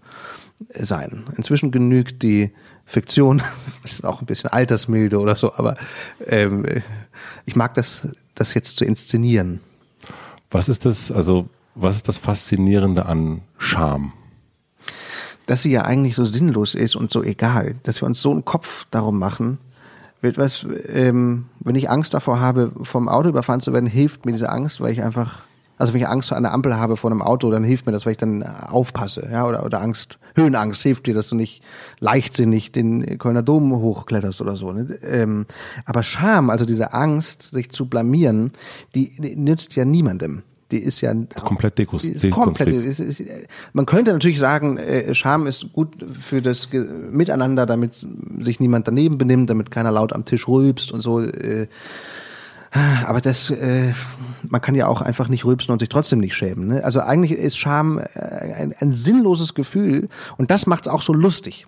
sein. 0.71 1.25
Inzwischen 1.37 1.71
genügt 1.71 2.23
die 2.23 2.51
Fiktion, 2.85 3.43
das 3.83 3.93
ist 3.93 4.05
auch 4.05 4.21
ein 4.21 4.27
bisschen 4.27 4.51
Altersmilde 4.51 5.19
oder 5.19 5.37
so, 5.37 5.55
aber 5.55 5.77
ähm, 6.27 6.65
ich 7.47 7.55
mag 7.55 7.75
das, 7.75 8.09
das 8.35 8.55
jetzt 8.55 8.77
zu 8.77 8.85
inszenieren. 8.85 9.61
Was 10.51 10.69
ist 10.69 10.85
das, 10.85 11.13
also, 11.13 11.49
was 11.81 11.97
ist 11.97 12.09
das 12.09 12.19
Faszinierende 12.19 13.07
an 13.07 13.43
Scham? 13.59 14.13
Dass 15.47 15.63
sie 15.63 15.71
ja 15.71 15.83
eigentlich 15.83 16.15
so 16.15 16.25
sinnlos 16.25 16.75
ist 16.75 16.97
und 16.97 17.11
so 17.11 17.23
egal, 17.23 17.77
dass 17.85 18.03
wir 18.03 18.07
uns 18.07 18.21
so 18.21 18.31
einen 18.31 18.45
Kopf 18.45 18.87
darum 18.91 19.19
machen, 19.19 19.59
wird 20.21 20.37
was, 20.37 20.67
ähm, 20.89 21.47
wenn 21.61 21.77
ich 21.77 21.89
Angst 21.89 22.13
davor 22.13 22.41
habe, 22.41 22.73
vom 22.83 23.09
Auto 23.09 23.29
überfahren 23.29 23.61
zu 23.61 23.73
werden, 23.73 23.87
hilft 23.87 24.27
mir 24.27 24.33
diese 24.33 24.51
Angst, 24.51 24.81
weil 24.81 24.93
ich 24.93 25.03
einfach, 25.03 25.39
also 25.79 25.95
wenn 25.95 26.01
ich 26.01 26.09
Angst 26.09 26.29
vor 26.29 26.37
einer 26.37 26.53
Ampel 26.53 26.77
habe 26.77 26.97
vor 26.97 27.11
einem 27.11 27.23
Auto, 27.23 27.51
dann 27.51 27.63
hilft 27.63 27.87
mir 27.87 27.93
das, 27.93 28.05
weil 28.05 28.13
ich 28.13 28.19
dann 28.19 28.43
aufpasse, 28.43 29.29
ja, 29.31 29.47
oder, 29.47 29.65
oder 29.65 29.81
Angst, 29.81 30.19
Höhenangst 30.35 30.83
hilft 30.83 31.07
dir, 31.07 31.15
dass 31.15 31.29
du 31.29 31.37
nicht 31.37 31.63
leichtsinnig 32.01 32.73
den 32.73 33.19
Kölner 33.19 33.43
Dom 33.43 33.73
hochkletterst 33.73 34.41
oder 34.41 34.57
so. 34.57 34.73
Ne? 34.73 34.99
Ähm, 35.03 35.47
aber 35.85 36.03
Scham, 36.03 36.51
also 36.51 36.65
diese 36.65 36.93
Angst, 36.93 37.43
sich 37.43 37.71
zu 37.71 37.87
blamieren, 37.87 38.53
die, 38.95 39.17
die 39.21 39.37
nützt 39.37 39.77
ja 39.77 39.85
niemandem. 39.85 40.43
Die 40.71 40.79
ist 40.79 41.01
ja 41.01 41.15
Komplett 41.15 41.79
ist 41.79 42.31
komplett. 42.31 42.69
dekonstruiert. 42.69 42.85
Es 42.85 43.01
ist, 43.01 43.23
man 43.73 43.87
könnte 43.87 44.13
natürlich 44.13 44.39
sagen, 44.39 44.77
äh, 44.77 45.15
Scham 45.15 45.47
ist 45.47 45.73
gut 45.73 45.95
für 46.21 46.43
das 46.43 46.69
Miteinander, 47.11 47.65
damit 47.65 48.07
sich 48.39 48.61
niemand 48.61 48.87
daneben 48.87 49.17
benimmt, 49.17 49.49
damit 49.49 49.71
keiner 49.71 49.93
laut 49.93 50.13
am 50.13 50.27
Tisch 50.27 50.47
rülpst 50.47 50.93
und 50.93 51.01
so. 51.01 51.21
Äh, 51.21 51.69
aber 53.07 53.23
das, 53.23 53.51
äh, 53.51 53.95
man 54.47 54.61
kann 54.61 54.75
ja 54.75 54.89
auch 54.89 55.01
einfach 55.01 55.29
nicht 55.29 55.47
rülpsen 55.47 55.73
und 55.73 55.79
sich 55.79 55.89
trotzdem 55.89 56.19
nicht 56.19 56.37
schämen. 56.37 56.69
Ne? 56.69 56.85
Also 56.85 57.01
eigentlich 57.01 57.33
ist 57.33 57.57
Scham 57.57 57.99
äh, 57.99 58.03
ein, 58.15 58.75
ein 58.79 58.93
sinnloses 58.93 59.55
Gefühl 59.55 60.09
und 60.37 60.51
das 60.51 60.67
macht 60.67 60.87
es 60.87 60.93
auch 60.93 61.01
so 61.01 61.15
lustig. 61.15 61.67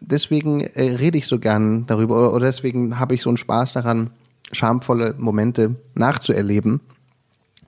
Deswegen 0.00 0.60
äh, 0.60 0.94
rede 0.94 1.18
ich 1.18 1.26
so 1.26 1.40
gern 1.40 1.86
darüber 1.86 2.18
oder, 2.18 2.34
oder 2.34 2.46
deswegen 2.46 3.00
habe 3.00 3.16
ich 3.16 3.22
so 3.22 3.30
einen 3.30 3.36
Spaß 3.36 3.72
daran, 3.72 4.10
schamvolle 4.52 5.16
Momente 5.18 5.74
nachzuerleben 5.94 6.80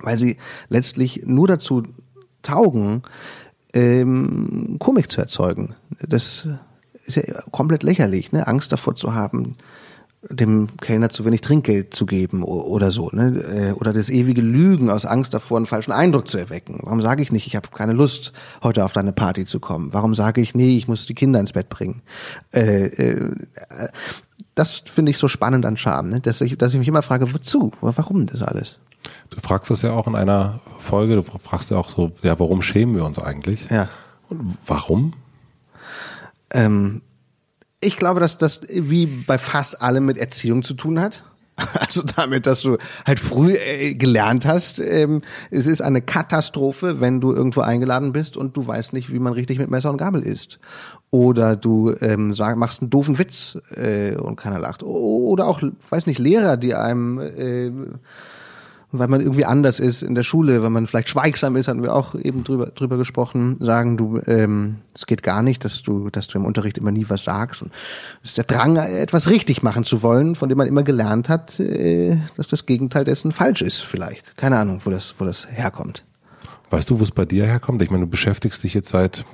weil 0.02 0.18
sie 0.18 0.36
letztlich 0.68 1.22
nur 1.24 1.48
dazu 1.48 1.84
taugen, 2.42 3.02
ähm, 3.72 4.76
Komik 4.78 5.10
zu 5.10 5.20
erzeugen. 5.20 5.74
Das 6.06 6.48
ist 7.04 7.16
ja 7.16 7.22
komplett 7.50 7.82
lächerlich, 7.82 8.32
ne? 8.32 8.46
Angst 8.46 8.72
davor 8.72 8.94
zu 8.94 9.14
haben, 9.14 9.56
dem 10.30 10.68
Kellner 10.80 11.10
zu 11.10 11.24
wenig 11.24 11.40
Trinkgeld 11.40 11.94
zu 11.94 12.06
geben 12.06 12.44
oder 12.44 12.92
so, 12.92 13.10
ne? 13.12 13.40
Äh, 13.40 13.72
Oder 13.72 13.92
das 13.92 14.08
ewige 14.08 14.40
Lügen 14.40 14.88
aus 14.88 15.04
Angst 15.04 15.34
davor, 15.34 15.56
einen 15.56 15.66
falschen 15.66 15.92
Eindruck 15.92 16.28
zu 16.28 16.38
erwecken. 16.38 16.78
Warum 16.82 17.02
sage 17.02 17.22
ich 17.22 17.32
nicht, 17.32 17.46
ich 17.46 17.56
habe 17.56 17.68
keine 17.74 17.92
Lust, 17.92 18.32
heute 18.62 18.84
auf 18.84 18.92
deine 18.92 19.12
Party 19.12 19.44
zu 19.44 19.58
kommen? 19.58 19.92
Warum 19.92 20.14
sage 20.14 20.40
ich, 20.40 20.54
nee, 20.54 20.76
ich 20.76 20.86
muss 20.86 21.06
die 21.06 21.14
Kinder 21.14 21.40
ins 21.40 21.52
Bett 21.52 21.68
bringen? 21.68 22.02
Äh, 22.52 22.86
äh, 22.86 23.30
das 24.54 24.82
finde 24.86 25.10
ich 25.10 25.18
so 25.18 25.28
spannend 25.28 25.64
an 25.64 25.76
Scham, 25.76 26.08
ne? 26.08 26.20
dass, 26.20 26.40
ich, 26.40 26.58
dass 26.58 26.72
ich 26.72 26.78
mich 26.78 26.88
immer 26.88 27.02
frage, 27.02 27.32
wozu? 27.32 27.72
Warum 27.80 28.26
das 28.26 28.42
alles? 28.42 28.78
Du 29.30 29.40
fragst 29.40 29.70
das 29.70 29.82
ja 29.82 29.92
auch 29.92 30.06
in 30.06 30.14
einer 30.14 30.60
Folge, 30.78 31.16
du 31.16 31.22
fragst 31.22 31.70
ja 31.70 31.78
auch 31.78 31.88
so, 31.88 32.12
ja, 32.22 32.38
warum 32.38 32.62
schämen 32.62 32.94
wir 32.94 33.04
uns 33.04 33.18
eigentlich? 33.18 33.68
Ja. 33.70 33.88
Und 34.28 34.58
warum? 34.66 35.14
Ähm, 36.50 37.02
ich 37.80 37.96
glaube, 37.96 38.20
dass 38.20 38.38
das 38.38 38.60
wie 38.68 39.06
bei 39.06 39.38
fast 39.38 39.80
allem 39.80 40.06
mit 40.06 40.18
Erziehung 40.18 40.62
zu 40.62 40.74
tun 40.74 41.00
hat. 41.00 41.24
Also 41.78 42.02
damit, 42.02 42.46
dass 42.46 42.62
du 42.62 42.78
halt 43.04 43.20
früh 43.20 43.54
äh, 43.54 43.94
gelernt 43.94 44.46
hast, 44.46 44.78
ähm, 44.78 45.20
es 45.50 45.66
ist 45.66 45.82
eine 45.82 46.00
Katastrophe, 46.00 47.00
wenn 47.00 47.20
du 47.20 47.32
irgendwo 47.32 47.60
eingeladen 47.60 48.12
bist 48.12 48.38
und 48.38 48.56
du 48.56 48.66
weißt 48.66 48.94
nicht, 48.94 49.12
wie 49.12 49.18
man 49.18 49.34
richtig 49.34 49.58
mit 49.58 49.70
Messer 49.70 49.90
und 49.90 49.98
Gabel 49.98 50.22
isst. 50.22 50.58
Oder 51.12 51.56
du 51.56 51.94
ähm, 52.00 52.32
sag, 52.32 52.56
machst 52.56 52.80
einen 52.80 52.90
doofen 52.90 53.18
Witz 53.18 53.58
äh, 53.76 54.16
und 54.16 54.36
keiner 54.36 54.58
lacht. 54.58 54.82
Oder 54.82 55.46
auch, 55.46 55.62
weiß 55.90 56.06
nicht, 56.06 56.18
Lehrer, 56.18 56.56
die 56.56 56.74
einem 56.74 57.18
äh, 57.20 57.70
weil 58.92 59.08
man 59.08 59.20
irgendwie 59.20 59.46
anders 59.46 59.80
ist 59.80 60.02
in 60.02 60.14
der 60.14 60.22
Schule, 60.22 60.62
weil 60.62 60.70
man 60.70 60.86
vielleicht 60.86 61.08
schweigsam 61.08 61.56
ist, 61.56 61.66
hatten 61.66 61.82
wir 61.82 61.94
auch 61.94 62.14
eben 62.14 62.44
drüber, 62.44 62.66
drüber 62.66 62.98
gesprochen, 62.98 63.56
sagen 63.60 63.96
du, 63.96 64.20
ähm, 64.26 64.76
es 64.94 65.06
geht 65.06 65.22
gar 65.22 65.42
nicht, 65.42 65.64
dass 65.64 65.82
du, 65.82 66.10
dass 66.10 66.28
du 66.28 66.38
im 66.38 66.44
Unterricht 66.44 66.78
immer 66.78 66.92
nie 66.92 67.06
was 67.08 67.24
sagst. 67.24 67.62
Und 67.62 67.72
es 68.22 68.30
ist 68.30 68.36
der 68.38 68.44
Drang, 68.44 68.76
etwas 68.76 69.28
richtig 69.28 69.62
machen 69.62 69.84
zu 69.84 70.02
wollen, 70.02 70.34
von 70.34 70.50
dem 70.50 70.58
man 70.58 70.68
immer 70.68 70.82
gelernt 70.82 71.30
hat, 71.30 71.58
äh, 71.58 72.18
dass 72.36 72.48
das 72.48 72.66
Gegenteil 72.66 73.04
dessen 73.04 73.32
falsch 73.32 73.62
ist, 73.62 73.78
vielleicht. 73.78 74.36
Keine 74.36 74.58
Ahnung, 74.58 74.80
wo 74.84 74.90
das, 74.90 75.14
wo 75.18 75.24
das 75.24 75.48
herkommt. 75.50 76.04
Weißt 76.70 76.90
du, 76.90 77.00
wo 77.00 77.04
es 77.04 77.10
bei 77.10 77.24
dir 77.24 77.46
herkommt? 77.46 77.82
Ich 77.82 77.90
meine, 77.90 78.04
du 78.04 78.10
beschäftigst 78.10 78.62
dich 78.62 78.74
jetzt 78.74 78.90
seit 78.90 79.24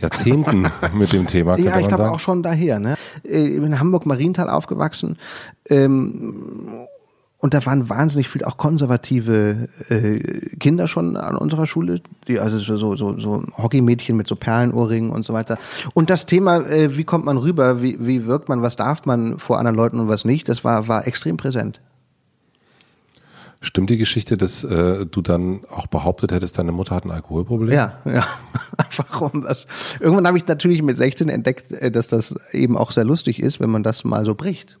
Jahrzehnten 0.00 0.66
mit 0.94 1.12
dem 1.12 1.26
Thema, 1.26 1.58
Ja, 1.58 1.78
ich 1.78 1.88
glaube 1.88 2.10
auch 2.10 2.20
schon 2.20 2.42
daher. 2.42 2.78
Ne? 2.78 2.96
Äh, 3.24 3.46
Ich 3.46 3.56
bin 3.56 3.72
in 3.72 3.80
Hamburg-Marienthal 3.80 4.48
aufgewachsen. 4.48 5.18
Ähm, 5.68 6.86
und 7.38 7.54
da 7.54 7.64
waren 7.64 7.88
wahnsinnig 7.88 8.28
viel 8.28 8.44
auch 8.44 8.58
konservative 8.58 9.68
äh, 9.88 10.18
Kinder 10.58 10.86
schon 10.88 11.16
an 11.16 11.36
unserer 11.36 11.66
Schule, 11.66 12.02
die 12.28 12.38
also 12.38 12.58
so 12.58 12.96
so 12.96 13.18
so 13.18 13.42
Hockeymädchen 13.56 14.14
mit 14.14 14.28
so 14.28 14.36
Perlenohrringen 14.36 15.10
und 15.10 15.24
so 15.24 15.32
weiter. 15.32 15.56
Und 15.94 16.10
das 16.10 16.26
Thema, 16.26 16.58
äh, 16.66 16.98
wie 16.98 17.04
kommt 17.04 17.24
man 17.24 17.38
rüber, 17.38 17.80
wie 17.80 17.96
wie 17.98 18.26
wirkt 18.26 18.50
man, 18.50 18.60
was 18.60 18.76
darf 18.76 19.06
man 19.06 19.38
vor 19.38 19.58
anderen 19.58 19.76
Leuten 19.76 20.00
und 20.00 20.08
was 20.08 20.26
nicht, 20.26 20.50
das 20.50 20.64
war 20.64 20.86
war 20.86 21.06
extrem 21.06 21.38
präsent. 21.38 21.80
Stimmt 23.62 23.90
die 23.90 23.98
Geschichte, 23.98 24.38
dass 24.38 24.64
äh, 24.64 25.04
du 25.04 25.20
dann 25.20 25.60
auch 25.70 25.86
behauptet 25.86 26.32
hättest, 26.32 26.58
deine 26.58 26.72
Mutter 26.72 26.94
hat 26.94 27.04
ein 27.04 27.10
Alkoholproblem? 27.10 27.70
Ja, 27.72 27.98
ja. 28.06 28.26
Einfach 28.78 29.20
um 29.20 29.42
das. 29.42 29.66
Irgendwann 30.00 30.26
habe 30.26 30.38
ich 30.38 30.46
natürlich 30.46 30.82
mit 30.82 30.96
16 30.96 31.28
entdeckt, 31.28 31.70
äh, 31.72 31.90
dass 31.90 32.08
das 32.08 32.34
eben 32.52 32.78
auch 32.78 32.90
sehr 32.90 33.04
lustig 33.04 33.38
ist, 33.40 33.60
wenn 33.60 33.68
man 33.68 33.82
das 33.82 34.02
mal 34.04 34.24
so 34.24 34.34
bricht. 34.34 34.78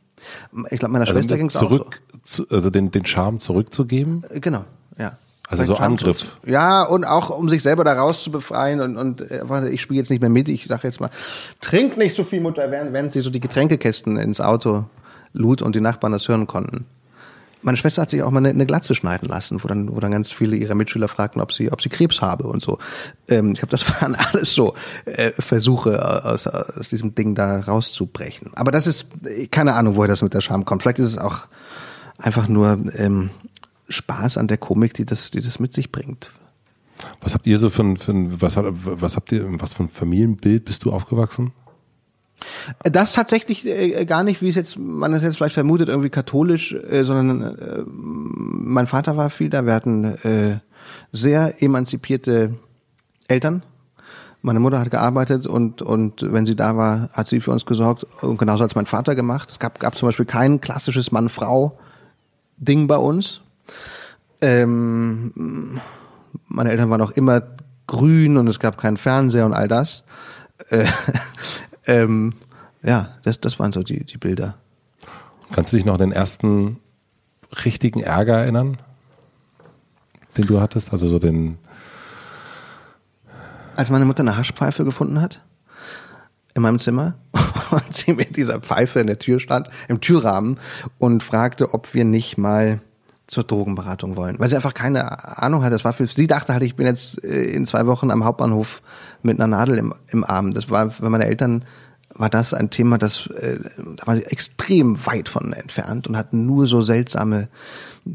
Ich 0.70 0.78
glaube, 0.78 0.92
meiner 0.92 1.06
Also 1.06 1.12
Schwester 1.14 1.36
ging 1.36 1.46
es 1.46 1.56
auch 1.56 1.70
so. 1.70 1.86
zu, 2.22 2.46
also 2.48 2.70
den, 2.70 2.90
den 2.90 3.04
Charme 3.04 3.38
zurückzugeben? 3.38 4.24
Äh, 4.30 4.40
Genau, 4.40 4.64
ja. 4.98 5.18
Also 5.48 5.64
so 5.64 5.74
Angriff. 5.76 6.38
Ja, 6.46 6.84
und 6.84 7.04
auch 7.04 7.28
um 7.30 7.48
sich 7.48 7.62
selber 7.62 7.82
da 7.82 7.94
raus 7.94 8.22
zu 8.22 8.30
befreien 8.30 8.80
und, 8.80 8.96
und 8.96 9.20
äh, 9.30 9.68
ich 9.70 9.82
spiele 9.82 9.98
jetzt 9.98 10.08
nicht 10.08 10.20
mehr 10.20 10.30
mit, 10.30 10.48
ich 10.48 10.66
sage 10.66 10.82
jetzt 10.86 11.00
mal, 11.00 11.10
trink 11.60 11.96
nicht 11.96 12.14
so 12.14 12.22
viel 12.22 12.40
Mutter, 12.40 12.70
während, 12.70 12.92
während 12.92 13.12
sie 13.12 13.20
so 13.20 13.30
die 13.30 13.40
Getränkekästen 13.40 14.16
ins 14.16 14.40
Auto 14.40 14.84
lud 15.32 15.60
und 15.60 15.74
die 15.74 15.80
Nachbarn 15.80 16.12
das 16.12 16.28
hören 16.28 16.46
konnten. 16.46 16.86
Meine 17.62 17.76
Schwester 17.76 18.02
hat 18.02 18.10
sich 18.10 18.22
auch 18.22 18.30
mal 18.30 18.38
eine, 18.38 18.50
eine 18.50 18.66
Glatze 18.66 18.94
schneiden 18.94 19.28
lassen, 19.28 19.62
wo 19.62 19.68
dann, 19.68 19.94
wo 19.94 20.00
dann 20.00 20.10
ganz 20.10 20.32
viele 20.32 20.56
ihrer 20.56 20.74
Mitschüler 20.74 21.08
fragten, 21.08 21.42
ob 21.42 21.52
sie, 21.52 21.70
ob 21.70 21.82
sie 21.82 21.88
Krebs 21.88 22.22
habe 22.22 22.44
und 22.44 22.62
so. 22.62 22.78
Ähm, 23.28 23.52
ich 23.52 23.60
glaube, 23.60 23.70
das 23.70 23.88
waren 24.00 24.14
alles 24.14 24.54
so 24.54 24.74
äh, 25.04 25.32
Versuche, 25.32 26.24
aus, 26.24 26.46
aus 26.46 26.88
diesem 26.88 27.14
Ding 27.14 27.34
da 27.34 27.60
rauszubrechen. 27.60 28.52
Aber 28.54 28.70
das 28.70 28.86
ist 28.86 29.08
keine 29.50 29.74
Ahnung, 29.74 29.96
woher 29.96 30.08
das 30.08 30.22
mit 30.22 30.34
der 30.34 30.40
Scham 30.40 30.64
kommt. 30.64 30.82
Vielleicht 30.82 30.98
ist 30.98 31.08
es 31.08 31.18
auch 31.18 31.48
einfach 32.18 32.48
nur 32.48 32.78
ähm, 32.96 33.30
Spaß 33.88 34.38
an 34.38 34.48
der 34.48 34.58
Komik, 34.58 34.94
die 34.94 35.04
das, 35.04 35.30
die 35.30 35.40
das 35.40 35.58
mit 35.58 35.72
sich 35.72 35.92
bringt. 35.92 36.30
Was 37.20 37.34
habt 37.34 37.46
ihr 37.46 37.58
so 37.58 37.70
für 37.70 37.82
ein, 37.82 37.96
für 37.96 38.12
ein 38.12 38.40
was, 38.40 38.56
was 38.56 39.16
habt 39.16 39.32
ihr, 39.32 39.44
was 39.60 39.72
für 39.72 39.84
ein 39.84 39.88
Familienbild 39.88 40.64
bist 40.64 40.84
du 40.84 40.92
aufgewachsen? 40.92 41.52
Das 42.82 43.12
tatsächlich 43.12 43.66
äh, 43.66 44.04
gar 44.06 44.24
nicht, 44.24 44.42
wie 44.42 44.48
es 44.48 44.54
jetzt 44.54 44.78
man 44.78 45.12
es 45.12 45.22
jetzt 45.22 45.36
vielleicht 45.36 45.54
vermutet, 45.54 45.88
irgendwie 45.88 46.10
katholisch, 46.10 46.72
äh, 46.72 47.04
sondern 47.04 47.42
äh, 47.42 47.82
mein 47.86 48.86
Vater 48.86 49.16
war 49.16 49.30
viel 49.30 49.50
da. 49.50 49.66
Wir 49.66 49.74
hatten 49.74 50.04
äh, 50.04 50.58
sehr 51.12 51.62
emanzipierte 51.62 52.54
Eltern. 53.28 53.62
Meine 54.42 54.60
Mutter 54.60 54.80
hat 54.80 54.90
gearbeitet 54.90 55.46
und 55.46 55.82
und 55.82 56.22
wenn 56.22 56.46
sie 56.46 56.56
da 56.56 56.76
war, 56.76 57.10
hat 57.12 57.28
sie 57.28 57.40
für 57.40 57.50
uns 57.50 57.66
gesorgt 57.66 58.06
und 58.22 58.38
genauso 58.38 58.62
als 58.62 58.74
mein 58.74 58.86
Vater 58.86 59.14
gemacht. 59.14 59.50
Es 59.50 59.58
gab 59.58 59.78
gab 59.78 59.96
zum 59.96 60.08
Beispiel 60.08 60.26
kein 60.26 60.60
klassisches 60.60 61.12
Mann-Frau-Ding 61.12 62.86
bei 62.86 62.96
uns. 62.96 63.42
Ähm, 64.40 65.80
meine 66.48 66.70
Eltern 66.70 66.88
waren 66.88 67.02
auch 67.02 67.10
immer 67.10 67.42
grün 67.86 68.38
und 68.38 68.48
es 68.48 68.60
gab 68.60 68.78
keinen 68.78 68.96
Fernseher 68.96 69.44
und 69.44 69.52
all 69.52 69.68
das. 69.68 70.04
Äh, 71.86 72.02
ähm, 72.02 72.34
ja, 72.82 73.10
das, 73.22 73.40
das 73.40 73.58
waren 73.58 73.72
so 73.72 73.82
die, 73.82 74.04
die 74.04 74.18
Bilder. 74.18 74.56
Kannst 75.52 75.72
du 75.72 75.76
dich 75.76 75.84
noch 75.84 75.94
an 75.94 76.00
den 76.00 76.12
ersten 76.12 76.78
richtigen 77.64 78.00
Ärger 78.00 78.38
erinnern, 78.38 78.78
den 80.36 80.46
du 80.46 80.60
hattest? 80.60 80.92
Also 80.92 81.08
so 81.08 81.18
den. 81.18 81.58
Als 83.76 83.90
meine 83.90 84.04
Mutter 84.04 84.20
eine 84.20 84.36
Haschpfeife 84.36 84.84
gefunden 84.84 85.20
hat 85.20 85.42
in 86.54 86.62
meinem 86.62 86.78
Zimmer 86.78 87.14
und 87.70 87.94
sie 87.94 88.12
mit 88.12 88.36
dieser 88.36 88.60
Pfeife 88.60 89.00
in 89.00 89.06
der 89.06 89.18
Tür 89.18 89.40
stand, 89.40 89.68
im 89.88 90.00
Türrahmen 90.00 90.58
und 90.98 91.22
fragte, 91.22 91.74
ob 91.74 91.94
wir 91.94 92.04
nicht 92.04 92.38
mal 92.38 92.80
zur 93.30 93.44
Drogenberatung 93.44 94.16
wollen, 94.16 94.38
weil 94.40 94.48
sie 94.48 94.56
einfach 94.56 94.74
keine 94.74 95.38
Ahnung 95.38 95.62
hat. 95.62 95.72
Das 95.72 95.84
war 95.84 95.92
für 95.92 96.06
sie 96.06 96.26
dachte 96.26 96.52
halt, 96.52 96.64
ich 96.64 96.74
bin 96.74 96.86
jetzt 96.86 97.22
äh, 97.22 97.44
in 97.44 97.64
zwei 97.64 97.86
Wochen 97.86 98.10
am 98.10 98.24
Hauptbahnhof 98.24 98.82
mit 99.22 99.38
einer 99.38 99.46
Nadel 99.46 99.78
im, 99.78 99.94
im 100.08 100.24
Arm. 100.24 100.52
Das 100.52 100.68
war 100.68 100.90
für 100.90 101.08
meine 101.08 101.26
Eltern 101.26 101.64
war 102.12 102.28
das 102.28 102.52
ein 102.52 102.70
Thema, 102.70 102.98
das 102.98 103.28
äh, 103.28 103.58
da 103.96 104.06
war 104.06 104.16
sie 104.16 104.24
extrem 104.24 105.06
weit 105.06 105.28
von 105.28 105.52
entfernt 105.52 106.08
und 106.08 106.16
hatten 106.16 106.44
nur 106.44 106.66
so 106.66 106.82
seltsame 106.82 107.48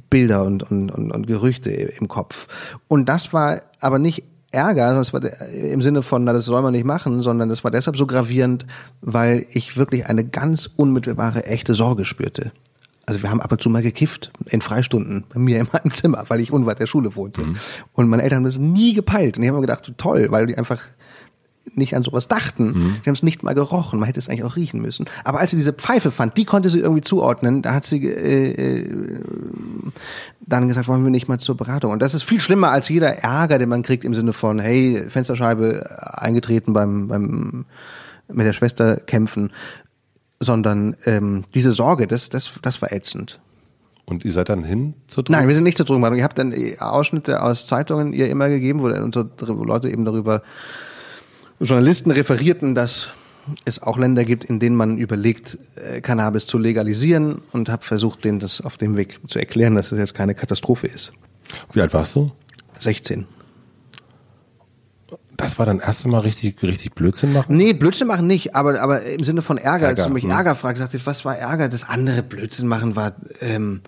Bilder 0.10 0.44
und, 0.44 0.70
und, 0.70 0.92
und, 0.92 1.12
und 1.12 1.28
Gerüchte 1.28 1.72
im 1.72 2.10
Kopf. 2.10 2.48
Und 2.90 3.08
das 3.08 3.32
war 3.32 3.62
aber 3.80 4.00
nicht 4.00 4.24
Ärger, 4.52 4.96
das 4.96 5.14
war 5.14 5.22
im 5.54 5.82
Sinne 5.82 6.02
von, 6.02 6.24
na, 6.24 6.34
das 6.34 6.46
soll 6.46 6.62
man 6.62 6.74
nicht 6.74 6.86
machen, 6.86 7.22
sondern 7.22 7.50
das 7.50 7.64
war 7.64 7.72
deshalb 7.72 7.98
so 7.98 8.06
gravierend, 8.06 8.66
weil 9.02 9.46
ich 9.50 9.78
wirklich 9.78 10.08
eine 10.08 10.26
ganz 10.26 10.70
unmittelbare, 10.76 11.46
echte 11.46 11.74
Sorge 11.74 12.06
spürte. 12.06 12.52
Also 13.06 13.22
wir 13.22 13.30
haben 13.30 13.42
ab 13.42 13.52
und 13.52 13.62
zu 13.62 13.70
mal 13.70 13.82
gekifft 13.82 14.32
in 14.48 14.62
Freistunden 14.62 15.26
bei 15.34 15.40
mir 15.40 15.60
in 15.60 15.68
meinem 15.72 15.92
Zimmer, 15.92 16.26
weil 16.28 16.40
ich 16.40 16.52
unweit 16.52 16.80
der 16.80 16.88
Schule 16.88 17.16
wohnte. 17.16 17.42
Mhm. 17.42 17.58
Und 17.94 18.10
meine 18.10 18.24
Eltern 18.24 18.38
haben 18.38 18.46
das 18.46 18.58
nie 18.58 18.94
gepeilt. 18.94 19.38
Und 19.38 19.44
die 19.44 19.48
haben 19.48 19.56
mir 19.56 19.62
gedacht, 19.62 19.94
toll, 19.98 20.28
weil 20.32 20.48
die 20.48 20.58
einfach 20.58 20.82
nicht 21.74 21.96
an 21.96 22.04
sowas 22.04 22.28
dachten. 22.28 22.68
Mhm. 22.68 22.96
Die 23.04 23.10
haben 23.10 23.16
es 23.16 23.24
nicht 23.24 23.44
mal 23.44 23.54
gerochen. 23.54 24.00
Man 24.00 24.08
hätte 24.08 24.20
es 24.20 24.30
eigentlich 24.30 24.44
auch 24.44 24.56
riechen 24.56 24.82
müssen. 24.82 25.06
Aber 25.24 25.40
als 25.40 25.52
sie 25.52 25.58
diese 25.58 25.74
Pfeife 25.74 26.12
fand, 26.12 26.38
die 26.38 26.46
konnte 26.46 26.70
sie 26.70 26.80
irgendwie 26.80 27.02
zuordnen. 27.02 27.62
Da 27.62 27.74
hat 27.74 27.86
sie 27.86 28.06
äh, 28.06 28.82
äh, 28.82 29.20
dann 30.42 30.68
gesagt, 30.68 30.88
wollen 30.88 31.04
wir 31.04 31.12
nicht 31.12 31.28
mal 31.28 31.40
zur 31.40 31.58
Beratung. 31.58 31.92
Und 31.92 32.02
das 32.02 32.14
ist 32.14 32.24
viel 32.24 32.40
schlimmer 32.40 32.70
als 32.70 32.90
jeder 32.90 33.18
Ärger, 33.24 33.58
den 33.58 33.70
man 33.70 33.84
kriegt 33.84 34.04
im 34.04 34.14
Sinne 34.14 34.34
von, 34.34 34.60
hey, 34.60 35.06
Fensterscheibe 35.10 35.86
eingetreten 36.18 36.74
beim, 36.74 37.08
beim 37.08 37.66
mit 38.28 38.46
der 38.46 38.54
Schwester 38.54 38.98
kämpfen, 38.98 39.52
sondern 40.46 40.96
ähm, 41.06 41.44
diese 41.54 41.74
Sorge, 41.74 42.08
das, 42.08 42.30
das, 42.30 42.52
das 42.62 42.82
war 42.82 42.92
ätzend. 42.94 43.40
Und 44.06 44.24
ihr 44.24 44.32
seid 44.32 44.50
dann 44.50 44.64
hin 44.64 44.94
zur 45.08 45.24
Drogen? 45.24 45.40
Nein, 45.40 45.48
wir 45.48 45.56
sind 45.56 45.64
nicht 45.64 45.78
zur 45.78 45.86
Drogenberatung. 45.86 46.20
Ihr 46.20 46.24
habt 46.24 46.38
dann 46.38 46.54
Ausschnitte 46.80 47.42
aus 47.42 47.66
Zeitungen 47.66 48.14
ihr 48.14 48.30
immer 48.30 48.50
gegeben, 48.50 48.82
wo 48.82 48.88
unsere 48.88 49.28
Leute 49.48 49.90
eben 49.90 50.06
darüber 50.06 50.44
Journalisten 51.60 52.12
referierten, 52.12 52.76
dass 52.76 53.10
es 53.64 53.82
auch 53.82 53.98
Länder 53.98 54.26
gibt, 54.26 54.44
in 54.44 54.60
denen 54.60 54.76
man 54.76 54.98
überlegt, 54.98 55.58
äh, 55.76 56.02
Cannabis 56.02 56.48
zu 56.48 56.58
legalisieren 56.58 57.42
und 57.52 57.70
habe 57.70 57.84
versucht, 57.84 58.24
denen 58.24 58.40
das 58.40 58.62
auf 58.62 58.78
dem 58.78 58.98
Weg 58.98 59.20
zu 59.28 59.40
erklären, 59.40 59.76
dass 59.76 59.92
es 59.92 60.00
jetzt 60.00 60.16
keine 60.16 60.36
Katastrophe 60.36 60.88
ist. 60.88 61.14
Wie 61.74 61.82
alt 61.82 61.94
warst 61.94 62.16
du? 62.16 62.32
16. 62.80 63.26
Das 65.38 65.60
war 65.60 65.66
dann 65.66 65.80
erste 65.80 66.08
Mal 66.08 66.20
richtig, 66.20 66.62
richtig 66.64 66.94
Blödsinn 66.96 67.34
machen? 67.34 67.56
Nee, 67.58 67.74
Blödsinn 67.74 68.08
machen 68.08 68.28
nicht, 68.28 68.56
aber, 68.56 68.80
aber 68.80 69.04
im 69.04 69.24
Sinne 69.24 69.42
von 69.42 69.58
Ärger, 69.58 69.88
Ärger 69.88 70.02
als 70.02 70.08
du 70.08 70.14
mich 70.14 70.24
hm. 70.24 70.32
Ärger 70.32 70.56
fragst, 70.56 70.82
sagte 70.82 70.98
ich, 70.98 71.06
was 71.06 71.26
war 71.26 71.38
Ärger? 71.38 71.68
Das 71.68 71.88
andere 71.88 72.24
Blödsinn 72.24 72.68
machen 72.68 72.96
war, 72.96 73.16
ähm, 73.42 73.82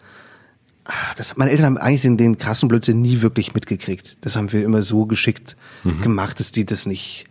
das, 1.16 1.36
meine 1.38 1.52
Eltern 1.52 1.66
haben 1.66 1.78
eigentlich 1.78 2.02
den, 2.02 2.18
den 2.18 2.38
krassen 2.38 2.70
Blödsinn 2.70 3.02
nie 3.02 3.22
wirklich 3.22 3.54
mitgekriegt. 3.54 4.18
Das 4.22 4.36
haben 4.36 4.52
wir 4.52 4.64
immer 4.64 4.84
so 4.84 5.06
geschickt 5.06 5.58
mhm. 5.84 6.02
gemacht, 6.02 6.40
dass 6.40 6.52
die 6.52 6.66
das 6.66 6.86
nicht 6.86 7.26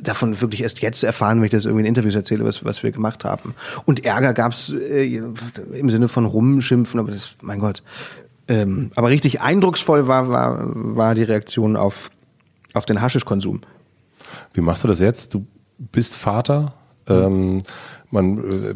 davon 0.00 0.40
wirklich 0.40 0.62
erst 0.62 0.80
jetzt 0.80 1.02
erfahren, 1.02 1.38
wenn 1.38 1.46
ich 1.46 1.50
das 1.50 1.64
irgendwie 1.64 1.82
in 1.82 1.88
Interviews 1.88 2.14
erzähle, 2.14 2.44
was, 2.44 2.64
was 2.64 2.82
wir 2.82 2.92
gemacht 2.92 3.24
haben. 3.24 3.54
Und 3.84 4.04
Ärger 4.04 4.32
gab's 4.32 4.72
äh, 4.72 5.16
im 5.16 5.90
Sinne 5.90 6.08
von 6.08 6.24
rumschimpfen, 6.24 7.00
aber 7.00 7.10
das, 7.10 7.34
mein 7.40 7.58
Gott. 7.58 7.82
Ähm, 8.46 8.90
aber 8.94 9.08
richtig 9.08 9.40
eindrucksvoll 9.40 10.08
war, 10.08 10.28
war, 10.28 10.64
war 10.72 11.14
die 11.14 11.22
Reaktion 11.22 11.76
auf, 11.76 12.10
auf 12.78 12.86
den 12.86 13.00
Haschischkonsum. 13.00 13.60
Wie 14.54 14.60
machst 14.60 14.84
du 14.84 14.88
das 14.88 15.00
jetzt? 15.00 15.34
Du 15.34 15.46
bist 15.78 16.14
Vater. 16.14 16.74
Ähm, 17.08 17.62
man 18.10 18.38
äh, 18.38 18.74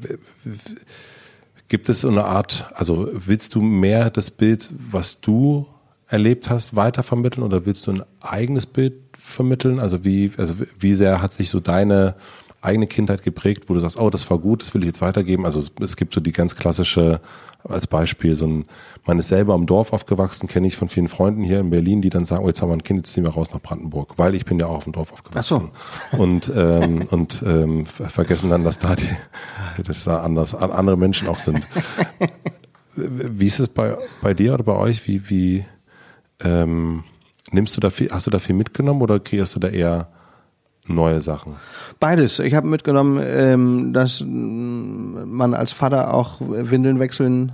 gibt 1.68 1.88
es 1.88 2.02
so 2.02 2.08
eine 2.08 2.24
Art, 2.24 2.70
also 2.74 3.08
willst 3.12 3.54
du 3.54 3.62
mehr 3.62 4.10
das 4.10 4.30
Bild, 4.30 4.70
was 4.90 5.20
du 5.20 5.66
erlebt 6.06 6.50
hast, 6.50 6.76
weitervermitteln 6.76 7.44
oder 7.44 7.64
willst 7.64 7.86
du 7.86 7.92
ein 7.92 8.02
eigenes 8.20 8.66
Bild 8.66 8.94
vermitteln? 9.18 9.80
Also 9.80 10.04
wie, 10.04 10.30
also 10.36 10.54
wie 10.78 10.94
sehr 10.94 11.22
hat 11.22 11.32
sich 11.32 11.48
so 11.48 11.60
deine 11.60 12.14
eigene 12.62 12.86
Kindheit 12.86 13.22
geprägt, 13.22 13.64
wo 13.68 13.74
du 13.74 13.80
sagst, 13.80 13.98
oh, 13.98 14.08
das 14.08 14.30
war 14.30 14.38
gut, 14.38 14.62
das 14.62 14.72
will 14.72 14.82
ich 14.82 14.86
jetzt 14.86 15.00
weitergeben. 15.00 15.44
Also 15.44 15.62
es, 15.80 15.96
gibt 15.96 16.14
so 16.14 16.20
die 16.20 16.30
ganz 16.30 16.54
klassische, 16.54 17.20
als 17.64 17.88
Beispiel, 17.88 18.36
so 18.36 18.46
ein, 18.46 18.64
man 19.04 19.18
ist 19.18 19.28
selber 19.28 19.56
im 19.56 19.66
Dorf 19.66 19.92
aufgewachsen, 19.92 20.48
kenne 20.48 20.68
ich 20.68 20.76
von 20.76 20.88
vielen 20.88 21.08
Freunden 21.08 21.42
hier 21.42 21.58
in 21.58 21.70
Berlin, 21.70 22.02
die 22.02 22.10
dann 22.10 22.24
sagen, 22.24 22.44
oh, 22.44 22.48
jetzt 22.48 22.62
haben 22.62 22.70
wir 22.70 22.76
ein 22.76 22.84
Kind, 22.84 22.98
jetzt 23.00 23.12
ziehen 23.12 23.24
wir 23.24 23.32
raus 23.32 23.52
nach 23.52 23.60
Brandenburg, 23.60 24.14
weil 24.16 24.36
ich 24.36 24.44
bin 24.44 24.60
ja 24.60 24.66
auch 24.66 24.76
auf 24.76 24.84
dem 24.84 24.92
Dorf 24.92 25.12
aufgewachsen. 25.12 25.70
Ach 25.72 26.12
so. 26.12 26.22
Und, 26.22 26.52
ähm, 26.54 27.08
und 27.10 27.42
ähm, 27.44 27.84
vergessen 27.84 28.48
dann, 28.48 28.62
dass 28.62 28.78
da 28.78 28.94
die, 28.94 29.10
dass 29.84 30.04
da 30.04 30.20
anders, 30.20 30.54
andere 30.54 30.96
Menschen 30.96 31.26
auch 31.28 31.40
sind. 31.40 31.66
Wie 32.94 33.46
ist 33.46 33.58
es 33.58 33.68
bei, 33.68 33.96
bei 34.20 34.34
dir 34.34 34.54
oder 34.54 34.64
bei 34.64 34.76
euch? 34.76 35.08
Wie, 35.08 35.28
wie, 35.28 35.64
ähm, 36.44 37.02
nimmst 37.50 37.76
du 37.76 37.80
da 37.80 37.90
viel, 37.90 38.10
hast 38.10 38.26
du 38.26 38.30
da 38.30 38.38
viel 38.38 38.54
mitgenommen 38.54 39.02
oder 39.02 39.18
kriegst 39.18 39.56
du 39.56 39.60
da 39.60 39.68
eher 39.68 40.08
neue 40.86 41.20
Sachen? 41.20 41.56
Beides. 42.00 42.38
Ich 42.38 42.54
habe 42.54 42.66
mitgenommen, 42.66 43.20
ähm, 43.24 43.92
dass 43.92 44.22
man 44.26 45.54
als 45.54 45.72
Vater 45.72 46.14
auch 46.14 46.40
Windeln 46.40 46.98
wechseln 46.98 47.52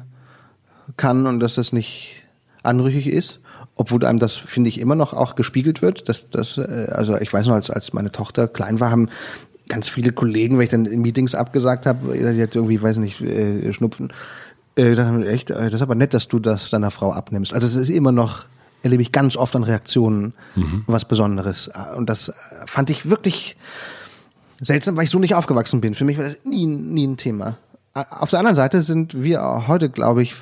kann 0.97 1.27
und 1.27 1.41
dass 1.41 1.55
das 1.55 1.73
nicht 1.73 2.23
anrüchig 2.63 3.07
ist. 3.07 3.41
Obwohl 3.77 4.05
einem 4.05 4.19
das, 4.19 4.35
finde 4.35 4.69
ich, 4.71 4.81
immer 4.81 4.97
noch 4.97 5.13
auch 5.13 5.37
gespiegelt 5.37 5.83
wird. 5.83 6.09
Dass, 6.09 6.31
dass, 6.31 6.59
äh, 6.59 6.89
also 6.91 7.17
ich 7.17 7.33
weiß 7.33 7.47
noch, 7.47 7.55
als, 7.55 7.71
als 7.71 7.93
meine 7.93 8.11
Tochter 8.11 8.49
klein 8.49 8.81
war, 8.81 8.91
haben 8.91 9.09
ganz 9.69 9.89
viele 9.89 10.13
Kollegen, 10.13 10.57
wenn 10.57 10.65
ich 10.65 10.71
dann 10.71 10.87
in 10.87 11.03
Meetings 11.03 11.35
abgesagt 11.35 11.87
habe, 11.87 12.13
sie 12.13 12.43
hat 12.43 12.55
irgendwie, 12.57 12.81
weiß 12.81 12.97
nicht, 12.97 13.21
äh, 13.21 13.73
Schnupfen, 13.73 14.13
äh, 14.77 14.95
dann 14.95 15.23
echt, 15.23 15.51
äh, 15.51 15.65
das 15.65 15.75
ist 15.75 15.83
aber 15.83 15.95
nett, 15.95 16.15
dass 16.15 16.29
du 16.29 16.39
das 16.39 16.71
deiner 16.71 16.91
Frau 16.91 17.13
abnimmst. 17.13 17.53
Also 17.53 17.67
es 17.67 17.77
ist 17.77 17.91
immer 17.91 18.13
noch 18.13 18.47
erlebe 18.83 19.03
ich 19.03 19.13
ganz 19.13 19.37
oft 19.37 19.55
an 19.57 19.65
Reaktionen 19.65 20.35
mhm. 20.55 20.85
was 20.87 21.05
Besonderes. 21.05 21.71
Und 21.97 22.09
das 22.09 22.33
fand 22.67 22.91
ich 22.91 23.09
wirklich 23.09 23.57
seltsam, 24.61 24.97
weil 24.97 25.05
ich 25.05 25.11
so 25.11 25.19
nicht 25.19 25.35
aufgewachsen 25.35 25.81
bin. 25.81 25.95
Für 25.95 26.05
mich 26.05 26.17
war 26.17 26.25
das 26.25 26.39
nie, 26.45 26.67
nie 26.67 27.07
ein 27.07 27.17
Thema. 27.17 27.57
Auf 27.93 28.31
der 28.31 28.39
anderen 28.39 28.55
Seite 28.55 28.83
sind 28.83 29.21
wir 29.21 29.67
heute, 29.67 29.89
glaube 29.89 30.23
ich, 30.23 30.35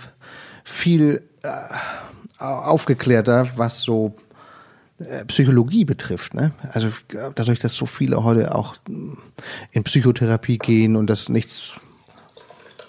viel 0.65 1.23
äh, 1.43 2.43
aufgeklärter, 2.43 3.49
was 3.57 3.83
so 3.83 4.17
äh, 4.99 5.25
Psychologie 5.27 5.85
betrifft. 5.85 6.35
Ne? 6.35 6.53
Also 6.73 6.89
dadurch, 7.35 7.61
dass 7.61 7.75
so 7.75 7.87
viele 7.87 8.25
heute 8.25 8.55
auch 8.55 8.77
in 9.71 9.85
Psychotherapie 9.85 10.59
gehen 10.59 10.97
und 10.97 11.09
das 11.09 11.29
nichts 11.29 11.73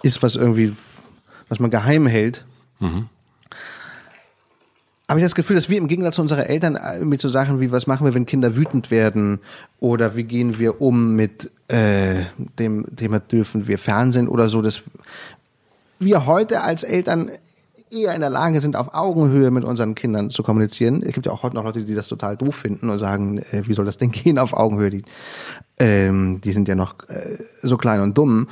ist, 0.03 0.23
was 0.23 0.35
irgendwie, 0.35 0.75
was 1.49 1.59
man 1.59 1.69
geheim 1.69 2.07
hält, 2.07 2.45
mhm 2.79 3.09
habe 5.09 5.19
ich 5.19 5.25
das 5.25 5.35
Gefühl, 5.35 5.55
dass 5.55 5.69
wir 5.69 5.77
im 5.77 5.87
Gegensatz 5.87 6.15
zu 6.15 6.21
unseren 6.21 6.45
Eltern 6.45 6.77
mit 7.07 7.21
so 7.21 7.29
Sachen 7.29 7.61
wie, 7.61 7.71
was 7.71 7.87
machen 7.87 8.05
wir, 8.05 8.13
wenn 8.13 8.25
Kinder 8.25 8.55
wütend 8.55 8.91
werden 8.91 9.39
oder 9.79 10.15
wie 10.15 10.23
gehen 10.23 10.59
wir 10.59 10.81
um 10.81 11.15
mit 11.15 11.49
äh, 11.69 12.25
dem 12.59 12.85
Thema, 12.95 13.19
dürfen 13.19 13.67
wir 13.67 13.77
Fernsehen 13.77 14.27
oder 14.27 14.49
so, 14.49 14.61
dass 14.61 14.83
wir 15.99 16.25
heute 16.25 16.61
als 16.61 16.83
Eltern 16.83 17.31
eher 17.89 18.13
in 18.13 18.21
der 18.21 18.29
Lage 18.29 18.59
sind, 18.59 18.75
auf 18.75 18.93
Augenhöhe 18.93 19.49
mit 19.49 19.63
unseren 19.63 19.95
Kindern 19.95 20.29
zu 20.29 20.43
kommunizieren. 20.43 21.01
Es 21.03 21.13
gibt 21.13 21.25
ja 21.25 21.31
auch 21.31 21.43
heute 21.43 21.55
noch 21.55 21.63
Leute, 21.63 21.85
die 21.85 21.95
das 21.95 22.09
total 22.09 22.35
doof 22.35 22.55
finden 22.55 22.89
und 22.89 22.99
sagen, 22.99 23.37
äh, 23.51 23.63
wie 23.65 23.73
soll 23.73 23.85
das 23.85 23.97
denn 23.97 24.11
gehen 24.11 24.37
auf 24.39 24.53
Augenhöhe? 24.53 24.89
Die, 24.89 25.03
ähm, 25.79 26.41
die 26.41 26.51
sind 26.51 26.67
ja 26.67 26.75
noch 26.75 26.95
äh, 27.07 27.37
so 27.61 27.77
klein 27.77 28.01
und 28.01 28.17
dumm. 28.17 28.47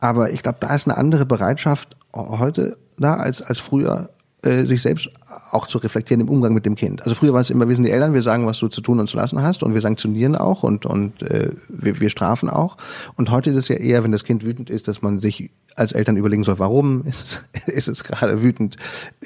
Aber 0.00 0.30
ich 0.30 0.42
glaube, 0.42 0.58
da 0.60 0.74
ist 0.74 0.88
eine 0.88 0.96
andere 0.96 1.26
Bereitschaft 1.26 1.96
heute 2.12 2.76
da 2.98 3.14
als, 3.14 3.40
als 3.40 3.60
früher, 3.60 4.10
äh, 4.42 4.64
sich 4.64 4.82
selbst 4.82 5.10
auch 5.50 5.66
zu 5.66 5.78
reflektieren 5.78 6.20
im 6.20 6.28
Umgang 6.28 6.54
mit 6.54 6.64
dem 6.64 6.76
Kind. 6.76 7.02
Also 7.02 7.14
früher 7.14 7.32
war 7.32 7.40
es 7.40 7.50
immer, 7.50 7.68
wir 7.68 7.74
sind 7.74 7.84
die 7.84 7.90
Eltern, 7.90 8.14
wir 8.14 8.22
sagen, 8.22 8.46
was 8.46 8.58
du 8.58 8.68
zu 8.68 8.80
tun 8.80 8.98
und 8.98 9.08
zu 9.08 9.16
lassen 9.16 9.42
hast 9.42 9.62
und 9.62 9.74
wir 9.74 9.80
sanktionieren 9.80 10.36
auch 10.36 10.62
und, 10.62 10.86
und 10.86 11.22
äh, 11.22 11.50
wir, 11.68 12.00
wir 12.00 12.10
strafen 12.10 12.48
auch. 12.48 12.76
Und 13.16 13.30
heute 13.30 13.50
ist 13.50 13.56
es 13.56 13.68
ja 13.68 13.76
eher, 13.76 14.02
wenn 14.02 14.12
das 14.12 14.24
Kind 14.24 14.44
wütend 14.44 14.70
ist, 14.70 14.88
dass 14.88 15.02
man 15.02 15.18
sich 15.18 15.50
als 15.76 15.92
Eltern 15.92 16.16
überlegen 16.16 16.44
soll, 16.44 16.58
warum 16.58 17.04
ist 17.06 17.44
es, 17.52 17.68
ist 17.68 17.88
es 17.88 18.04
gerade 18.04 18.42
wütend, 18.42 18.76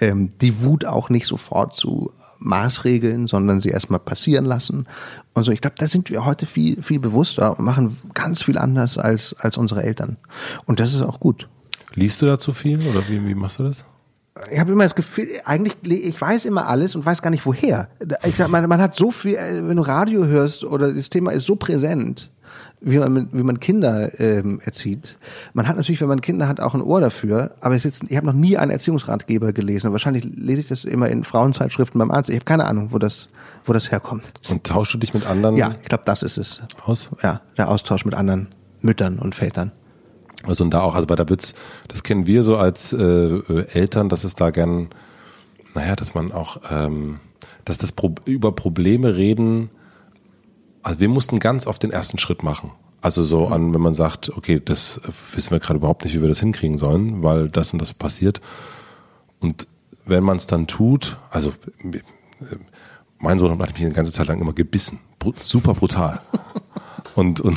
ähm, 0.00 0.32
die 0.40 0.64
Wut 0.64 0.84
auch 0.84 1.10
nicht 1.10 1.26
sofort 1.26 1.74
zu 1.76 2.12
maßregeln, 2.40 3.26
sondern 3.26 3.60
sie 3.60 3.70
erstmal 3.70 4.00
passieren 4.00 4.44
lassen. 4.44 4.86
Und 5.32 5.44
so, 5.44 5.52
ich 5.52 5.60
glaube, 5.60 5.76
da 5.78 5.86
sind 5.86 6.10
wir 6.10 6.24
heute 6.24 6.46
viel, 6.46 6.82
viel 6.82 6.98
bewusster 6.98 7.58
und 7.58 7.64
machen 7.64 7.96
ganz 8.14 8.42
viel 8.42 8.58
anders 8.58 8.98
als, 8.98 9.34
als 9.38 9.56
unsere 9.56 9.82
Eltern. 9.82 10.16
Und 10.66 10.80
das 10.80 10.94
ist 10.94 11.02
auch 11.02 11.20
gut. 11.20 11.48
Liest 11.94 12.20
du 12.22 12.26
dazu 12.26 12.52
viel 12.52 12.80
oder 12.88 13.08
wie, 13.08 13.24
wie 13.24 13.34
machst 13.34 13.60
du 13.60 13.62
das? 13.62 13.84
Ich 14.50 14.58
habe 14.58 14.72
immer 14.72 14.82
das 14.82 14.96
Gefühl, 14.96 15.28
eigentlich, 15.44 15.76
ich 15.84 16.20
weiß 16.20 16.44
immer 16.44 16.66
alles 16.66 16.96
und 16.96 17.06
weiß 17.06 17.22
gar 17.22 17.30
nicht 17.30 17.46
woher. 17.46 17.88
Ich 18.24 18.34
sag, 18.34 18.48
man, 18.48 18.68
man 18.68 18.80
hat 18.80 18.96
so 18.96 19.10
viel, 19.10 19.36
äh, 19.36 19.66
wenn 19.66 19.76
du 19.76 19.82
Radio 19.82 20.26
hörst 20.26 20.64
oder 20.64 20.92
das 20.92 21.08
Thema 21.08 21.30
ist 21.30 21.46
so 21.46 21.54
präsent, 21.54 22.30
wie 22.80 22.98
man, 22.98 23.28
wie 23.32 23.42
man 23.44 23.60
Kinder 23.60 24.18
ähm, 24.18 24.60
erzieht. 24.64 25.18
Man 25.52 25.68
hat 25.68 25.76
natürlich, 25.76 26.00
wenn 26.00 26.08
man 26.08 26.20
Kinder 26.20 26.48
hat, 26.48 26.58
auch 26.58 26.74
ein 26.74 26.82
Ohr 26.82 27.00
dafür, 27.00 27.52
aber 27.60 27.76
es 27.76 27.84
ist, 27.84 28.02
ich 28.08 28.16
habe 28.16 28.26
noch 28.26 28.32
nie 28.32 28.58
einen 28.58 28.72
Erziehungsratgeber 28.72 29.52
gelesen. 29.52 29.92
Wahrscheinlich 29.92 30.24
lese 30.24 30.62
ich 30.62 30.68
das 30.68 30.84
immer 30.84 31.08
in 31.08 31.22
Frauenzeitschriften 31.22 32.00
beim 32.00 32.10
Arzt. 32.10 32.28
Ich 32.28 32.36
habe 32.36 32.44
keine 32.44 32.64
Ahnung, 32.64 32.88
wo 32.90 32.98
das, 32.98 33.28
wo 33.64 33.72
das 33.72 33.92
herkommt. 33.92 34.24
Und 34.50 34.64
tauschst 34.64 34.94
du 34.94 34.98
dich 34.98 35.14
mit 35.14 35.26
anderen? 35.26 35.56
Ja, 35.56 35.76
ich 35.80 35.88
glaube, 35.88 36.04
das 36.06 36.24
ist 36.24 36.38
es. 36.38 36.60
Aus? 36.84 37.10
Ja, 37.22 37.40
der 37.56 37.68
Austausch 37.68 38.04
mit 38.04 38.14
anderen 38.14 38.48
Müttern 38.82 39.20
und 39.20 39.36
Vätern. 39.36 39.70
Also 40.46 40.64
und 40.64 40.72
da 40.72 40.80
auch, 40.80 40.94
also 40.94 41.06
bei 41.06 41.16
der 41.16 41.28
Witz, 41.28 41.54
das 41.88 42.02
kennen 42.02 42.26
wir 42.26 42.44
so 42.44 42.56
als 42.56 42.92
äh, 42.92 43.02
äh, 43.02 43.66
Eltern, 43.72 44.08
dass 44.08 44.24
es 44.24 44.34
da 44.34 44.50
gern, 44.50 44.88
naja, 45.74 45.96
dass 45.96 46.14
man 46.14 46.32
auch, 46.32 46.60
ähm, 46.70 47.20
dass 47.64 47.78
das 47.78 47.92
Pro 47.92 48.14
über 48.24 48.52
Probleme 48.52 49.16
reden, 49.16 49.70
also 50.82 51.00
wir 51.00 51.08
mussten 51.08 51.38
ganz 51.38 51.66
oft 51.66 51.82
den 51.82 51.90
ersten 51.90 52.18
Schritt 52.18 52.42
machen. 52.42 52.72
Also 53.00 53.22
so 53.22 53.48
an, 53.48 53.74
wenn 53.74 53.80
man 53.80 53.94
sagt, 53.94 54.30
okay, 54.36 54.60
das 54.62 55.00
wissen 55.32 55.50
wir 55.50 55.60
gerade 55.60 55.78
überhaupt 55.78 56.04
nicht, 56.04 56.14
wie 56.14 56.20
wir 56.20 56.28
das 56.28 56.40
hinkriegen 56.40 56.78
sollen, 56.78 57.22
weil 57.22 57.48
das 57.48 57.72
und 57.72 57.80
das 57.80 57.92
passiert. 57.92 58.40
Und 59.40 59.66
wenn 60.04 60.24
man 60.24 60.36
es 60.36 60.46
dann 60.46 60.66
tut, 60.66 61.16
also 61.30 61.52
äh, 61.82 62.00
mein 63.18 63.38
Sohn 63.38 63.50
hat 63.50 63.72
mich 63.72 63.84
eine 63.84 63.94
ganze 63.94 64.12
Zeit 64.12 64.26
lang 64.26 64.40
immer 64.40 64.52
gebissen, 64.52 65.00
super 65.36 65.72
brutal. 65.74 66.20
Und, 67.14 67.40
und, 67.40 67.56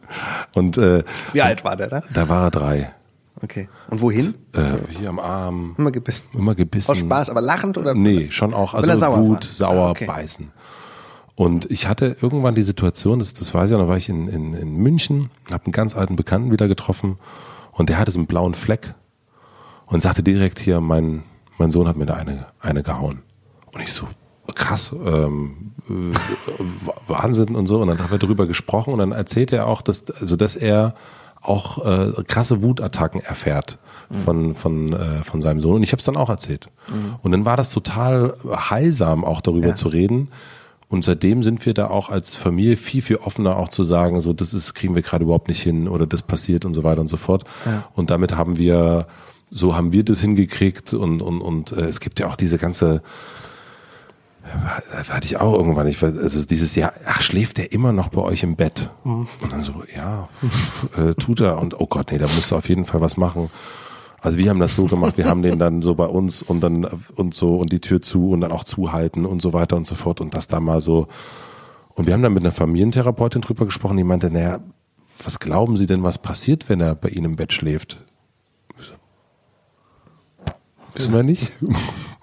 und 0.54 0.78
äh, 0.78 1.04
Wie 1.32 1.42
alt 1.42 1.64
war 1.64 1.76
der 1.76 1.88
da? 1.88 2.02
Da 2.12 2.28
war 2.28 2.44
er 2.44 2.50
drei. 2.50 2.92
Okay. 3.42 3.68
Und 3.88 4.00
wohin? 4.00 4.34
Äh, 4.52 4.62
hier 4.98 5.08
am 5.08 5.20
Arm. 5.20 5.74
Immer 5.78 5.92
gebissen. 5.92 6.26
Immer 6.32 6.54
gebissen. 6.56 6.90
Aus 6.90 6.98
Spaß, 6.98 7.30
aber 7.30 7.40
lachend 7.40 7.78
oder? 7.78 7.94
Nee, 7.94 8.28
schon 8.30 8.52
auch, 8.52 8.74
also 8.74 8.96
sauer 8.96 9.18
Wut, 9.20 9.44
war. 9.46 9.52
sauer, 9.52 9.86
Ah, 9.86 9.90
okay. 9.90 10.06
beißen. 10.06 10.50
Und 11.36 11.70
ich 11.70 11.86
hatte 11.86 12.16
irgendwann 12.20 12.56
die 12.56 12.62
Situation, 12.64 13.20
das, 13.20 13.32
das 13.34 13.54
weiß 13.54 13.66
ich 13.66 13.70
ja, 13.70 13.78
da 13.78 13.86
war 13.86 13.96
ich 13.96 14.08
in, 14.08 14.26
in, 14.26 14.54
in 14.54 14.74
München, 14.74 15.30
habe 15.52 15.66
einen 15.66 15.72
ganz 15.72 15.94
alten 15.94 16.16
Bekannten 16.16 16.50
wieder 16.50 16.66
getroffen 16.66 17.18
und 17.70 17.88
der 17.88 17.98
hatte 17.98 18.10
so 18.10 18.18
einen 18.18 18.26
blauen 18.26 18.54
Fleck 18.54 18.94
und 19.86 20.02
sagte 20.02 20.24
direkt 20.24 20.58
hier, 20.58 20.80
mein, 20.80 21.22
mein 21.56 21.70
Sohn 21.70 21.86
hat 21.86 21.96
mir 21.96 22.06
da 22.06 22.14
eine, 22.14 22.46
eine 22.58 22.82
gehauen. 22.82 23.22
Und 23.72 23.80
ich 23.80 23.92
so, 23.92 24.08
krass, 24.54 24.92
ähm, 25.04 25.72
äh, 25.88 25.92
Wahnsinn 27.06 27.54
und 27.56 27.66
so. 27.66 27.80
Und 27.80 27.88
dann 27.88 27.98
haben 27.98 28.10
wir 28.10 28.18
darüber 28.18 28.46
gesprochen 28.46 28.92
und 28.92 28.98
dann 28.98 29.12
erzählt 29.12 29.52
er 29.52 29.66
auch, 29.66 29.82
dass, 29.82 30.10
also 30.10 30.36
dass 30.36 30.56
er 30.56 30.94
auch 31.40 31.84
äh, 31.86 32.22
krasse 32.26 32.62
Wutattacken 32.62 33.20
erfährt 33.20 33.78
von, 34.24 34.54
von, 34.54 34.92
äh, 34.92 35.22
von 35.22 35.40
seinem 35.42 35.60
Sohn. 35.60 35.76
Und 35.76 35.82
ich 35.82 35.92
habe 35.92 35.98
es 36.00 36.04
dann 36.04 36.16
auch 36.16 36.30
erzählt. 36.30 36.68
Und 37.22 37.30
dann 37.32 37.44
war 37.44 37.56
das 37.56 37.70
total 37.70 38.34
heilsam, 38.70 39.24
auch 39.24 39.40
darüber 39.40 39.68
Ja. 39.68 39.74
zu 39.74 39.88
reden. 39.88 40.28
Und 40.88 41.04
seitdem 41.04 41.42
sind 41.42 41.64
wir 41.66 41.74
da 41.74 41.88
auch 41.90 42.08
als 42.08 42.34
Familie 42.34 42.78
viel, 42.78 43.02
viel 43.02 43.16
offener 43.16 43.56
auch 43.58 43.68
zu 43.68 43.84
sagen, 43.84 44.20
so 44.22 44.32
das 44.32 44.54
ist, 44.54 44.72
kriegen 44.74 44.94
wir 44.94 45.02
gerade 45.02 45.24
überhaupt 45.24 45.48
nicht 45.48 45.60
hin 45.62 45.86
oder 45.86 46.06
das 46.06 46.22
passiert 46.22 46.64
und 46.64 46.72
so 46.72 46.82
weiter 46.82 47.02
und 47.02 47.08
so 47.08 47.18
fort. 47.18 47.44
Ja. 47.66 47.84
Und 47.94 48.08
damit 48.10 48.34
haben 48.34 48.56
wir, 48.56 49.06
so 49.50 49.76
haben 49.76 49.92
wir 49.92 50.02
das 50.02 50.22
hingekriegt 50.22 50.94
und, 50.94 51.20
und, 51.20 51.42
und 51.42 51.72
äh, 51.72 51.82
es 51.82 52.00
gibt 52.00 52.18
ja 52.20 52.26
auch 52.28 52.36
diese 52.36 52.56
ganze, 52.56 53.02
da 54.92 55.14
hatte 55.14 55.26
ich 55.26 55.38
auch 55.38 55.52
irgendwann, 55.54 55.86
ich 55.86 56.00
weiß, 56.02 56.16
also 56.18 56.44
dieses 56.44 56.74
Jahr, 56.74 56.92
ach, 57.06 57.20
schläft 57.22 57.58
der 57.58 57.72
immer 57.72 57.92
noch 57.92 58.08
bei 58.08 58.20
euch 58.20 58.42
im 58.42 58.56
Bett? 58.56 58.90
Und 59.40 59.52
dann 59.52 59.62
so, 59.62 59.82
ja, 59.94 60.28
äh, 60.96 61.14
tut 61.14 61.40
er. 61.40 61.58
Und 61.58 61.78
oh 61.80 61.86
Gott, 61.86 62.12
nee, 62.12 62.18
da 62.18 62.26
musst 62.26 62.50
du 62.50 62.56
auf 62.56 62.68
jeden 62.68 62.84
Fall 62.84 63.00
was 63.00 63.16
machen. 63.16 63.50
Also 64.20 64.38
wir 64.38 64.50
haben 64.50 64.58
das 64.58 64.74
so 64.74 64.86
gemacht, 64.86 65.16
wir 65.16 65.26
haben 65.26 65.42
den 65.42 65.58
dann 65.58 65.80
so 65.82 65.94
bei 65.94 66.06
uns 66.06 66.42
und 66.42 66.60
dann 66.60 66.84
und 67.14 67.34
so 67.34 67.56
und 67.56 67.70
die 67.70 67.80
Tür 67.80 68.02
zu 68.02 68.30
und 68.30 68.40
dann 68.40 68.50
auch 68.50 68.64
zuhalten 68.64 69.24
und 69.24 69.40
so 69.40 69.52
weiter 69.52 69.76
und 69.76 69.86
so 69.86 69.94
fort 69.94 70.20
und 70.20 70.34
das 70.34 70.48
da 70.48 70.58
mal 70.58 70.80
so. 70.80 71.06
Und 71.94 72.06
wir 72.06 72.14
haben 72.14 72.22
dann 72.22 72.32
mit 72.32 72.42
einer 72.42 72.52
Familientherapeutin 72.52 73.42
drüber 73.42 73.64
gesprochen, 73.64 73.96
die 73.96 74.04
meinte, 74.04 74.30
naja, 74.30 74.60
was 75.22 75.38
glauben 75.38 75.76
Sie 75.76 75.86
denn, 75.86 76.02
was 76.02 76.18
passiert, 76.18 76.68
wenn 76.68 76.80
er 76.80 76.94
bei 76.94 77.08
Ihnen 77.08 77.26
im 77.26 77.36
Bett 77.36 77.52
schläft? 77.52 78.04
Wissen 80.94 81.12
wir 81.12 81.22
nicht. 81.22 81.52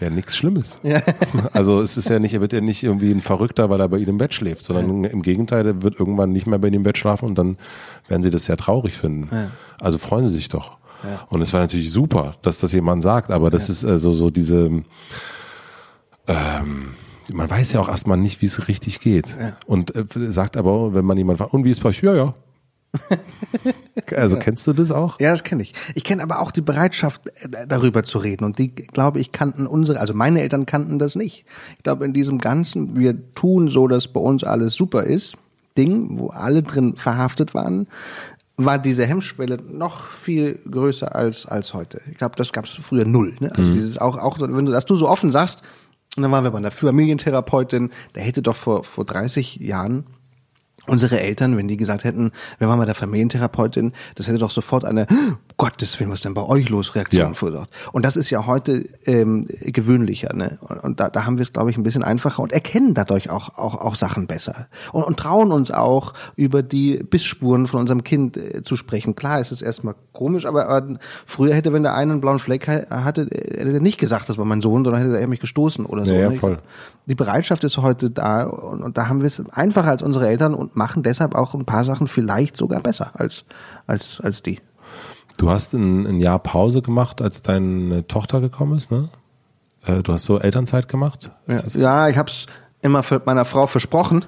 Ja, 0.00 0.10
nichts 0.10 0.36
Schlimmes. 0.36 0.80
Ja. 0.82 1.02
Also 1.52 1.80
es 1.80 1.96
ist 1.96 2.08
ja 2.08 2.18
nicht, 2.18 2.34
er 2.34 2.40
wird 2.40 2.52
ja 2.52 2.60
nicht 2.60 2.82
irgendwie 2.82 3.10
ein 3.10 3.20
Verrückter, 3.20 3.70
weil 3.70 3.80
er 3.80 3.88
bei 3.88 3.98
Ihnen 3.98 4.10
im 4.10 4.18
Bett 4.18 4.34
schläft, 4.34 4.64
sondern 4.64 5.04
im 5.04 5.22
Gegenteil, 5.22 5.66
er 5.66 5.82
wird 5.82 5.98
irgendwann 5.98 6.32
nicht 6.32 6.46
mehr 6.46 6.58
bei 6.58 6.68
Ihnen 6.68 6.76
im 6.76 6.82
Bett 6.82 6.98
schlafen 6.98 7.26
und 7.26 7.36
dann 7.36 7.56
werden 8.08 8.22
Sie 8.22 8.30
das 8.30 8.44
sehr 8.44 8.56
traurig 8.56 8.96
finden. 8.96 9.28
Ja. 9.34 9.50
Also 9.80 9.98
freuen 9.98 10.28
Sie 10.28 10.34
sich 10.34 10.48
doch. 10.48 10.76
Ja. 11.02 11.26
Und 11.28 11.42
es 11.42 11.52
war 11.52 11.60
natürlich 11.60 11.90
super, 11.90 12.34
dass 12.42 12.58
das 12.58 12.72
jemand 12.72 13.02
sagt, 13.02 13.30
aber 13.30 13.50
das 13.50 13.68
ist 13.68 13.84
also 13.84 14.12
so 14.12 14.30
diese, 14.30 14.82
ähm, 16.26 16.88
man 17.28 17.50
weiß 17.50 17.72
ja 17.72 17.80
auch 17.80 17.88
erstmal 17.88 18.18
nicht, 18.18 18.42
wie 18.42 18.46
es 18.46 18.68
richtig 18.68 19.00
geht. 19.00 19.28
Ja. 19.38 19.56
Und 19.66 19.94
äh, 19.94 20.32
sagt 20.32 20.56
aber, 20.56 20.94
wenn 20.94 21.04
man 21.04 21.16
jemand 21.16 21.38
fragt, 21.38 21.54
und 21.54 21.64
wie 21.64 21.70
ist 21.70 21.82
bei 21.82 21.90
euch? 21.90 22.02
Ja, 22.02 22.14
ja. 22.14 22.34
also 24.16 24.38
kennst 24.38 24.66
du 24.66 24.72
das 24.72 24.90
auch? 24.90 25.20
Ja, 25.20 25.30
das 25.30 25.44
kenne 25.44 25.62
ich. 25.62 25.74
Ich 25.94 26.04
kenne 26.04 26.22
aber 26.22 26.40
auch 26.40 26.50
die 26.50 26.60
Bereitschaft, 26.60 27.22
äh, 27.26 27.66
darüber 27.66 28.04
zu 28.04 28.18
reden. 28.18 28.44
Und 28.44 28.58
die, 28.58 28.74
glaube 28.74 29.20
ich, 29.20 29.32
kannten 29.32 29.66
unsere, 29.66 30.00
also 30.00 30.14
meine 30.14 30.40
Eltern 30.40 30.66
kannten 30.66 30.98
das 30.98 31.16
nicht. 31.16 31.44
Ich 31.76 31.82
glaube, 31.82 32.04
in 32.04 32.12
diesem 32.12 32.38
ganzen, 32.38 32.96
wir 32.96 33.32
tun 33.34 33.68
so, 33.68 33.88
dass 33.88 34.08
bei 34.08 34.20
uns 34.20 34.44
alles 34.44 34.74
super 34.74 35.04
ist, 35.04 35.36
Ding, 35.76 36.18
wo 36.18 36.28
alle 36.28 36.62
drin 36.62 36.96
verhaftet 36.96 37.54
waren, 37.54 37.86
war 38.56 38.78
diese 38.78 39.04
Hemmschwelle 39.04 39.58
noch 39.70 40.06
viel 40.06 40.58
größer 40.70 41.14
als, 41.14 41.44
als 41.44 41.74
heute. 41.74 42.00
Ich 42.10 42.16
glaube, 42.16 42.36
das 42.36 42.52
gab 42.52 42.64
es 42.64 42.72
früher 42.72 43.04
null. 43.04 43.36
Ne? 43.38 43.50
Also 43.54 43.70
dieses 43.70 43.98
auch, 43.98 44.16
auch, 44.16 44.40
wenn 44.40 44.64
du, 44.64 44.72
dass 44.72 44.86
du 44.86 44.96
so 44.96 45.08
offen 45.08 45.30
sagst, 45.30 45.62
und 46.16 46.22
dann 46.22 46.32
waren 46.32 46.44
wir 46.44 46.50
bei 46.50 46.58
einer 46.58 46.70
Familientherapeutin, 46.70 47.90
der 48.14 48.22
hätte 48.22 48.40
doch 48.40 48.56
vor, 48.56 48.84
vor 48.84 49.04
30 49.04 49.56
Jahren 49.56 50.06
unsere 50.86 51.20
Eltern, 51.20 51.56
wenn 51.56 51.68
die 51.68 51.76
gesagt 51.76 52.04
hätten, 52.04 52.32
wir 52.58 52.68
waren 52.68 52.78
bei 52.78 52.84
der 52.84 52.94
Familientherapeutin, 52.94 53.92
das 54.14 54.26
hätte 54.26 54.38
doch 54.38 54.50
sofort 54.50 54.84
eine 54.84 55.06
Gottes 55.58 55.98
Willen, 55.98 56.10
was 56.10 56.20
denn 56.20 56.34
bei 56.34 56.42
euch 56.42 56.68
los 56.68 56.94
Reaktion 56.94 57.28
Ja. 57.28 57.32
verursacht. 57.32 57.70
Und 57.92 58.04
das 58.04 58.16
ist 58.18 58.28
ja 58.28 58.44
heute 58.44 58.84
ähm, 59.06 59.46
gewöhnlicher, 59.62 60.34
ne? 60.34 60.58
Und, 60.60 60.78
und 60.84 61.00
da, 61.00 61.08
da 61.08 61.24
haben 61.24 61.38
wir 61.38 61.42
es, 61.44 61.52
glaube 61.54 61.70
ich, 61.70 61.78
ein 61.78 61.82
bisschen 61.82 62.02
einfacher 62.04 62.42
und 62.42 62.52
erkennen 62.52 62.92
dadurch 62.92 63.30
auch 63.30 63.56
auch, 63.56 63.74
auch 63.80 63.94
Sachen 63.94 64.26
besser 64.26 64.66
und, 64.92 65.02
und 65.04 65.16
trauen 65.18 65.52
uns 65.52 65.70
auch 65.70 66.12
über 66.36 66.62
die 66.62 66.98
Bissspuren 66.98 67.66
von 67.66 67.80
unserem 67.80 68.04
Kind 68.04 68.36
äh, 68.36 68.62
zu 68.64 68.76
sprechen. 68.76 69.14
Klar, 69.16 69.40
es 69.40 69.50
ist 69.50 69.62
erstmal 69.62 69.94
komisch, 70.12 70.44
aber, 70.44 70.68
aber 70.68 70.98
früher 71.24 71.54
hätte, 71.54 71.72
wenn 71.72 71.82
der 71.84 71.94
eine 71.94 72.12
einen 72.12 72.20
blauen 72.20 72.38
Fleck 72.38 72.68
ha- 72.68 73.04
hatte, 73.04 73.22
äh, 73.22 73.58
hätte 73.60 73.72
er 73.72 73.80
nicht 73.80 73.98
gesagt, 73.98 74.28
das 74.28 74.36
war 74.36 74.44
mein 74.44 74.60
Sohn, 74.60 74.84
sondern 74.84 75.00
hätte 75.02 75.18
er 75.18 75.26
mich 75.26 75.40
gestoßen 75.40 75.86
oder 75.86 76.04
so. 76.04 76.12
Ja, 76.12 76.20
ja, 76.20 76.30
ne? 76.30 76.36
Voll. 76.36 76.58
die 77.06 77.14
Bereitschaft 77.14 77.64
ist 77.64 77.78
heute 77.78 78.10
da 78.10 78.44
und, 78.44 78.82
und 78.82 78.98
da 78.98 79.08
haben 79.08 79.20
wir 79.20 79.26
es 79.26 79.42
einfacher 79.50 79.88
als 79.88 80.02
unsere 80.02 80.28
Eltern 80.28 80.52
und 80.54 80.76
machen 80.76 81.02
deshalb 81.02 81.34
auch 81.34 81.54
ein 81.54 81.64
paar 81.64 81.86
Sachen 81.86 82.08
vielleicht 82.08 82.58
sogar 82.58 82.80
besser 82.80 83.12
als, 83.14 83.44
als, 83.86 84.20
als 84.20 84.42
die. 84.42 84.60
Du 85.36 85.50
hast 85.50 85.74
ein, 85.74 86.06
ein 86.06 86.20
Jahr 86.20 86.38
Pause 86.38 86.82
gemacht, 86.82 87.20
als 87.20 87.42
deine 87.42 88.06
Tochter 88.06 88.40
gekommen 88.40 88.76
ist, 88.76 88.90
ne? 88.90 89.08
Äh, 89.84 90.02
Du 90.02 90.12
hast 90.12 90.24
so 90.24 90.38
Elternzeit 90.38 90.88
gemacht? 90.88 91.30
Ja, 91.46 91.62
ja 91.74 92.08
ich 92.08 92.16
habe 92.16 92.30
es 92.30 92.46
immer 92.82 93.02
für 93.02 93.20
meiner 93.24 93.44
Frau 93.44 93.66
versprochen, 93.66 94.24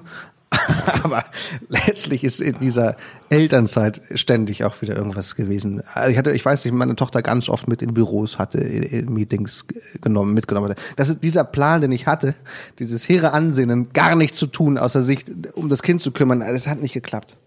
Aber 1.03 1.25
letztlich 1.67 2.23
ist 2.23 2.39
in 2.39 2.57
dieser 2.59 2.95
Elternzeit 3.29 4.01
ständig 4.15 4.63
auch 4.63 4.81
wieder 4.81 4.95
irgendwas 4.95 5.35
gewesen. 5.35 5.83
Also 5.93 6.11
ich 6.11 6.17
hatte, 6.17 6.31
ich 6.31 6.43
weiß 6.43 6.65
nicht, 6.65 6.73
meine 6.73 6.95
Tochter 6.95 7.21
ganz 7.21 7.49
oft 7.49 7.67
mit 7.67 7.81
in 7.81 7.93
Büros 7.93 8.39
hatte, 8.39 8.57
in 8.57 9.13
Meetings 9.13 9.65
genommen, 10.01 10.33
mitgenommen 10.33 10.69
hatte. 10.69 10.81
Das 10.95 11.09
ist 11.09 11.23
dieser 11.23 11.43
Plan, 11.43 11.81
den 11.81 11.91
ich 11.91 12.07
hatte, 12.07 12.33
dieses 12.79 13.07
hehre 13.07 13.33
Ansinnen, 13.33 13.89
gar 13.93 14.15
nichts 14.15 14.37
zu 14.37 14.47
tun, 14.47 14.77
außer 14.77 15.03
sich 15.03 15.25
um 15.53 15.69
das 15.69 15.83
Kind 15.83 16.01
zu 16.01 16.11
kümmern. 16.11 16.39
Das 16.39 16.67
hat 16.67 16.81
nicht 16.81 16.93
geklappt. 16.93 17.37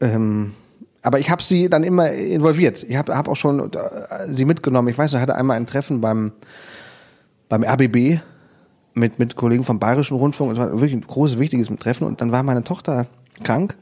Ähm, 0.00 0.54
aber 1.02 1.18
ich 1.18 1.30
habe 1.30 1.42
sie 1.42 1.68
dann 1.68 1.82
immer 1.82 2.10
involviert. 2.10 2.84
Ich 2.88 2.96
habe 2.96 3.16
hab 3.16 3.28
auch 3.28 3.36
schon 3.36 3.72
äh, 3.72 3.78
sie 4.28 4.44
mitgenommen. 4.44 4.88
Ich 4.88 4.98
weiß 4.98 5.12
noch, 5.12 5.18
ich 5.18 5.22
hatte 5.22 5.34
einmal 5.34 5.56
ein 5.56 5.66
Treffen 5.66 6.00
beim 6.00 6.32
beim 7.48 7.64
RBB 7.64 8.20
mit, 8.94 9.18
mit 9.18 9.36
Kollegen 9.36 9.64
vom 9.64 9.78
Bayerischen 9.78 10.16
Rundfunk. 10.16 10.52
Es 10.52 10.58
war 10.58 10.70
wirklich 10.72 10.94
ein 10.94 11.02
großes, 11.02 11.38
wichtiges 11.38 11.68
Treffen. 11.78 12.06
Und 12.06 12.20
dann 12.20 12.32
war 12.32 12.42
meine 12.42 12.64
Tochter 12.64 13.06
krank. 13.42 13.76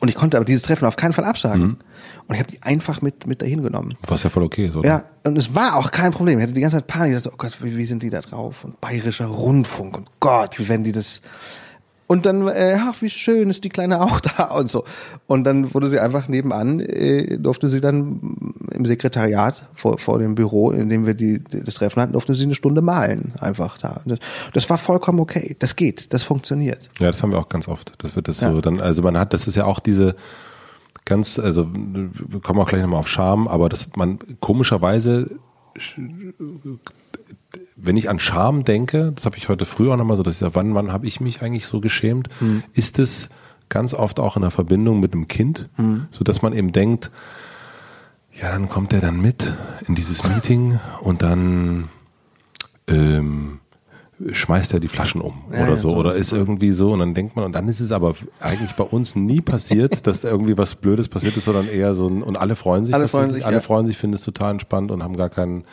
Und 0.00 0.08
ich 0.08 0.14
konnte 0.14 0.36
aber 0.36 0.44
dieses 0.44 0.62
Treffen 0.62 0.86
auf 0.86 0.96
keinen 0.96 1.12
Fall 1.12 1.24
absagen. 1.24 1.62
Mhm. 1.62 1.76
Und 2.28 2.34
ich 2.34 2.40
habe 2.40 2.50
die 2.50 2.62
einfach 2.62 3.02
mit, 3.02 3.26
mit 3.26 3.42
dahin 3.42 3.62
genommen. 3.62 3.96
Was 4.06 4.22
ja 4.22 4.30
voll 4.30 4.44
okay 4.44 4.66
ist, 4.66 4.76
oder? 4.76 4.88
Ja, 4.88 5.04
und 5.24 5.36
es 5.36 5.54
war 5.54 5.76
auch 5.76 5.90
kein 5.90 6.12
Problem. 6.12 6.38
Ich 6.38 6.42
hatte 6.44 6.52
die 6.52 6.60
ganze 6.60 6.76
Zeit 6.76 6.86
Panik. 6.86 7.16
Ich 7.16 7.22
dachte, 7.22 7.34
oh 7.34 7.38
Gott, 7.38 7.56
wie, 7.62 7.76
wie 7.76 7.84
sind 7.84 8.02
die 8.02 8.10
da 8.10 8.20
drauf? 8.20 8.64
Und 8.64 8.80
Bayerischer 8.80 9.26
Rundfunk. 9.26 9.96
Und 9.96 10.08
Gott, 10.20 10.58
wie 10.58 10.68
werden 10.68 10.84
die 10.84 10.92
das 10.92 11.22
und 12.08 12.24
dann, 12.24 12.48
äh, 12.48 12.78
ach, 12.80 13.02
wie 13.02 13.10
schön 13.10 13.50
ist 13.50 13.64
die 13.64 13.68
Kleine 13.68 14.00
auch 14.00 14.18
da 14.38 14.44
und 14.46 14.68
so. 14.68 14.84
Und 15.26 15.44
dann 15.44 15.74
wurde 15.74 15.88
sie 15.88 16.00
einfach 16.00 16.26
nebenan, 16.26 16.80
äh, 16.80 17.38
durfte 17.38 17.68
sie 17.68 17.80
dann 17.80 18.54
im 18.72 18.86
Sekretariat 18.86 19.68
vor, 19.74 19.98
vor 19.98 20.18
dem 20.18 20.34
Büro, 20.34 20.70
in 20.70 20.88
dem 20.88 21.06
wir 21.06 21.12
die, 21.12 21.44
das 21.44 21.74
Treffen 21.74 22.00
hatten, 22.00 22.12
durfte 22.14 22.34
sie 22.34 22.44
eine 22.44 22.54
Stunde 22.54 22.80
malen, 22.80 23.34
einfach 23.38 23.76
da. 23.76 24.00
Das, 24.06 24.18
das 24.54 24.70
war 24.70 24.78
vollkommen 24.78 25.20
okay. 25.20 25.54
Das 25.58 25.76
geht, 25.76 26.12
das 26.14 26.24
funktioniert. 26.24 26.88
Ja, 26.98 27.08
das 27.08 27.22
haben 27.22 27.30
wir 27.30 27.38
auch 27.38 27.50
ganz 27.50 27.68
oft. 27.68 27.92
Das 27.98 28.16
wird 28.16 28.26
das 28.26 28.40
ja. 28.40 28.52
so 28.52 28.62
dann, 28.62 28.80
also 28.80 29.02
man 29.02 29.18
hat, 29.18 29.34
das 29.34 29.46
ist 29.46 29.56
ja 29.56 29.66
auch 29.66 29.78
diese 29.78 30.16
ganz, 31.04 31.38
also 31.38 31.68
wir 31.72 32.40
kommen 32.40 32.58
auch 32.58 32.68
gleich 32.68 32.80
nochmal 32.80 33.00
auf 33.00 33.08
Scham, 33.08 33.48
aber 33.48 33.68
dass 33.68 33.88
man 33.96 34.18
komischerweise 34.40 35.30
wenn 37.80 37.96
ich 37.96 38.10
an 38.10 38.18
Scham 38.18 38.64
denke, 38.64 39.12
das 39.14 39.24
habe 39.24 39.36
ich 39.36 39.48
heute 39.48 39.64
früher 39.64 39.92
auch 39.92 39.96
nochmal 39.96 40.16
so, 40.16 40.22
dass 40.22 40.34
ich 40.34 40.40
sage, 40.40 40.54
wann, 40.54 40.74
wann 40.74 40.92
habe 40.92 41.06
ich 41.06 41.20
mich 41.20 41.42
eigentlich 41.42 41.66
so 41.66 41.80
geschämt, 41.80 42.28
mhm. 42.40 42.62
ist 42.72 42.98
es 42.98 43.28
ganz 43.68 43.94
oft 43.94 44.18
auch 44.18 44.36
in 44.36 44.42
der 44.42 44.50
Verbindung 44.50 45.00
mit 45.00 45.12
einem 45.12 45.28
Kind, 45.28 45.68
mhm. 45.76 46.06
so 46.10 46.24
dass 46.24 46.42
man 46.42 46.52
eben 46.52 46.72
denkt, 46.72 47.10
ja, 48.40 48.50
dann 48.50 48.68
kommt 48.68 48.92
er 48.92 49.00
dann 49.00 49.20
mit 49.20 49.54
in 49.86 49.94
dieses 49.94 50.24
Meeting 50.24 50.78
und 51.02 51.22
dann 51.22 51.88
ähm, 52.86 53.58
schmeißt 54.32 54.72
er 54.72 54.80
die 54.80 54.88
Flaschen 54.88 55.20
um 55.20 55.34
ja, 55.52 55.62
oder 55.62 55.72
ja, 55.72 55.76
so 55.76 55.94
oder 55.94 56.14
ist 56.14 56.32
irgendwie 56.32 56.72
so 56.72 56.92
und 56.92 57.00
dann 57.00 57.14
denkt 57.14 57.36
man 57.36 57.44
und 57.44 57.52
dann 57.52 57.68
ist 57.68 57.80
es 57.80 57.92
aber 57.92 58.14
eigentlich 58.40 58.72
bei 58.72 58.84
uns 58.84 59.14
nie 59.14 59.40
passiert, 59.40 60.06
dass 60.06 60.22
da 60.22 60.28
irgendwie 60.28 60.56
was 60.56 60.74
Blödes 60.74 61.08
passiert 61.08 61.36
ist, 61.36 61.44
sondern 61.44 61.68
eher 61.68 61.94
so 61.94 62.08
ein 62.08 62.22
und 62.22 62.36
alle 62.36 62.56
freuen 62.56 62.84
sich, 62.84 62.94
alle 62.94 63.08
freuen 63.08 63.34
sich, 63.34 63.44
alle 63.44 63.56
ja. 63.56 63.62
freuen 63.62 63.86
sich, 63.86 63.96
finden 63.96 64.16
es 64.16 64.22
total 64.22 64.52
entspannt 64.52 64.90
und 64.90 65.02
haben 65.02 65.16
gar 65.16 65.30
keinen 65.30 65.64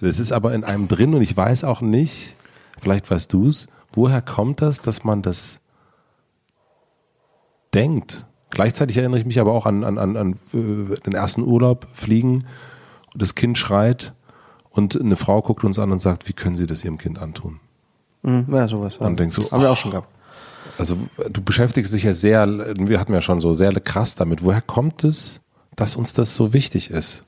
das 0.00 0.18
ist 0.18 0.32
aber 0.32 0.54
in 0.54 0.64
einem 0.64 0.88
drin 0.88 1.14
und 1.14 1.22
ich 1.22 1.36
weiß 1.36 1.64
auch 1.64 1.80
nicht, 1.80 2.36
vielleicht 2.80 3.10
weißt 3.10 3.32
du 3.32 3.48
es, 3.48 3.68
woher 3.92 4.22
kommt 4.22 4.62
das, 4.62 4.80
dass 4.80 5.04
man 5.04 5.22
das 5.22 5.60
denkt? 7.74 8.26
Gleichzeitig 8.50 8.96
erinnere 8.96 9.20
ich 9.20 9.26
mich 9.26 9.40
aber 9.40 9.52
auch 9.52 9.66
an, 9.66 9.84
an, 9.84 9.98
an, 9.98 10.16
an 10.16 10.32
äh, 10.52 10.94
den 11.00 11.14
ersten 11.14 11.42
Urlaub, 11.42 11.86
fliegen, 11.92 12.46
und 13.12 13.22
das 13.22 13.34
Kind 13.34 13.58
schreit 13.58 14.14
und 14.70 14.98
eine 14.98 15.16
Frau 15.16 15.42
guckt 15.42 15.64
uns 15.64 15.78
an 15.78 15.92
und 15.92 16.00
sagt, 16.00 16.28
wie 16.28 16.32
können 16.32 16.56
Sie 16.56 16.66
das 16.66 16.84
Ihrem 16.84 16.98
Kind 16.98 17.18
antun? 17.18 17.60
Mhm, 18.22 18.46
ja, 18.52 18.68
sowas. 18.68 18.96
Ja. 19.00 19.06
Und 19.06 19.18
denkst 19.18 19.36
so, 19.36 19.50
haben 19.50 19.62
wir 19.62 19.70
auch 19.70 19.76
schon 19.76 19.90
gehabt. 19.90 20.08
Also 20.76 20.96
du 21.30 21.42
beschäftigst 21.42 21.92
dich 21.92 22.04
ja 22.04 22.14
sehr, 22.14 22.46
wir 22.46 23.00
hatten 23.00 23.12
ja 23.12 23.20
schon 23.20 23.40
so 23.40 23.54
sehr 23.54 23.72
krass 23.80 24.14
damit. 24.14 24.44
Woher 24.44 24.60
kommt 24.60 25.02
es, 25.02 25.40
dass 25.74 25.96
uns 25.96 26.12
das 26.12 26.34
so 26.34 26.52
wichtig 26.52 26.90
ist? 26.90 27.24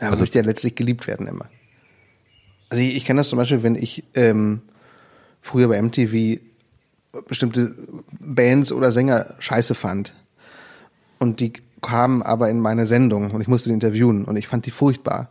Ja, 0.00 0.10
also, 0.10 0.22
möchte 0.22 0.38
ja 0.38 0.44
letztlich 0.44 0.74
geliebt 0.74 1.06
werden 1.06 1.26
immer. 1.26 1.46
Also 2.70 2.82
ich, 2.82 2.96
ich 2.96 3.04
kenne 3.04 3.20
das 3.20 3.28
zum 3.28 3.36
Beispiel, 3.36 3.62
wenn 3.62 3.74
ich 3.74 4.04
ähm, 4.14 4.62
früher 5.42 5.68
bei 5.68 5.80
MTV 5.80 6.40
bestimmte 7.28 7.74
Bands 8.18 8.72
oder 8.72 8.90
Sänger 8.92 9.34
scheiße 9.40 9.74
fand. 9.74 10.14
Und 11.18 11.40
die 11.40 11.52
kamen 11.82 12.22
aber 12.22 12.48
in 12.50 12.60
meine 12.60 12.86
Sendung 12.86 13.30
und 13.30 13.40
ich 13.40 13.48
musste 13.48 13.68
die 13.68 13.74
interviewen 13.74 14.24
und 14.24 14.36
ich 14.36 14.48
fand 14.48 14.66
die 14.66 14.70
furchtbar. 14.70 15.30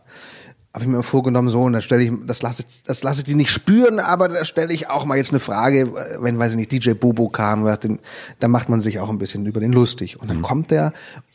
Habe 0.72 0.84
ich 0.84 0.90
mir 0.90 1.02
vorgenommen, 1.02 1.48
so, 1.48 1.62
und 1.62 1.72
da 1.72 1.80
stelle 1.80 2.02
ich, 2.02 2.12
das 2.26 2.42
lasse 2.42 2.62
ich, 2.62 2.82
das 2.84 3.02
lasse 3.02 3.22
ich 3.22 3.24
die 3.24 3.34
nicht 3.34 3.50
spüren, 3.50 3.98
aber 3.98 4.28
da 4.28 4.44
stelle 4.44 4.72
ich 4.72 4.88
auch 4.88 5.04
mal 5.04 5.16
jetzt 5.16 5.30
eine 5.30 5.40
Frage, 5.40 5.92
wenn, 6.20 6.38
weiß 6.38 6.52
ich 6.52 6.56
nicht, 6.56 6.70
DJ 6.70 6.92
Bobo 6.92 7.28
kam, 7.28 7.64
da 7.64 8.48
macht 8.48 8.68
man 8.68 8.80
sich 8.80 9.00
auch 9.00 9.08
ein 9.10 9.18
bisschen 9.18 9.46
über 9.46 9.58
den 9.58 9.72
lustig. 9.72 10.20
Und 10.20 10.30
dann 10.30 10.38
mhm. 10.38 10.42
kommt 10.42 10.70
der 10.70 10.92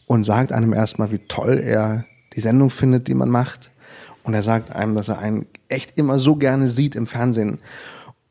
und 0.08 0.24
sagt 0.24 0.54
einem 0.54 0.72
erstmal, 0.72 1.12
wie 1.12 1.20
toll 1.20 1.58
er 1.58 2.06
die 2.34 2.42
Sendung 2.42 2.70
findet, 2.70 3.08
die 3.08 3.14
man 3.14 3.30
macht. 3.30 3.72
Und 4.26 4.34
er 4.34 4.44
sagt 4.44 4.76
einem, 4.76 4.96
dass 4.96 5.08
er 5.08 5.20
einen 5.20 5.46
echt 5.70 5.98
immer 5.98 6.20
so 6.20 6.36
gerne 6.36 6.68
sieht 6.68 6.96
im 6.96 7.08
Fernsehen. 7.08 7.60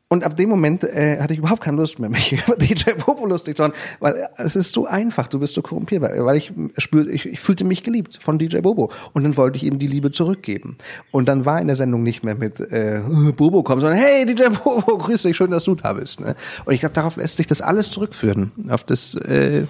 Und 0.07 0.23
ab 0.23 0.37
dem 0.37 0.49
Moment 0.49 0.83
äh, 0.83 1.19
hatte 1.19 1.33
ich 1.33 1.39
überhaupt 1.39 1.63
keine 1.63 1.77
Lust 1.77 1.97
mehr, 1.97 2.09
mich 2.09 2.31
über 2.47 2.55
DJ 2.55 2.91
Popo 2.91 3.25
lustig 3.25 3.57
zu 3.57 3.63
machen, 3.63 3.73
weil 3.99 4.27
es 4.37 4.55
ist 4.55 4.71
so 4.71 4.85
einfach, 4.85 5.27
du 5.27 5.39
bist 5.39 5.55
so 5.55 5.63
korrumpiert, 5.63 6.03
weil 6.03 6.37
ich 6.37 6.53
spürte, 6.77 7.09
ich, 7.09 7.25
ich 7.25 7.39
fühlte 7.39 7.65
mich 7.65 7.81
geliebt 7.81 8.19
von 8.21 8.37
DJ 8.37 8.59
Bobo 8.59 8.91
und 9.13 9.23
dann 9.23 9.35
wollte 9.35 9.57
ich 9.57 9.63
ihm 9.63 9.79
die 9.79 9.87
Liebe 9.87 10.11
zurückgeben. 10.11 10.77
Und 11.09 11.27
dann 11.27 11.45
war 11.45 11.59
in 11.59 11.67
der 11.67 11.75
Sendung 11.75 12.03
nicht 12.03 12.23
mehr 12.23 12.35
mit 12.35 12.59
äh, 12.59 13.01
Bobo 13.35 13.63
kommen, 13.63 13.81
sondern 13.81 13.97
hey 13.97 14.27
DJ 14.27 14.49
Bobo, 14.63 14.97
grüß 14.99 15.23
dich, 15.23 15.35
schön, 15.35 15.49
dass 15.49 15.63
du 15.63 15.73
da 15.73 15.93
bist. 15.93 16.19
Ne? 16.19 16.35
Und 16.65 16.73
ich 16.73 16.81
glaube, 16.81 16.93
darauf 16.93 17.15
lässt 17.15 17.37
sich 17.37 17.47
das 17.47 17.61
alles 17.61 17.89
zurückführen, 17.89 18.51
auf 18.69 18.83
das 18.83 19.15
äh, 19.15 19.65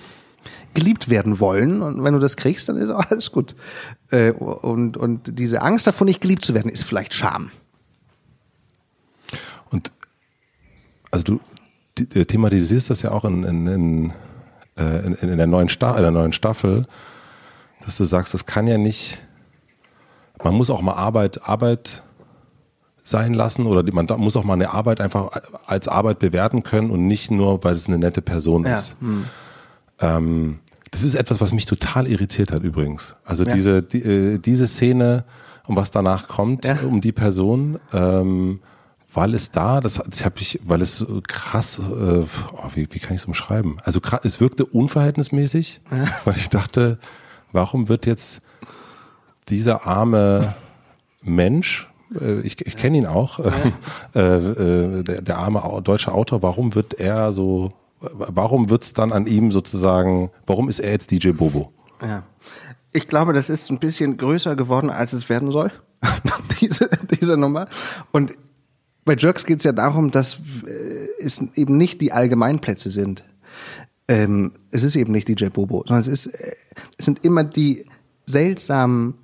geliebt 0.76 1.10
werden 1.10 1.40
wollen. 1.40 1.82
Und 1.82 2.04
wenn 2.04 2.14
du 2.14 2.20
das 2.20 2.36
kriegst, 2.36 2.70
dann 2.70 2.78
ist 2.78 2.90
alles 2.90 3.32
gut. 3.32 3.56
Äh, 4.12 4.32
und, 4.32 4.98
und 4.98 5.40
diese 5.40 5.62
Angst 5.62 5.88
davon, 5.88 6.06
nicht 6.06 6.22
geliebt 6.22 6.46
zu 6.46 6.54
werden, 6.54 6.70
ist 6.70 6.84
vielleicht 6.84 7.14
Scham. 7.14 7.50
Und 9.72 9.92
also 11.12 11.24
du 11.24 11.40
thematisierst 11.96 12.90
das 12.90 13.02
ja 13.02 13.12
auch 13.12 13.26
in, 13.26 13.44
in, 13.44 13.68
in, 13.68 14.14
äh, 14.78 15.06
in, 15.06 15.14
in 15.14 15.38
der, 15.38 15.48
neuen 15.48 15.70
Sta 15.70 15.96
in 15.96 16.02
der 16.02 16.12
neuen 16.12 16.34
Staffel, 16.34 16.88
dass 17.84 17.98
du 17.98 18.06
sagst, 18.06 18.34
das 18.34 18.46
kann 18.46 18.68
ja 18.68 18.78
nicht, 18.78 19.26
man 20.44 20.54
muss 20.54 20.70
auch 20.70 20.82
mal 20.82 20.94
Arbeit, 20.94 21.48
Arbeit 21.48 22.04
sein 23.02 23.34
lassen 23.34 23.68
oder 23.68 23.84
man 23.94 24.08
muss 24.18 24.36
auch 24.36 24.44
mal 24.44 24.54
eine 24.54 24.72
Arbeit 24.72 25.00
einfach 25.00 25.30
als 25.68 25.88
Arbeit 25.88 26.20
bewerten 26.20 26.64
können 26.64 26.90
und 26.90 27.08
nicht 27.08 27.30
nur, 27.32 27.64
weil 27.64 27.76
es 27.76 27.88
eine 27.88 28.00
nette 28.00 28.22
Person 28.22 28.66
ja. 28.66 28.76
ist. 28.76 28.98
Hm. 29.00 29.26
Ähm, 30.00 30.60
das 30.92 31.04
ist 31.04 31.16
etwas, 31.16 31.42
was 31.42 31.52
mich 31.52 31.66
total 31.66 32.08
irritiert 32.08 32.52
hat 32.52 32.64
übrigens. 32.64 33.16
Also 33.26 33.46
ja. 33.46 33.54
diese, 33.54 33.84
die, 33.84 34.02
äh, 34.02 34.38
diese 34.38 34.68
Szene, 34.68 35.26
um 35.68 35.76
was 35.76 35.92
danach 35.92 36.28
kommt, 36.28 36.66
ja. 36.66 36.80
um 36.82 37.02
die 37.02 37.12
Person, 37.12 37.80
ähm, 37.92 38.60
weil 39.14 39.34
es 39.34 39.52
da, 39.52 39.80
das, 39.80 40.02
das 40.08 40.26
habe 40.26 40.36
ich, 40.40 40.60
weil 40.64 40.82
es 40.82 41.06
krass, 41.28 41.80
äh, 41.80 41.82
oh, 41.82 42.26
wie, 42.74 42.88
wie 42.92 43.00
kann 43.00 43.16
ich 43.16 43.22
es 43.22 43.26
umschreiben? 43.26 43.78
Also 43.84 44.02
es 44.24 44.42
wirkte 44.42 44.66
unverhältnismäßig, 44.66 45.82
ja. 45.92 46.08
weil 46.26 46.36
ich 46.36 46.50
dachte, 46.50 47.00
warum 47.52 47.88
wird 47.88 48.06
jetzt 48.06 48.42
dieser 49.48 49.88
arme 49.88 50.54
Mensch, 51.24 51.88
äh, 52.20 52.42
ich, 52.42 52.66
ich 52.66 52.78
kenne 52.78 52.98
ihn 52.98 53.06
auch, 53.06 53.40
äh, 54.16 54.20
äh, 54.20 55.04
der, 55.04 55.22
der 55.22 55.38
arme 55.38 55.82
deutsche 55.84 56.12
Autor, 56.12 56.42
warum 56.42 56.76
wird 56.76 56.96
er 56.96 57.32
so 57.32 57.74
warum 58.14 58.70
wird 58.70 58.84
es 58.84 58.94
dann 58.94 59.12
an 59.12 59.28
ihm 59.28 59.52
sozusagen, 59.52 60.32
warum 60.46 60.70
ist 60.70 60.80
er 60.80 60.92
jetzt 60.92 61.12
DJ 61.12 61.32
Bobo? 61.32 61.72
Ja. 62.02 62.24
Ich 62.92 63.08
glaube, 63.08 63.34
das 63.34 63.50
ist 63.50 63.70
ein 63.70 63.80
bisschen 63.80 64.18
größer 64.18 64.56
geworden, 64.56 64.90
als 64.90 65.12
es 65.12 65.28
werden 65.30 65.52
soll, 65.52 65.72
diese, 66.62 66.90
diese 67.12 67.36
Nummer. 67.36 67.68
Und 68.12 68.38
bei 69.04 69.16
Jerks 69.16 69.46
geht 69.46 69.60
es 69.60 69.66
ja 69.66 69.72
darum, 69.72 70.12
dass 70.12 70.40
äh, 70.66 71.08
es 71.22 71.42
eben 71.56 71.78
nicht 71.78 72.02
die 72.02 72.12
Allgemeinplätze 72.12 72.90
sind. 72.90 73.24
Ähm, 74.08 74.54
es 74.72 74.84
ist 74.84 74.96
eben 74.96 75.12
nicht 75.12 75.28
DJ 75.28 75.48
Bobo, 75.48 75.84
sondern 75.86 76.02
es, 76.02 76.08
ist, 76.08 76.28
äh, 76.28 76.56
es 76.98 77.06
sind 77.06 77.26
immer 77.26 77.44
die 77.44 77.86
seltsamen 78.26 79.16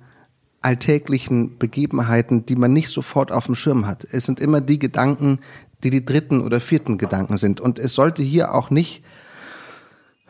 alltäglichen 0.60 1.58
Begebenheiten, 1.58 2.46
die 2.46 2.56
man 2.56 2.72
nicht 2.72 2.88
sofort 2.88 3.32
auf 3.32 3.46
dem 3.46 3.54
Schirm 3.54 3.86
hat. 3.86 4.06
Es 4.10 4.24
sind 4.24 4.38
immer 4.38 4.60
die 4.60 4.78
Gedanken, 4.78 5.40
die 5.84 5.90
die 5.90 6.04
dritten 6.04 6.40
oder 6.40 6.60
vierten 6.60 6.98
Gedanken 6.98 7.36
sind. 7.36 7.60
Und 7.60 7.78
es 7.78 7.94
sollte 7.94 8.22
hier 8.22 8.54
auch 8.54 8.70
nicht 8.70 9.02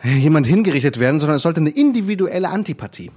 jemand 0.04 0.46
hingerichtet 0.46 0.98
werden, 0.98 1.20
sondern 1.20 1.36
es 1.36 1.42
sollte 1.42 1.60
eine 1.60 1.70
individuelle 1.70 2.48
Antipathie. 2.48 3.10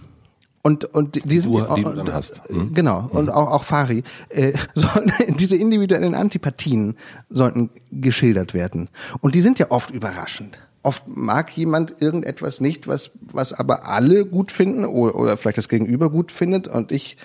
Und, 0.61 0.83
und 0.83 1.23
diese, 1.25 1.49
die, 1.49 1.57
du, 1.57 1.75
die 1.75 1.83
du 1.83 1.91
dann 1.91 2.11
hast. 2.11 2.49
Mhm. 2.49 2.73
Genau, 2.73 3.01
mhm. 3.01 3.09
und 3.09 3.29
auch, 3.29 3.51
auch 3.51 3.63
Fari. 3.63 4.03
Äh, 4.29 4.53
sollen, 4.73 5.11
diese 5.37 5.55
individuellen 5.55 6.15
Antipathien 6.15 6.97
sollten 7.29 7.69
geschildert 7.91 8.55
werden. 8.55 8.89
Und 9.21 9.35
die 9.35 9.41
sind 9.41 9.59
ja 9.59 9.69
oft 9.69 9.91
überraschend. 9.91 10.57
Oft 10.81 11.03
mag 11.07 11.55
jemand 11.55 12.01
irgendetwas 12.01 12.61
nicht, 12.61 12.87
was, 12.87 13.11
was 13.21 13.53
aber 13.53 13.87
alle 13.87 14.25
gut 14.25 14.51
finden 14.51 14.85
oder, 14.85 15.15
oder 15.15 15.37
vielleicht 15.37 15.59
das 15.59 15.69
Gegenüber 15.69 16.09
gut 16.09 16.31
findet. 16.31 16.67
Und 16.67 16.91
ich 16.91 17.17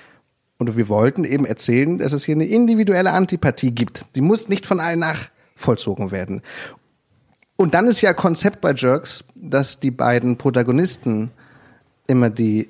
und 0.60 0.76
wir 0.76 0.88
wollten 0.90 1.24
eben 1.24 1.46
erzählen, 1.46 1.96
dass 1.96 2.12
es 2.12 2.24
hier 2.26 2.34
eine 2.34 2.44
individuelle 2.44 3.12
Antipathie 3.12 3.70
gibt. 3.70 4.04
Die 4.14 4.20
muss 4.20 4.50
nicht 4.50 4.66
von 4.66 4.78
allen 4.78 4.98
nachvollzogen 4.98 6.10
werden. 6.10 6.42
Und 7.56 7.72
dann 7.72 7.86
ist 7.86 8.02
ja 8.02 8.12
Konzept 8.12 8.60
bei 8.60 8.74
Jerks, 8.74 9.24
dass 9.34 9.80
die 9.80 9.90
beiden 9.90 10.36
Protagonisten 10.36 11.30
immer 12.06 12.28
die 12.28 12.68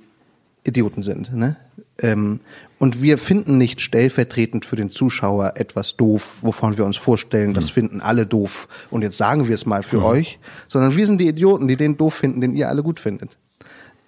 Idioten 0.63 1.03
sind. 1.03 1.35
Ne? 1.35 1.57
Ähm, 1.99 2.39
und 2.79 3.03
wir 3.03 3.19
finden 3.19 3.59
nicht 3.59 3.81
stellvertretend 3.81 4.65
für 4.65 4.77
den 4.77 4.91
Zuschauer 4.91 5.55
etwas 5.57 5.97
doof, 5.97 6.39
wovon 6.43 6.79
wir 6.79 6.85
uns 6.85 6.97
vorstellen, 6.97 7.55
das 7.55 7.71
finden 7.71 8.01
alle 8.01 8.25
doof. 8.25 8.69
Und 8.91 9.03
jetzt 9.03 9.19
sagen 9.19 9.49
wir 9.49 9.55
es 9.55 9.67
mal 9.67 9.83
für 9.83 10.05
euch, 10.05 10.39
sondern 10.69 10.97
wir 10.97 11.07
sind 11.07 11.21
die 11.21 11.29
Idioten, 11.29 11.67
die 11.67 11.77
den 11.77 11.97
doof 11.97 12.15
finden, 12.15 12.41
den 12.41 12.55
ihr 12.55 12.69
alle 12.69 12.85
gut 12.85 13.01
findet. 13.01 13.37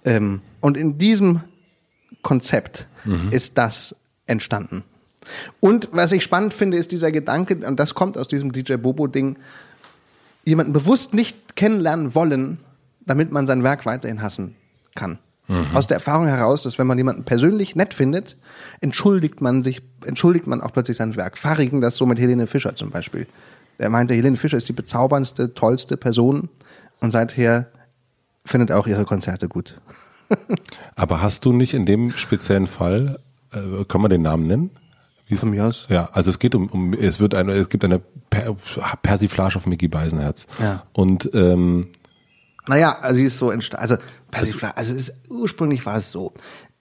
Ähm, 0.05 0.41
und 0.61 0.77
in 0.77 0.99
diesem 0.99 1.41
Konzept 2.23 2.87
ist 3.31 3.59
das 3.59 3.97
entstanden. 4.27 4.85
Und 5.61 5.89
was 5.93 6.13
ich 6.13 6.23
spannend 6.23 6.55
finde, 6.55 6.77
ist 6.77 6.93
dieser 6.93 7.13
Gedanke, 7.13 7.67
und 7.67 7.79
das 7.79 7.95
kommt 7.95 8.19
aus 8.19 8.29
diesem 8.29 8.53
DJ 8.53 8.75
Bobo-Ding, 8.75 9.39
jemanden 10.45 10.73
bewusst 10.73 11.15
nicht 11.15 11.57
kennenlernen 11.57 12.15
wollen, 12.15 12.59
damit 13.07 13.31
man 13.31 13.47
sein 13.47 13.63
Werk 13.63 13.87
weiterhin 13.87 14.23
hassen 14.23 14.57
kann. 14.95 15.19
Aus 15.75 15.87
der 15.87 15.97
Erfahrung 15.97 16.29
heraus, 16.29 16.63
dass 16.63 16.79
wenn 16.79 16.87
man 16.87 16.97
jemanden 16.97 17.25
persönlich 17.25 17.77
nett 17.77 17.93
findet, 17.93 18.39
entschuldigt 18.81 19.43
man 19.43 19.63
sich, 19.63 19.83
entschuldigt 20.05 20.47
man 20.47 20.63
auch 20.63 20.73
plötzlich 20.73 20.97
sein 20.97 21.15
Werk. 21.17 21.37
Fahrigen 21.37 21.83
das 21.83 21.97
so 21.97 22.07
mit 22.07 22.19
Helene 22.19 22.47
Fischer 22.47 22.75
zum 22.75 22.91
Beispiel. 22.91 23.27
Der 23.79 23.91
meinte, 23.91 24.15
Helene 24.15 24.37
Fischer 24.37 24.57
ist 24.57 24.69
die 24.69 24.73
bezauberndste, 24.73 25.53
tollste 25.53 25.97
Person 25.99 26.49
und 27.01 27.11
seither 27.11 27.67
findet 28.47 28.73
auch 28.73 28.87
ihre 28.87 29.05
Konzerte 29.05 29.49
gut. 29.49 29.79
Aber 30.97 31.23
hast 31.23 31.45
du 31.45 31.53
nicht 31.53 31.75
in 31.75 31.87
dem 31.87 32.13
speziellen 32.13 32.67
Fall, 32.67 33.19
äh, 33.53 33.85
kann 33.85 34.01
man 34.01 34.11
den 34.11 34.23
Namen 34.23 34.47
nennen? 34.47 34.71
Von 35.37 35.51
mir 35.51 35.65
aus. 35.65 35.87
Ja, 35.89 36.11
also 36.13 36.31
es 36.31 36.39
geht 36.39 36.55
um, 36.55 36.69
um 36.69 36.93
es 36.93 37.21
wird 37.21 37.35
eine, 37.35 37.53
es 37.53 37.69
gibt 37.69 37.85
eine 37.85 38.01
per 38.29 38.55
Persiflage 39.03 39.57
auf 39.57 39.67
Mickey 39.67 39.89
Beisenherz. 39.89 40.47
Ja. 40.59 40.83
Und 40.93 41.31
ähm, 41.33 41.89
Naja, 42.67 42.99
also 43.01 43.17
sie 43.17 43.25
ist 43.25 43.39
so 43.39 43.51
entstanden. 43.51 43.83
Also, 43.83 43.97
Persifla, 44.31 44.71
also 44.71 44.95
ist, 44.95 45.15
ursprünglich 45.31 45.87
war 45.87 45.97
es 45.97 46.13
so. 46.13 46.35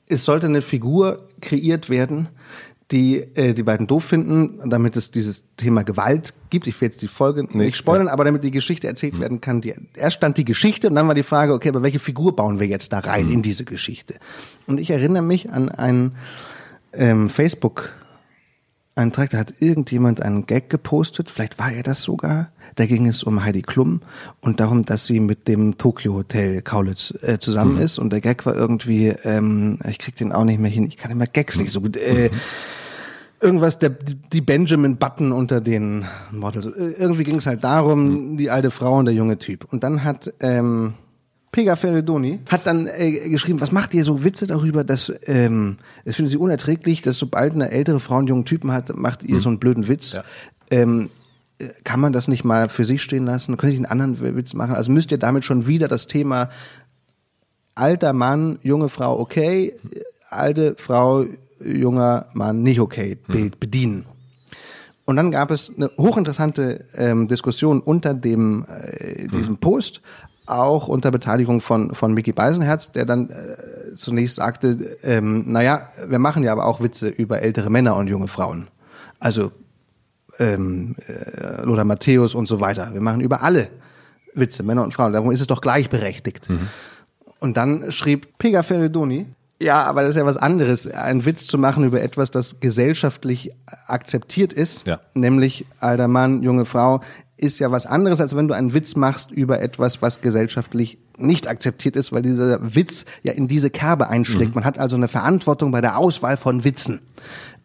Es 0.07 0.25
sollte 0.25 0.47
eine 0.47 0.61
Figur 0.61 1.27
kreiert 1.39 1.89
werden, 1.89 2.27
die 2.91 3.17
äh, 3.17 3.53
die 3.53 3.63
beiden 3.63 3.87
doof 3.87 4.05
finden, 4.05 4.69
damit 4.69 4.95
es 4.97 5.11
dieses 5.11 5.45
Thema 5.57 5.83
Gewalt 5.83 6.33
gibt. 6.49 6.67
Ich 6.67 6.79
will 6.81 6.89
jetzt 6.89 7.01
die 7.01 7.07
Folge 7.07 7.47
Nee, 7.49 7.65
nicht 7.65 7.77
spoilern, 7.77 8.07
aber 8.07 8.25
damit 8.25 8.43
die 8.43 8.51
Geschichte 8.51 8.87
erzählt 8.87 9.19
werden 9.19 9.41
kann. 9.41 9.61
Die, 9.61 9.73
erst 9.95 10.17
stand 10.17 10.37
die 10.37 10.45
Geschichte 10.45 10.89
und 10.89 10.95
dann 10.95 11.07
war 11.07 11.15
die 11.15 11.23
Frage, 11.23 11.53
okay, 11.53 11.69
aber 11.69 11.83
welche 11.83 11.99
Figur 11.99 12.35
bauen 12.35 12.59
wir 12.59 12.67
jetzt 12.67 12.93
da 12.93 12.99
rein 12.99 13.31
in 13.31 13.41
diese 13.41 13.63
Geschichte? 13.63 14.15
Und 14.67 14.79
ich 14.79 14.89
erinnere 14.89 15.23
mich 15.23 15.51
an 15.51 15.69
einen 15.69 16.13
ähm, 16.93 17.29
Facebook 17.29 17.91
Eintrag, 18.95 19.29
da 19.29 19.37
hat 19.37 19.53
irgendjemand 19.59 20.21
einen 20.21 20.45
Gag 20.45 20.69
gepostet, 20.69 21.29
vielleicht 21.29 21.57
war 21.57 21.71
er 21.71 21.83
das 21.83 22.03
sogar. 22.03 22.51
Da 22.75 22.85
ging 22.85 23.07
es 23.07 23.23
um 23.23 23.43
Heidi 23.43 23.61
Klum 23.61 24.01
und 24.39 24.59
darum, 24.59 24.83
dass 24.85 25.05
sie 25.05 25.19
mit 25.19 25.47
dem 25.47 25.77
Tokyo 25.77 26.13
Hotel 26.13 26.61
Kaulitz 26.61 27.13
äh, 27.21 27.37
zusammen 27.37 27.77
ist. 27.79 27.99
Und 27.99 28.13
der 28.13 28.21
Gag 28.21 28.45
war 28.45 28.55
irgendwie, 28.55 29.07
ähm, 29.23 29.79
ich 29.87 29.99
krieg 29.99 30.15
den 30.15 30.31
auch 30.31 30.45
nicht 30.45 30.59
mehr 30.59 30.71
hin, 30.71 30.85
ich 30.87 30.97
kann 30.97 31.11
immer 31.11 31.25
Gags 31.25 31.57
nicht 31.57 31.71
so 31.71 31.81
gut. 31.81 31.97
Äh, 31.97 32.29
irgendwas, 33.41 33.79
der, 33.79 33.89
die 33.89 34.41
Benjamin 34.41 34.97
Button 34.97 35.31
unter 35.31 35.61
den 35.61 36.05
Models. 36.31 36.65
Äh, 36.67 36.91
Irgendwie 36.97 37.23
ging 37.23 37.37
es 37.37 37.45
halt 37.47 37.63
darum, 37.63 38.37
die 38.37 38.49
alte 38.49 38.71
Frau 38.71 38.97
und 38.99 39.05
der 39.05 39.13
junge 39.13 39.37
Typ. 39.37 39.65
Und 39.71 39.83
dann 39.83 40.03
hat 40.03 40.33
ähm, 40.39 40.93
Pega 41.51 41.75
Ferredoni 41.75 42.39
hat 42.49 42.65
dann 42.65 42.87
äh, 42.87 43.29
geschrieben, 43.29 43.59
was 43.59 43.71
macht 43.71 43.93
ihr 43.93 44.05
so 44.05 44.23
Witze 44.23 44.47
darüber, 44.47 44.83
dass 44.83 45.11
ähm, 45.25 45.77
es 46.05 46.15
finden 46.15 46.29
sie 46.29 46.37
unerträglich, 46.37 47.01
dass 47.01 47.17
sobald 47.17 47.53
eine 47.53 47.71
ältere 47.71 47.99
Frau 47.99 48.17
einen 48.17 48.27
jungen 48.27 48.45
Typen 48.45 48.71
hat, 48.71 48.95
macht 48.95 49.23
ihr 49.23 49.41
so 49.41 49.49
einen 49.49 49.59
blöden 49.59 49.89
Witz. 49.89 50.13
Ja. 50.13 50.23
Ähm, 50.69 51.09
äh, 51.59 51.67
kann 51.83 51.99
man 51.99 52.13
das 52.13 52.29
nicht 52.29 52.45
mal 52.45 52.69
für 52.69 52.85
sich 52.85 53.01
stehen 53.01 53.25
lassen? 53.25 53.57
Könnte 53.57 53.73
ich 53.73 53.79
einen 53.79 53.85
anderen 53.85 54.35
Witz 54.35 54.53
machen? 54.53 54.75
Also 54.75 54.93
müsst 54.93 55.11
ihr 55.11 55.17
damit 55.17 55.43
schon 55.43 55.67
wieder 55.67 55.89
das 55.89 56.07
Thema 56.07 56.49
alter 57.75 58.13
Mann, 58.13 58.59
junge 58.63 58.87
Frau 58.87 59.19
okay, 59.19 59.75
alte 60.29 60.75
Frau, 60.77 61.25
junger 61.63 62.27
Mann 62.33 62.63
nicht 62.63 62.79
okay 62.79 63.17
be 63.27 63.51
bedienen. 63.59 64.05
Und 65.05 65.15
dann 65.15 65.31
gab 65.31 65.51
es 65.51 65.71
eine 65.75 65.91
hochinteressante 65.97 66.85
ähm, 66.95 67.27
Diskussion 67.27 67.81
unter 67.81 68.13
dem 68.13 68.65
äh, 68.67 69.27
diesem 69.27 69.57
Post, 69.57 70.01
auch 70.45 70.87
unter 70.87 71.11
Beteiligung 71.11 71.61
von 71.61 71.93
von 71.93 72.13
Mickey 72.13 72.31
Beisenherz, 72.31 72.91
der 72.91 73.05
dann 73.05 73.29
äh, 73.29 73.95
zunächst 73.95 74.35
sagte, 74.35 74.97
ähm, 75.03 75.51
naja, 75.51 75.81
wir 76.07 76.19
machen 76.19 76.43
ja 76.43 76.51
aber 76.51 76.65
auch 76.65 76.81
Witze 76.81 77.09
über 77.09 77.41
ältere 77.41 77.69
Männer 77.69 77.95
und 77.95 78.07
junge 78.07 78.27
Frauen. 78.27 78.67
Also 79.19 79.51
ähm, 80.39 80.95
äh, 81.07 81.63
Lothar 81.63 81.85
Matthäus 81.85 82.35
und 82.35 82.47
so 82.47 82.59
weiter. 82.59 82.93
Wir 82.93 83.01
machen 83.01 83.21
über 83.21 83.43
alle 83.43 83.69
Witze, 84.33 84.63
Männer 84.63 84.83
und 84.83 84.93
Frauen. 84.93 85.13
Darum 85.13 85.31
ist 85.31 85.41
es 85.41 85.47
doch 85.47 85.61
gleichberechtigt. 85.61 86.47
Und 87.39 87.57
dann 87.57 87.91
schrieb 87.91 88.37
Pega 88.37 88.63
Ferredoni, 88.63 89.27
ja, 89.61 89.83
aber 89.83 90.01
das 90.01 90.11
ist 90.11 90.15
ja 90.17 90.25
was 90.25 90.37
anderes, 90.37 90.87
einen 90.87 91.25
Witz 91.25 91.47
zu 91.47 91.57
machen 91.57 91.83
über 91.83 92.01
etwas, 92.01 92.31
das 92.31 92.59
gesellschaftlich 92.59 93.51
akzeptiert 93.87 94.53
ist, 94.53 94.85
Ja. 94.87 94.99
nämlich 95.13 95.65
alter 95.79 96.07
Mann, 96.07 96.43
junge 96.43 96.65
Frau, 96.65 97.01
ist 97.37 97.59
ja 97.59 97.71
was 97.71 97.85
anderes, 97.85 98.21
als 98.21 98.35
wenn 98.35 98.47
du 98.47 98.53
einen 98.53 98.73
Witz 98.73 98.95
machst 98.95 99.31
über 99.31 99.61
etwas, 99.61 100.01
was 100.01 100.21
gesellschaftlich 100.21 100.97
nicht 101.17 101.47
akzeptiert 101.47 101.95
ist, 101.95 102.11
weil 102.11 102.21
dieser 102.21 102.75
Witz 102.75 103.05
ja 103.23 103.33
in 103.33 103.47
diese 103.47 103.69
Kerbe 103.69 104.09
einschlägt. 104.09 104.55
Man 104.55 104.63
hat 104.65 104.77
also 104.77 104.95
eine 104.95 105.07
Verantwortung 105.07 105.71
bei 105.71 105.81
der 105.81 105.97
Auswahl 105.97 106.37
von 106.37 106.63
Witzen. 106.63 106.99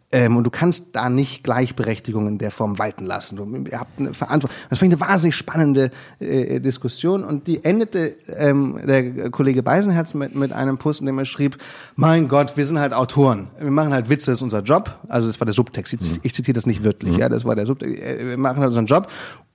Ähm, 0.09 0.37
und 0.37 0.45
du 0.45 0.49
kannst 0.49 0.85
da 0.93 1.09
nicht 1.09 1.43
Gleichberechtigung 1.43 2.29
in 2.29 2.37
der 2.37 2.49
Form 2.51 2.79
walten 2.79 3.05
lassen. 3.05 3.35
Du, 3.35 3.69
ihr 3.69 3.77
habt 3.77 3.99
eine 3.99 4.13
Verantwortung. 4.13 4.55
Das 4.69 4.79
fand 4.79 4.93
ich 4.93 5.01
eine 5.01 5.09
wahnsinnig 5.09 5.35
spannende 5.35 5.91
äh, 6.19 6.61
Diskussion 6.61 7.25
und 7.25 7.47
die 7.47 7.65
endete 7.65 8.15
ähm, 8.29 8.79
der 8.87 9.29
Kollege 9.31 9.63
Beisenherz 9.63 10.13
mit, 10.13 10.33
mit 10.33 10.53
einem 10.53 10.77
Post, 10.77 11.01
in 11.01 11.07
dem 11.07 11.19
er 11.19 11.25
schrieb, 11.25 11.57
mein 11.97 12.29
Gott, 12.29 12.55
wir 12.55 12.65
sind 12.65 12.79
halt 12.79 12.93
Autoren. 12.93 13.47
Wir 13.59 13.69
machen 13.69 13.91
halt 13.91 14.09
Witze, 14.09 14.31
das 14.31 14.37
ist 14.37 14.43
unser 14.43 14.61
Job. 14.61 14.97
Also 15.09 15.27
das 15.27 15.41
war 15.41 15.45
der 15.45 15.53
Subtext. 15.53 15.91
Ich, 15.91 16.19
ich 16.23 16.33
zitiere 16.33 16.53
das 16.53 16.65
nicht 16.65 16.85
wörtlich. 16.85 17.17
Ja, 17.17 17.27
das 17.27 17.43
war 17.43 17.55
der 17.55 17.65
Subtext. 17.65 18.01
Äh, 18.01 18.29
Wir 18.29 18.37
machen 18.37 18.59
halt 18.59 18.69
unseren 18.69 18.85
Job. 18.85 19.09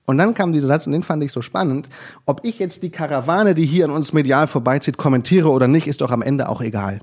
Und 0.05 0.19
dann 0.19 0.35
kam 0.35 0.51
dieser 0.51 0.67
Satz, 0.67 0.85
und 0.85 0.91
den 0.93 1.01
fand 1.01 1.23
ich 1.23 1.31
so 1.31 1.41
spannend. 1.41 1.89
Ob 2.25 2.41
ich 2.43 2.59
jetzt 2.59 2.83
die 2.83 2.89
Karawane, 2.91 3.55
die 3.55 3.65
hier 3.65 3.85
an 3.85 3.91
uns 3.91 4.13
medial 4.13 4.47
vorbeizieht, 4.47 4.97
kommentiere 4.97 5.49
oder 5.49 5.67
nicht, 5.67 5.87
ist 5.87 6.01
doch 6.01 6.11
am 6.11 6.21
Ende 6.21 6.49
auch 6.49 6.61
egal. 6.61 6.99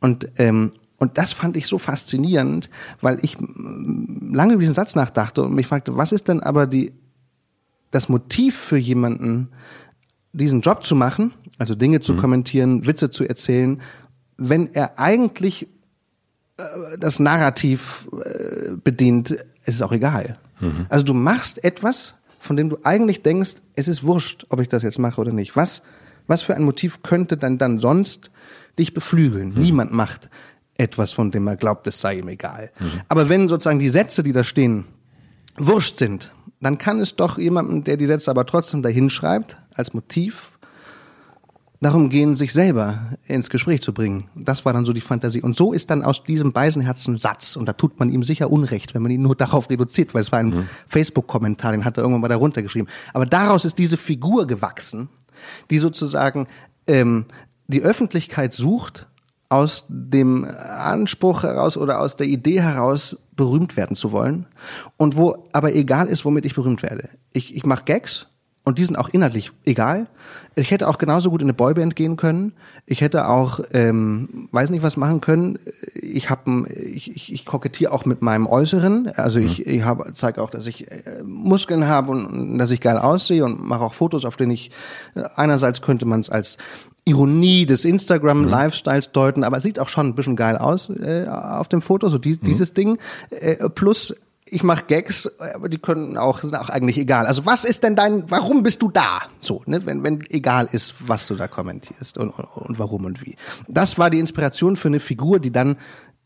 Und, 0.00 0.28
ähm, 0.38 0.72
und 1.04 1.18
das 1.18 1.34
fand 1.34 1.54
ich 1.58 1.66
so 1.66 1.76
faszinierend, 1.76 2.70
weil 3.02 3.18
ich 3.20 3.36
lange 3.38 4.54
über 4.54 4.60
diesen 4.60 4.74
Satz 4.74 4.94
nachdachte 4.94 5.42
und 5.42 5.54
mich 5.54 5.66
fragte, 5.66 5.98
was 5.98 6.12
ist 6.12 6.28
denn 6.28 6.40
aber 6.40 6.66
die, 6.66 6.94
das 7.90 8.08
Motiv 8.08 8.56
für 8.56 8.78
jemanden, 8.78 9.50
diesen 10.32 10.62
Job 10.62 10.82
zu 10.82 10.96
machen, 10.96 11.34
also 11.58 11.74
Dinge 11.74 12.00
zu 12.00 12.16
kommentieren, 12.16 12.86
Witze 12.86 13.10
zu 13.10 13.28
erzählen, 13.28 13.82
wenn 14.38 14.72
er 14.72 14.98
eigentlich 14.98 15.68
äh, 16.56 16.64
das 16.98 17.20
Narrativ 17.20 18.08
äh, 18.24 18.76
bedient, 18.82 19.32
es 19.64 19.74
ist 19.74 19.82
auch 19.82 19.92
egal. 19.92 20.38
Also 20.88 21.04
du 21.04 21.12
machst 21.12 21.62
etwas, 21.62 22.14
von 22.38 22.56
dem 22.56 22.70
du 22.70 22.78
eigentlich 22.82 23.20
denkst, 23.20 23.56
es 23.76 23.88
ist 23.88 24.04
wurscht, 24.04 24.46
ob 24.48 24.60
ich 24.60 24.68
das 24.68 24.82
jetzt 24.82 24.98
mache 24.98 25.20
oder 25.20 25.32
nicht. 25.32 25.54
Was, 25.54 25.82
was 26.26 26.40
für 26.40 26.54
ein 26.54 26.64
Motiv 26.64 27.02
könnte 27.02 27.36
dann 27.36 27.58
dann 27.58 27.78
sonst 27.78 28.30
dich 28.78 28.94
beflügeln? 28.94 29.52
Niemand 29.54 29.92
macht 29.92 30.30
etwas, 30.76 31.12
von 31.12 31.30
dem 31.30 31.46
er 31.46 31.56
glaubt, 31.56 31.86
es 31.86 32.00
sei 32.00 32.18
ihm 32.18 32.28
egal. 32.28 32.70
Aber 33.08 33.28
wenn 33.28 33.48
sozusagen 33.48 33.78
die 33.78 33.88
Sätze, 33.88 34.22
die 34.22 34.32
da 34.32 34.44
stehen, 34.44 34.84
wurscht 35.56 35.96
sind, 35.96 36.32
dann 36.60 36.78
kann 36.78 37.00
es 37.00 37.16
doch 37.16 37.38
jemandem, 37.38 37.84
der 37.84 37.96
die 37.96 38.06
Sätze 38.06 38.30
aber 38.30 38.46
trotzdem 38.46 38.82
dahin 38.82 39.10
schreibt, 39.10 39.56
als 39.72 39.94
Motiv, 39.94 40.50
darum 41.80 42.08
gehen, 42.08 42.34
sich 42.34 42.52
selber 42.52 43.18
ins 43.26 43.50
Gespräch 43.50 43.82
zu 43.82 43.92
bringen. 43.92 44.30
Das 44.34 44.64
war 44.64 44.72
dann 44.72 44.86
so 44.86 44.92
die 44.92 45.02
Fantasie. 45.02 45.42
Und 45.42 45.54
so 45.56 45.72
ist 45.72 45.90
dann 45.90 46.02
aus 46.02 46.24
diesem 46.24 46.52
Beisenherzen 46.52 47.18
Satz, 47.18 47.56
und 47.56 47.66
da 47.66 47.74
tut 47.74 48.00
man 48.00 48.08
ihm 48.08 48.22
sicher 48.22 48.50
Unrecht, 48.50 48.94
wenn 48.94 49.02
man 49.02 49.12
ihn 49.12 49.22
nur 49.22 49.36
darauf 49.36 49.68
reduziert, 49.70 50.14
weil 50.14 50.22
es 50.22 50.32
war 50.32 50.38
ein 50.38 50.68
Facebook-Kommentar, 50.88 51.72
den 51.72 51.84
hat 51.84 51.98
er 51.98 52.02
irgendwann 52.02 52.22
mal 52.22 52.28
darunter 52.28 52.62
geschrieben. 52.62 52.88
Aber 53.12 53.26
daraus 53.26 53.64
ist 53.64 53.78
diese 53.78 53.96
Figur 53.96 54.46
gewachsen, 54.46 55.08
die 55.70 55.78
sozusagen 55.78 56.48
ähm, 56.86 57.26
die 57.66 57.82
Öffentlichkeit 57.82 58.54
sucht, 58.54 59.06
aus 59.54 59.84
dem 59.88 60.44
Anspruch 60.44 61.42
heraus 61.42 61.76
oder 61.76 62.00
aus 62.00 62.16
der 62.16 62.26
Idee 62.26 62.60
heraus 62.60 63.16
berühmt 63.36 63.76
werden 63.76 63.96
zu 63.96 64.12
wollen 64.12 64.46
und 64.96 65.16
wo 65.16 65.44
aber 65.52 65.74
egal 65.74 66.08
ist, 66.08 66.24
womit 66.24 66.44
ich 66.44 66.54
berühmt 66.54 66.82
werde. 66.82 67.10
Ich, 67.32 67.54
ich 67.54 67.64
mache 67.64 67.84
Gags 67.84 68.26
und 68.64 68.78
die 68.78 68.84
sind 68.84 68.96
auch 68.96 69.10
inhaltlich 69.10 69.52
egal. 69.64 70.06
Ich 70.56 70.70
hätte 70.70 70.88
auch 70.88 70.98
genauso 70.98 71.30
gut 71.30 71.42
in 71.42 71.46
eine 71.46 71.54
Boyband 71.54 71.94
gehen 71.96 72.16
können. 72.16 72.54
Ich 72.86 73.00
hätte 73.00 73.28
auch, 73.28 73.60
ähm, 73.72 74.48
weiß 74.52 74.70
nicht, 74.70 74.82
was 74.82 74.96
machen 74.96 75.20
können. 75.20 75.58
Ich 75.94 76.30
habe, 76.30 76.68
ich, 76.70 77.14
ich, 77.14 77.32
ich 77.32 77.44
kokettiere 77.44 77.92
auch 77.92 78.06
mit 78.06 78.22
meinem 78.22 78.46
Äußeren. 78.46 79.08
Also 79.16 79.38
ich, 79.38 79.66
ich 79.66 79.82
habe, 79.82 80.12
zeige 80.14 80.42
auch, 80.42 80.48
dass 80.48 80.66
ich 80.66 80.90
äh, 80.90 81.22
Muskeln 81.24 81.86
habe 81.86 82.12
und, 82.12 82.26
und 82.26 82.58
dass 82.58 82.70
ich 82.70 82.80
geil 82.80 82.96
aussehe 82.96 83.44
und 83.44 83.62
mache 83.62 83.84
auch 83.84 83.94
Fotos, 83.94 84.24
auf 84.24 84.36
denen 84.36 84.52
ich 84.52 84.70
äh, 85.14 85.24
einerseits 85.36 85.82
könnte 85.82 86.06
man 86.06 86.20
es 86.20 86.30
als 86.30 86.56
Ironie 87.06 87.66
des 87.66 87.84
Instagram-Lifestyles 87.84 89.12
deuten, 89.12 89.44
aber 89.44 89.58
es 89.58 89.62
sieht 89.62 89.78
auch 89.78 89.88
schon 89.88 90.08
ein 90.08 90.14
bisschen 90.14 90.36
geil 90.36 90.56
aus 90.56 90.88
äh, 90.88 91.26
auf 91.28 91.68
dem 91.68 91.82
Foto, 91.82 92.08
so 92.08 92.18
die, 92.18 92.38
dieses 92.38 92.72
Ding. 92.72 92.98
Äh, 93.30 93.68
plus 93.68 94.14
ich 94.46 94.62
mache 94.62 94.84
Gags, 94.86 95.28
aber 95.54 95.68
die 95.68 95.78
können 95.78 96.16
auch, 96.16 96.40
sind 96.40 96.54
auch 96.54 96.68
eigentlich 96.68 96.98
egal. 96.98 97.26
Also 97.26 97.44
was 97.44 97.64
ist 97.64 97.82
denn 97.82 97.96
dein, 97.96 98.30
warum 98.30 98.62
bist 98.62 98.82
du 98.82 98.90
da? 98.90 99.22
So, 99.40 99.62
ne? 99.66 99.84
wenn, 99.84 100.04
wenn 100.04 100.22
egal 100.30 100.68
ist, 100.70 100.94
was 101.00 101.26
du 101.26 101.34
da 101.34 101.48
kommentierst 101.48 102.18
und, 102.18 102.30
und, 102.30 102.44
und 102.44 102.78
warum 102.78 103.04
und 103.04 103.24
wie. 103.24 103.36
Das 103.68 103.98
war 103.98 104.10
die 104.10 104.20
Inspiration 104.20 104.76
für 104.76 104.88
eine 104.88 105.00
Figur, 105.00 105.40
die 105.40 105.50
dann 105.50 105.76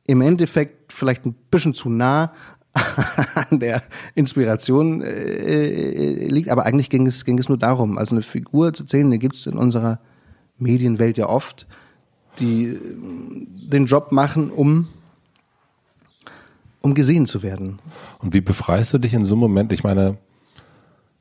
im 0.07 0.21
Endeffekt 0.21 0.93
vielleicht 0.93 1.27
ein 1.27 1.35
bisschen 1.51 1.75
zu 1.75 1.89
nah 1.89 2.33
an 3.35 3.61
der 3.61 3.83
Inspiration 4.15 5.01
äh, 5.01 5.09
äh, 5.09 6.29
liegt, 6.29 6.51
aber 6.51 6.67
eigentlich 6.67 6.91
ging 6.91 7.07
es, 7.07 7.25
ging 7.25 7.39
es 7.39 7.49
nur 7.49 7.59
darum, 7.59 7.99
also 7.99 8.15
eine 8.15 8.23
Figur 8.23 8.73
zu 8.73 8.85
zählen, 8.85 9.11
die 9.11 9.19
gibt 9.19 9.37
es 9.37 9.47
in 9.47 9.57
unserer 9.57 10.01
Medienwelt 10.59 11.19
ja 11.19 11.29
oft, 11.29 11.67
die 12.39 12.67
äh, 12.67 12.81
den 13.71 13.87
Job 13.87 14.13
machen, 14.13 14.51
um 14.51 14.89
um 16.81 16.95
gesehen 16.95 17.27
zu 17.27 17.43
werden. 17.43 17.81
Und 18.21 18.35
wie 18.35 18.41
befreist 18.41 18.93
du 18.95 18.99
dich 18.99 19.13
in 19.13 19.25
so 19.25 19.35
einem 19.35 19.41
Moment? 19.41 19.73
Ich 19.73 19.83
meine, 19.83 20.17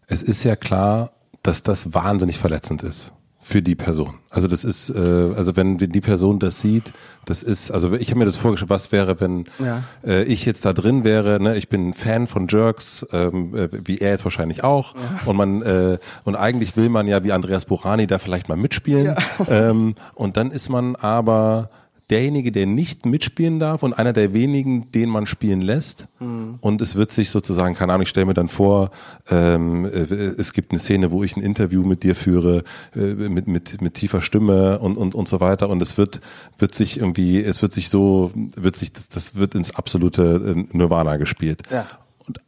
es 0.05 0.21
ist 0.21 0.43
ja 0.43 0.55
klar, 0.55 1.11
dass 1.41 1.63
das 1.63 1.93
wahnsinnig 1.93 2.37
verletzend 2.37 2.83
ist 2.83 3.11
für 3.47 3.61
die 3.61 3.75
Person. 3.75 4.15
Also 4.29 4.49
das 4.49 4.65
ist, 4.65 4.89
äh, 4.89 4.97
also 4.97 5.55
wenn 5.55 5.77
die 5.77 6.01
Person 6.01 6.37
das 6.37 6.59
sieht, 6.59 6.91
das 7.23 7.43
ist, 7.43 7.71
also 7.71 7.93
ich 7.93 8.09
habe 8.09 8.19
mir 8.19 8.25
das 8.25 8.35
vorgestellt, 8.35 8.69
was 8.69 8.91
wäre, 8.91 9.21
wenn 9.21 9.45
ja. 9.57 9.83
äh, 10.05 10.23
ich 10.23 10.43
jetzt 10.43 10.65
da 10.65 10.73
drin 10.73 11.05
wäre, 11.05 11.41
ne? 11.41 11.55
ich 11.55 11.69
bin 11.69 11.93
Fan 11.93 12.27
von 12.27 12.49
Jerks, 12.49 13.07
ähm, 13.13 13.55
äh, 13.55 13.69
wie 13.71 13.99
er 13.99 14.09
jetzt 14.09 14.25
wahrscheinlich 14.25 14.65
auch, 14.65 14.95
ja. 14.95 15.01
und 15.25 15.37
man 15.37 15.61
äh, 15.61 15.97
und 16.25 16.35
eigentlich 16.35 16.75
will 16.75 16.89
man 16.89 17.07
ja 17.07 17.23
wie 17.23 17.31
Andreas 17.31 17.63
Burani 17.63 18.05
da 18.05 18.19
vielleicht 18.19 18.49
mal 18.49 18.57
mitspielen, 18.57 19.05
ja. 19.05 19.15
ähm, 19.47 19.95
und 20.13 20.35
dann 20.35 20.51
ist 20.51 20.67
man 20.67 20.97
aber 20.97 21.69
derjenige, 22.09 22.53
der 22.53 22.65
nicht 22.67 23.05
mitspielen 23.05 23.59
darf 23.59 23.83
und 23.83 23.93
einer 23.93 24.13
der 24.13 24.33
wenigen, 24.33 24.91
den 24.91 25.09
man 25.09 25.25
spielen 25.25 25.61
lässt. 25.61 26.07
Mhm. 26.19 26.57
Und 26.61 26.81
es 26.81 26.95
wird 26.95 27.11
sich 27.11 27.29
sozusagen, 27.29 27.75
keine 27.75 27.93
Ahnung, 27.93 28.03
ich 28.03 28.09
stelle 28.09 28.25
mir 28.25 28.33
dann 28.33 28.47
vor, 28.47 28.91
ähm, 29.29 29.85
äh, 29.85 29.89
es 29.89 30.53
gibt 30.53 30.71
eine 30.71 30.79
Szene, 30.79 31.11
wo 31.11 31.23
ich 31.23 31.35
ein 31.35 31.43
Interview 31.43 31.83
mit 31.83 32.03
dir 32.03 32.15
führe, 32.15 32.63
äh, 32.95 32.99
mit, 32.99 33.47
mit, 33.47 33.81
mit 33.81 33.95
tiefer 33.95 34.21
Stimme 34.21 34.79
und, 34.79 34.95
und, 34.95 35.15
und 35.15 35.27
so 35.27 35.41
weiter. 35.41 35.69
Und 35.69 35.81
es 35.81 35.97
wird, 35.97 36.21
wird 36.57 36.73
sich 36.73 36.97
irgendwie, 36.97 37.41
es 37.41 37.61
wird 37.61 37.73
sich 37.73 37.89
so, 37.89 38.31
wird 38.33 38.77
sich, 38.77 38.93
das, 38.93 39.09
das 39.09 39.35
wird 39.35 39.53
ins 39.53 39.75
absolute 39.75 40.55
äh, 40.55 40.77
Nirvana 40.77 41.17
gespielt. 41.17 41.63
Ja. 41.69 41.87
Und 42.25 42.39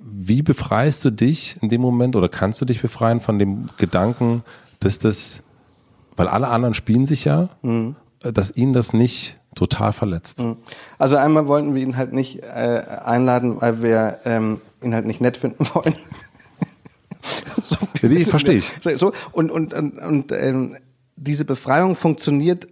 wie 0.00 0.42
befreist 0.42 1.04
du 1.04 1.10
dich 1.10 1.56
in 1.62 1.68
dem 1.68 1.80
Moment 1.80 2.16
oder 2.16 2.28
kannst 2.28 2.60
du 2.60 2.64
dich 2.64 2.82
befreien 2.82 3.20
von 3.20 3.38
dem 3.38 3.68
Gedanken, 3.76 4.42
dass 4.80 4.98
das, 4.98 5.44
weil 6.16 6.26
alle 6.26 6.48
anderen 6.48 6.74
spielen 6.74 7.06
sich 7.06 7.24
ja 7.24 7.50
mhm 7.62 7.94
dass 8.32 8.56
ihn 8.56 8.72
das 8.72 8.92
nicht 8.92 9.38
total 9.54 9.92
verletzt. 9.92 10.40
Mhm. 10.40 10.56
Also 10.98 11.16
einmal 11.16 11.46
wollten 11.46 11.74
wir 11.74 11.82
ihn 11.82 11.96
halt 11.96 12.12
nicht 12.12 12.42
äh, 12.42 12.82
einladen, 13.04 13.60
weil 13.60 13.82
wir 13.82 14.18
ähm, 14.24 14.60
ihn 14.82 14.94
halt 14.94 15.06
nicht 15.06 15.20
nett 15.20 15.36
finden 15.36 15.66
wollen. 15.74 15.94
so 17.62 17.76
nee, 18.02 18.18
verstehe 18.24 18.58
ich. 18.58 18.98
So, 18.98 19.12
und 19.32 19.50
und, 19.50 19.74
und, 19.74 19.98
und 19.98 20.32
ähm, 20.32 20.76
diese 21.16 21.44
Befreiung 21.44 21.94
funktioniert 21.94 22.66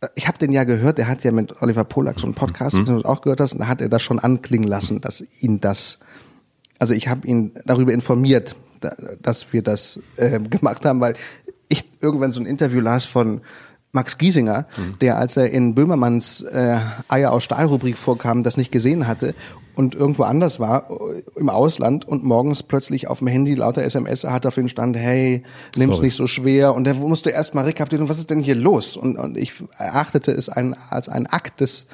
äh, 0.00 0.08
ich 0.14 0.28
habe 0.28 0.38
den 0.38 0.52
ja 0.52 0.64
gehört, 0.64 0.98
der 0.98 1.08
hat 1.08 1.24
ja 1.24 1.32
mit 1.32 1.62
Oliver 1.62 1.84
Polak 1.84 2.20
so 2.20 2.26
einen 2.26 2.34
Podcast, 2.34 2.76
mhm. 2.76 2.84
du 2.84 2.98
auch 3.02 3.22
gehört 3.22 3.40
hast, 3.40 3.52
und 3.52 3.60
da 3.60 3.68
hat 3.68 3.80
er 3.80 3.88
das 3.88 4.02
schon 4.02 4.18
anklingen 4.18 4.68
lassen, 4.68 5.00
dass 5.00 5.24
ihn 5.40 5.60
das, 5.60 5.98
also 6.78 6.92
ich 6.92 7.08
habe 7.08 7.26
ihn 7.26 7.52
darüber 7.64 7.92
informiert, 7.92 8.56
dass 9.20 9.52
wir 9.52 9.62
das 9.62 10.00
äh, 10.16 10.40
gemacht 10.50 10.84
haben, 10.84 11.00
weil 11.00 11.14
ich 11.68 11.84
irgendwann 12.00 12.32
so 12.32 12.40
ein 12.40 12.46
Interview 12.46 12.80
las 12.80 13.06
von 13.06 13.40
Max 13.92 14.16
Giesinger, 14.16 14.66
mhm. 14.76 14.98
der 15.00 15.18
als 15.18 15.36
er 15.36 15.50
in 15.50 15.74
Böhmermanns 15.74 16.40
äh, 16.42 16.78
Eier 17.08 17.32
aus 17.32 17.44
Stahl-Rubrik 17.44 17.98
vorkam, 17.98 18.42
das 18.42 18.56
nicht 18.56 18.72
gesehen 18.72 19.06
hatte 19.06 19.34
und 19.74 19.94
irgendwo 19.94 20.22
anders 20.22 20.60
war, 20.60 20.90
äh, 20.90 21.22
im 21.36 21.50
Ausland 21.50 22.06
und 22.06 22.24
morgens 22.24 22.62
plötzlich 22.62 23.08
auf 23.08 23.18
dem 23.18 23.28
Handy 23.28 23.54
lauter 23.54 23.82
SMS 23.82 24.24
hat 24.24 24.46
auf 24.46 24.54
den 24.54 24.70
Stand, 24.70 24.96
hey, 24.96 25.42
nimm's 25.76 25.96
Sorry. 25.96 26.06
nicht 26.06 26.16
so 26.16 26.26
schwer 26.26 26.74
und 26.74 26.84
der 26.84 26.94
musste 26.94 27.30
erst 27.30 27.54
mal 27.54 27.64
rekapitulieren, 27.64 28.08
was 28.08 28.18
ist 28.18 28.30
denn 28.30 28.40
hier 28.40 28.54
los? 28.54 28.96
Und, 28.96 29.16
und 29.16 29.36
ich 29.36 29.62
erachtete 29.76 30.32
es 30.32 30.48
ein, 30.48 30.74
als 30.88 31.08
ein 31.10 31.26
Akt 31.26 31.60
des 31.60 31.86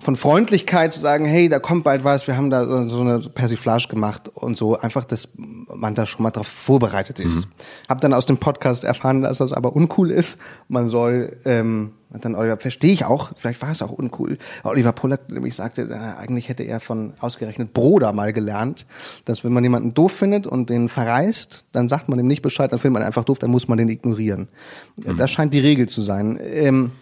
von 0.00 0.14
Freundlichkeit 0.14 0.92
zu 0.92 1.00
sagen, 1.00 1.24
hey, 1.24 1.48
da 1.48 1.58
kommt 1.58 1.82
bald 1.82 2.04
was, 2.04 2.28
wir 2.28 2.36
haben 2.36 2.50
da 2.50 2.88
so 2.88 3.00
eine 3.00 3.18
Persiflage 3.18 3.88
gemacht 3.88 4.30
und 4.32 4.56
so, 4.56 4.78
einfach, 4.78 5.04
dass 5.04 5.28
man 5.36 5.96
da 5.96 6.06
schon 6.06 6.22
mal 6.22 6.30
drauf 6.30 6.46
vorbereitet 6.46 7.18
ist. 7.18 7.34
Mhm. 7.34 7.44
Hab 7.88 8.00
dann 8.00 8.14
aus 8.14 8.24
dem 8.24 8.38
Podcast 8.38 8.84
erfahren, 8.84 9.22
dass 9.22 9.38
das 9.38 9.52
aber 9.52 9.74
uncool 9.74 10.12
ist. 10.12 10.38
Man 10.68 10.88
soll, 10.88 11.36
ähm, 11.44 11.94
dann 12.10 12.36
Oliver, 12.36 12.58
verstehe 12.58 12.92
ich 12.92 13.04
auch, 13.06 13.32
vielleicht 13.36 13.60
war 13.60 13.72
es 13.72 13.82
auch 13.82 13.90
uncool. 13.90 14.38
Oliver 14.62 14.92
Pollack 14.92 15.28
nämlich 15.30 15.56
sagte, 15.56 15.88
äh, 15.90 16.20
eigentlich 16.20 16.48
hätte 16.48 16.62
er 16.62 16.78
von 16.78 17.14
ausgerechnet 17.18 17.74
Broder 17.74 18.12
mal 18.12 18.32
gelernt, 18.32 18.86
dass 19.24 19.42
wenn 19.42 19.52
man 19.52 19.64
jemanden 19.64 19.94
doof 19.94 20.12
findet 20.12 20.46
und 20.46 20.70
den 20.70 20.88
verreist, 20.88 21.64
dann 21.72 21.88
sagt 21.88 22.08
man 22.08 22.20
ihm 22.20 22.28
nicht 22.28 22.42
Bescheid, 22.42 22.70
dann 22.70 22.78
findet 22.78 23.00
man 23.00 23.02
einfach 23.02 23.24
doof, 23.24 23.40
dann 23.40 23.50
muss 23.50 23.66
man 23.66 23.78
den 23.78 23.88
ignorieren. 23.88 24.48
Mhm. 24.94 25.16
Das 25.16 25.32
scheint 25.32 25.52
die 25.52 25.60
Regel 25.60 25.88
zu 25.88 26.02
sein. 26.02 26.38
Ähm, 26.40 26.92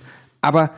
aber 0.40 0.70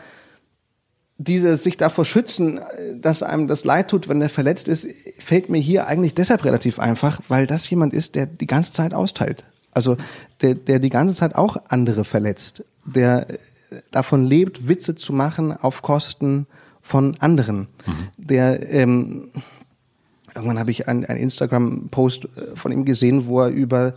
dieses 1.18 1.64
sich 1.64 1.76
davor 1.76 2.04
schützen, 2.04 2.60
dass 2.94 3.22
einem 3.24 3.48
das 3.48 3.64
leid 3.64 3.90
tut, 3.90 4.08
wenn 4.08 4.22
er 4.22 4.28
verletzt 4.28 4.68
ist, 4.68 4.86
fällt 5.18 5.48
mir 5.48 5.58
hier 5.58 5.88
eigentlich 5.88 6.14
deshalb 6.14 6.44
relativ 6.44 6.78
einfach, 6.78 7.20
weil 7.28 7.46
das 7.46 7.68
jemand 7.68 7.92
ist, 7.92 8.14
der 8.14 8.26
die 8.26 8.46
ganze 8.46 8.72
Zeit 8.72 8.94
austeilt. 8.94 9.44
Also 9.74 9.96
der, 10.40 10.54
der 10.54 10.78
die 10.78 10.90
ganze 10.90 11.14
Zeit 11.14 11.34
auch 11.34 11.56
andere 11.68 12.04
verletzt, 12.04 12.64
der 12.84 13.26
davon 13.90 14.24
lebt, 14.24 14.68
Witze 14.68 14.94
zu 14.94 15.12
machen 15.12 15.52
auf 15.52 15.82
Kosten 15.82 16.46
von 16.80 17.16
anderen, 17.18 17.68
mhm. 17.86 18.08
der 18.16 18.72
ähm, 18.72 19.30
irgendwann 20.34 20.58
habe 20.58 20.70
ich 20.70 20.88
einen, 20.88 21.04
einen 21.04 21.18
Instagram-Post 21.18 22.24
äh, 22.24 22.56
von 22.56 22.72
ihm 22.72 22.84
gesehen, 22.84 23.26
wo 23.26 23.40
er 23.40 23.48
über 23.48 23.94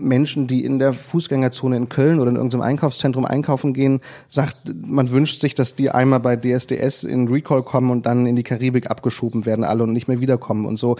Menschen, 0.00 0.46
die 0.46 0.64
in 0.64 0.78
der 0.78 0.92
Fußgängerzone 0.92 1.76
in 1.76 1.88
Köln 1.88 2.20
oder 2.20 2.30
in 2.30 2.36
irgendeinem 2.36 2.62
Einkaufszentrum 2.62 3.24
einkaufen 3.24 3.74
gehen, 3.74 4.00
sagt, 4.28 4.56
man 4.82 5.10
wünscht 5.10 5.40
sich, 5.40 5.54
dass 5.54 5.74
die 5.74 5.90
einmal 5.90 6.20
bei 6.20 6.36
DSDS 6.36 7.04
in 7.04 7.28
Recall 7.28 7.62
kommen 7.62 7.90
und 7.90 8.06
dann 8.06 8.26
in 8.26 8.36
die 8.36 8.42
Karibik 8.42 8.90
abgeschoben 8.90 9.46
werden 9.46 9.64
alle 9.64 9.82
und 9.82 9.92
nicht 9.92 10.08
mehr 10.08 10.20
wiederkommen 10.20 10.66
und 10.66 10.78
so. 10.78 10.96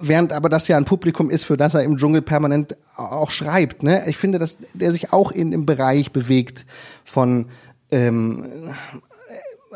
Während 0.00 0.32
aber 0.32 0.48
das 0.48 0.66
ja 0.66 0.78
ein 0.78 0.86
Publikum 0.86 1.28
ist, 1.28 1.44
für 1.44 1.58
das 1.58 1.74
er 1.74 1.82
im 1.82 1.98
Dschungel 1.98 2.22
permanent 2.22 2.76
auch 2.96 3.30
schreibt. 3.30 3.82
Ne? 3.82 4.04
Ich 4.06 4.16
finde, 4.16 4.38
dass 4.38 4.56
der 4.72 4.92
sich 4.92 5.12
auch 5.12 5.30
in 5.30 5.50
dem 5.50 5.66
Bereich 5.66 6.10
bewegt 6.10 6.64
von 7.04 7.46
ähm, 7.90 8.70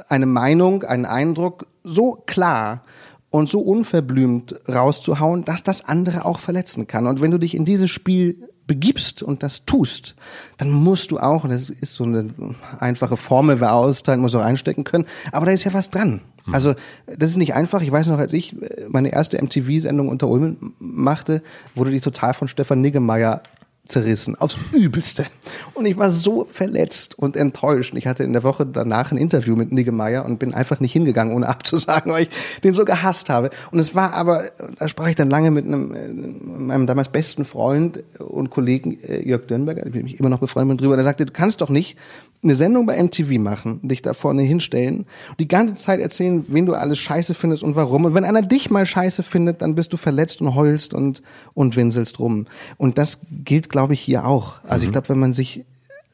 eine 0.09 0.27
Meinung, 0.27 0.83
einen 0.85 1.05
Eindruck 1.05 1.67
so 1.85 2.23
klar 2.27 2.85
und 3.31 3.49
so 3.49 3.61
unverblümt 3.61 4.55
rauszuhauen, 4.69 5.45
dass 5.45 5.63
das 5.63 5.85
andere 5.85 6.25
auch 6.25 6.39
verletzen 6.39 6.87
kann. 6.87 7.07
Und 7.07 7.21
wenn 7.21 7.31
du 7.31 7.39
dich 7.39 7.55
in 7.55 7.65
dieses 7.65 7.91
Spiel 7.91 8.49
begibst 8.67 9.23
und 9.23 9.43
das 9.43 9.65
tust, 9.65 10.15
dann 10.59 10.71
musst 10.71 11.11
du 11.11 11.19
auch, 11.19 11.45
und 11.45 11.51
das 11.51 11.71
ist 11.71 11.95
so 11.95 12.05
eine 12.05 12.31
einfache 12.79 13.17
Formel, 13.17 13.61
wer 13.61 13.75
austeilen 13.75 14.21
muss, 14.21 14.35
auch 14.35 14.43
reinstecken 14.43 14.85
können, 14.85 15.07
aber 15.33 15.47
da 15.47 15.53
ist 15.53 15.65
ja 15.65 15.73
was 15.73 15.91
dran. 15.91 16.21
Hm. 16.45 16.55
Also 16.55 16.75
das 17.07 17.31
ist 17.31 17.37
nicht 17.37 17.55
einfach. 17.55 17.83
Ich 17.83 17.91
weiß 17.91 18.07
noch, 18.07 18.19
als 18.19 18.33
ich 18.33 18.55
meine 18.89 19.11
erste 19.11 19.43
MTV-Sendung 19.43 20.09
unter 20.09 20.29
Ulmen 20.29 20.75
machte, 20.79 21.43
wurde 21.75 21.91
die 21.91 22.01
total 22.01 22.35
von 22.35 22.47
Stefan 22.47 22.81
Niggemeier 22.81 23.43
zerrissen, 23.89 24.37
aufs 24.37 24.59
Übelste. 24.73 25.27
Und 25.75 25.87
ich 25.87 25.97
war 25.97 26.11
so 26.11 26.47
verletzt 26.51 27.19
und 27.19 27.37
enttäuscht. 27.37 27.95
Ich 27.97 28.07
hatte 28.07 28.23
in 28.23 28.33
der 28.33 28.43
Woche 28.43 28.67
danach 28.67 29.11
ein 29.11 29.19
Interview 29.19 29.57
mit 29.57 29.73
Niggemeier 29.73 30.25
und 30.25 30.39
bin 30.39 30.55
einfach 30.55 30.81
nicht 30.81 30.93
hingegangen, 30.93 31.35
ohne 31.35 31.49
abzusagen, 31.49 32.13
weil 32.13 32.25
ich 32.25 32.31
den 32.63 32.75
so 32.75 32.85
gehasst 32.85 33.31
habe. 33.31 33.51
Und 33.71 33.79
es 33.79 33.95
war 33.95 34.13
aber, 34.13 34.51
da 34.79 34.89
sprach 34.89 35.09
ich 35.09 35.17
dann 35.17 35.31
lange 35.31 35.51
mit 35.51 35.65
einem, 35.65 35.95
äh, 35.95 36.09
meinem 36.09 36.87
damals 36.87 37.09
besten 37.09 37.45
Freund 37.45 38.05
und 38.19 38.51
Kollegen 38.51 38.99
äh, 39.03 39.27
Jörg 39.27 39.47
Dürnberger, 39.47 39.87
ich 39.87 39.93
bin 39.93 40.05
mich 40.05 40.21
immer 40.21 40.29
noch 40.29 40.41
befreundet 40.41 40.75
mit 40.77 40.81
drüber, 40.81 40.97
der 40.97 41.05
sagte, 41.05 41.27
du 41.27 41.33
kannst 41.33 41.61
doch 41.61 41.71
nicht 41.71 41.97
eine 42.43 42.55
Sendung 42.55 42.87
bei 42.87 43.03
MTV 43.03 43.39
machen, 43.39 43.81
dich 43.83 44.03
da 44.03 44.15
vorne 44.15 44.43
hinstellen 44.43 45.07
und 45.31 45.41
die 45.41 45.49
ganze 45.49 45.75
Zeit 45.75 46.01
erzählen, 46.01 46.45
wen 46.49 46.67
du 46.67 46.75
alles 46.75 46.99
scheiße 46.99 47.35
findest 47.35 47.63
und 47.63 47.75
warum. 47.75 48.05
Und 48.05 48.15
wenn 48.15 48.25
einer 48.25 48.43
dich 48.43 48.71
mal 48.71 48.87
scheiße 48.87 49.23
findet, 49.23 49.61
dann 49.61 49.75
bist 49.75 49.93
du 49.93 49.97
verletzt 49.97 50.41
und 50.41 50.55
heulst 50.55 50.95
und, 50.95 51.23
und 51.55 51.75
winselst 51.77 52.19
rum. 52.21 52.47
Und 52.77 52.97
das 52.99 53.21
gilt, 53.45 53.69
glaube 53.69 53.95
ich, 53.95 54.01
hier 54.01 54.25
auch. 54.25 54.63
Also 54.65 54.85
mhm. 54.85 54.89
ich 54.89 54.93
glaube, 54.93 55.09
wenn 55.09 55.19
man 55.19 55.33
sich, 55.33 55.65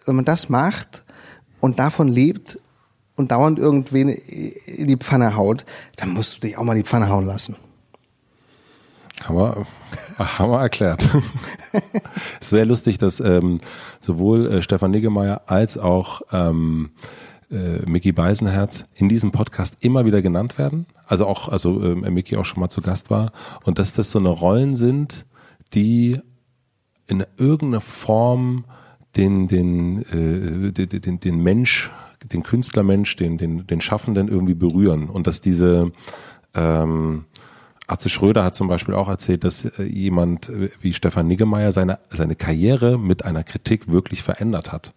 wenn 0.06 0.16
man 0.16 0.24
das 0.24 0.48
macht 0.48 1.04
und 1.60 1.78
davon 1.78 2.08
lebt 2.08 2.58
und 3.16 3.30
dauernd 3.30 3.58
irgendwen 3.58 4.08
in 4.08 4.88
die 4.88 4.96
Pfanne 4.96 5.36
haut, 5.36 5.66
dann 5.96 6.10
musst 6.10 6.36
du 6.36 6.40
dich 6.40 6.56
auch 6.56 6.64
mal 6.64 6.72
in 6.72 6.82
die 6.82 6.88
Pfanne 6.88 7.08
hauen 7.10 7.26
lassen. 7.26 7.56
Haben 9.22 9.66
haben 10.18 10.50
wir 10.50 10.60
erklärt. 10.60 11.08
Sehr 12.40 12.66
lustig, 12.66 12.98
dass 12.98 13.20
ähm, 13.20 13.60
sowohl 14.00 14.46
äh, 14.46 14.62
Stefan 14.62 14.90
Niggemeier 14.90 15.42
als 15.46 15.78
auch 15.78 16.22
ähm, 16.32 16.90
äh, 17.50 17.88
Mickey 17.88 18.12
Beisenherz 18.12 18.84
in 18.94 19.08
diesem 19.08 19.32
Podcast 19.32 19.76
immer 19.80 20.04
wieder 20.04 20.22
genannt 20.22 20.58
werden. 20.58 20.86
Also 21.06 21.26
auch, 21.26 21.48
also 21.48 21.80
äh, 21.82 21.94
Mickey 22.10 22.36
auch 22.36 22.44
schon 22.44 22.60
mal 22.60 22.70
zu 22.70 22.80
Gast 22.80 23.10
war. 23.10 23.32
Und 23.64 23.78
dass 23.78 23.92
das 23.92 24.10
so 24.10 24.18
eine 24.18 24.28
Rollen 24.30 24.76
sind, 24.76 25.26
die 25.72 26.20
in 27.06 27.24
irgendeiner 27.36 27.80
Form 27.80 28.64
den, 29.16 29.48
den, 29.48 30.02
äh, 30.02 30.72
den, 30.72 30.88
den, 31.00 31.20
den 31.20 31.42
Mensch, 31.42 31.90
den 32.32 32.42
Künstlermensch, 32.42 33.16
den, 33.16 33.38
den, 33.38 33.66
den 33.66 33.80
Schaffenden 33.80 34.28
irgendwie 34.28 34.54
berühren. 34.54 35.08
Und 35.08 35.26
dass 35.26 35.40
diese 35.40 35.92
Ähm, 36.56 37.24
Atze 37.86 38.08
Schröder 38.08 38.44
hat 38.44 38.54
zum 38.54 38.68
Beispiel 38.68 38.94
auch 38.94 39.08
erzählt, 39.08 39.44
dass 39.44 39.64
äh, 39.64 39.82
jemand 39.82 40.50
wie 40.80 40.92
Stefan 40.92 41.26
Niggemeier 41.26 41.72
seine, 41.72 41.98
seine 42.10 42.34
Karriere 42.34 42.98
mit 42.98 43.24
einer 43.24 43.44
Kritik 43.44 43.90
wirklich 43.90 44.22
verändert 44.22 44.72
hat. 44.72 44.92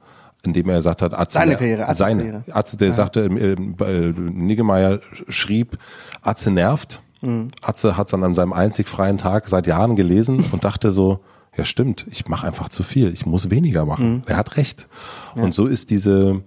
Indem 0.45 0.69
er 0.69 0.77
gesagt 0.77 1.01
hat, 1.01 1.13
Atze, 1.13 1.39
Seine 1.39 1.57
Karriere, 1.57 1.83
Atzes 1.83 1.97
seine, 1.97 2.23
Karriere. 2.23 2.43
Atze, 2.51 2.77
der 2.77 2.93
sagte, 2.93 3.21
äh, 3.25 3.53
äh, 3.53 4.13
Niggemeier 4.13 4.99
schrieb, 5.27 5.77
Atze 6.21 6.51
nervt. 6.51 7.01
Mhm. 7.21 7.51
Atze 7.61 7.97
hat 7.97 8.07
es 8.07 8.11
dann 8.11 8.23
an 8.23 8.35
seinem 8.35 8.53
einzig 8.53 8.87
freien 8.87 9.17
Tag 9.17 9.49
seit 9.49 9.67
Jahren 9.67 9.95
gelesen 9.95 10.45
und 10.51 10.63
dachte 10.63 10.91
so, 10.91 11.19
ja 11.57 11.65
stimmt, 11.65 12.05
ich 12.11 12.27
mache 12.27 12.45
einfach 12.45 12.69
zu 12.69 12.83
viel, 12.83 13.11
ich 13.11 13.25
muss 13.25 13.49
weniger 13.49 13.85
machen. 13.85 14.17
Mhm. 14.17 14.21
Er 14.27 14.37
hat 14.37 14.57
recht. 14.57 14.87
Und 15.35 15.53
so 15.53 15.65
ist 15.65 15.89
diese, 15.89 16.43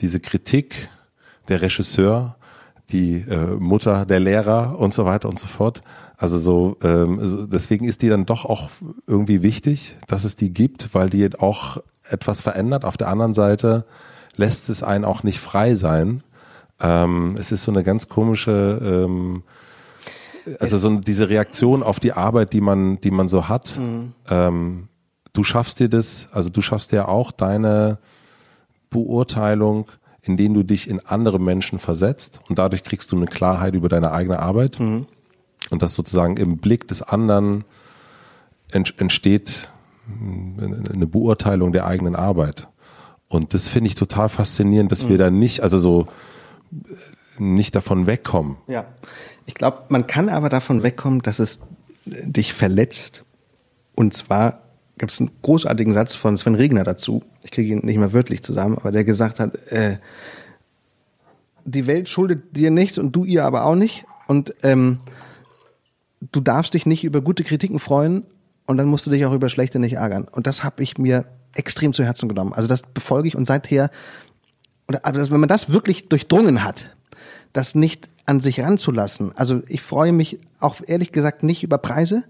diese 0.00 0.20
Kritik 0.20 0.88
der 1.48 1.62
Regisseur, 1.62 2.36
die 2.92 3.24
äh, 3.28 3.56
Mutter 3.58 4.04
der 4.06 4.20
Lehrer 4.20 4.78
und 4.78 4.92
so 4.92 5.04
weiter 5.04 5.28
und 5.28 5.38
so 5.38 5.46
fort. 5.46 5.82
Also 6.16 6.38
so, 6.38 6.76
ähm, 6.82 7.18
also 7.18 7.46
deswegen 7.46 7.86
ist 7.86 8.02
die 8.02 8.08
dann 8.08 8.26
doch 8.26 8.44
auch 8.44 8.70
irgendwie 9.06 9.42
wichtig, 9.42 9.96
dass 10.06 10.24
es 10.24 10.36
die 10.36 10.52
gibt, 10.52 10.94
weil 10.94 11.10
die 11.10 11.28
auch 11.38 11.78
etwas 12.08 12.40
verändert. 12.40 12.84
Auf 12.84 12.96
der 12.96 13.08
anderen 13.08 13.34
Seite 13.34 13.86
lässt 14.36 14.68
es 14.68 14.82
einen 14.82 15.04
auch 15.04 15.22
nicht 15.22 15.40
frei 15.40 15.74
sein. 15.74 16.22
Ähm, 16.80 17.36
es 17.38 17.52
ist 17.52 17.64
so 17.64 17.72
eine 17.72 17.82
ganz 17.82 18.08
komische, 18.08 18.80
ähm, 18.82 19.42
also 20.60 20.78
so 20.78 20.96
diese 20.98 21.28
Reaktion 21.28 21.82
auf 21.82 22.00
die 22.00 22.12
Arbeit, 22.12 22.52
die 22.52 22.60
man, 22.60 23.00
die 23.00 23.10
man 23.10 23.28
so 23.28 23.48
hat. 23.48 23.78
Ähm, 24.30 24.88
du 25.32 25.44
schaffst 25.44 25.80
dir 25.80 25.88
das, 25.88 26.28
also 26.32 26.50
du 26.50 26.60
schaffst 26.60 26.92
dir 26.92 27.08
auch 27.08 27.32
deine 27.32 27.98
Beurteilung, 28.90 29.86
in 30.22 30.36
denen 30.36 30.54
du 30.54 30.62
dich 30.62 30.88
in 30.88 31.00
andere 31.00 31.38
Menschen 31.38 31.78
versetzt 31.78 32.40
und 32.48 32.58
dadurch 32.58 32.84
kriegst 32.84 33.10
du 33.12 33.16
eine 33.16 33.26
Klarheit 33.26 33.74
über 33.74 33.88
deine 33.88 34.12
eigene 34.12 34.38
Arbeit 34.38 34.78
und 34.78 35.06
das 35.70 35.94
sozusagen 35.94 36.36
im 36.36 36.58
Blick 36.58 36.88
des 36.88 37.02
anderen 37.02 37.64
ent 38.72 38.94
entsteht 38.98 39.70
eine 40.06 41.06
Beurteilung 41.06 41.72
der 41.72 41.86
eigenen 41.86 42.16
Arbeit. 42.16 42.68
Und 43.28 43.54
das 43.54 43.68
finde 43.68 43.88
ich 43.88 43.94
total 43.94 44.28
faszinierend, 44.28 44.90
dass 44.92 45.08
wir 45.08 45.16
da 45.16 45.30
nicht, 45.30 45.60
also 45.62 45.78
so 45.78 46.06
nicht 47.38 47.74
davon 47.74 48.06
wegkommen. 48.06 48.56
Ja. 48.66 48.84
Ich 49.46 49.54
glaube, 49.54 49.84
man 49.88 50.06
kann 50.06 50.28
aber 50.28 50.48
davon 50.48 50.82
wegkommen, 50.82 51.22
dass 51.22 51.38
es 51.38 51.60
dich 52.04 52.52
verletzt. 52.52 53.24
Und 53.94 54.14
zwar 54.14 54.60
gibt 54.98 55.12
es 55.12 55.20
einen 55.20 55.30
großartigen 55.42 55.94
Satz 55.94 56.14
von 56.14 56.36
Sven 56.36 56.54
Regner 56.54 56.84
dazu. 56.84 57.22
Ich 57.42 57.50
kriege 57.50 57.72
ihn 57.72 57.80
nicht 57.84 57.98
mehr 57.98 58.12
wörtlich 58.12 58.42
zusammen, 58.42 58.76
aber 58.78 58.92
der 58.92 59.04
gesagt 59.04 59.40
hat, 59.40 59.54
äh, 59.72 59.98
die 61.64 61.86
Welt 61.86 62.08
schuldet 62.08 62.56
dir 62.56 62.70
nichts 62.70 62.98
und 62.98 63.12
du 63.12 63.24
ihr 63.24 63.44
aber 63.44 63.64
auch 63.64 63.74
nicht. 63.74 64.04
Und 64.26 64.54
ähm, 64.62 64.98
du 66.32 66.40
darfst 66.40 66.74
dich 66.74 66.86
nicht 66.86 67.04
über 67.04 67.20
gute 67.20 67.44
Kritiken 67.44 67.78
freuen 67.78 68.24
und 68.66 68.76
dann 68.76 68.86
musst 68.86 69.06
du 69.06 69.10
dich 69.10 69.24
auch 69.26 69.32
über 69.32 69.48
schlechte 69.48 69.78
nicht 69.78 69.94
ärgern. 69.94 70.28
Und 70.30 70.46
das 70.46 70.62
habe 70.64 70.82
ich 70.82 70.98
mir 70.98 71.26
extrem 71.54 71.92
zu 71.92 72.04
Herzen 72.04 72.28
genommen. 72.28 72.52
Also 72.52 72.68
das 72.68 72.82
befolge 72.82 73.28
ich 73.28 73.36
und 73.36 73.46
seither, 73.46 73.90
oder, 74.88 75.04
aber 75.04 75.18
das, 75.18 75.30
wenn 75.30 75.40
man 75.40 75.48
das 75.48 75.70
wirklich 75.70 76.08
durchdrungen 76.08 76.64
hat, 76.64 76.94
das 77.52 77.74
nicht 77.74 78.08
an 78.24 78.40
sich 78.40 78.60
ranzulassen. 78.60 79.32
Also 79.36 79.62
ich 79.66 79.82
freue 79.82 80.12
mich 80.12 80.38
auch 80.60 80.76
ehrlich 80.86 81.12
gesagt 81.12 81.42
nicht 81.42 81.62
über 81.62 81.78
Preise. 81.78 82.24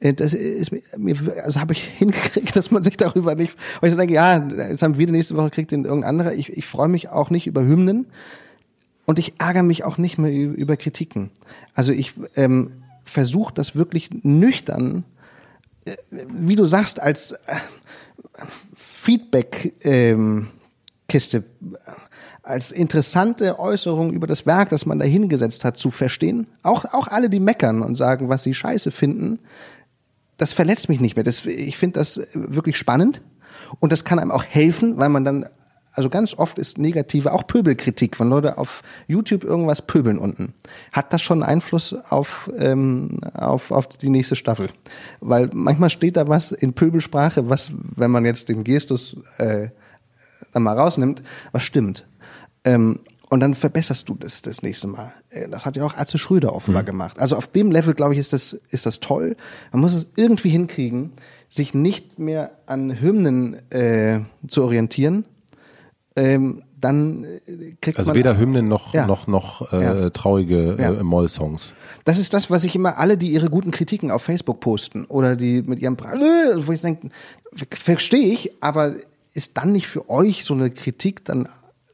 Äh, 0.00 0.14
Das 0.14 0.34
ist 0.34 0.72
mir, 0.96 1.16
also 1.44 1.60
habe 1.60 1.72
ich 1.72 1.84
hingekriegt, 1.98 2.56
dass 2.56 2.70
man 2.70 2.82
sich 2.82 2.96
darüber 2.96 3.34
nicht, 3.34 3.56
weil 3.80 3.88
ich 3.88 3.94
so 3.94 3.98
denke, 3.98 4.14
ja, 4.14 4.38
jetzt 4.68 4.82
haben 4.82 4.98
wir 4.98 5.06
die 5.06 5.12
nächste 5.12 5.36
Woche 5.36 5.50
kriegt 5.50 5.70
den 5.70 5.84
irgendein 5.84 6.10
anderer. 6.10 6.32
Ich, 6.32 6.50
ich 6.50 6.66
freue 6.66 6.88
mich 6.88 7.08
auch 7.08 7.30
nicht 7.30 7.46
über 7.46 7.62
Hymnen 7.62 8.06
und 9.06 9.18
ich 9.18 9.34
ärgere 9.38 9.62
mich 9.62 9.84
auch 9.84 9.98
nicht 9.98 10.18
mehr 10.18 10.32
über 10.32 10.76
Kritiken. 10.76 11.30
Also 11.74 11.92
ich 11.92 12.14
ähm, 12.36 12.82
versuche 13.04 13.54
das 13.54 13.76
wirklich 13.76 14.10
nüchtern, 14.22 15.04
äh, 15.84 15.96
wie 16.10 16.56
du 16.56 16.66
sagst, 16.66 17.00
als 17.00 17.32
äh, 17.32 17.56
Feedback-Kiste, 18.76 21.44
als 22.42 22.72
interessante 22.72 23.58
Äußerung 23.58 24.12
über 24.12 24.26
das 24.26 24.46
Werk, 24.46 24.70
das 24.70 24.86
man 24.86 24.98
da 24.98 25.04
hingesetzt 25.04 25.64
hat, 25.64 25.76
zu 25.76 25.90
verstehen. 25.90 26.46
Auch, 26.62 26.84
auch 26.86 27.08
alle, 27.08 27.30
die 27.30 27.40
meckern 27.40 27.82
und 27.82 27.96
sagen, 27.96 28.28
was 28.28 28.42
sie 28.42 28.54
scheiße 28.54 28.90
finden, 28.90 29.38
das 30.40 30.54
verletzt 30.54 30.88
mich 30.88 31.00
nicht 31.00 31.16
mehr. 31.16 31.24
Das, 31.24 31.44
ich 31.44 31.76
finde 31.76 31.98
das 31.98 32.20
wirklich 32.34 32.78
spannend 32.78 33.20
und 33.78 33.92
das 33.92 34.04
kann 34.04 34.18
einem 34.18 34.30
auch 34.30 34.44
helfen, 34.44 34.96
weil 34.96 35.10
man 35.10 35.24
dann, 35.24 35.44
also 35.92 36.08
ganz 36.08 36.32
oft 36.32 36.58
ist 36.58 36.78
negative, 36.78 37.32
auch 37.32 37.46
Pöbelkritik, 37.46 38.18
wenn 38.18 38.30
Leute 38.30 38.56
auf 38.56 38.82
YouTube 39.06 39.44
irgendwas 39.44 39.82
pöbeln 39.82 40.18
unten. 40.18 40.54
Hat 40.92 41.12
das 41.12 41.20
schon 41.20 41.42
Einfluss 41.42 41.92
auf, 41.92 42.50
ähm, 42.56 43.20
auf, 43.34 43.70
auf 43.70 43.88
die 43.88 44.08
nächste 44.08 44.34
Staffel? 44.34 44.70
Weil 45.20 45.50
manchmal 45.52 45.90
steht 45.90 46.16
da 46.16 46.26
was 46.26 46.52
in 46.52 46.72
Pöbelsprache, 46.72 47.50
was, 47.50 47.70
wenn 47.96 48.10
man 48.10 48.24
jetzt 48.24 48.48
den 48.48 48.64
Gestus 48.64 49.16
äh, 49.36 49.68
dann 50.52 50.62
mal 50.62 50.78
rausnimmt, 50.78 51.22
was 51.52 51.64
stimmt. 51.64 52.06
Ähm, 52.64 53.00
und 53.30 53.40
dann 53.40 53.54
verbesserst 53.54 54.08
du 54.08 54.14
das 54.14 54.42
das 54.42 54.62
nächste 54.62 54.86
Mal. 54.88 55.12
Äh, 55.30 55.48
Das 55.48 55.64
hat 55.64 55.76
ja 55.76 55.84
auch 55.84 55.96
Atze 55.96 56.18
Schröder 56.18 56.54
offenbar 56.54 56.82
gemacht. 56.82 57.18
Also 57.18 57.36
auf 57.36 57.46
dem 57.48 57.70
Level, 57.72 57.94
glaube 57.94 58.12
ich, 58.14 58.20
ist 58.20 58.32
das, 58.32 58.52
ist 58.70 58.84
das 58.86 59.00
toll. 59.00 59.36
Man 59.72 59.80
muss 59.80 59.94
es 59.94 60.06
irgendwie 60.16 60.50
hinkriegen, 60.50 61.12
sich 61.48 61.72
nicht 61.74 62.18
mehr 62.18 62.50
an 62.66 63.00
Hymnen 63.00 63.54
äh, 63.72 64.20
zu 64.46 64.62
orientieren. 64.64 65.24
Ähm, 66.16 66.62
dann 66.80 67.24
äh, 67.24 67.74
kriegt 67.80 67.98
Also 67.98 68.10
man 68.10 68.16
weder 68.18 68.38
Hymnen 68.38 68.66
noch, 68.68 68.94
Ja. 68.94 69.06
noch, 69.06 69.26
noch 69.26 69.72
äh, 69.72 69.82
Ja. 69.82 70.10
traurige 70.10 70.76
Ja. 70.78 70.94
äh, 70.94 71.02
Moll-Songs. 71.02 71.74
Das 72.04 72.18
ist 72.18 72.32
das, 72.34 72.50
was 72.50 72.64
ich 72.64 72.74
immer 72.74 72.98
alle, 72.98 73.16
die 73.18 73.28
ihre 73.30 73.50
guten 73.50 73.70
Kritiken 73.70 74.10
auf 74.10 74.22
Facebook 74.22 74.60
posten 74.60 75.04
oder 75.04 75.36
die 75.36 75.62
mit 75.62 75.80
ihrem, 75.80 75.96
Pra- 75.96 76.66
wo 76.66 76.72
ich 76.72 76.80
denke, 76.80 77.10
verstehe 77.70 78.32
ich, 78.32 78.50
aber 78.62 78.94
ist 79.34 79.56
dann 79.56 79.72
nicht 79.72 79.86
für 79.86 80.08
euch 80.10 80.44
so 80.44 80.54
eine 80.54 80.70
Kritik 80.70 81.24
dann 81.24 81.48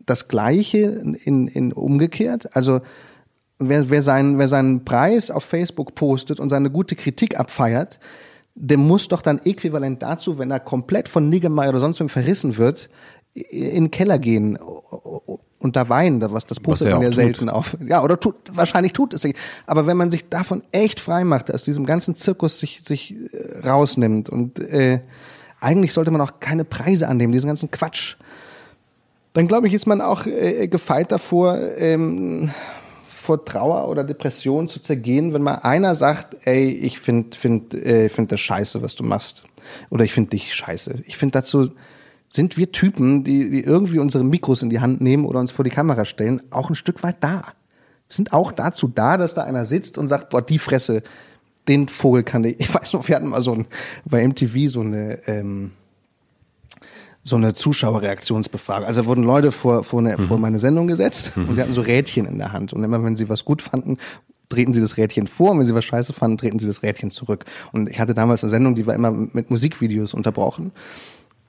das 0.06 0.28
Gleiche 0.28 0.78
in, 0.78 1.48
in 1.48 1.72
umgekehrt? 1.72 2.54
Also 2.56 2.80
wer, 3.58 3.90
wer, 3.90 4.02
seinen, 4.02 4.38
wer 4.38 4.48
seinen 4.48 4.84
Preis 4.84 5.30
auf 5.30 5.44
Facebook 5.44 5.94
postet 5.94 6.40
und 6.40 6.50
seine 6.50 6.70
gute 6.70 6.96
Kritik 6.96 7.38
abfeiert, 7.38 7.98
der 8.54 8.78
muss 8.78 9.08
doch 9.08 9.20
dann 9.20 9.38
äquivalent 9.44 10.02
dazu, 10.02 10.38
wenn 10.38 10.50
er 10.50 10.60
komplett 10.60 11.08
von 11.08 11.28
Niggemeier 11.28 11.70
oder 11.70 11.80
sonst 11.80 12.00
wem 12.00 12.08
verrissen 12.08 12.56
wird, 12.56 12.88
in 13.34 13.84
den 13.84 13.90
Keller 13.90 14.18
gehen 14.18 14.56
und 15.58 15.76
da 15.76 15.88
weinen, 15.90 16.22
was 16.32 16.46
das 16.46 16.58
postet 16.58 16.90
man 16.90 17.02
ja 17.02 17.12
selten 17.12 17.50
auf. 17.50 17.76
Ja, 17.86 18.02
oder 18.02 18.18
tut, 18.18 18.36
wahrscheinlich 18.54 18.94
tut 18.94 19.12
es 19.12 19.24
nicht. 19.24 19.38
Aber 19.66 19.86
wenn 19.86 19.96
man 19.98 20.10
sich 20.10 20.28
davon 20.28 20.62
echt 20.72 21.00
frei 21.00 21.24
macht, 21.24 21.52
aus 21.52 21.64
diesem 21.64 21.84
ganzen 21.84 22.14
Zirkus 22.14 22.60
sich, 22.60 22.82
sich 22.82 23.14
äh, 23.14 23.68
rausnimmt 23.68 24.30
und 24.30 24.58
äh, 24.58 25.00
eigentlich 25.60 25.92
sollte 25.92 26.10
man 26.10 26.20
auch 26.22 26.40
keine 26.40 26.64
Preise 26.64 27.08
annehmen, 27.08 27.32
diesen 27.32 27.48
ganzen 27.48 27.70
Quatsch, 27.70 28.16
dann 29.36 29.48
glaube 29.48 29.68
ich, 29.68 29.74
ist 29.74 29.84
man 29.84 30.00
auch 30.00 30.24
äh, 30.24 30.66
gefeit 30.66 31.12
davor, 31.12 31.58
ähm, 31.76 32.52
vor 33.06 33.44
Trauer 33.44 33.86
oder 33.86 34.02
Depression 34.02 34.66
zu 34.66 34.80
zergehen, 34.80 35.34
wenn 35.34 35.42
mal 35.42 35.56
einer 35.56 35.94
sagt, 35.94 36.38
ey, 36.46 36.70
ich 36.70 37.00
finde 37.00 37.36
find, 37.36 37.74
äh, 37.74 38.08
find 38.08 38.32
das 38.32 38.40
scheiße, 38.40 38.80
was 38.80 38.94
du 38.94 39.04
machst. 39.04 39.44
Oder 39.90 40.06
ich 40.06 40.14
finde 40.14 40.30
dich 40.30 40.54
scheiße. 40.54 41.02
Ich 41.04 41.18
finde 41.18 41.32
dazu 41.32 41.72
sind 42.30 42.56
wir 42.56 42.72
Typen, 42.72 43.24
die, 43.24 43.50
die 43.50 43.60
irgendwie 43.60 43.98
unsere 43.98 44.24
Mikros 44.24 44.62
in 44.62 44.70
die 44.70 44.80
Hand 44.80 45.02
nehmen 45.02 45.26
oder 45.26 45.40
uns 45.40 45.52
vor 45.52 45.66
die 45.66 45.70
Kamera 45.70 46.06
stellen, 46.06 46.40
auch 46.50 46.70
ein 46.70 46.74
Stück 46.74 47.02
weit 47.02 47.16
da. 47.20 47.42
Wir 48.08 48.14
sind 48.14 48.32
auch 48.32 48.52
dazu 48.52 48.88
da, 48.88 49.18
dass 49.18 49.34
da 49.34 49.44
einer 49.44 49.66
sitzt 49.66 49.98
und 49.98 50.08
sagt, 50.08 50.30
boah, 50.30 50.40
die 50.40 50.58
Fresse, 50.58 51.02
den 51.68 51.88
Vogel 51.88 52.22
kann 52.22 52.42
ich. 52.44 52.56
Ich 52.60 52.74
weiß 52.74 52.94
noch, 52.94 53.06
wir 53.06 53.16
hatten 53.16 53.28
mal 53.28 53.42
so 53.42 53.52
ein, 53.52 53.66
bei 54.06 54.26
MTV 54.26 54.70
so 54.70 54.80
eine, 54.80 55.28
ähm, 55.28 55.72
so 57.26 57.36
eine 57.36 57.54
Zuschauerreaktionsbefragung. 57.54 58.86
Also 58.86 59.04
wurden 59.04 59.24
Leute 59.24 59.50
vor, 59.50 59.82
vor, 59.82 59.98
eine, 59.98 60.16
vor 60.16 60.38
meine 60.38 60.60
Sendung 60.60 60.86
gesetzt 60.86 61.32
und 61.34 61.56
die 61.56 61.60
hatten 61.60 61.74
so 61.74 61.80
Rädchen 61.80 62.24
in 62.24 62.38
der 62.38 62.52
Hand. 62.52 62.72
Und 62.72 62.84
immer 62.84 63.02
wenn 63.02 63.16
sie 63.16 63.28
was 63.28 63.44
gut 63.44 63.62
fanden, 63.62 63.98
drehten 64.48 64.72
sie 64.72 64.80
das 64.80 64.96
Rädchen 64.96 65.26
vor 65.26 65.50
und 65.50 65.58
wenn 65.58 65.66
sie 65.66 65.74
was 65.74 65.84
scheiße 65.84 66.12
fanden, 66.12 66.36
drehten 66.36 66.60
sie 66.60 66.68
das 66.68 66.84
Rädchen 66.84 67.10
zurück. 67.10 67.44
Und 67.72 67.90
ich 67.90 67.98
hatte 67.98 68.14
damals 68.14 68.44
eine 68.44 68.50
Sendung, 68.50 68.76
die 68.76 68.86
war 68.86 68.94
immer 68.94 69.10
mit 69.10 69.50
Musikvideos 69.50 70.14
unterbrochen. 70.14 70.70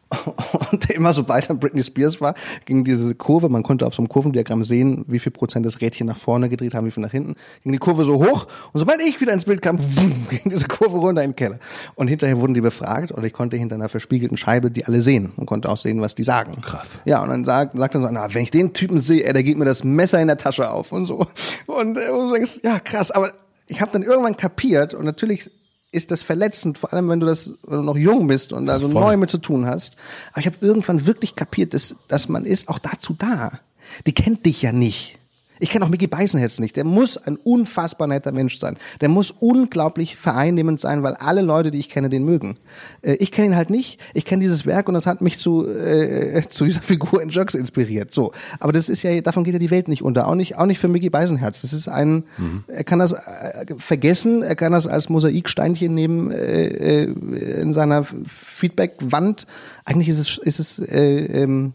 Und 0.72 0.90
immer 0.90 1.14
sobald 1.14 1.50
dann 1.50 1.60
Britney 1.60 1.84
Spears 1.84 2.22
war, 2.22 2.34
ging 2.66 2.84
diese 2.84 3.14
Kurve, 3.16 3.50
man 3.50 3.64
konnte 3.64 3.86
auf 3.86 3.94
so 3.94 4.02
einem 4.02 4.10
Kurvendiagramm 4.10 4.64
sehen, 4.64 5.04
wie 5.08 5.20
viel 5.20 5.32
Prozent 5.32 5.66
das 5.66 5.82
Rädchen 5.82 6.08
nach 6.08 6.18
vorne 6.18 6.50
gedreht 6.50 6.74
haben, 6.74 6.86
wie 6.86 6.92
viel 6.92 7.04
nach 7.04 7.12
hinten, 7.12 7.36
ging 7.64 7.74
die 7.74 7.78
Kurve 7.78 8.06
so 8.06 8.16
hoch 8.16 8.48
und 8.74 8.80
sobald 8.80 9.02
ich 9.02 9.20
wieder 9.20 9.34
ins 9.34 9.46
Bild 9.46 9.62
kam, 9.62 9.80
wumm, 9.80 10.28
ging 10.30 10.50
diese 10.52 10.68
Kurve 10.68 10.98
runter 10.98 11.24
in 11.24 11.32
den 11.32 11.36
Keller. 11.36 11.60
Und 11.96 12.08
hinterher 12.08 12.40
wurden 12.40 12.54
die 12.54 12.62
befragt 12.62 13.12
und 13.12 13.24
ich 13.24 13.34
konnte 13.34 13.58
hinter 13.58 13.76
einer 13.76 13.90
verspiegelten 13.90 14.38
Scheibe 14.38 14.72
die 14.72 14.86
alle 14.86 15.02
sehen 15.02 15.34
und 15.36 15.46
konnte 15.46 15.70
auch 15.70 15.78
sehen, 15.78 16.02
was 16.02 16.16
die 16.16 16.24
sagen. 16.24 16.62
Krass. 16.62 16.98
Ja, 17.06 17.22
und 17.22 17.30
dann 17.30 17.46
sagt, 17.46 17.78
sagt 17.78 17.96
dann 17.96 18.02
so, 18.02 18.10
na, 18.12 18.34
wenn 18.34 18.44
ich 18.44 18.52
den 18.52 18.74
Typen 18.74 19.00
sehe, 19.00 19.24
ey, 19.24 19.34
der 19.34 19.44
geht 19.44 19.58
mir 19.58 19.66
das 19.66 19.84
Messer 19.84 20.22
in 20.22 20.28
der 20.28 20.38
Tasche 20.38 20.70
auf 20.70 20.92
und 20.92 21.06
so. 21.06 21.28
Und, 21.66 21.98
äh, 21.98 22.10
und 22.10 22.30
du 22.30 22.34
denkst, 22.34 22.60
ja, 22.64 22.80
krass, 22.80 23.12
aber 23.12 23.34
ich 23.68 23.82
habe 23.82 23.92
dann 23.92 24.04
irgendwann 24.04 24.38
kapiert 24.38 24.94
und 24.94 25.06
natürlich 25.06 25.50
ist 25.92 26.12
das 26.12 26.24
verletzend, 26.24 26.78
vor 26.78 26.94
allem 26.94 27.10
wenn 27.10 27.20
du 27.20 27.26
das 27.26 27.52
wenn 27.64 27.78
du 27.78 27.84
noch 27.84 27.98
jung 27.98 28.28
bist 28.28 28.54
und 28.54 28.66
da 28.66 28.80
so 28.80 28.90
voll. 28.90 29.02
neu 29.02 29.18
mit 29.18 29.30
zu 29.30 29.38
tun 29.38 29.66
hast. 29.66 29.96
Aber 30.32 30.42
ich 30.42 30.46
habe 30.46 30.58
irgendwann 30.62 31.06
wirklich 31.06 31.36
kapiert, 31.36 31.74
dass, 31.74 31.96
dass 32.08 32.28
man 32.28 32.46
ist 32.46 32.70
auch 32.70 32.80
dazu 32.80 33.16
da. 33.18 33.60
Die 34.06 34.14
kennt 34.14 34.46
dich 34.46 34.62
ja 34.62 34.72
nicht. 34.72 35.18
Ich 35.60 35.70
kenne 35.70 35.86
auch 35.86 35.90
Mickey 35.90 36.08
Beisenherz 36.08 36.60
nicht. 36.60 36.76
Der 36.76 36.84
muss 36.84 37.18
ein 37.18 37.38
unfassbar 37.38 38.08
netter 38.08 38.32
Mensch 38.32 38.58
sein. 38.58 38.78
Der 39.02 39.10
muss 39.10 39.32
unglaublich 39.32 40.18
vereinnehmend 40.18 40.80
sein, 40.80 41.04
weil 41.04 41.16
alle 41.16 41.42
Leute, 41.42 41.72
die 41.72 41.80
ich 41.80 41.90
kenne, 41.90 42.10
den 42.10 42.24
mögen. 42.24 42.58
Äh, 43.02 43.14
ich 43.14 43.32
kenne 43.32 43.48
ihn 43.48 43.56
halt 43.56 43.70
nicht. 43.70 44.00
Ich 44.14 44.26
kenne 44.26 44.42
dieses 44.42 44.66
Werk 44.66 44.88
und 44.88 44.94
das 44.94 45.06
hat 45.06 45.22
mich 45.22 45.40
zu, 45.40 45.68
äh, 45.68 46.42
zu 46.50 46.66
dieser 46.66 46.82
Figur 46.82 47.22
in 47.22 47.30
Jerks 47.30 47.54
inspiriert. 47.54 48.14
So. 48.14 48.32
Aber 48.60 48.72
das 48.72 48.90
ist 48.90 49.04
ja, 49.04 49.22
davon 49.22 49.44
geht 49.44 49.54
ja 49.54 49.60
die 49.60 49.72
Welt 49.72 49.88
nicht 49.88 50.04
unter. 50.04 50.28
Auch 50.28 50.36
nicht, 50.36 50.58
auch 50.58 50.66
nicht 50.66 50.80
für 50.80 50.88
Mickey 50.88 51.10
Beisenherz. 51.10 51.62
Das 51.62 51.74
ist 51.74 51.88
ein, 51.88 52.24
mhm. 52.38 52.64
er 52.68 52.84
kann 52.84 53.00
das 53.00 53.14
äh, 53.14 53.66
vergessen, 53.78 54.44
er 54.44 54.56
kann 54.56 54.72
das 54.72 54.88
als 54.88 55.10
Mosaiksteinchen 55.10 55.94
nehmen 55.94 56.32
äh, 56.32 56.68
äh 56.68 57.14
in 57.62 57.74
seiner 57.74 58.06
Feedback-Wand. 58.28 59.48
Eigentlich 59.86 60.10
ist 60.10 60.20
es, 60.20 60.38
ist 60.38 60.60
es 60.60 60.80
äh, 60.80 61.44
ähm, 61.44 61.74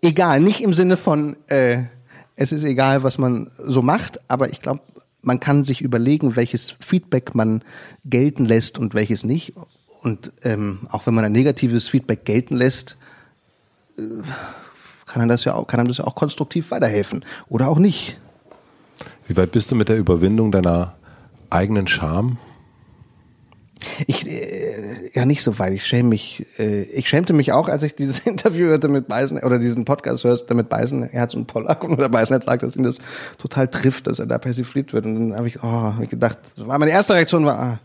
egal. 0.00 0.40
Nicht 0.40 0.60
im 0.60 0.74
Sinne 0.74 0.96
von, 0.96 1.36
äh, 1.48 1.84
es 2.42 2.52
ist 2.52 2.64
egal, 2.64 3.04
was 3.04 3.18
man 3.18 3.50
so 3.58 3.82
macht, 3.82 4.20
aber 4.28 4.50
ich 4.50 4.60
glaube, 4.60 4.82
man 5.22 5.38
kann 5.38 5.62
sich 5.62 5.80
überlegen, 5.80 6.34
welches 6.34 6.74
Feedback 6.80 7.34
man 7.34 7.62
gelten 8.04 8.44
lässt 8.44 8.78
und 8.78 8.94
welches 8.94 9.22
nicht. 9.22 9.54
Und 10.02 10.32
ähm, 10.42 10.80
auch 10.90 11.06
wenn 11.06 11.14
man 11.14 11.24
ein 11.24 11.32
negatives 11.32 11.88
Feedback 11.88 12.24
gelten 12.24 12.56
lässt, 12.56 12.96
äh, 13.96 14.02
kann 15.06 15.22
einem 15.22 15.28
das 15.28 15.44
ja 15.44 15.54
auch, 15.54 15.68
kann 15.68 15.78
einem 15.78 15.88
das 15.88 15.98
ja 15.98 16.06
auch 16.06 16.16
konstruktiv 16.16 16.72
weiterhelfen 16.72 17.24
oder 17.48 17.68
auch 17.68 17.78
nicht. 17.78 18.18
Wie 19.28 19.36
weit 19.36 19.52
bist 19.52 19.70
du 19.70 19.76
mit 19.76 19.88
der 19.88 19.98
Überwindung 19.98 20.50
deiner 20.50 20.94
eigenen 21.50 21.86
Scham? 21.86 22.38
Ich 24.06 24.26
äh, 24.26 24.71
ja 25.12 25.24
nicht 25.24 25.42
so 25.42 25.58
weit. 25.58 25.72
Ich 25.72 25.86
schäme 25.86 26.10
mich. 26.10 26.46
Äh, 26.58 26.82
ich 26.82 27.08
schämte 27.08 27.32
mich 27.32 27.52
auch, 27.52 27.68
als 27.68 27.82
ich 27.82 27.94
dieses 27.94 28.18
Interview 28.26 28.66
hörte 28.66 28.88
mit 28.88 29.08
Beisen 29.08 29.38
oder 29.38 29.58
diesen 29.58 29.84
Podcast 29.84 30.24
hörte 30.24 30.54
mit 30.54 30.68
Beisenherz 30.68 31.34
und 31.34 31.46
Pollack 31.46 31.84
und 31.84 31.98
der 31.98 32.08
Beisenherz 32.08 32.46
sagt, 32.46 32.62
dass 32.62 32.76
ihn 32.76 32.82
das 32.82 32.98
total 33.38 33.68
trifft, 33.68 34.06
dass 34.06 34.18
er 34.18 34.26
da 34.26 34.38
persifliert 34.38 34.92
wird. 34.92 35.06
Und 35.06 35.14
dann 35.14 35.36
habe 35.36 35.48
ich, 35.48 35.62
oh, 35.62 35.66
hab 35.66 36.00
ich 36.00 36.10
gedacht, 36.10 36.38
war 36.56 36.78
meine 36.78 36.90
erste 36.90 37.14
Reaktion 37.14 37.44
war, 37.44 37.58
ah. 37.58 37.78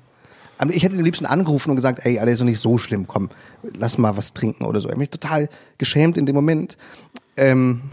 Aber 0.59 0.73
ich 0.73 0.81
hätte 0.81 0.95
den 0.95 1.05
liebsten 1.05 1.27
angerufen 1.27 1.69
und 1.69 1.75
gesagt, 1.75 2.03
ey, 2.03 2.19
alles 2.19 2.33
ist 2.33 2.39
doch 2.39 2.45
nicht 2.45 2.59
so 2.59 2.79
schlimm, 2.79 3.07
komm, 3.07 3.29
lass 3.77 3.99
mal 3.99 4.17
was 4.17 4.33
trinken 4.33 4.65
oder 4.65 4.81
so. 4.81 4.87
Ich 4.87 4.93
habe 4.93 4.99
mich 4.99 5.11
total 5.11 5.49
geschämt 5.77 6.17
in 6.17 6.25
dem 6.25 6.35
Moment. 6.35 6.77
Ähm, 7.35 7.91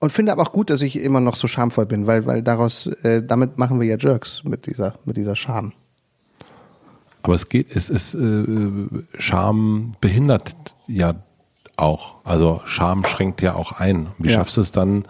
und 0.00 0.10
finde 0.10 0.32
aber 0.32 0.42
auch 0.42 0.52
gut, 0.52 0.70
dass 0.70 0.82
ich 0.82 0.96
immer 0.96 1.20
noch 1.20 1.36
so 1.36 1.46
schamvoll 1.46 1.86
bin, 1.86 2.06
weil, 2.06 2.26
weil 2.26 2.42
daraus, 2.42 2.88
äh, 3.04 3.22
damit 3.22 3.58
machen 3.58 3.80
wir 3.80 3.86
ja 3.86 3.96
Jerks 3.96 4.42
mit 4.44 4.66
dieser, 4.66 4.98
mit 5.04 5.16
dieser 5.16 5.36
Scham. 5.36 5.72
Aber 7.24 7.34
es 7.34 7.48
geht, 7.48 7.74
es 7.74 7.88
ist, 7.88 8.14
äh, 8.14 8.44
Scham 9.18 9.96
behindert 10.02 10.54
ja 10.86 11.14
auch. 11.78 12.16
Also 12.22 12.60
Scham 12.66 13.02
schränkt 13.06 13.40
ja 13.40 13.54
auch 13.54 13.72
ein. 13.72 14.08
Wie 14.18 14.28
ja. 14.28 14.34
schaffst 14.34 14.58
du 14.58 14.60
es 14.60 14.72
dann 14.72 15.06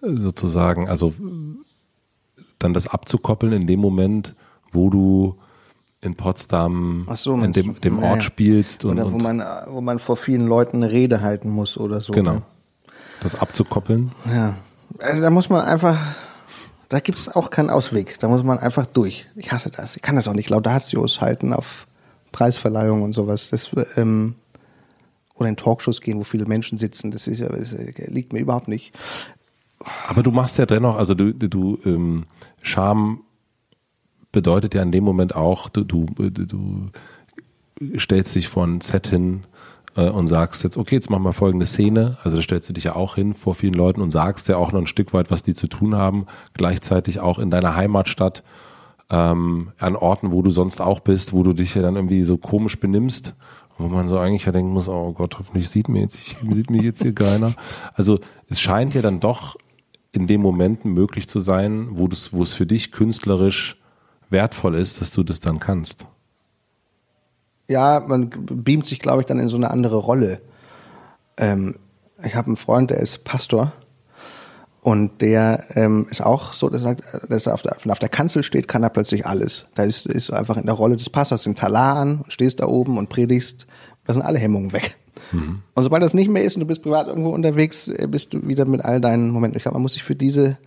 äh, 0.00 0.12
sozusagen, 0.12 0.88
also 0.88 1.12
dann 2.60 2.72
das 2.72 2.86
abzukoppeln 2.86 3.52
in 3.52 3.66
dem 3.66 3.80
Moment, 3.80 4.36
wo 4.70 4.90
du 4.90 5.36
in 6.00 6.14
Potsdam 6.14 7.08
so, 7.14 7.34
in 7.34 7.50
dem, 7.50 7.80
dem 7.80 7.98
Ort 7.98 8.16
ja. 8.16 8.22
spielst 8.22 8.84
und, 8.84 9.00
oder 9.00 9.12
wo 9.12 9.18
man 9.18 9.42
wo 9.66 9.80
man 9.80 9.98
vor 9.98 10.16
vielen 10.16 10.46
Leuten 10.46 10.84
eine 10.84 10.92
Rede 10.92 11.20
halten 11.20 11.50
muss 11.50 11.76
oder 11.76 12.00
so. 12.00 12.12
Genau. 12.12 12.34
Ne? 12.34 12.42
Das 13.22 13.34
abzukoppeln. 13.34 14.12
Ja. 14.24 14.54
Also 15.00 15.20
da 15.20 15.30
muss 15.30 15.50
man 15.50 15.62
einfach 15.62 15.98
da 16.94 17.00
gibt 17.00 17.18
es 17.18 17.28
auch 17.28 17.50
keinen 17.50 17.70
Ausweg. 17.70 18.20
Da 18.20 18.28
muss 18.28 18.44
man 18.44 18.60
einfach 18.60 18.86
durch. 18.86 19.26
Ich 19.34 19.50
hasse 19.50 19.68
das. 19.68 19.96
Ich 19.96 20.02
kann 20.02 20.14
das 20.14 20.28
auch 20.28 20.32
nicht 20.32 20.48
Laudatios 20.48 21.20
halten 21.20 21.52
auf 21.52 21.88
Preisverleihungen 22.30 23.02
und 23.02 23.14
sowas. 23.14 23.50
Das, 23.50 23.70
ähm, 23.96 24.36
oder 25.34 25.48
in 25.48 25.56
Talkshows 25.56 26.00
gehen, 26.00 26.20
wo 26.20 26.22
viele 26.22 26.46
Menschen 26.46 26.78
sitzen. 26.78 27.10
Das, 27.10 27.26
ist 27.26 27.40
das 27.40 27.72
äh, 27.72 28.10
liegt 28.12 28.32
mir 28.32 28.38
überhaupt 28.38 28.68
nicht. 28.68 28.92
Aber 30.06 30.22
du 30.22 30.30
machst 30.30 30.56
ja 30.56 30.66
dennoch, 30.66 30.96
also 30.96 31.14
du, 31.14 31.32
du 31.32 31.80
ähm, 31.84 32.26
Scham 32.62 33.22
bedeutet 34.30 34.74
ja 34.74 34.82
in 34.82 34.92
dem 34.92 35.02
Moment 35.02 35.34
auch, 35.34 35.68
du, 35.68 35.82
du, 35.82 36.06
du 36.14 36.90
stellst 37.98 38.36
dich 38.36 38.46
vor 38.46 38.64
ein 38.64 38.82
Set 38.82 39.08
hin 39.08 39.42
äh, 39.96 40.08
und 40.08 40.26
sagst 40.26 40.64
jetzt, 40.64 40.76
okay, 40.76 40.96
jetzt 40.96 41.10
machen 41.10 41.24
wir 41.24 41.32
folgende 41.32 41.66
Szene. 41.66 42.18
Also 42.22 42.36
da 42.36 42.42
stellst 42.42 42.68
du 42.68 42.72
dich 42.72 42.84
ja 42.84 42.96
auch 42.96 43.14
hin 43.14 43.34
vor 43.34 43.54
vielen 43.54 43.74
Leuten 43.74 44.00
und 44.00 44.10
sagst 44.10 44.48
ja 44.48 44.56
auch 44.56 44.72
noch 44.72 44.80
ein 44.80 44.86
Stück 44.86 45.12
weit, 45.12 45.30
was 45.30 45.42
die 45.42 45.54
zu 45.54 45.66
tun 45.66 45.94
haben. 45.94 46.26
Gleichzeitig 46.54 47.20
auch 47.20 47.38
in 47.38 47.50
deiner 47.50 47.76
Heimatstadt, 47.76 48.42
ähm, 49.10 49.72
an 49.78 49.96
Orten, 49.96 50.32
wo 50.32 50.42
du 50.42 50.50
sonst 50.50 50.80
auch 50.80 51.00
bist, 51.00 51.32
wo 51.32 51.42
du 51.42 51.52
dich 51.52 51.74
ja 51.74 51.82
dann 51.82 51.96
irgendwie 51.96 52.24
so 52.24 52.36
komisch 52.36 52.78
benimmst. 52.78 53.34
Wo 53.76 53.88
man 53.88 54.06
so 54.06 54.18
eigentlich 54.18 54.44
ja 54.44 54.52
denken 54.52 54.72
muss, 54.72 54.88
oh 54.88 55.12
Gott, 55.12 55.36
hoffentlich 55.38 55.68
sieht 55.68 55.88
mir 55.88 56.02
jetzt, 56.02 56.18
sieht 56.52 56.70
mir 56.70 56.82
jetzt 56.82 57.02
hier 57.02 57.14
keiner. 57.14 57.54
Also 57.94 58.18
es 58.48 58.60
scheint 58.60 58.94
ja 58.94 59.02
dann 59.02 59.20
doch 59.20 59.56
in 60.12 60.28
den 60.28 60.40
Momenten 60.40 60.92
möglich 60.92 61.28
zu 61.28 61.40
sein, 61.40 61.88
wo, 61.90 62.08
wo 62.30 62.42
es 62.42 62.52
für 62.52 62.66
dich 62.66 62.92
künstlerisch 62.92 63.76
wertvoll 64.30 64.76
ist, 64.76 65.00
dass 65.00 65.10
du 65.10 65.24
das 65.24 65.40
dann 65.40 65.58
kannst 65.58 66.06
ja, 67.68 68.02
man 68.06 68.30
beamt 68.30 68.86
sich, 68.86 68.98
glaube 68.98 69.22
ich, 69.22 69.26
dann 69.26 69.38
in 69.38 69.48
so 69.48 69.56
eine 69.56 69.70
andere 69.70 69.96
Rolle. 69.96 70.40
Ähm, 71.36 71.76
ich 72.22 72.34
habe 72.34 72.48
einen 72.48 72.56
Freund, 72.56 72.90
der 72.90 72.98
ist 72.98 73.24
Pastor 73.24 73.72
und 74.80 75.22
der 75.22 75.64
ähm, 75.76 76.06
ist 76.10 76.20
auch 76.20 76.52
so, 76.52 76.68
der 76.68 76.78
sagt, 76.78 77.02
dass 77.28 77.46
er 77.46 77.54
auf 77.54 77.62
der, 77.62 77.76
auf 77.88 77.98
der 77.98 78.08
Kanzel 78.08 78.42
steht, 78.42 78.68
kann 78.68 78.82
er 78.82 78.90
plötzlich 78.90 79.26
alles. 79.26 79.66
Da 79.74 79.84
ist, 79.84 80.06
ist 80.06 80.30
einfach 80.30 80.56
in 80.56 80.66
der 80.66 80.74
Rolle 80.74 80.96
des 80.96 81.08
Pastors 81.08 81.44
den 81.44 81.54
Talar 81.54 81.96
an, 81.96 82.24
stehst 82.28 82.60
da 82.60 82.66
oben 82.66 82.98
und 82.98 83.08
predigst, 83.08 83.66
da 84.04 84.12
sind 84.12 84.22
alle 84.22 84.38
Hemmungen 84.38 84.72
weg. 84.72 84.98
Mhm. 85.32 85.62
Und 85.74 85.84
sobald 85.84 86.02
das 86.02 86.12
nicht 86.12 86.28
mehr 86.28 86.44
ist 86.44 86.56
und 86.56 86.60
du 86.60 86.66
bist 86.66 86.82
privat 86.82 87.06
irgendwo 87.06 87.30
unterwegs, 87.30 87.88
äh, 87.88 88.06
bist 88.10 88.34
du 88.34 88.46
wieder 88.46 88.66
mit 88.66 88.84
all 88.84 89.00
deinen 89.00 89.30
Momenten. 89.30 89.56
Ich 89.56 89.62
glaube, 89.62 89.76
man 89.76 89.82
muss 89.82 89.94
sich 89.94 90.04
für 90.04 90.14
diese 90.14 90.58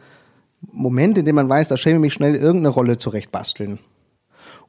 Momente, 0.71 1.19
in 1.19 1.25
denen 1.25 1.35
man 1.35 1.49
weiß, 1.49 1.67
da 1.67 1.77
schäme 1.77 1.97
ich 1.97 2.01
mich 2.01 2.13
schnell 2.13 2.35
irgendeine 2.35 2.69
Rolle 2.69 2.97
zurechtbasteln. 2.97 3.77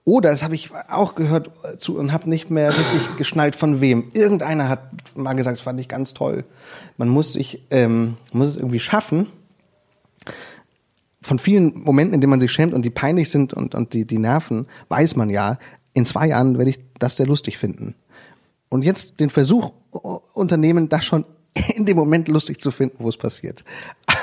Oder, 0.04 0.30
das 0.30 0.42
habe 0.42 0.54
ich 0.54 0.70
auch 0.88 1.14
gehört 1.14 1.50
zu 1.78 1.98
und 1.98 2.12
habe 2.12 2.28
nicht 2.30 2.50
mehr 2.50 2.70
richtig 2.70 3.16
geschnallt 3.16 3.54
von 3.54 3.80
wem. 3.80 4.10
Irgendeiner 4.14 4.68
hat 4.68 4.90
mal 5.14 5.34
gesagt, 5.34 5.58
das 5.58 5.62
fand 5.62 5.78
ich 5.80 5.88
ganz 5.88 6.14
toll. 6.14 6.44
Man 6.96 7.08
muss 7.08 7.34
sich, 7.34 7.66
ähm, 7.70 8.16
muss 8.32 8.48
es 8.48 8.56
irgendwie 8.56 8.80
schaffen, 8.80 9.26
von 11.20 11.38
vielen 11.38 11.82
Momenten, 11.82 12.14
in 12.14 12.20
denen 12.22 12.30
man 12.30 12.40
sich 12.40 12.52
schämt 12.52 12.72
und 12.72 12.82
die 12.82 12.90
peinlich 12.90 13.30
sind 13.30 13.52
und, 13.52 13.74
und 13.74 13.92
die, 13.92 14.06
die 14.06 14.18
nerven, 14.18 14.66
weiß 14.88 15.14
man 15.16 15.28
ja, 15.28 15.58
in 15.92 16.06
zwei 16.06 16.28
Jahren 16.28 16.56
werde 16.56 16.70
ich 16.70 16.80
das 16.98 17.16
sehr 17.16 17.26
lustig 17.26 17.58
finden. 17.58 17.94
Und 18.70 18.82
jetzt 18.82 19.20
den 19.20 19.28
Versuch 19.28 19.72
unternehmen, 20.32 20.88
das 20.88 21.04
schon 21.04 21.24
in 21.74 21.84
dem 21.84 21.96
Moment 21.96 22.28
lustig 22.28 22.60
zu 22.60 22.70
finden, 22.70 22.96
wo 23.00 23.08
es 23.08 23.16
passiert. 23.16 23.64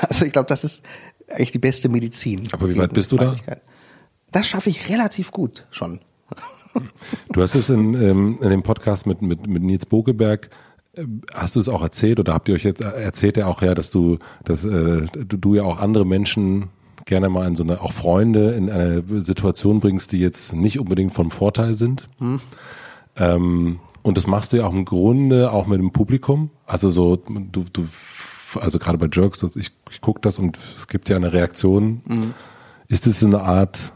Also 0.08 0.24
ich 0.24 0.32
glaube, 0.32 0.48
das 0.48 0.62
ist 0.64 0.82
eigentlich 1.28 1.52
die 1.52 1.58
beste 1.58 1.88
Medizin. 1.88 2.48
Aber 2.52 2.68
wie 2.68 2.76
weit 2.76 2.92
bist 2.92 3.12
du 3.12 3.16
da? 3.16 3.36
Das 4.36 4.46
schaffe 4.46 4.68
ich 4.68 4.90
relativ 4.90 5.30
gut 5.30 5.66
schon. 5.70 6.00
Du 7.32 7.40
hast 7.40 7.54
es 7.54 7.70
in, 7.70 7.94
ähm, 7.94 8.38
in 8.42 8.50
dem 8.50 8.62
Podcast 8.62 9.06
mit, 9.06 9.22
mit, 9.22 9.46
mit 9.46 9.62
Nils 9.62 9.86
Bogeberg, 9.86 10.50
äh, 10.94 11.06
hast 11.32 11.56
du 11.56 11.60
es 11.60 11.70
auch 11.70 11.80
erzählt 11.80 12.20
oder 12.20 12.34
habt 12.34 12.46
ihr 12.50 12.54
euch 12.54 12.64
jetzt 12.64 12.82
erzählt 12.82 13.38
er 13.38 13.48
auch 13.48 13.62
ja, 13.62 13.74
dass 13.74 13.88
du, 13.88 14.18
dass 14.44 14.62
äh, 14.66 15.06
du, 15.06 15.38
du 15.38 15.54
ja 15.54 15.62
auch 15.62 15.80
andere 15.80 16.04
Menschen 16.04 16.68
gerne 17.06 17.30
mal 17.30 17.46
in 17.46 17.56
so 17.56 17.62
eine, 17.62 17.80
auch 17.80 17.94
Freunde 17.94 18.50
in 18.50 18.68
eine 18.68 19.02
Situation 19.22 19.80
bringst, 19.80 20.12
die 20.12 20.18
jetzt 20.18 20.52
nicht 20.52 20.78
unbedingt 20.78 21.14
vom 21.14 21.30
Vorteil 21.30 21.76
sind. 21.76 22.10
Hm. 22.18 22.40
Ähm, 23.16 23.80
und 24.02 24.18
das 24.18 24.26
machst 24.26 24.52
du 24.52 24.58
ja 24.58 24.66
auch 24.66 24.74
im 24.74 24.84
Grunde 24.84 25.50
auch 25.50 25.66
mit 25.66 25.78
dem 25.78 25.92
Publikum. 25.92 26.50
Also 26.66 26.90
so, 26.90 27.16
du, 27.16 27.64
du, 27.72 27.86
also 28.60 28.78
gerade 28.78 28.98
bei 28.98 29.08
Jerks, 29.10 29.42
ich, 29.54 29.70
ich 29.90 30.00
gucke 30.02 30.20
das 30.20 30.38
und 30.38 30.58
es 30.76 30.88
gibt 30.88 31.08
ja 31.08 31.16
eine 31.16 31.32
Reaktion. 31.32 32.02
Hm. 32.06 32.34
Ist 32.88 33.06
es 33.06 33.20
so 33.20 33.26
eine 33.26 33.40
Art 33.40 33.92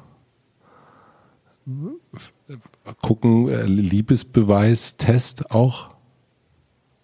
gucken, 3.01 3.49
äh, 3.49 3.65
Liebesbeweis-Test 3.65 5.51
auch? 5.51 5.91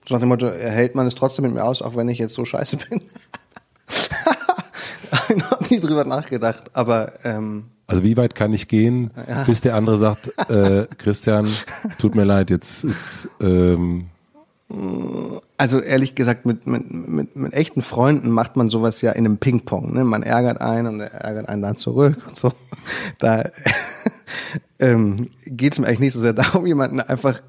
So 0.08 0.14
nach 0.14 0.20
dem 0.20 0.28
Motto, 0.28 0.48
hält 0.48 0.94
man 0.94 1.06
es 1.06 1.14
trotzdem 1.14 1.44
mit 1.44 1.54
mir 1.54 1.64
aus, 1.64 1.82
auch 1.82 1.96
wenn 1.96 2.08
ich 2.08 2.18
jetzt 2.18 2.34
so 2.34 2.44
scheiße 2.44 2.76
bin? 2.76 3.02
ich 5.28 5.50
habe 5.50 5.64
nie 5.68 5.80
drüber 5.80 6.04
nachgedacht, 6.04 6.70
aber 6.74 7.24
ähm, 7.24 7.66
also 7.88 8.02
wie 8.02 8.16
weit 8.16 8.34
kann 8.34 8.52
ich 8.52 8.66
gehen, 8.66 9.10
ja. 9.28 9.44
bis 9.44 9.60
der 9.60 9.76
andere 9.76 9.98
sagt, 9.98 10.28
äh, 10.50 10.86
Christian, 10.98 11.48
tut 11.98 12.14
mir 12.14 12.24
leid, 12.24 12.50
jetzt 12.50 12.82
ist 12.82 13.28
ähm, 13.40 14.06
also 14.68 15.80
ehrlich 15.80 16.16
gesagt, 16.16 16.44
mit, 16.44 16.66
mit, 16.66 16.90
mit, 16.90 17.36
mit 17.36 17.52
echten 17.52 17.82
Freunden 17.82 18.30
macht 18.30 18.56
man 18.56 18.68
sowas 18.68 19.00
ja 19.00 19.12
in 19.12 19.24
einem 19.24 19.38
Ping-Pong. 19.38 19.94
Ne? 19.94 20.04
Man 20.04 20.24
ärgert 20.24 20.60
einen 20.60 20.86
und 20.88 21.00
er 21.00 21.12
ärgert 21.12 21.48
einen 21.48 21.62
dann 21.62 21.76
zurück 21.76 22.16
und 22.26 22.36
so. 22.36 22.52
Da 23.18 23.50
ähm, 24.78 25.30
geht 25.44 25.72
es 25.72 25.78
mir 25.80 25.86
eigentlich 25.86 25.98
nicht 25.98 26.12
so 26.12 26.20
sehr 26.20 26.32
darum, 26.34 26.66
jemanden 26.66 27.00
einfach. 27.00 27.40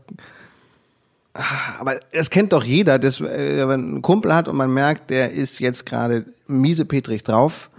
Aber 1.79 1.99
es 2.11 2.31
kennt 2.31 2.53
doch 2.53 2.63
jeder, 2.63 2.97
dass 2.97 3.21
äh, 3.21 3.57
wenn 3.57 3.67
man 3.67 3.79
einen 3.81 4.01
Kumpel 4.01 4.33
hat 4.33 4.47
und 4.47 4.55
man 4.55 4.73
merkt, 4.73 5.11
der 5.11 5.31
ist 5.31 5.59
jetzt 5.59 5.85
gerade 5.85 6.25
miese 6.47 6.85
Petrich 6.85 7.23
drauf, 7.23 7.69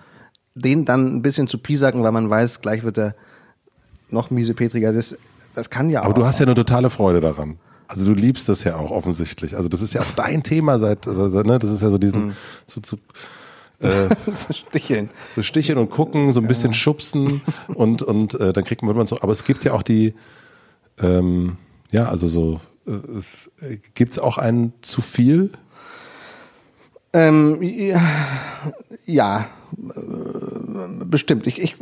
den 0.55 0.85
dann 0.85 1.16
ein 1.16 1.23
bisschen 1.23 1.48
zu 1.48 1.59
piesacken, 1.59 2.05
weil 2.05 2.12
man 2.12 2.31
weiß, 2.31 2.60
gleich 2.60 2.85
wird 2.85 2.98
er 2.98 3.15
noch 4.10 4.31
miese 4.31 4.55
Petriger. 4.55 4.93
Das, 4.93 5.16
das 5.55 5.70
kann 5.70 5.90
ja 5.90 6.02
auch. 6.02 6.06
Aber 6.06 6.15
du 6.15 6.24
hast 6.24 6.39
ja 6.39 6.47
eine 6.47 6.55
totale 6.55 6.90
Freude 6.90 7.20
daran. 7.20 7.59
Also 7.89 8.05
du 8.05 8.15
liebst 8.15 8.48
das 8.48 8.65
ja 8.65 8.77
auch 8.77 8.90
offensichtlich. 8.90 9.56
Also 9.56 9.69
das 9.69 9.82
ist 9.82 9.94
ja 9.94 10.02
auch 10.02 10.10
dein 10.15 10.43
Thema 10.43 10.78
seit, 10.78 11.09
also, 11.09 11.43
ne, 11.43 11.59
das 11.59 11.70
ist 11.70 11.82
ja 11.82 11.90
so 11.90 11.98
diesen, 11.98 12.27
mhm. 12.28 12.36
so 12.66 12.81
zu, 12.81 12.98
Äh, 13.81 14.09
so 14.35 14.52
sticheln. 14.52 15.09
So 15.31 15.43
sticheln 15.43 15.78
und 15.78 15.90
gucken, 15.90 16.32
so 16.32 16.40
ein 16.40 16.48
bisschen 16.48 16.73
ja. 16.73 16.77
schubsen 16.77 17.43
und, 17.69 18.02
und 18.02 18.35
äh, 18.35 18.52
dann 18.52 18.65
kriegt 18.65 18.82
man, 18.82 18.97
man 18.97 19.06
so. 19.06 19.20
Aber 19.20 19.31
es 19.31 19.44
gibt 19.44 19.65
ja 19.65 19.73
auch 19.73 19.85
die, 19.85 20.15
ähm, 21.01 21.59
ja, 21.93 22.09
also 22.09 22.27
so, 22.27 22.60
äh, 22.86 23.77
gibt 23.94 24.12
es 24.12 24.19
auch 24.19 24.36
ein 24.36 24.73
zu 24.81 25.01
viel? 25.01 25.52
Ähm, 27.12 27.62
ja, 27.62 28.02
ja 29.06 29.47
äh, 29.73 31.05
bestimmt. 31.05 31.47
Ich, 31.47 31.60
ich, 31.60 31.77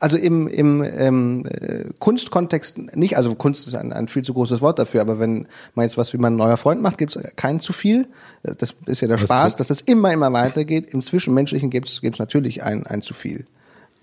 also 0.00 0.16
im, 0.16 0.46
im 0.46 0.82
ähm, 0.84 1.46
äh, 1.46 1.86
Kunstkontext 1.98 2.78
nicht, 2.96 3.16
also 3.16 3.34
Kunst 3.34 3.66
ist 3.66 3.74
ein, 3.74 3.92
ein 3.92 4.08
viel 4.08 4.22
zu 4.22 4.32
großes 4.32 4.60
Wort 4.60 4.78
dafür, 4.78 5.00
aber 5.00 5.18
wenn 5.18 5.48
man 5.74 5.84
jetzt 5.84 5.98
was 5.98 6.12
wie 6.12 6.18
mein 6.18 6.36
neuer 6.36 6.56
Freund 6.56 6.80
macht, 6.82 6.98
gibt 6.98 7.16
es 7.16 7.22
kein 7.36 7.60
zu 7.60 7.72
viel. 7.72 8.06
Das 8.42 8.74
ist 8.86 9.00
ja 9.00 9.08
der 9.08 9.18
Spaß, 9.18 9.56
dass 9.56 9.68
das 9.68 9.80
immer, 9.80 10.12
immer 10.12 10.32
weitergeht. 10.32 10.90
Im 10.90 11.02
Zwischenmenschlichen 11.02 11.70
gibt 11.70 11.88
es 11.88 12.18
natürlich 12.18 12.62
ein, 12.62 12.86
ein 12.86 13.02
zu 13.02 13.14
viel. 13.14 13.46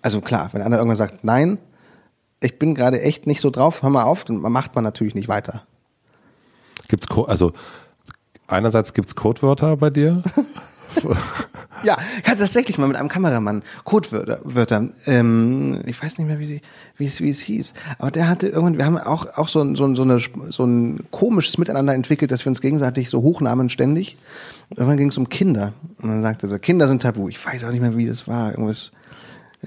Also 0.01 0.21
klar, 0.21 0.49
wenn 0.51 0.61
einer 0.61 0.77
irgendwann 0.77 0.97
sagt, 0.97 1.23
nein, 1.23 1.57
ich 2.41 2.59
bin 2.59 2.75
gerade 2.75 3.01
echt 3.01 3.25
nicht 3.25 3.41
so 3.41 3.49
drauf, 3.49 3.81
hör 3.81 3.89
mal 3.89 4.03
auf, 4.03 4.25
dann 4.25 4.37
macht 4.37 4.75
man 4.75 4.83
natürlich 4.83 5.15
nicht 5.15 5.29
weiter. 5.29 5.63
Gibt's 6.87 7.07
also 7.09 7.53
einerseits 8.47 8.93
gibt's 8.93 9.15
Codewörter 9.15 9.77
bei 9.77 9.89
dir? 9.89 10.23
ja, 11.83 11.97
ich 12.21 12.29
hatte 12.29 12.41
tatsächlich 12.41 12.77
mal 12.77 12.87
mit 12.87 12.97
einem 12.97 13.09
Kameramann 13.09 13.63
Codewörter. 13.83 14.39
Wörter. 14.43 14.89
Ähm, 15.05 15.81
ich 15.85 16.01
weiß 16.01 16.17
nicht 16.17 16.27
mehr, 16.27 16.39
wie, 16.39 16.45
sie, 16.45 16.61
wie, 16.97 17.05
es, 17.05 17.21
wie 17.21 17.29
es 17.29 17.39
hieß. 17.39 17.73
Aber 17.99 18.11
der 18.11 18.27
hatte 18.27 18.47
irgendwann, 18.47 18.77
wir 18.77 18.85
haben 18.85 18.97
auch, 18.97 19.37
auch 19.37 19.47
so, 19.47 19.61
ein, 19.61 19.75
so, 19.75 19.85
ein, 19.85 19.95
so, 19.95 20.03
eine, 20.03 20.19
so 20.49 20.65
ein 20.65 21.05
komisches 21.11 21.57
Miteinander 21.57 21.93
entwickelt, 21.93 22.31
dass 22.31 22.45
wir 22.45 22.49
uns 22.49 22.61
gegenseitig 22.61 23.09
so 23.09 23.21
hochnahmen 23.21 23.69
ständig. 23.69 24.17
Irgendwann 24.71 24.97
ging 24.97 25.09
es 25.09 25.17
um 25.17 25.29
Kinder. 25.29 25.73
Und 26.01 26.09
dann 26.09 26.21
sagte 26.21 26.47
er 26.47 26.49
so, 26.49 26.59
Kinder 26.59 26.87
sind 26.87 27.01
tabu. 27.01 27.29
Ich 27.29 27.43
weiß 27.43 27.63
auch 27.65 27.71
nicht 27.71 27.81
mehr, 27.81 27.95
wie 27.95 28.07
das 28.07 28.27
war. 28.27 28.51
Irgendwas 28.51 28.91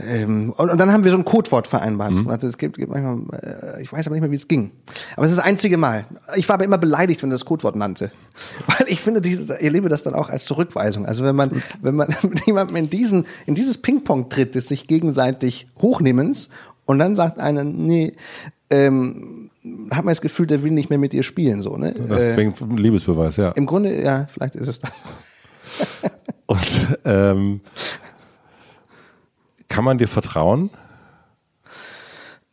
ähm, 0.01 0.53
und, 0.57 0.71
und, 0.71 0.79
dann 0.79 0.93
haben 0.93 1.05
wir 1.05 1.11
so 1.11 1.19
ein 1.19 1.25
Codewort 1.25 1.67
vereinbart. 1.67 2.13
Mhm. 2.13 2.31
Es 2.31 2.59
gibt, 2.59 2.77
gibt 2.77 2.93
manchmal, 2.93 3.19
äh, 3.41 3.83
ich 3.83 3.93
weiß 3.93 4.07
aber 4.07 4.15
nicht 4.15 4.23
mehr, 4.23 4.31
wie 4.31 4.37
es 4.37 4.47
ging. 4.47 4.71
Aber 5.17 5.27
es 5.27 5.33
ist 5.33 5.39
das 5.39 5.45
einzige 5.45 5.77
Mal. 5.77 6.05
Ich 6.37 6.49
war 6.49 6.55
aber 6.55 6.65
immer 6.65 6.79
beleidigt, 6.79 7.23
wenn 7.23 7.31
er 7.31 7.35
das 7.35 7.45
Codewort 7.45 7.75
nannte. 7.77 8.11
Weil 8.67 8.87
ich 8.89 9.01
finde, 9.01 9.21
diese, 9.21 9.55
ich 9.55 9.65
erlebe 9.65 9.89
das 9.89 10.03
dann 10.03 10.15
auch 10.15 10.29
als 10.29 10.45
Zurückweisung. 10.45 11.07
Also 11.07 11.25
wenn 11.25 11.35
man, 11.35 11.63
wenn 11.83 11.97
man 11.97 12.09
mit 12.23 12.47
jemandem 12.47 12.77
in 12.77 12.91
diesen, 12.91 13.27
in 13.47 13.55
dieses 13.55 13.79
Ping-Pong 13.79 14.29
tritt, 14.29 14.55
des 14.55 14.69
sich 14.69 14.87
gegenseitig 14.87 15.69
Hochnehmens 15.81 16.49
und 16.85 16.99
dann 16.99 17.17
sagt 17.17 17.39
einer, 17.39 17.65
nee, 17.65 18.15
ähm, 18.71 19.51
hat 19.91 20.05
man 20.05 20.13
das 20.13 20.21
Gefühl, 20.21 20.47
der 20.47 20.63
will 20.63 20.71
nicht 20.71 20.91
mehr 20.91 20.99
mit 20.99 21.13
dir 21.13 21.23
spielen, 21.23 21.63
so, 21.63 21.77
ne? 21.77 21.95
Das 22.09 22.23
äh, 22.23 22.35
klingt 22.35 22.61
ein 22.61 22.77
Liebesbeweis, 22.77 23.37
ja. 23.37 23.51
Im 23.53 23.67
Grunde, 23.67 24.03
ja, 24.03 24.27
vielleicht 24.33 24.55
ist 24.55 24.69
es 24.69 24.79
das. 24.79 24.93
und, 26.47 26.99
ähm, 27.05 27.61
kann 29.69 29.85
man 29.85 29.99
dir 29.99 30.09
vertrauen? 30.09 30.71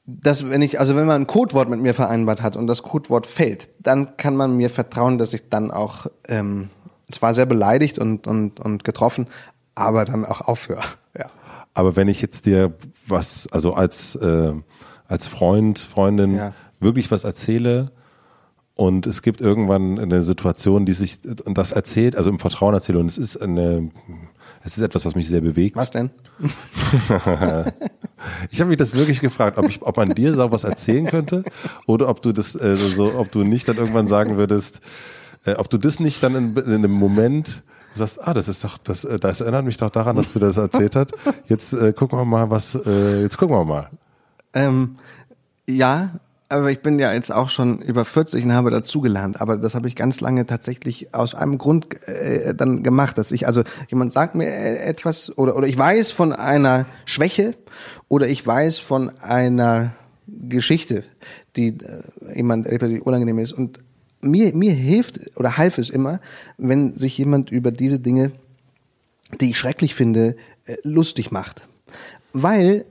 Dass 0.06 0.48
wenn 0.48 0.62
ich, 0.62 0.80
also 0.80 0.96
wenn 0.96 1.08
man 1.08 1.22
ein 1.22 1.28
Codewort 1.28 1.70
mit 1.70 1.80
mir 1.80 1.94
vereinbart 1.94 2.42
hat 2.42 2.56
und 2.56 2.68
das 2.68 2.84
Codewort 2.84 3.26
fällt, 3.26 3.70
dann 3.80 4.18
kann 4.18 4.36
man 4.36 4.56
mir 4.56 4.70
vertrauen, 4.70 5.18
dass 5.18 5.34
ich 5.34 5.50
dann 5.50 5.72
auch 5.72 6.06
ähm, 6.28 6.70
zwar 7.10 7.34
sehr 7.34 7.46
beleidigt 7.46 7.98
und, 7.98 8.28
und, 8.28 8.60
und 8.60 8.84
getroffen, 8.84 9.28
aber 9.74 10.06
dann 10.06 10.26
auch 10.26 10.42
aufhöre. 10.42 10.84
Ja. 11.18 11.28
Aber 11.74 11.96
wenn 11.96 12.10
ich 12.10 12.22
jetzt 12.22 12.46
dir 12.46 12.74
was, 13.08 13.48
also 13.50 13.74
als, 13.74 14.16
äh, 14.16 14.52
als 15.08 15.28
Freund, 15.28 15.80
Freundin 15.80 16.36
ja. 16.36 16.54
wirklich 16.82 17.10
was 17.10 17.24
erzähle, 17.24 17.94
und 18.76 19.08
es 19.08 19.22
gibt 19.22 19.40
irgendwann 19.40 19.98
eine 19.98 20.22
Situation, 20.24 20.86
die 20.86 20.94
sich 20.94 21.20
und 21.46 21.58
das 21.58 21.72
erzählt, 21.72 22.16
also 22.16 22.30
im 22.30 22.40
Vertrauen 22.40 22.74
erzähle 22.74 23.00
und 23.00 23.08
es 23.08 23.18
ist 23.18 23.38
eine 23.38 23.90
es 24.66 24.78
ist 24.78 24.84
etwas, 24.84 25.06
was 25.06 25.14
mich 25.14 25.28
sehr 25.28 25.42
bewegt. 25.42 25.76
Was 25.76 25.92
denn? 25.92 26.10
ich 28.50 28.60
habe 28.60 28.70
mich 28.70 28.78
das 28.78 28.96
wirklich 28.96 29.22
gefragt, 29.22 29.60
ob, 29.60 29.70
ich, 29.70 29.84
ob 29.84 29.96
man 29.96 30.10
dir 30.10 30.34
so 30.34 30.52
was 30.52 30.64
erzählen 30.64 31.06
könnte 31.06 31.44
oder 31.86 32.10
ob 32.10 32.24
du 32.24 32.32
das 32.32 32.56
äh, 32.56 32.76
so, 32.76 33.14
ob 33.14 33.32
du 33.32 33.44
nicht 33.44 33.68
dann 33.68 33.78
irgendwann 33.78 34.08
sagen 34.08 34.38
würdest, 34.38 34.82
äh, 35.46 35.54
ob 35.54 35.70
du 35.70 35.78
das 35.78 36.00
nicht 36.00 36.24
dann 36.24 36.34
in, 36.34 36.58
in 36.58 36.74
einem 36.74 36.92
Moment 36.92 37.62
sagst, 37.94 38.28
ah, 38.28 38.34
das 38.34 38.48
ist 38.48 38.64
doch, 38.64 38.80
das, 38.80 39.04
äh, 39.04 39.20
das 39.20 39.40
erinnert 39.40 39.66
mich 39.66 39.78
doch 39.78 39.92
daran, 39.92 40.16
dass 40.16 40.34
du 40.34 40.40
das 40.40 40.58
erzählt 40.58 40.96
hast. 40.96 41.14
Jetzt 41.46 41.74
äh, 41.74 41.94
gucken 41.94 42.18
wir 42.18 42.26
mal, 42.26 42.50
was, 42.50 42.74
äh, 42.74 43.22
jetzt 43.22 43.38
gucken 43.38 43.56
wir 43.56 43.66
mal. 43.66 43.92
Ähm, 44.56 44.98
ja, 45.68 46.20
aber 46.48 46.72
ich 46.72 46.80
bin 46.82 47.00
ja 47.00 47.12
jetzt 47.14 47.32
auch 47.32 47.50
schon 47.50 47.80
über 47.80 48.06
40 48.06 48.46
und 48.46 48.54
habe 48.54 48.70
dazugelernt. 48.70 49.42
Aber 49.42 49.58
das 49.58 49.74
habe 49.74 49.88
ich 49.88 49.96
ganz 49.96 50.22
lange 50.22 50.46
tatsächlich 50.46 51.14
aus 51.14 51.34
einem 51.34 51.58
Grund 51.58 52.08
äh, 52.08 52.54
dann 52.54 52.84
gemacht, 52.84 53.18
dass 53.18 53.32
ich, 53.32 53.48
also 53.48 53.64
jemand 53.90 54.14
sagt 54.14 54.36
mir 54.36 54.48
äh, 54.48 54.78
etwas 54.78 55.36
oder, 55.38 55.56
oder 55.56 55.68
ich 55.68 55.78
weiß 55.78 56.12
von 56.12 56.34
einer 56.34 56.86
Schwäche 57.06 57.56
oder 58.10 58.28
ich 58.28 58.46
weiß 58.46 58.78
von 58.78 59.10
einer 59.20 59.94
Geschichte, 60.28 61.04
die 61.56 61.70
äh, 61.70 62.04
jemand 62.36 62.68
die 62.68 63.02
unangenehm 63.02 63.40
ist. 63.40 63.52
Und 63.52 63.80
mir, 64.22 64.54
mir 64.56 64.74
hilft 64.74 65.20
oder 65.38 65.58
half 65.58 65.80
es 65.80 65.90
immer, 65.90 66.20
wenn 66.58 66.96
sich 66.96 67.18
jemand 67.18 67.52
über 67.52 67.72
diese 67.72 68.00
Dinge, 68.00 68.32
die 69.42 69.52
ich 69.52 69.58
schrecklich 69.58 69.96
finde, 69.96 70.36
äh, 70.66 70.76
lustig 70.84 71.32
macht. 71.32 71.68
Weil 72.34 72.86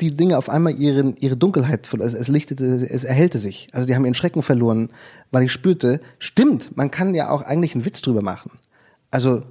die 0.00 0.16
Dinge 0.16 0.38
auf 0.38 0.48
einmal 0.48 0.74
ihren, 0.74 1.16
ihre 1.16 1.36
Dunkelheit, 1.36 1.92
es, 2.00 2.14
es 2.14 2.28
lichtete, 2.28 2.88
es 2.88 3.04
erhellte 3.04 3.38
sich. 3.38 3.68
Also 3.72 3.86
die 3.86 3.94
haben 3.94 4.04
ihren 4.04 4.14
Schrecken 4.14 4.42
verloren, 4.42 4.90
weil 5.30 5.44
ich 5.44 5.52
spürte, 5.52 6.00
stimmt, 6.18 6.76
man 6.76 6.90
kann 6.90 7.14
ja 7.14 7.30
auch 7.30 7.42
eigentlich 7.42 7.74
einen 7.74 7.84
Witz 7.84 8.00
drüber 8.00 8.22
machen. 8.22 8.52
Also, 9.10 9.42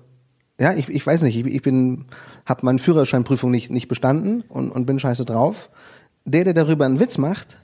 ja, 0.59 0.73
ich, 0.73 0.89
ich 0.89 1.05
weiß 1.05 1.21
nicht, 1.23 1.37
ich, 1.37 1.45
ich 1.45 1.61
bin, 1.61 2.05
habe 2.45 2.65
meine 2.65 2.79
Führerscheinprüfung 2.79 3.51
nicht, 3.51 3.69
nicht 3.69 3.87
bestanden 3.87 4.43
und, 4.49 4.71
und 4.71 4.85
bin 4.85 4.99
scheiße 4.99 5.25
drauf. 5.25 5.69
Der, 6.25 6.43
der 6.43 6.53
darüber 6.53 6.85
einen 6.85 6.99
Witz 6.99 7.17
macht, 7.17 7.58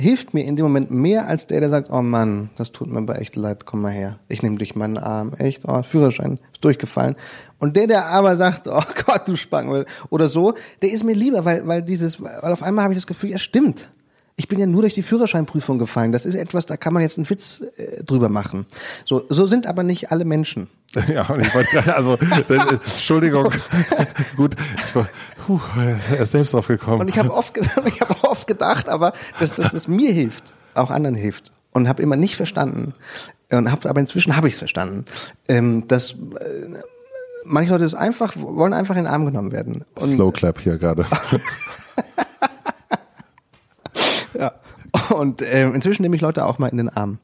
hilft 0.00 0.32
mir 0.32 0.44
in 0.44 0.56
dem 0.56 0.64
Moment 0.64 0.90
mehr 0.90 1.26
als 1.26 1.46
der, 1.46 1.60
der 1.60 1.70
sagt, 1.70 1.90
oh 1.90 2.02
Mann, 2.02 2.50
das 2.56 2.70
tut 2.70 2.88
mir 2.88 2.98
aber 2.98 3.20
echt 3.20 3.34
leid, 3.34 3.66
komm 3.66 3.82
mal 3.82 3.92
her. 3.92 4.18
Ich 4.28 4.42
nehme 4.42 4.56
dich 4.56 4.76
meinen 4.76 4.96
Arm, 4.96 5.32
echt, 5.34 5.62
oh, 5.66 5.82
Führerschein 5.82 6.38
ist 6.52 6.64
durchgefallen. 6.64 7.16
Und 7.58 7.76
der, 7.76 7.88
der 7.88 8.06
aber 8.06 8.36
sagt, 8.36 8.68
oh 8.68 8.82
Gott, 9.06 9.26
du 9.26 9.36
Spangen, 9.36 9.84
oder 10.08 10.28
so, 10.28 10.54
der 10.82 10.92
ist 10.92 11.04
mir 11.04 11.14
lieber, 11.14 11.44
weil, 11.44 11.66
weil 11.66 11.82
dieses, 11.82 12.22
weil 12.22 12.52
auf 12.52 12.62
einmal 12.62 12.84
habe 12.84 12.94
ich 12.94 12.98
das 12.98 13.06
Gefühl, 13.06 13.30
ja 13.30 13.38
stimmt. 13.38 13.88
Ich 14.40 14.46
bin 14.46 14.60
ja 14.60 14.66
nur 14.66 14.82
durch 14.82 14.94
die 14.94 15.02
Führerscheinprüfung 15.02 15.80
gefallen. 15.80 16.12
Das 16.12 16.24
ist 16.24 16.36
etwas, 16.36 16.64
da 16.64 16.76
kann 16.76 16.94
man 16.94 17.02
jetzt 17.02 17.18
einen 17.18 17.28
Witz 17.28 17.60
äh, 17.76 18.04
drüber 18.04 18.28
machen. 18.28 18.66
So, 19.04 19.24
so 19.28 19.48
sind 19.48 19.66
aber 19.66 19.82
nicht 19.82 20.12
alle 20.12 20.24
Menschen. 20.24 20.68
Ja, 21.08 21.22
ich 21.36 21.54
wollte 21.54 21.70
gerade, 21.70 21.94
also, 21.94 22.14
Entschuldigung, 22.48 23.52
gut, 24.36 24.56
Puh, 25.48 25.60
er 25.78 26.20
ist 26.20 26.32
selbst 26.32 26.52
drauf 26.52 26.66
gekommen. 26.66 27.00
Und 27.00 27.08
ich 27.08 27.18
habe 27.18 27.32
oft, 27.32 27.56
ich 27.86 28.00
hab 28.02 28.22
oft 28.22 28.46
gedacht, 28.46 28.90
aber 28.90 29.14
dass 29.40 29.54
das, 29.54 29.72
was 29.72 29.88
mir 29.88 30.12
hilft, 30.12 30.52
auch 30.74 30.90
anderen 30.90 31.16
hilft. 31.16 31.52
Und 31.72 31.88
habe 31.88 32.02
immer 32.02 32.16
nicht 32.16 32.36
verstanden. 32.36 32.92
Und 33.50 33.72
hab, 33.72 33.86
aber 33.86 33.98
inzwischen 33.98 34.36
habe 34.36 34.48
ich 34.48 34.54
es 34.54 34.58
verstanden, 34.58 35.06
ähm, 35.48 35.88
dass 35.88 36.10
äh, 36.10 36.16
manche 37.46 37.72
Leute 37.72 37.86
es 37.86 37.94
einfach 37.94 38.34
wollen 38.36 38.74
einfach 38.74 38.94
in 38.94 39.04
den 39.04 39.10
Arm 39.10 39.24
genommen 39.24 39.50
werden. 39.50 39.86
Und, 39.94 40.10
Slow 40.10 40.32
Clap 40.32 40.60
hier 40.60 40.76
gerade. 40.76 41.06
ja. 44.38 44.52
Und 45.08 45.40
äh, 45.40 45.66
inzwischen 45.70 46.02
nehme 46.02 46.16
ich 46.16 46.20
Leute 46.20 46.44
auch 46.44 46.58
mal 46.58 46.68
in 46.68 46.76
den 46.76 46.90
Arm. 46.90 47.20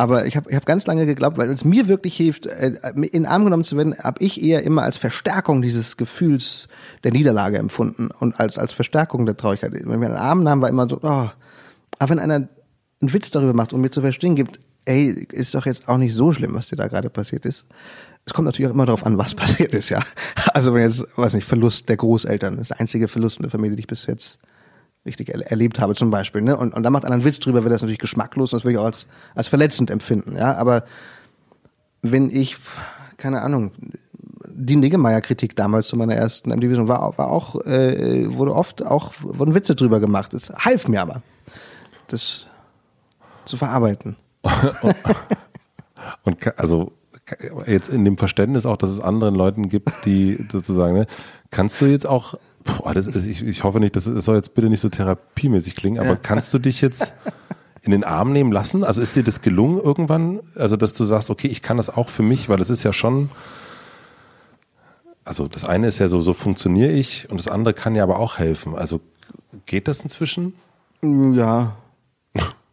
Aber 0.00 0.26
ich 0.26 0.36
habe 0.36 0.48
ich 0.48 0.54
hab 0.54 0.64
ganz 0.64 0.86
lange 0.86 1.06
geglaubt, 1.06 1.38
weil 1.38 1.50
es 1.50 1.64
mir 1.64 1.88
wirklich 1.88 2.16
hilft, 2.16 2.46
äh, 2.46 2.72
in 2.94 3.02
den 3.02 3.26
Arm 3.26 3.42
genommen 3.42 3.64
zu 3.64 3.76
werden, 3.76 3.96
habe 3.98 4.22
ich 4.22 4.40
eher 4.40 4.62
immer 4.62 4.82
als 4.82 4.96
Verstärkung 4.96 5.60
dieses 5.60 5.96
Gefühls 5.96 6.68
der 7.02 7.10
Niederlage 7.10 7.58
empfunden 7.58 8.10
und 8.20 8.38
als, 8.38 8.58
als 8.58 8.72
Verstärkung 8.72 9.26
der 9.26 9.36
Traurigkeit. 9.36 9.72
Wenn 9.72 10.00
wir 10.00 10.06
einen 10.06 10.16
Arm 10.16 10.44
nahmen, 10.44 10.62
war 10.62 10.68
immer 10.68 10.88
so, 10.88 11.00
oh. 11.02 11.28
Aber 11.98 12.10
wenn 12.10 12.20
einer 12.20 12.48
einen 13.00 13.12
Witz 13.12 13.32
darüber 13.32 13.54
macht 13.54 13.72
und 13.72 13.80
mir 13.80 13.90
zu 13.90 14.00
verstehen 14.00 14.36
gibt, 14.36 14.60
ey, 14.84 15.26
ist 15.32 15.56
doch 15.56 15.66
jetzt 15.66 15.88
auch 15.88 15.98
nicht 15.98 16.14
so 16.14 16.32
schlimm, 16.32 16.54
was 16.54 16.68
dir 16.68 16.76
da 16.76 16.86
gerade 16.86 17.10
passiert 17.10 17.44
ist. 17.44 17.66
Es 18.24 18.32
kommt 18.32 18.46
natürlich 18.46 18.68
auch 18.68 18.74
immer 18.74 18.86
darauf 18.86 19.04
an, 19.04 19.18
was 19.18 19.34
passiert 19.36 19.74
ist, 19.74 19.88
ja. 19.88 20.04
Also 20.54 20.74
wenn 20.74 20.82
jetzt, 20.82 21.04
weiß 21.16 21.34
nicht, 21.34 21.44
Verlust 21.44 21.88
der 21.88 21.96
Großeltern, 21.96 22.54
das 22.54 22.62
ist 22.62 22.70
der 22.70 22.80
einzige 22.80 23.08
Verlust 23.08 23.38
in 23.38 23.42
der 23.42 23.50
Familie, 23.50 23.74
die 23.74 23.80
ich 23.80 23.88
bis 23.88 24.06
jetzt 24.06 24.38
richtig 25.08 25.30
er 25.30 25.50
erlebt 25.50 25.80
habe 25.80 25.94
zum 25.94 26.10
Beispiel. 26.10 26.42
Ne? 26.42 26.56
Und, 26.56 26.74
und 26.74 26.82
da 26.82 26.90
macht 26.90 27.04
einer 27.04 27.14
einen 27.14 27.24
Witz 27.24 27.40
drüber, 27.40 27.64
wird 27.64 27.72
das 27.72 27.82
natürlich 27.82 27.98
geschmacklos 27.98 28.52
und 28.52 28.58
das 28.58 28.64
würde 28.64 28.74
ich 28.74 28.78
auch 28.78 28.86
als, 28.86 29.06
als 29.34 29.48
verletzend 29.48 29.90
empfinden. 29.90 30.36
Ja? 30.36 30.54
Aber 30.54 30.84
wenn 32.02 32.30
ich, 32.30 32.56
keine 33.16 33.42
Ahnung, 33.42 33.72
die 34.46 34.76
Niggemeier-Kritik 34.76 35.56
damals 35.56 35.88
zu 35.88 35.96
meiner 35.96 36.14
ersten 36.14 36.58
Division 36.60 36.88
war, 36.88 37.16
war 37.16 37.28
auch, 37.28 37.64
äh, 37.64 38.32
wurde 38.34 38.54
oft 38.54 38.84
auch, 38.84 39.12
wurden 39.20 39.54
Witze 39.54 39.74
drüber 39.74 40.00
gemacht. 40.00 40.34
Das 40.34 40.50
half 40.50 40.88
mir 40.88 41.00
aber, 41.00 41.22
das 42.08 42.46
zu 43.44 43.56
verarbeiten. 43.56 44.16
und 46.24 46.58
also 46.58 46.92
jetzt 47.66 47.88
in 47.88 48.04
dem 48.04 48.18
Verständnis 48.18 48.66
auch, 48.66 48.76
dass 48.76 48.90
es 48.90 49.00
anderen 49.00 49.34
Leuten 49.34 49.68
gibt, 49.68 49.90
die 50.04 50.34
sozusagen, 50.50 50.94
ne, 50.94 51.06
kannst 51.50 51.80
du 51.80 51.86
jetzt 51.86 52.06
auch 52.06 52.34
Boah, 52.76 52.92
das 52.94 53.06
ist, 53.06 53.26
ich, 53.26 53.42
ich 53.42 53.64
hoffe 53.64 53.80
nicht, 53.80 53.96
das, 53.96 54.04
das 54.04 54.24
soll 54.24 54.36
jetzt 54.36 54.54
bitte 54.54 54.68
nicht 54.68 54.80
so 54.80 54.88
therapiemäßig 54.88 55.74
klingen, 55.74 55.98
aber 55.98 56.10
ja. 56.10 56.16
kannst 56.16 56.52
du 56.52 56.58
dich 56.58 56.80
jetzt 56.80 57.14
in 57.82 57.92
den 57.92 58.04
Arm 58.04 58.32
nehmen 58.32 58.52
lassen? 58.52 58.84
Also 58.84 59.00
ist 59.00 59.16
dir 59.16 59.24
das 59.24 59.40
gelungen 59.40 59.78
irgendwann? 59.78 60.40
Also, 60.54 60.76
dass 60.76 60.92
du 60.92 61.04
sagst, 61.04 61.30
okay, 61.30 61.48
ich 61.48 61.62
kann 61.62 61.78
das 61.78 61.88
auch 61.90 62.10
für 62.10 62.22
mich, 62.22 62.48
weil 62.48 62.58
das 62.58 62.70
ist 62.70 62.82
ja 62.82 62.92
schon, 62.92 63.30
also 65.24 65.46
das 65.46 65.64
eine 65.64 65.88
ist 65.88 65.98
ja 65.98 66.08
so, 66.08 66.20
so 66.20 66.34
funktioniere 66.34 66.92
ich 66.92 67.30
und 67.30 67.38
das 67.38 67.48
andere 67.48 67.74
kann 67.74 67.94
ja 67.94 68.02
aber 68.02 68.18
auch 68.18 68.38
helfen. 68.38 68.74
Also 68.74 69.00
geht 69.66 69.88
das 69.88 70.00
inzwischen? 70.00 70.54
Ja. 71.02 71.76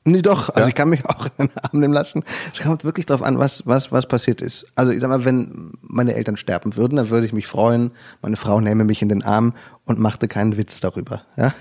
Nee, 0.07 0.22
doch. 0.22 0.49
Also 0.49 0.61
ja. 0.61 0.68
ich 0.68 0.76
kann 0.76 0.90
mich 0.90 1.03
auch 1.10 1.26
in 1.38 1.48
den 1.48 1.57
Arm 1.57 1.80
nehmen 1.80 1.94
lassen. 1.94 2.23
Es 2.53 2.61
kommt 2.61 2.84
wirklich 2.84 3.07
darauf 3.07 3.23
an, 3.23 3.40
was, 3.40 3.65
was, 3.65 3.91
was 3.91 4.07
passiert 4.07 4.41
ist. 4.41 4.68
Also 4.76 4.91
ich 4.91 5.02
sag 5.02 5.10
mal, 5.10 5.26
wenn 5.26 5.73
meine 5.82 6.14
Eltern 6.14 6.38
sterben 6.38 6.76
würden, 6.76 6.95
dann 6.95 7.10
würde 7.10 7.26
ich 7.26 7.34
mich 7.34 7.48
freuen. 7.48 7.91
Meine 8.22 8.38
Frau 8.38 8.61
nähme 8.61 8.84
mich 8.84 9.02
in 9.02 9.10
den 9.10 9.23
Arm 9.23 9.53
und 9.84 9.99
machte 9.99 10.27
keinen 10.27 10.57
Witz 10.57 10.80
darüber. 10.80 11.23
Ja, 11.36 11.53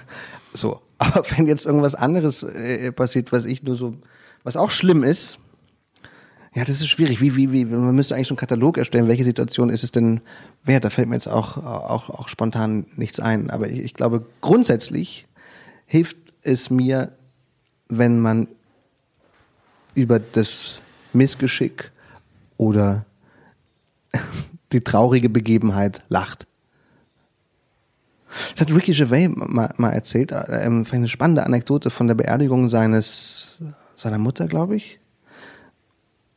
so. 0.53 0.83
Aber 0.99 1.25
wenn 1.37 1.47
jetzt 1.47 1.65
irgendwas 1.65 1.95
anderes 1.95 2.43
äh, 2.43 2.93
passiert, 2.93 3.33
was 3.33 3.47
ich 3.47 3.63
nur 3.63 3.77
so, 3.77 3.95
was 4.45 4.57
auch 4.57 4.71
schlimm 4.71 5.03
ist, 5.03 5.39
ja, 6.55 6.65
das 6.65 6.81
ist 6.81 6.89
schwierig. 6.89 7.21
Wie, 7.21 7.35
wie, 7.35 7.51
wie, 7.51 7.65
man 7.65 7.97
müsste 7.97 8.15
eigentlich 8.15 8.29
so 8.29 8.35
einen 8.35 8.39
Katalog 8.39 8.79
erstellen. 8.79 9.09
Welche 9.09 9.25
Situation 9.25 9.71
ist 9.71 9.83
es 9.83 9.91
denn 9.91 10.21
wert? 10.63 10.85
Da 10.85 10.91
fällt 10.91 11.09
mir 11.09 11.17
jetzt 11.17 11.27
auch, 11.27 11.57
auch, 11.57 12.11
auch 12.11 12.29
spontan 12.29 12.87
nichts 12.95 13.19
ein. 13.19 13.51
Aber 13.51 13.69
ich, 13.69 13.81
ich 13.81 13.95
glaube, 13.95 14.25
grundsätzlich 14.41 15.27
hilft 15.87 16.17
es 16.43 16.71
mir, 16.71 17.11
wenn 17.89 18.21
man 18.21 18.49
über 19.95 20.19
das 20.19 20.79
Missgeschick 21.13 21.93
oder 22.57 23.05
die 24.73 24.83
traurige 24.83 25.29
Begebenheit 25.29 26.03
lacht. 26.09 26.47
Das 28.53 28.63
hat 28.63 28.75
Ricky 28.75 28.93
Gervais 28.93 29.29
mal, 29.29 29.73
mal 29.77 29.91
erzählt, 29.91 30.33
ähm, 30.33 30.85
eine 30.91 31.09
spannende 31.09 31.45
Anekdote 31.45 31.91
von 31.91 32.09
der 32.09 32.15
Beerdigung 32.15 32.69
seines, 32.69 33.61
seiner 33.97 34.19
Mutter, 34.19 34.49
glaube 34.49 34.75
ich, 34.75 34.99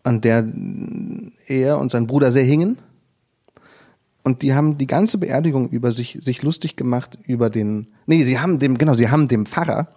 an 0.04 0.22
der 0.22 0.48
er 1.48 1.80
und 1.80 1.90
sein 1.90 2.06
Bruder 2.06 2.32
sehr 2.32 2.44
hingen. 2.44 2.78
Und 4.24 4.42
die 4.42 4.54
haben 4.54 4.78
die 4.78 4.88
ganze 4.88 5.18
Beerdigung 5.18 5.70
über 5.70 5.92
sich, 5.92 6.18
sich 6.22 6.44
lustig 6.44 6.76
gemacht 6.76 7.18
über 7.26 7.50
den, 7.50 7.88
nee, 8.06 8.24
sie 8.24 8.40
haben 8.40 8.60
dem, 8.60 8.78
genau, 8.78 8.94
sie 8.94 9.10
haben 9.10 9.28
dem 9.28 9.46
Pfarrer 9.46 9.88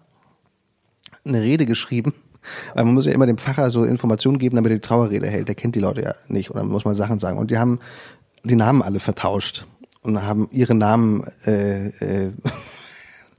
eine 1.24 1.42
Rede 1.42 1.66
geschrieben. 1.66 2.14
Weil 2.74 2.84
man 2.84 2.94
muss 2.94 3.06
ja 3.06 3.12
immer 3.12 3.26
dem 3.26 3.38
Pfarrer 3.38 3.70
so 3.70 3.84
Informationen 3.84 4.38
geben, 4.38 4.56
damit 4.56 4.72
er 4.72 4.76
die 4.76 4.80
Trauerrede 4.80 5.26
hält. 5.28 5.48
Der 5.48 5.54
kennt 5.54 5.76
die 5.76 5.80
Leute 5.80 6.02
ja 6.02 6.14
nicht 6.28 6.50
oder 6.50 6.64
muss 6.64 6.84
man 6.84 6.94
Sachen 6.94 7.18
sagen. 7.18 7.36
Und 7.36 7.50
die 7.50 7.58
haben 7.58 7.80
die 8.44 8.56
Namen 8.56 8.80
alle 8.80 9.00
vertauscht 9.00 9.66
und 10.02 10.22
haben 10.22 10.48
ihre 10.50 10.74
Namen 10.74 11.24
äh, 11.44 11.88
äh, 11.88 12.32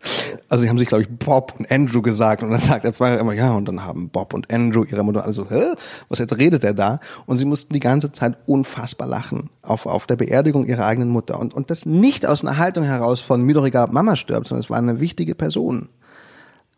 also 0.50 0.64
sie 0.64 0.70
haben 0.70 0.78
sich, 0.78 0.88
glaube 0.88 1.04
ich, 1.04 1.10
Bob 1.10 1.54
und 1.58 1.72
Andrew 1.72 2.02
gesagt 2.02 2.44
und 2.44 2.52
dann 2.52 2.60
sagt 2.60 2.84
der 2.84 2.94
Pfarrer 2.94 3.20
immer, 3.20 3.34
ja, 3.34 3.54
und 3.54 3.68
dann 3.68 3.84
haben 3.84 4.10
Bob 4.10 4.34
und 4.34 4.52
Andrew 4.52 4.84
ihre 4.84 5.04
Mutter, 5.04 5.24
also, 5.24 5.50
hä, 5.50 5.74
was 6.10 6.20
jetzt 6.20 6.38
redet 6.38 6.64
er 6.64 6.74
da? 6.74 7.00
Und 7.26 7.38
sie 7.38 7.46
mussten 7.46 7.74
die 7.74 7.80
ganze 7.80 8.12
Zeit 8.12 8.38
unfassbar 8.46 9.08
lachen 9.08 9.50
auf, 9.62 9.86
auf 9.86 10.08
der 10.08 10.16
Beerdigung 10.16 10.66
ihrer 10.66 10.86
eigenen 10.86 11.10
Mutter. 11.10 11.40
Und, 11.40 11.54
und 11.54 11.70
das 11.70 11.86
nicht 11.86 12.26
aus 12.26 12.44
einer 12.44 12.58
Haltung 12.58 12.84
heraus 12.84 13.22
von 13.22 13.42
mir 13.42 13.54
doch 13.56 13.66
egal, 13.66 13.88
Mama 13.92 14.16
stirbt, 14.16 14.48
sondern 14.48 14.64
es 14.64 14.70
war 14.70 14.78
eine 14.78 15.00
wichtige 15.00 15.36
Person. 15.36 15.90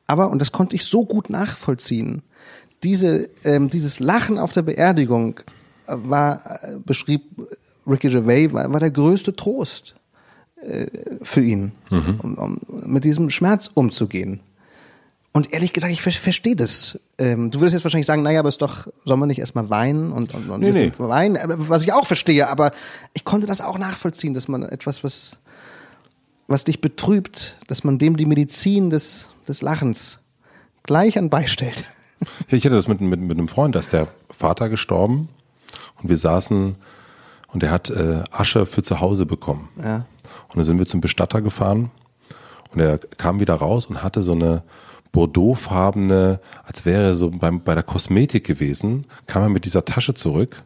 Aber, 0.08 0.30
und 0.30 0.40
das 0.40 0.52
konnte 0.52 0.76
ich 0.76 0.86
so 0.86 1.06
gut 1.06 1.30
nachvollziehen, 1.30 2.22
diese, 2.84 3.30
ähm, 3.44 3.70
dieses 3.70 4.00
Lachen 4.00 4.38
auf 4.38 4.52
der 4.52 4.62
Beerdigung 4.62 5.40
war, 5.88 6.42
äh, 6.64 6.76
beschrieb 6.84 7.24
Ricky 7.88 8.10
Gervais, 8.10 8.54
war, 8.54 8.72
war 8.72 8.80
der 8.80 8.92
größte 8.92 9.36
Trost 9.36 9.96
äh, 10.62 10.88
für 11.24 11.42
ihn, 11.42 11.72
mhm. 11.90 12.20
um, 12.22 12.36
um 12.36 12.60
mit 12.86 13.04
diesem 13.04 13.30
Schmerz 13.30 13.70
umzugehen. 13.74 14.42
Und 15.36 15.52
ehrlich 15.52 15.74
gesagt, 15.74 15.92
ich 15.92 16.02
ver 16.02 16.12
verstehe 16.12 16.56
das. 16.56 17.00
Ähm, 17.18 17.50
du 17.50 17.60
würdest 17.60 17.74
jetzt 17.74 17.84
wahrscheinlich 17.84 18.06
sagen, 18.06 18.22
naja, 18.22 18.40
aber 18.40 18.50
ist 18.50 18.62
doch, 18.62 18.88
soll 19.04 19.18
man 19.18 19.28
nicht 19.28 19.40
erstmal 19.40 19.70
weinen 19.72 20.12
und, 20.12 20.36
und, 20.36 20.48
und 20.48 20.62
nee, 20.62 20.72
nee. 20.72 20.92
weinen, 20.98 21.40
was 21.68 21.84
ich 21.84 21.92
auch 21.92 22.06
verstehe, 22.06 22.48
aber 22.48 22.72
ich 23.14 23.26
konnte 23.26 23.48
das 23.48 23.60
auch 23.60 23.80
nachvollziehen, 23.80 24.36
dass 24.36 24.48
man 24.48 24.62
etwas, 24.62 25.04
was, 25.04 25.40
was 26.48 26.66
dich 26.66 26.82
betrübt, 26.82 27.58
dass 27.66 27.84
man 27.84 27.98
dem 27.98 28.16
die 28.16 28.28
Medizin 28.28 28.92
des, 28.92 29.30
des 29.48 29.62
Lachens 29.62 30.20
gleich 30.84 31.18
anbeistellt. 31.18 31.86
Ja, 32.48 32.58
ich 32.58 32.66
hatte 32.66 32.76
das 32.76 32.88
mit, 32.88 33.02
mit, 33.02 33.20
mit 33.20 33.38
einem 33.38 33.48
Freund, 33.48 33.76
da 33.76 33.80
ist 33.80 33.92
der 33.92 34.08
Vater 34.30 34.70
gestorben 34.70 35.30
und 36.02 36.10
wir 36.10 36.18
saßen 36.18 36.76
und 37.48 37.64
er 37.64 37.72
hat 37.72 37.90
äh, 37.90 38.24
Asche 38.32 38.66
für 38.66 38.82
zu 38.82 39.00
Hause 39.02 39.26
bekommen. 39.26 39.70
Ja. 39.78 40.06
Und 40.48 40.56
dann 40.56 40.64
sind 40.64 40.78
wir 40.78 40.86
zum 40.86 41.02
Bestatter 41.02 41.42
gefahren 41.42 41.92
und 42.72 42.80
er 42.80 42.98
kam 42.98 43.40
wieder 43.40 43.56
raus 43.56 43.88
und 43.88 44.04
hatte 44.04 44.22
so 44.22 44.32
eine 44.32 44.64
Bordeauxfarbene, 45.12 46.40
als 46.64 46.86
wäre 46.86 47.04
er 47.04 47.16
so 47.16 47.30
beim, 47.30 47.62
bei 47.62 47.76
der 47.76 47.84
Kosmetik 47.84 48.46
gewesen, 48.46 49.06
kam 49.28 49.44
er 49.44 49.50
mit 49.50 49.66
dieser 49.66 49.86
Tasche 49.86 50.14
zurück 50.14 50.64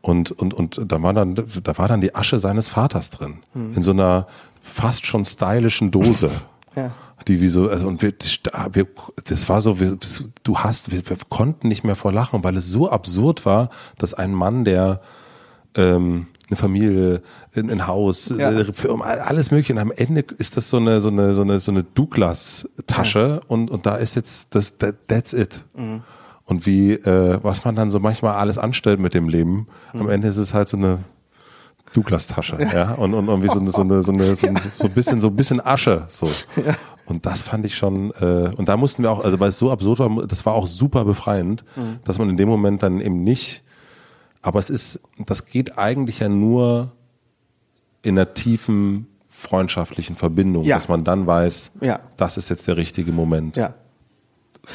und, 0.00 0.32
und, 0.32 0.54
und 0.54 0.80
da 0.86 1.02
war 1.02 1.12
dann, 1.12 1.34
da 1.34 1.78
war 1.78 1.88
dann 1.88 2.00
die 2.00 2.14
Asche 2.14 2.38
seines 2.38 2.68
Vaters 2.68 3.10
drin. 3.10 3.38
Mhm. 3.54 3.74
In 3.74 3.82
so 3.82 3.90
einer 3.90 4.26
fast 4.60 5.06
schon 5.06 5.24
stylischen 5.24 5.90
Dose. 5.90 6.30
ja. 6.76 6.92
Die 7.28 7.40
wie 7.40 7.48
so, 7.48 7.68
also 7.68 7.86
und 7.86 8.02
wir, 8.02 8.12
das 9.24 9.48
war 9.48 9.62
so, 9.62 9.78
wir, 9.78 9.98
du 10.42 10.58
hast, 10.58 10.90
wir, 10.90 11.08
wir 11.08 11.16
konnten 11.28 11.68
nicht 11.68 11.84
mehr 11.84 11.96
vor 11.96 12.12
Lachen, 12.12 12.42
weil 12.44 12.56
es 12.56 12.68
so 12.68 12.90
absurd 12.90 13.46
war, 13.46 13.70
dass 13.98 14.14
ein 14.14 14.32
Mann, 14.32 14.64
der 14.64 15.00
ähm, 15.76 16.26
eine 16.48 16.56
Familie, 16.56 17.22
ein, 17.54 17.70
ein 17.70 17.86
Haus, 17.86 18.32
ja. 18.36 18.50
Äh, 18.50 18.72
Firma, 18.72 19.04
alles 19.04 19.50
mögliche. 19.50 19.72
Und 19.72 19.78
am 19.78 19.92
Ende 19.92 20.24
ist 20.38 20.56
das 20.56 20.68
so 20.68 20.76
eine, 20.76 21.00
so 21.00 21.08
eine, 21.08 21.34
so 21.34 21.42
eine, 21.42 21.60
so 21.60 21.70
eine 21.70 21.82
Douglas-Tasche 21.82 23.40
ja. 23.40 23.40
und, 23.46 23.70
und 23.70 23.86
da 23.86 23.96
ist 23.96 24.14
jetzt 24.14 24.54
das, 24.54 24.76
that, 24.78 25.08
that's 25.08 25.32
it. 25.32 25.64
Mhm. 25.74 26.02
Und 26.44 26.66
wie, 26.66 26.92
äh, 26.92 27.38
was 27.42 27.64
man 27.64 27.74
dann 27.74 27.88
so 27.88 28.00
manchmal 28.00 28.34
alles 28.34 28.58
anstellt 28.58 29.00
mit 29.00 29.14
dem 29.14 29.28
Leben, 29.28 29.66
mhm. 29.92 30.00
am 30.00 30.10
Ende 30.10 30.28
ist 30.28 30.36
es 30.36 30.54
halt 30.54 30.68
so 30.68 30.76
eine 30.76 30.98
Douglas-Tasche, 31.92 32.58
ja. 32.60 32.72
ja, 32.72 32.92
und, 32.92 33.14
und, 33.14 33.28
und 33.28 33.42
wie 33.42 33.48
so 33.48 33.60
eine, 33.60 33.70
so 33.70 33.82
eine, 33.82 34.02
so 34.02 34.12
eine, 34.12 34.36
so, 34.36 34.46
ein, 34.46 34.56
so 34.74 34.84
ein 34.84 34.92
bisschen, 34.92 35.20
so 35.20 35.28
ein 35.28 35.36
bisschen 35.36 35.64
Asche, 35.64 36.06
so. 36.08 36.26
Ja. 36.56 36.76
Und 37.04 37.26
das 37.26 37.42
fand 37.42 37.66
ich 37.66 37.76
schon, 37.76 38.12
äh, 38.20 38.52
und 38.56 38.68
da 38.68 38.76
mussten 38.76 39.02
wir 39.02 39.10
auch, 39.10 39.24
also 39.24 39.38
weil 39.40 39.48
es 39.48 39.58
so 39.58 39.70
absurd 39.70 39.98
war, 39.98 40.26
das 40.26 40.46
war 40.46 40.54
auch 40.54 40.66
super 40.66 41.04
befreiend, 41.04 41.64
mhm. 41.76 41.98
dass 42.04 42.18
man 42.18 42.30
in 42.30 42.36
dem 42.36 42.48
Moment 42.48 42.82
dann 42.82 43.00
eben 43.00 43.22
nicht 43.22 43.62
aber 44.42 44.58
es 44.58 44.68
ist, 44.68 45.00
das 45.24 45.46
geht 45.46 45.78
eigentlich 45.78 46.18
ja 46.18 46.28
nur 46.28 46.92
in 48.02 48.18
einer 48.18 48.34
tiefen 48.34 49.06
freundschaftlichen 49.28 50.16
Verbindung, 50.16 50.64
ja. 50.64 50.76
dass 50.76 50.88
man 50.88 51.04
dann 51.04 51.26
weiß, 51.26 51.70
ja. 51.80 52.00
das 52.16 52.36
ist 52.36 52.48
jetzt 52.48 52.66
der 52.66 52.76
richtige 52.76 53.12
Moment. 53.12 53.56
Ja. 53.56 53.74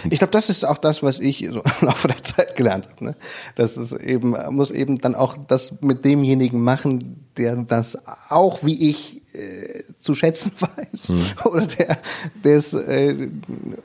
Ich 0.09 0.19
glaube, 0.19 0.31
das 0.31 0.49
ist 0.49 0.65
auch 0.65 0.77
das, 0.77 1.01
was 1.01 1.19
ich 1.19 1.47
so 1.49 1.61
im 1.81 1.87
Laufe 1.87 2.07
der 2.07 2.21
Zeit 2.23 2.55
gelernt 2.55 2.87
habe. 2.89 3.05
Ne? 3.05 3.15
Das 3.55 3.77
ist 3.77 3.93
eben, 3.93 4.35
muss 4.53 4.71
eben 4.71 4.99
dann 4.99 5.15
auch 5.15 5.37
das 5.47 5.81
mit 5.81 6.03
demjenigen 6.03 6.61
machen, 6.61 7.25
der 7.37 7.55
das 7.55 7.97
auch 8.29 8.63
wie 8.63 8.89
ich 8.89 9.21
äh, 9.33 9.83
zu 9.99 10.13
schätzen 10.13 10.51
weiß 10.59 11.09
hm. 11.09 11.21
oder 11.45 11.65
der, 11.65 11.97
es 12.43 12.73
äh, 12.73 13.29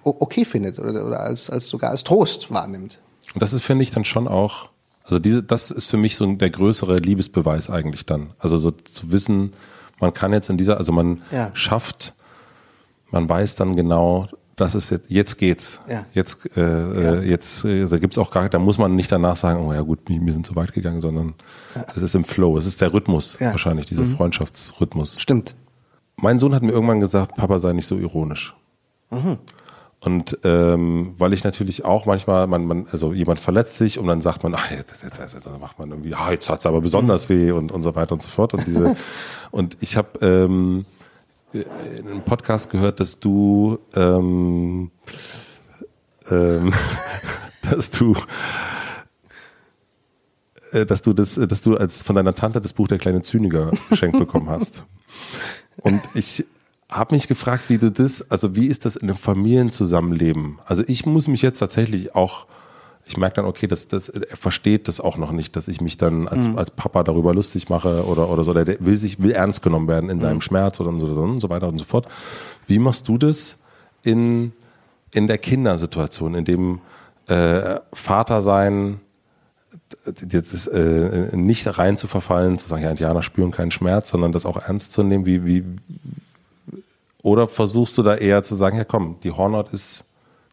okay 0.03 0.45
findet 0.45 0.79
oder, 0.79 1.07
oder 1.07 1.21
als, 1.21 1.51
als 1.51 1.69
sogar 1.69 1.91
als 1.91 2.05
Trost 2.05 2.51
wahrnimmt. 2.51 2.99
Und 3.35 3.43
das 3.43 3.53
ist, 3.53 3.63
finde 3.63 3.85
ich, 3.85 3.91
dann 3.91 4.05
schon 4.05 4.27
auch 4.29 4.73
also 5.05 5.19
diese, 5.19 5.43
das 5.43 5.71
ist 5.71 5.87
für 5.87 5.97
mich 5.97 6.17
so 6.17 6.33
der 6.35 6.51
größere 6.51 6.97
Liebesbeweis 6.97 7.71
eigentlich 7.71 8.07
dann. 8.07 8.31
Also 8.39 8.57
so 8.57 8.71
zu 8.71 9.11
wissen, 9.11 9.53
man 10.01 10.15
kann 10.15 10.33
jetzt 10.33 10.49
in 10.49 10.59
dieser, 10.59 10.79
also 10.79 10.93
man 10.93 11.23
ja. 11.31 11.51
schafft, 11.55 12.15
man 13.11 13.29
weiß 13.29 13.57
dann 13.57 13.77
genau, 13.77 14.29
das 14.57 14.75
ist 14.75 14.91
jetzt, 14.91 15.11
jetzt 15.11 15.39
geht's. 15.39 15.81
Ja. 15.89 16.05
Jetzt, 16.13 16.57
äh, 16.57 16.61
ja. 16.61 17.15
Äh, 17.15 17.29
jetzt, 17.29 17.65
äh, 17.65 17.87
da 17.87 17.99
gibt's 17.99 18.19
auch 18.19 18.31
gar, 18.31 18.49
da 18.49 18.59
muss 18.59 18.79
man 18.79 18.95
nicht 18.95 19.11
danach 19.11 19.37
sagen, 19.37 19.67
oh 19.67 19.73
ja 19.73 19.81
gut, 19.81 20.01
wir 20.07 20.33
sind 20.33 20.47
zu 20.47 20.57
weit 20.57 20.73
gegangen, 20.73 21.01
sondern 21.01 21.35
es 21.89 21.97
ist 21.97 22.15
im 22.15 22.25
Flow, 22.25 22.59
es 22.59 22.67
ist 22.67 22.81
der 22.81 22.93
Rhythmus 22.93 23.41
wahrscheinlich, 23.41 23.87
dieser 23.87 24.03
mhm. 24.03 24.17
Freundschaftsrhythmus. 24.17 25.21
Stimmt. 25.21 25.55
Mein 26.17 26.39
Sohn 26.39 26.55
hat 26.55 26.63
mir 26.63 26.73
irgendwann 26.73 27.01
gesagt, 27.01 27.37
Papa 27.37 27.59
sei 27.59 27.73
nicht 27.73 27.87
so 27.87 27.97
ironisch. 27.97 28.55
Mhm. 29.11 29.39
Und 30.05 30.39
ähm, 30.43 31.15
weil 31.17 31.33
ich 31.33 31.45
natürlich 31.45 31.85
auch 31.85 32.07
manchmal, 32.07 32.49
man, 32.49 32.67
man, 32.67 32.87
also 32.91 33.13
jemand 33.13 33.39
verletzt 33.39 33.77
sich 33.77 34.01
und 34.01 34.09
dann 34.09 34.21
sagt 34.21 34.43
man, 34.43 34.53
ach, 34.55 34.71
jetzt, 34.71 35.03
jetzt, 35.03 35.19
jetzt, 35.19 35.35
jetzt 35.35 35.61
macht 35.61 35.79
man 35.79 35.91
irgendwie, 35.91 36.15
ah, 36.15 36.33
jetzt 36.33 36.51
hat's 36.51 36.67
aber 36.67 36.81
besonders 36.81 37.29
weh 37.29 37.53
und, 37.53 37.71
und 37.71 37.83
so 37.83 37.95
weiter 37.95 38.13
und 38.13 38.21
so 38.21 38.29
fort. 38.29 38.53
Und 38.53 38.67
diese 38.67 38.97
und 39.53 39.77
ich 39.81 39.97
habe 39.97 40.19
ähm, 40.21 40.87
in 41.53 42.09
einem 42.09 42.23
Podcast 42.23 42.71
gehört, 42.71 43.01
dass 43.01 43.21
du 43.21 43.79
ähm, 43.95 44.91
ähm, 46.31 46.73
dass 47.71 47.91
du 47.91 48.17
äh, 50.73 50.87
dass 50.87 51.03
du 51.03 51.13
das, 51.13 51.35
dass 51.35 51.61
du 51.61 51.77
als 51.77 52.03
von 52.03 52.17
deiner 52.17 52.35
Tante 52.35 52.61
das 52.61 52.73
Buch 52.73 52.89
der 52.89 52.99
kleine 52.99 53.23
Zyniker 53.23 53.73
geschenkt 53.91 54.19
bekommen 54.19 54.49
hast. 54.49 54.85
Und 55.77 56.01
ich 56.15 56.45
habe 56.91 57.15
mich 57.15 57.29
gefragt, 57.29 57.65
wie 57.69 57.79
du 57.79 57.91
das, 57.91 58.31
also 58.31 58.55
wie 58.55 58.67
ist 58.67 58.85
das 58.85 58.97
in 58.97 59.09
einem 59.09 59.19
Familienzusammenleben? 59.19 60.59
Also 60.67 60.83
ich 60.87 61.07
muss 61.07 61.29
mich 61.29 61.43
jetzt 61.43 61.59
tatsächlich 61.59 62.15
auch, 62.15 62.47
ich 63.05 63.17
merke 63.17 63.37
dann, 63.37 63.45
okay, 63.47 63.67
das, 63.67 63.89
das, 63.89 64.09
er 64.09 64.37
versteht 64.37 64.87
das 64.89 65.01
auch 65.01 65.17
noch 65.17 65.33
nicht, 65.33 65.57
dass 65.57 65.69
ich 65.69 65.81
mich 65.81 65.97
dann 65.97 66.29
als, 66.29 66.47
mhm. 66.47 66.59
als 66.59 66.71
Papa 66.71 67.03
darüber 67.03 67.35
lustig 67.35 67.69
mache 67.69 68.07
oder, 68.07 68.31
oder 68.31 68.45
so. 68.45 68.55
Der 68.55 68.67
will 68.81 68.97
sich, 68.97 69.21
will 69.21 69.33
ernst 69.33 69.63
genommen 69.63 69.89
werden 69.89 70.09
in 70.09 70.21
seinem 70.21 70.37
mhm. 70.37 70.43
Schmerz 70.43 70.81
oder 70.81 70.93
so, 70.99 71.07
und 71.07 71.41
so 71.41 71.51
weiter 71.51 71.69
und 71.69 71.79
so 71.79 71.85
fort. 71.85 72.07
Wie 72.67 72.79
machst 72.79 73.09
du 73.09 73.19
das 73.19 73.57
in, 74.03 74.53
in 75.13 75.27
der 75.27 75.39
Kindersituation, 75.39 76.35
in 76.35 76.45
dem 76.45 76.81
äh, 77.27 77.81
Vater 77.93 78.41
sein 78.41 79.01
das, 80.05 80.67
äh, 80.67 81.37
nicht 81.37 81.79
rein 81.79 81.97
zu 81.97 82.07
verfallen, 82.07 82.59
zu 82.59 82.69
sagen, 82.69 82.83
ja, 82.83 82.91
Indianer 82.91 83.23
spüren 83.23 83.51
keinen 83.51 83.71
Schmerz, 83.71 84.11
sondern 84.11 84.33
das 84.33 84.47
auch 84.47 84.57
ernst 84.57 84.93
zu 84.93 85.03
nehmen, 85.03 85.27
wie, 85.27 85.45
wie, 85.45 85.65
oder 87.23 87.49
versuchst 87.49 87.97
du 87.99 88.03
da 88.03 88.15
eher 88.17 88.43
zu 88.43 88.55
sagen, 88.55 88.77
ja 88.77 88.85
komm, 88.85 89.17
die 89.23 89.31
Hornhaut 89.31 89.73
ist 89.73 90.05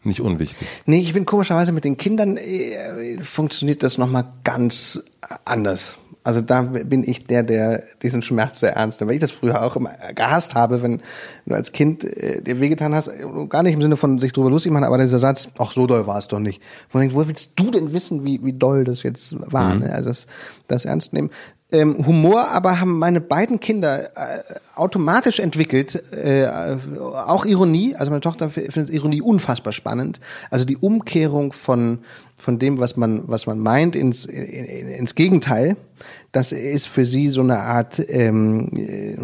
nicht 0.03 0.21
unwichtig? 0.21 0.67
Nee, 0.85 0.99
ich 0.99 1.13
bin 1.13 1.25
komischerweise 1.25 1.71
mit 1.71 1.83
den 1.83 1.97
Kindern, 1.97 2.37
äh, 2.37 3.21
funktioniert 3.21 3.83
das 3.83 3.97
nochmal 3.97 4.25
ganz 4.43 5.01
anders. 5.45 5.97
Also 6.23 6.41
da 6.41 6.61
bin 6.61 7.07
ich 7.07 7.25
der, 7.25 7.43
der 7.43 7.81
diesen 8.03 8.21
Schmerz 8.21 8.59
sehr 8.59 8.73
ernst 8.73 8.99
nimmt. 8.99 9.09
Weil 9.09 9.15
ich 9.15 9.21
das 9.21 9.31
früher 9.31 9.63
auch 9.63 9.75
immer 9.75 9.91
gehasst 10.13 10.53
habe, 10.53 10.81
wenn 10.81 11.01
du 11.45 11.55
als 11.55 11.71
Kind 11.71 12.03
äh, 12.03 12.41
dir 12.41 12.59
wehgetan 12.59 12.93
hast, 12.93 13.09
gar 13.47 13.63
nicht 13.63 13.73
im 13.73 13.81
Sinne 13.81 13.97
von 13.97 14.19
sich 14.19 14.33
drüber 14.33 14.49
lustig 14.49 14.71
machen, 14.71 14.83
aber 14.83 14.97
dieser 14.97 15.19
Satz, 15.19 15.47
ach 15.57 15.71
so 15.71 15.87
doll 15.87 16.07
war 16.07 16.17
es 16.17 16.27
doch 16.27 16.39
nicht. 16.39 16.61
Wo, 16.91 16.99
denke, 16.99 17.15
wo 17.15 17.25
willst 17.27 17.51
du 17.55 17.71
denn 17.71 17.93
wissen, 17.93 18.25
wie, 18.25 18.43
wie 18.43 18.53
doll 18.53 18.83
das 18.83 19.03
jetzt 19.03 19.35
war? 19.51 19.73
Mhm. 19.73 19.81
Ne? 19.81 19.93
Also 19.93 20.09
das, 20.09 20.27
das 20.67 20.85
ernst 20.85 21.13
nehmen. 21.13 21.29
Ähm, 21.71 22.03
Humor 22.07 22.47
aber 22.47 22.79
haben 22.79 22.97
meine 22.97 23.21
beiden 23.21 23.59
Kinder 23.59 24.09
äh, 24.17 24.41
automatisch 24.75 25.39
entwickelt, 25.39 26.01
äh, 26.11 26.47
auch 26.47 27.45
Ironie, 27.45 27.95
also 27.95 28.09
meine 28.09 28.21
Tochter 28.21 28.49
findet 28.49 28.89
Ironie 28.89 29.21
unfassbar 29.21 29.71
spannend. 29.71 30.19
Also 30.49 30.65
die 30.65 30.77
Umkehrung 30.77 31.53
von, 31.53 31.99
von 32.37 32.57
dem, 32.57 32.79
was 32.79 32.97
man, 32.97 33.27
was 33.27 33.45
man 33.45 33.59
meint, 33.59 33.95
ins, 33.95 34.25
in, 34.25 34.65
ins 34.87 35.13
Gegenteil, 35.13 35.77
das 36.31 36.51
ist 36.51 36.87
für 36.87 37.05
sie 37.05 37.29
so 37.29 37.41
eine 37.41 37.59
Art 37.59 38.03
ähm, 38.09 38.69
äh, 38.75 39.17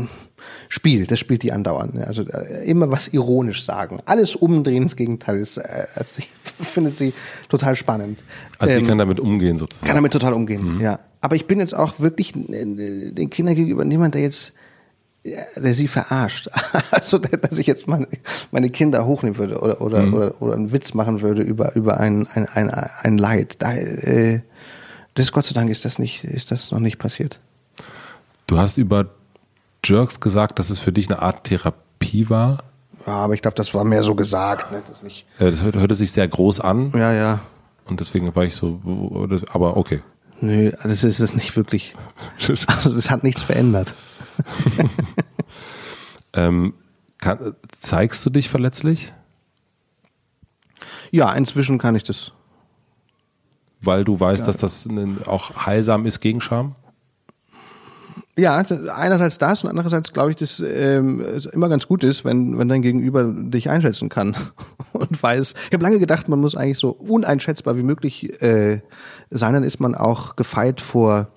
Spiel, 0.70 1.08
das 1.08 1.20
spielt 1.20 1.42
die 1.44 1.52
andauernd. 1.52 1.96
Ne? 1.96 2.06
Also 2.06 2.24
äh, 2.24 2.64
immer 2.70 2.92
was 2.92 3.08
ironisch 3.08 3.64
sagen. 3.64 4.00
Alles 4.06 4.36
umdrehen 4.36 4.84
ins 4.84 4.96
Gegenteil 4.96 5.38
ist, 5.38 5.58
äh, 5.58 5.88
also 5.96 6.22
findet 6.60 6.94
sie 6.94 7.14
total 7.50 7.76
spannend. 7.76 8.24
Also 8.60 8.76
ähm, 8.76 8.82
sie 8.82 8.88
kann 8.88 8.98
damit 8.98 9.20
umgehen 9.20 9.58
sozusagen. 9.58 9.88
Kann 9.88 9.96
damit 9.96 10.14
total 10.14 10.34
umgehen, 10.34 10.76
mhm. 10.76 10.82
ja. 10.82 11.00
Aber 11.26 11.36
ich 11.36 11.48
bin 11.48 11.60
jetzt 11.60 11.74
auch 11.74 12.00
wirklich 12.00 12.36
äh, 12.36 13.12
den 13.12 13.32
Kindern 13.32 13.56
gegenüber 13.56 13.84
niemand, 13.84 14.14
der 14.14 14.22
jetzt 14.22 14.54
der 15.24 15.74
sie 15.74 15.88
verarscht. 15.88 16.50
Also, 16.92 17.18
dass 17.18 17.58
ich 17.58 17.66
jetzt 17.66 17.88
meine, 17.88 18.08
meine 18.52 18.70
Kinder 18.70 19.08
hochnehmen 19.08 19.40
würde 19.40 19.60
oder, 19.60 19.82
oder, 19.82 20.04
mhm. 20.04 20.14
oder, 20.14 20.40
oder 20.40 20.54
einen 20.54 20.72
Witz 20.72 20.94
machen 20.94 21.24
würde 21.24 21.42
über, 21.42 21.76
über 21.76 22.00
ein, 22.00 22.28
ein, 22.28 22.48
ein, 22.48 22.70
ein 22.70 23.18
Leid. 23.18 23.56
Da, 23.58 23.74
äh, 23.74 24.42
das 25.16 25.32
Gott 25.32 25.46
sei 25.46 25.56
Dank 25.56 25.72
ist 25.72 25.84
das 25.84 25.98
nicht, 25.98 26.26
ist 26.26 26.52
das 26.52 26.70
noch 26.70 26.80
nicht 26.80 27.00
passiert. 27.00 27.40
Du 28.46 28.60
hast 28.60 28.78
über 28.78 29.08
Jerks 29.84 30.20
gesagt, 30.20 30.60
dass 30.60 30.70
es 30.70 30.78
für 30.78 30.92
dich 30.92 31.10
eine 31.10 31.24
Art 31.24 31.46
Therapie 31.46 32.30
war. 32.30 32.66
Ja, 33.08 33.14
aber 33.14 33.34
ich 33.34 33.42
glaube, 33.42 33.56
das 33.56 33.74
war 33.74 33.84
mehr 33.84 34.04
so 34.04 34.14
gesagt. 34.14 34.72
Ne? 34.72 34.84
Das, 34.88 35.02
nicht 35.02 35.26
ja, 35.40 35.50
das 35.50 35.64
hörte, 35.64 35.80
hörte 35.80 35.96
sich 35.96 36.12
sehr 36.12 36.28
groß 36.28 36.60
an. 36.60 36.92
Ja, 36.94 37.12
ja. 37.12 37.40
Und 37.86 38.00
deswegen 38.00 38.36
war 38.36 38.44
ich 38.44 38.56
so, 38.56 38.80
aber 39.52 39.76
okay. 39.76 40.04
Nö, 40.42 40.72
das 40.84 41.04
ist 41.04 41.20
es 41.20 41.36
nicht 41.36 41.56
wirklich. 41.56 41.96
Also 42.68 42.94
das 42.94 43.10
hat 43.10 43.24
nichts 43.24 43.44
verändert. 43.44 43.94
ähm, 46.34 46.74
kann, 47.20 47.56
zeigst 47.80 48.26
du 48.26 48.30
dich 48.30 48.50
verletzlich? 48.50 49.14
Ja, 51.12 51.32
inzwischen 51.34 51.78
kann 51.78 51.96
ich 51.96 52.04
das. 52.04 52.32
Weil 53.82 54.04
du 54.04 54.20
weißt, 54.20 54.42
ja. 54.42 54.48
dass 54.48 54.58
das 54.58 54.88
auch 55.26 55.66
heilsam 55.66 56.06
ist 56.06 56.20
gegen 56.20 56.42
Scham? 56.42 56.76
Ja, 58.38 58.58
einerseits 58.58 59.38
das 59.38 59.64
und 59.64 59.70
andererseits 59.70 60.12
glaube 60.12 60.32
ich, 60.32 60.36
dass 60.36 60.60
ähm, 60.60 61.22
es 61.22 61.46
immer 61.46 61.70
ganz 61.70 61.88
gut 61.88 62.04
ist, 62.04 62.26
wenn, 62.26 62.58
wenn 62.58 62.68
dein 62.68 62.82
Gegenüber 62.82 63.24
dich 63.34 63.70
einschätzen 63.70 64.10
kann 64.10 64.36
und 64.92 65.24
weiß. 65.24 65.54
Ich 65.68 65.74
habe 65.74 65.84
lange 65.84 66.00
gedacht, 66.00 66.28
man 66.28 66.42
muss 66.42 66.56
eigentlich 66.56 66.78
so 66.78 66.90
uneinschätzbar 66.90 67.78
wie 67.78 67.84
möglich 67.84 68.42
äh, 68.42 68.82
sein, 69.30 69.54
dann 69.54 69.64
ist 69.64 69.80
man 69.80 69.96
auch 69.96 70.36
gefeit 70.36 70.82
vor 70.82 71.30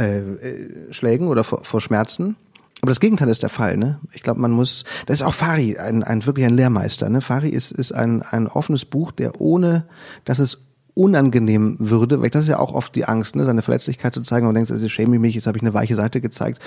äh, 0.00 0.20
äh, 0.20 0.92
Schlägen 0.92 1.28
oder 1.28 1.44
vor, 1.44 1.64
vor 1.64 1.82
Schmerzen. 1.82 2.36
Aber 2.80 2.90
das 2.90 3.00
Gegenteil 3.00 3.28
ist 3.28 3.42
der 3.42 3.50
Fall, 3.50 3.76
ne? 3.76 4.00
Ich 4.12 4.22
glaube, 4.22 4.40
man 4.40 4.50
muss, 4.50 4.84
das 5.06 5.20
ist 5.20 5.22
auch 5.22 5.34
Fari, 5.34 5.78
ein, 5.78 6.02
ein 6.02 6.26
wirklich 6.26 6.46
ein 6.46 6.54
Lehrmeister, 6.56 7.10
ne? 7.10 7.20
Fari 7.20 7.50
ist, 7.50 7.72
ist 7.72 7.92
ein, 7.92 8.22
ein 8.22 8.48
offenes 8.48 8.86
Buch, 8.86 9.12
der 9.12 9.40
ohne, 9.40 9.84
dass 10.24 10.38
es 10.38 10.66
unangenehm 10.94 11.76
würde, 11.78 12.20
weil 12.20 12.30
das 12.30 12.42
ist 12.42 12.48
ja 12.48 12.58
auch 12.58 12.72
oft 12.72 12.94
die 12.94 13.06
Angst, 13.06 13.36
ne, 13.36 13.44
seine 13.44 13.62
Verletzlichkeit 13.62 14.14
zu 14.14 14.20
zeigen. 14.20 14.46
Und 14.46 14.52
man 14.52 14.56
denkt, 14.56 14.70
also 14.70 14.88
schäme 14.88 15.16
ich 15.16 15.20
mich, 15.20 15.34
jetzt 15.34 15.46
habe 15.46 15.56
ich 15.56 15.62
eine 15.62 15.74
weiche 15.74 15.94
Seite 15.94 16.20
gezeigt. 16.20 16.60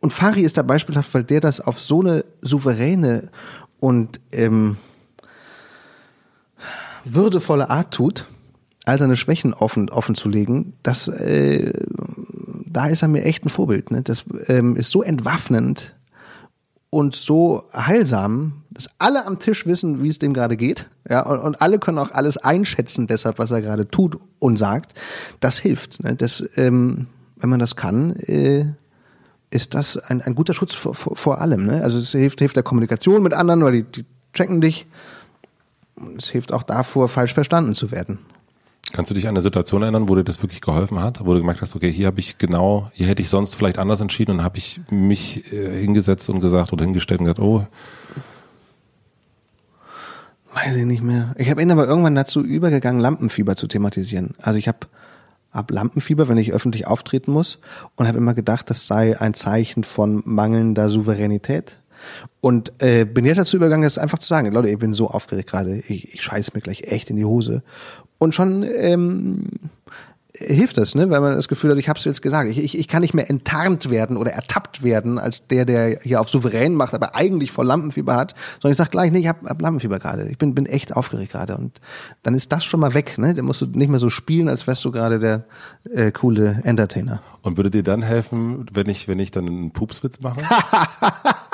Und 0.00 0.12
Fari 0.12 0.42
ist 0.42 0.58
da 0.58 0.62
beispielhaft, 0.62 1.12
weil 1.14 1.24
der 1.24 1.40
das 1.40 1.60
auf 1.60 1.80
so 1.80 2.00
eine 2.00 2.24
souveräne 2.40 3.28
und 3.78 4.20
ähm, 4.32 4.76
würdevolle 7.04 7.70
Art 7.70 7.92
tut, 7.92 8.26
all 8.84 8.98
seine 8.98 9.16
Schwächen 9.16 9.54
offen, 9.54 9.90
offen 9.90 10.14
zu 10.14 10.28
legen, 10.28 10.72
das, 10.82 11.08
äh, 11.08 11.72
da 12.66 12.86
ist 12.86 13.02
er 13.02 13.08
mir 13.08 13.24
echt 13.24 13.44
ein 13.44 13.48
Vorbild. 13.48 13.90
Ne? 13.90 14.02
Das 14.02 14.24
ähm, 14.48 14.76
ist 14.76 14.90
so 14.90 15.02
entwaffnend 15.02 15.94
und 16.92 17.16
so 17.16 17.64
heilsam, 17.72 18.64
dass 18.68 18.90
alle 18.98 19.24
am 19.24 19.38
Tisch 19.38 19.64
wissen, 19.64 20.02
wie 20.02 20.08
es 20.08 20.18
dem 20.18 20.34
gerade 20.34 20.58
geht. 20.58 20.90
Ja, 21.08 21.22
und, 21.22 21.38
und, 21.38 21.62
alle 21.62 21.78
können 21.78 21.96
auch 21.96 22.10
alles 22.10 22.36
einschätzen, 22.36 23.06
deshalb, 23.06 23.38
was 23.38 23.50
er 23.50 23.62
gerade 23.62 23.88
tut 23.88 24.18
und 24.38 24.58
sagt. 24.58 24.92
Das 25.40 25.58
hilft. 25.58 26.04
Ne? 26.04 26.14
Das, 26.16 26.44
ähm, 26.56 27.06
wenn 27.36 27.48
man 27.48 27.60
das 27.60 27.76
kann, 27.76 28.14
äh, 28.16 28.74
ist 29.48 29.72
das 29.72 29.96
ein, 29.96 30.20
ein 30.20 30.34
guter 30.34 30.52
Schutz 30.52 30.74
vor, 30.74 30.94
vor, 30.94 31.16
vor 31.16 31.40
allem. 31.40 31.64
Ne? 31.64 31.82
Also 31.82 31.96
es 31.96 32.10
hilft, 32.10 32.40
hilft 32.40 32.56
der 32.56 32.62
Kommunikation 32.62 33.22
mit 33.22 33.32
anderen, 33.32 33.64
weil 33.64 33.72
die, 33.72 33.84
die 33.84 34.04
checken 34.34 34.60
dich. 34.60 34.86
Es 36.18 36.28
hilft 36.28 36.52
auch 36.52 36.62
davor, 36.62 37.08
falsch 37.08 37.32
verstanden 37.32 37.74
zu 37.74 37.90
werden. 37.90 38.18
Kannst 38.92 39.10
du 39.10 39.14
dich 39.14 39.24
an 39.24 39.30
eine 39.30 39.40
Situation 39.40 39.82
erinnern, 39.82 40.08
wo 40.08 40.14
dir 40.14 40.24
das 40.24 40.42
wirklich 40.42 40.60
geholfen 40.60 41.00
hat, 41.00 41.24
wo 41.24 41.32
du 41.32 41.40
gemerkt 41.40 41.62
hast, 41.62 41.74
okay, 41.74 41.90
hier 41.90 42.06
habe 42.06 42.20
ich 42.20 42.36
genau, 42.38 42.90
hier 42.92 43.06
hätte 43.06 43.22
ich 43.22 43.28
sonst 43.28 43.54
vielleicht 43.54 43.78
anders 43.78 44.00
entschieden 44.00 44.32
und 44.32 44.44
habe 44.44 44.58
ich 44.58 44.80
mich 44.90 45.50
äh, 45.52 45.80
hingesetzt 45.80 46.28
und 46.28 46.40
gesagt 46.40 46.72
oder 46.72 46.84
hingestellt 46.84 47.20
und 47.20 47.26
gesagt, 47.26 47.40
oh. 47.40 47.66
Weiß 50.54 50.76
ich 50.76 50.84
nicht 50.84 51.02
mehr. 51.02 51.34
Ich 51.38 51.54
bin 51.54 51.70
aber 51.70 51.86
irgendwann 51.86 52.14
dazu 52.14 52.42
übergegangen, 52.42 53.00
Lampenfieber 53.00 53.56
zu 53.56 53.66
thematisieren. 53.66 54.34
Also 54.42 54.58
ich 54.58 54.68
habe 54.68 54.80
hab 55.50 55.70
Lampenfieber, 55.70 56.28
wenn 56.28 56.36
ich 56.36 56.52
öffentlich 56.52 56.86
auftreten 56.86 57.32
muss 57.32 57.58
und 57.96 58.06
habe 58.06 58.18
immer 58.18 58.34
gedacht, 58.34 58.68
das 58.68 58.86
sei 58.86 59.18
ein 59.18 59.32
Zeichen 59.32 59.84
von 59.84 60.22
mangelnder 60.26 60.90
Souveränität. 60.90 61.78
Und 62.40 62.72
äh, 62.78 63.04
bin 63.04 63.24
jetzt 63.24 63.38
dazu 63.38 63.56
übergegangen, 63.56 63.84
das 63.84 63.98
einfach 63.98 64.18
zu 64.18 64.28
sagen, 64.28 64.50
Leute, 64.52 64.68
ich 64.68 64.78
bin 64.78 64.94
so 64.94 65.08
aufgeregt 65.08 65.50
gerade, 65.50 65.78
ich, 65.78 66.14
ich 66.14 66.22
scheiße 66.22 66.52
mir 66.54 66.60
gleich 66.60 66.82
echt 66.84 67.10
in 67.10 67.16
die 67.16 67.24
Hose. 67.24 67.62
Und 68.18 68.34
schon 68.34 68.62
ähm, 68.62 69.44
hilft 70.34 70.78
das, 70.78 70.94
ne? 70.94 71.10
weil 71.10 71.20
man 71.20 71.34
das 71.36 71.48
Gefühl 71.48 71.70
hat, 71.70 71.78
ich 71.78 71.88
habe 71.88 71.98
es 71.98 72.04
jetzt 72.04 72.22
gesagt, 72.22 72.48
ich, 72.48 72.58
ich, 72.58 72.78
ich 72.78 72.88
kann 72.88 73.02
nicht 73.02 73.12
mehr 73.12 73.28
enttarnt 73.28 73.90
werden 73.90 74.16
oder 74.16 74.32
ertappt 74.32 74.82
werden 74.82 75.18
als 75.18 75.46
der, 75.46 75.64
der 75.64 76.00
hier 76.02 76.20
auf 76.20 76.30
souverän 76.30 76.74
macht, 76.74 76.94
aber 76.94 77.14
eigentlich 77.14 77.52
vor 77.52 77.64
Lampenfieber 77.64 78.16
hat, 78.16 78.34
sondern 78.54 78.72
ich 78.72 78.78
sage 78.78 78.90
gleich, 78.90 79.12
nee, 79.12 79.18
ich 79.18 79.28
habe 79.28 79.48
hab 79.48 79.60
Lampenfieber 79.60 79.98
gerade, 79.98 80.28
ich 80.28 80.38
bin, 80.38 80.54
bin 80.54 80.66
echt 80.66 80.96
aufgeregt 80.96 81.32
gerade 81.32 81.56
und 81.56 81.80
dann 82.22 82.34
ist 82.34 82.50
das 82.50 82.64
schon 82.64 82.80
mal 82.80 82.94
weg, 82.94 83.18
ne? 83.18 83.34
Dann 83.34 83.44
musst 83.44 83.60
du 83.60 83.66
nicht 83.66 83.88
mehr 83.88 84.00
so 84.00 84.08
spielen, 84.08 84.48
als 84.48 84.66
wärst 84.66 84.84
du 84.84 84.90
gerade 84.90 85.18
der 85.18 85.44
äh, 85.90 86.12
coole 86.12 86.60
Entertainer. 86.64 87.22
Und 87.42 87.56
würde 87.56 87.70
dir 87.70 87.82
dann 87.82 88.02
helfen, 88.02 88.66
wenn 88.72 88.88
ich, 88.88 89.08
wenn 89.08 89.18
ich 89.18 89.32
dann 89.32 89.46
einen 89.46 89.70
Pupswitz 89.72 90.20
mache? 90.20 90.40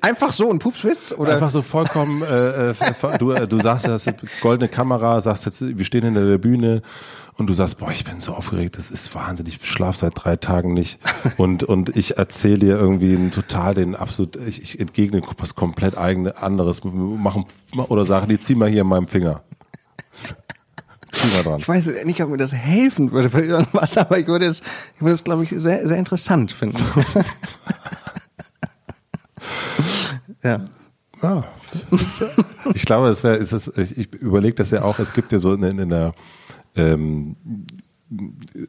Einfach 0.00 0.32
so 0.32 0.50
ein 0.50 0.58
Pupswitz? 0.58 1.12
Oder? 1.12 1.34
Einfach 1.34 1.50
so 1.50 1.62
vollkommen, 1.62 2.22
äh, 2.22 2.70
äh, 2.70 2.74
du, 3.18 3.32
äh, 3.32 3.48
du 3.48 3.60
sagst, 3.60 3.86
du 3.86 3.90
hast 3.90 4.06
eine 4.06 4.16
goldene 4.40 4.68
Kamera, 4.68 5.20
sagst 5.20 5.46
jetzt, 5.46 5.60
wir 5.60 5.84
stehen 5.84 6.04
hinter 6.04 6.24
der 6.24 6.38
Bühne 6.38 6.82
und 7.36 7.48
du 7.48 7.54
sagst, 7.54 7.78
boah, 7.78 7.90
ich 7.90 8.04
bin 8.04 8.20
so 8.20 8.34
aufgeregt, 8.34 8.76
das 8.78 8.90
ist 8.90 9.14
wahnsinnig, 9.14 9.58
ich 9.60 9.68
schlafe 9.68 9.98
seit 9.98 10.12
drei 10.14 10.36
Tagen 10.36 10.74
nicht 10.74 10.98
und, 11.38 11.64
und 11.64 11.96
ich 11.96 12.18
erzähle 12.18 12.58
dir 12.58 12.78
irgendwie 12.78 13.30
total 13.30 13.74
den 13.74 13.96
absolut, 13.96 14.36
ich, 14.36 14.62
ich 14.62 14.80
entgegne 14.80 15.22
was 15.38 15.54
komplett 15.54 15.96
eigene, 15.96 16.36
anderes, 16.38 16.84
machen, 16.84 17.46
oder 17.88 18.06
sagen, 18.06 18.28
die 18.28 18.38
zieh 18.38 18.54
mal 18.54 18.68
hier 18.68 18.82
in 18.82 18.88
meinem 18.88 19.08
Finger. 19.08 19.42
Ich 21.58 21.68
weiß 21.68 21.90
nicht, 22.04 22.22
ob 22.22 22.30
mir 22.30 22.38
das 22.38 22.54
helfen 22.54 23.12
würde 23.12 23.28
bei 23.28 23.42
irgendwas, 23.42 23.98
aber 23.98 24.18
ich 24.18 24.26
würde 24.26 24.46
es, 24.46 24.60
ich 24.96 25.00
würde 25.00 25.12
es, 25.12 25.24
glaube 25.24 25.44
ich, 25.44 25.50
sehr, 25.50 25.86
sehr 25.86 25.98
interessant 25.98 26.52
finden. 26.52 26.82
Ja. 30.42 30.60
Ah. 31.20 31.44
Ich 32.74 32.84
glaube, 32.84 33.08
es 33.08 33.24
wäre, 33.24 33.38
ich, 33.38 33.98
ich 33.98 34.14
überlege 34.14 34.54
das 34.54 34.70
ja 34.70 34.82
auch, 34.82 34.98
es 34.98 35.12
gibt 35.12 35.32
ja 35.32 35.38
so 35.38 35.52
in, 35.52 35.62
in 35.62 35.88
der 35.88 36.14
ähm, 36.76 37.36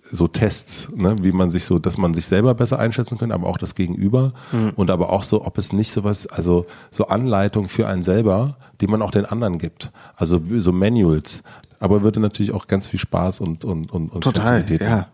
so 0.09 0.27
Tests, 0.27 0.87
ne, 0.95 1.15
wie 1.21 1.31
man 1.31 1.49
sich 1.49 1.65
so, 1.65 1.79
dass 1.79 1.97
man 1.97 2.13
sich 2.13 2.25
selber 2.25 2.53
besser 2.55 2.79
einschätzen 2.79 3.17
kann, 3.17 3.31
aber 3.31 3.47
auch 3.47 3.57
das 3.57 3.75
Gegenüber 3.75 4.33
mhm. 4.51 4.71
und 4.75 4.89
aber 4.89 5.11
auch 5.11 5.23
so, 5.23 5.45
ob 5.45 5.57
es 5.57 5.73
nicht 5.73 5.91
sowas, 5.91 6.27
also 6.27 6.65
so 6.91 7.07
Anleitung 7.07 7.69
für 7.69 7.87
einen 7.87 8.03
selber, 8.03 8.57
die 8.81 8.87
man 8.87 9.01
auch 9.01 9.11
den 9.11 9.25
anderen 9.25 9.57
gibt. 9.57 9.91
Also 10.15 10.41
so 10.57 10.71
Manuals. 10.71 11.43
Aber 11.79 12.03
würde 12.03 12.19
natürlich 12.19 12.53
auch 12.53 12.67
ganz 12.67 12.87
viel 12.87 12.99
Spaß 12.99 13.41
und 13.41 13.65
und 13.65 13.91
und, 13.91 14.09
und 14.09 14.21
Total, 14.21 14.65
ja. 14.69 15.07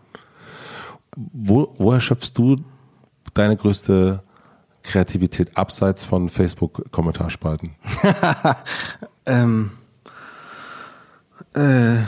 Wo, 1.16 1.74
woher 1.76 2.00
schöpfst 2.00 2.32
du 2.34 2.56
deine 3.34 3.56
größte 3.56 4.22
Kreativität 4.82 5.56
abseits 5.56 6.04
von 6.04 6.28
Facebook-Kommentarspalten? 6.28 7.70
ähm, 9.26 9.72
äh, 11.54 11.98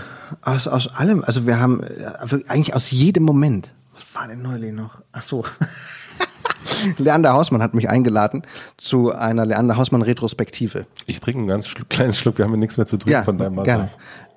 Aus, 0.40 0.66
aus 0.66 0.89
allem. 0.89 1.23
Also 1.24 1.47
wir 1.47 1.59
haben 1.61 1.82
äh, 1.82 2.12
eigentlich 2.49 2.74
aus 2.74 2.90
jedem 2.90 3.24
Moment. 3.24 3.73
Was 3.93 4.15
war 4.15 4.27
denn 4.28 4.40
neulich 4.43 4.73
noch? 4.73 4.99
Ach 5.12 5.23
so. 5.23 5.44
Leander 6.99 7.32
Hausmann 7.35 7.62
hat 7.62 7.74
mich 7.74 7.89
eingeladen 7.89 8.43
zu 8.77 9.12
einer 9.12 9.44
Leander 9.47 9.77
Hausmann 9.77 10.03
Retrospektive. 10.03 10.86
Ich 11.07 11.20
trinke 11.20 11.39
einen 11.40 11.49
ganz 11.49 11.69
schlu 11.69 11.85
kleinen 11.89 12.12
Schluck, 12.12 12.39
wir 12.39 12.44
haben 12.44 12.53
ja 12.53 12.57
nichts 12.59 12.77
mehr 12.77 12.86
zu 12.86 12.97
trinken 12.97 13.11
Ja, 13.12 13.23
von 13.24 13.39
deinem 13.39 13.57
Wasser. 13.57 13.65
gerne. 13.65 13.89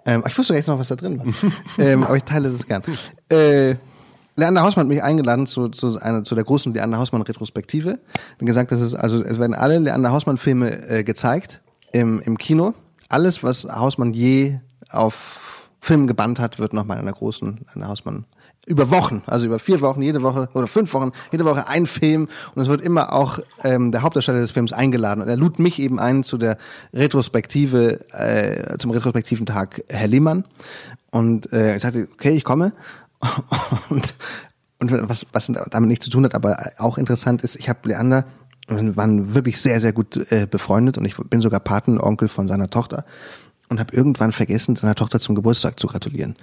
Ähm, 0.06 0.24
ich 0.28 0.38
wusste 0.38 0.54
jetzt 0.54 0.68
noch, 0.68 0.78
was 0.78 0.90
da 0.90 0.96
drin 0.96 1.20
war. 1.20 1.26
ähm, 1.80 2.04
aber 2.04 2.18
ich 2.18 2.24
teile 2.24 2.52
das 2.52 2.68
gern. 2.68 2.84
Äh, 3.30 3.76
Leander 4.36 4.64
Hausmann 4.64 4.86
hat 4.86 4.90
mich 4.90 5.04
eingeladen 5.04 5.48
zu, 5.48 5.70
zu, 5.70 6.00
einer, 6.00 6.24
zu 6.24 6.36
der 6.36 6.44
großen 6.44 6.74
Leander 6.74 6.98
Hausmann 6.98 7.22
Retrospektive. 7.22 8.00
Und 8.40 8.46
gesagt, 8.46 8.72
dass 8.72 8.82
es, 8.82 8.94
also, 8.94 9.24
es 9.24 9.40
werden 9.40 9.54
alle 9.54 9.80
Leander 9.80 10.12
Hausmann 10.12 10.38
Filme 10.38 10.90
äh, 10.90 11.04
gezeigt 11.04 11.62
im, 11.94 12.20
im 12.20 12.38
Kino. 12.38 12.74
Alles, 13.08 13.44
was 13.44 13.66
Hausmann 13.66 14.14
je 14.14 14.60
auf 14.90 15.70
Film 15.80 16.08
gebannt 16.08 16.40
hat, 16.40 16.60
wird 16.60 16.74
nochmal 16.74 16.98
in 16.98 17.04
einer 17.04 17.14
großen 17.14 17.66
Leander 17.68 17.88
Hausmann 17.88 18.26
über 18.66 18.90
Wochen, 18.90 19.22
also 19.28 19.46
über 19.46 19.60
vier 19.60 19.80
Wochen, 19.82 20.02
jede 20.02 20.24
Woche 20.24 20.50
oder 20.54 20.68
fünf 20.68 20.94
Wochen, 20.94 21.12
jede 21.32 21.46
Woche 21.46 21.68
ein 21.68 21.86
Film 21.86 22.28
und 22.56 22.62
es 22.64 22.68
wird 22.68 22.82
immer 22.82 23.14
auch 23.14 23.40
ähm, 23.64 23.92
der 23.92 24.02
Hauptdarsteller 24.02 24.40
des 24.40 24.52
Films 24.52 24.74
eingeladen 24.74 25.22
und 25.22 25.28
er 25.28 25.38
lud 25.38 25.60
mich 25.60 25.80
eben 25.80 26.00
ein 26.00 26.24
zu 26.24 26.38
der 26.38 26.58
Retrospektive, 26.92 28.10
äh, 28.12 28.78
zum 28.80 28.90
retrospektiven 28.90 29.46
Tag 29.46 29.84
Herr 29.88 30.08
Lehmann 30.08 30.46
und 31.12 31.52
äh, 31.54 31.76
ich 31.76 31.84
sagte, 31.84 32.08
okay, 32.14 32.32
ich 32.32 32.44
komme 32.44 32.74
und 33.90 34.14
und 34.80 35.10
was 35.10 35.26
was 35.32 35.48
damit 35.48 35.88
nichts 35.88 36.06
zu 36.06 36.12
tun 36.12 36.26
hat, 36.26 36.36
aber 36.36 36.58
auch 36.78 36.98
interessant 36.98 37.42
ist, 37.42 37.56
ich 37.56 37.70
habe 37.70 37.88
Leander 37.88 38.26
wir 38.68 38.96
waren 38.96 39.36
wirklich 39.36 39.62
sehr 39.62 39.80
sehr 39.80 39.94
gut 39.94 40.18
äh, 40.32 40.48
befreundet 40.50 40.98
und 40.98 41.06
ich 41.06 41.16
bin 41.16 41.42
sogar 41.42 41.60
Patenonkel 41.60 42.28
von 42.28 42.48
seiner 42.48 42.70
Tochter 42.70 43.06
und 43.70 43.80
habe 43.80 43.96
irgendwann 43.96 44.32
vergessen, 44.32 44.76
seiner 44.76 44.96
Tochter 44.96 45.20
zum 45.20 45.36
Geburtstag 45.36 45.80
zu 45.80 45.88
gratulieren. 45.88 46.36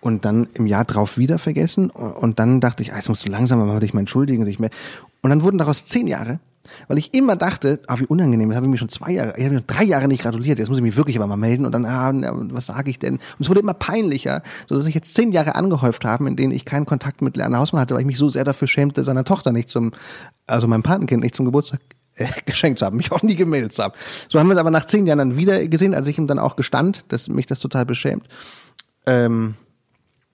Und 0.00 0.24
dann 0.24 0.48
im 0.54 0.66
Jahr 0.66 0.84
drauf 0.84 1.18
wieder 1.18 1.38
vergessen. 1.38 1.90
Und 1.90 2.38
dann 2.38 2.60
dachte 2.60 2.82
ich, 2.82 2.92
ah, 2.92 2.96
jetzt 2.96 3.08
musst 3.08 3.26
du 3.26 3.30
langsam 3.30 3.64
mal 3.64 3.80
dich 3.80 3.92
mal 3.92 4.00
entschuldigen. 4.00 4.42
Und, 4.42 4.48
ich 4.48 4.58
mehr. 4.58 4.70
und 5.20 5.30
dann 5.30 5.42
wurden 5.42 5.58
daraus 5.58 5.84
zehn 5.84 6.06
Jahre, 6.06 6.40
weil 6.88 6.98
ich 6.98 7.14
immer 7.14 7.36
dachte, 7.36 7.80
ah, 7.86 7.98
wie 7.98 8.06
unangenehm, 8.06 8.48
das 8.48 8.56
habe 8.56 8.66
ich 8.66 8.70
mir 8.70 8.78
schon 8.78 8.88
zwei 8.88 9.12
Jahre, 9.12 9.34
ich 9.36 9.44
habe 9.44 9.54
mir 9.54 9.62
drei 9.62 9.84
Jahre 9.84 10.08
nicht 10.08 10.22
gratuliert, 10.22 10.58
jetzt 10.58 10.68
muss 10.68 10.78
ich 10.78 10.82
mich 10.82 10.96
wirklich 10.96 11.16
aber 11.16 11.26
mal 11.26 11.36
melden. 11.36 11.66
Und 11.66 11.72
dann, 11.72 11.84
ah, 11.84 12.12
was 12.50 12.66
sage 12.66 12.90
ich 12.90 12.98
denn? 12.98 13.14
Und 13.14 13.40
es 13.40 13.48
wurde 13.48 13.60
immer 13.60 13.74
peinlicher, 13.74 14.42
sodass 14.68 14.86
ich 14.86 14.94
jetzt 14.94 15.14
zehn 15.14 15.32
Jahre 15.32 15.54
angehäuft 15.54 16.04
haben, 16.04 16.26
in 16.26 16.36
denen 16.36 16.52
ich 16.52 16.64
keinen 16.64 16.86
Kontakt 16.86 17.22
mit 17.22 17.36
Lerner 17.36 17.58
Hausmann 17.58 17.82
hatte, 17.82 17.94
weil 17.94 18.02
ich 18.02 18.06
mich 18.06 18.18
so 18.18 18.28
sehr 18.28 18.44
dafür 18.44 18.68
schämte, 18.68 19.04
seiner 19.04 19.24
Tochter 19.24 19.52
nicht 19.52 19.68
zum, 19.68 19.92
also 20.46 20.66
meinem 20.66 20.82
Patenkind 20.82 21.22
nicht 21.22 21.34
zum 21.34 21.46
Geburtstag 21.46 21.80
äh, 22.16 22.26
geschenkt 22.46 22.78
zu 22.78 22.86
haben, 22.86 22.96
mich 22.96 23.12
auch 23.12 23.22
nie 23.22 23.36
gemeldet 23.36 23.72
zu 23.72 23.82
haben. 23.82 23.94
So 24.28 24.38
haben 24.38 24.48
wir 24.48 24.54
es 24.54 24.60
aber 24.60 24.70
nach 24.70 24.86
zehn 24.86 25.06
Jahren 25.06 25.18
dann 25.18 25.36
wieder 25.36 25.66
gesehen, 25.68 25.94
als 25.94 26.06
ich 26.06 26.18
ihm 26.18 26.26
dann 26.26 26.38
auch 26.38 26.56
gestand, 26.56 27.04
dass 27.08 27.28
mich 27.28 27.46
das 27.46 27.60
total 27.60 27.86
beschämt. 27.86 28.26
Ähm, 29.06 29.54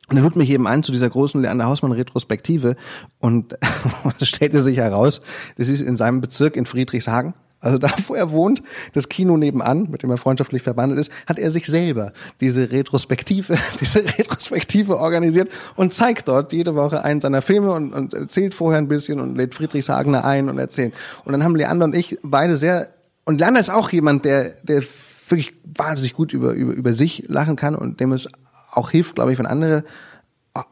und 0.09 0.17
er 0.17 0.23
lud 0.23 0.37
mich 0.37 0.51
eben 0.51 0.67
ein 0.67 0.83
zu 0.83 0.93
dieser 0.93 1.11
großen 1.11 1.41
Leander 1.41 1.67
Hausmann 1.67 1.93
Retrospektive 1.93 2.77
und 3.19 3.59
stellte 4.23 4.63
sich 4.63 4.79
heraus, 4.79 5.21
das 5.57 5.69
ist 5.69 5.81
in 5.81 5.97
seinem 5.97 6.21
Bezirk 6.21 6.57
in 6.57 6.67
Friedrichshagen. 6.67 7.35
Also 7.59 7.79
da, 7.79 7.91
wo 8.07 8.15
er 8.15 8.31
wohnt, 8.31 8.63
das 8.93 9.09
Kino 9.09 9.37
nebenan, 9.37 9.91
mit 9.91 10.03
dem 10.03 10.11
er 10.11 10.19
freundschaftlich 10.19 10.63
verbandelt 10.63 11.01
ist, 11.01 11.11
hat 11.27 11.39
er 11.39 11.51
sich 11.51 11.67
selber 11.67 12.13
diese 12.41 12.71
Retrospektive, 12.71 13.59
diese 13.81 14.05
Retrospektive 14.05 14.99
organisiert 14.99 15.51
und 15.75 15.93
zeigt 15.93 16.29
dort 16.29 16.53
jede 16.53 16.77
Woche 16.77 17.03
einen 17.03 17.21
seiner 17.21 17.43
Filme 17.43 17.73
und, 17.73 17.93
und 17.93 18.15
erzählt 18.15 18.55
vorher 18.55 18.79
ein 18.79 18.89
bisschen 18.89 19.19
und 19.19 19.37
lädt 19.37 19.55
Friedrichshagener 19.55 20.25
ein 20.25 20.49
und 20.49 20.59
erzählt. 20.59 20.95
Und 21.25 21.33
dann 21.33 21.43
haben 21.43 21.57
Leander 21.57 21.87
und 21.87 21.95
ich 21.95 22.19
beide 22.23 22.57
sehr, 22.57 22.91
und 23.25 23.41
Leander 23.41 23.59
ist 23.59 23.71
auch 23.71 23.91
jemand, 23.91 24.25
der, 24.25 24.51
der 24.63 24.83
wirklich 25.29 25.55
wahnsinnig 25.65 26.13
gut 26.13 26.33
über, 26.33 26.53
über, 26.53 26.73
über 26.73 26.93
sich 26.93 27.25
lachen 27.27 27.57
kann 27.57 27.75
und 27.75 27.99
dem 27.99 28.13
es 28.13 28.29
auch 28.77 28.91
hilft, 28.91 29.17
glaube 29.17 29.33
ich, 29.33 29.39
wenn 29.39 29.47
andere 29.47 29.85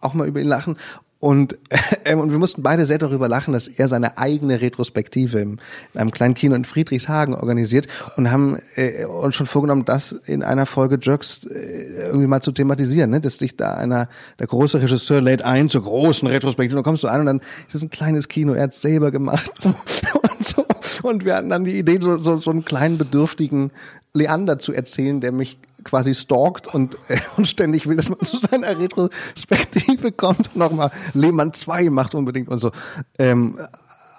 auch 0.01 0.15
mal 0.15 0.27
über 0.27 0.41
ihn 0.41 0.47
lachen. 0.49 0.77
Und, 1.25 1.57
ähm, 2.05 2.21
und 2.21 2.33
wir 2.33 2.39
mussten 2.39 2.63
beide 2.63 2.85
sehr 2.85 2.99
darüber 2.99 3.29
lachen, 3.29 3.55
dass 3.55 3.67
er 3.67 3.89
seine 3.89 4.19
eigene 4.19 4.61
Retrospektive 4.61 5.41
im, 5.41 5.59
in 5.95 6.01
einem 6.01 6.11
kleinen 6.11 6.35
Kino 6.35 6.55
in 6.55 6.67
Friedrichshagen 6.67 7.35
organisiert 7.35 7.89
und 8.19 8.31
haben 8.31 8.59
äh, 8.75 9.07
uns 9.07 9.35
schon 9.35 9.47
vorgenommen, 9.47 9.87
das 9.87 10.13
in 10.13 10.43
einer 10.43 10.67
Folge 10.67 10.99
Jerks 11.01 11.45
äh, 11.45 12.09
irgendwie 12.09 12.27
mal 12.27 12.43
zu 12.43 12.53
thematisieren, 12.53 13.11
ne? 13.11 13.23
dass 13.23 13.39
dich 13.39 13.57
da 13.57 13.73
einer, 13.73 14.11
der 14.39 14.49
große 14.49 14.83
Regisseur 14.83 15.23
lädt 15.23 15.41
ein 15.41 15.71
zur 15.71 15.85
großen 15.85 16.29
Retrospektive, 16.29 16.77
dann 16.77 16.85
kommst 16.85 17.05
du 17.05 17.09
an 17.09 17.21
und 17.21 17.27
dann 17.27 17.41
ist 17.69 17.75
es 17.75 17.83
ein 17.83 17.89
kleines 17.89 18.29
Kino, 18.29 18.53
er 18.53 18.65
hat 18.65 18.75
selber 18.75 19.11
gemacht 19.11 19.51
und 19.65 20.45
so. 20.45 20.67
Und 21.03 21.25
wir 21.25 21.37
hatten 21.37 21.49
dann 21.49 21.65
die 21.65 21.79
Idee, 21.79 22.01
so, 22.03 22.19
so, 22.19 22.37
so 22.37 22.51
einen 22.51 22.67
kleinen 22.67 22.99
bedürftigen 22.99 23.71
Leander 24.13 24.59
zu 24.59 24.75
erzählen, 24.75 25.23
der 25.23 25.33
mich 25.33 25.59
quasi 25.85 26.15
stalkt 26.15 26.73
und, 26.73 26.97
äh, 27.09 27.19
und 27.37 27.47
ständig 27.47 27.87
will, 27.87 27.97
dass 27.97 28.11
man 28.11 28.21
zu 28.21 28.39
seiner 28.39 28.79
Retrospektive 28.79 30.13
kommt 30.13 30.57
nochmal 30.57 30.91
Lehmann 31.13 31.53
2 31.53 31.91
macht 31.91 32.15
unbedingt 32.15 32.49
und 32.49 32.59
so. 32.59 32.73
Ähm, 33.19 33.59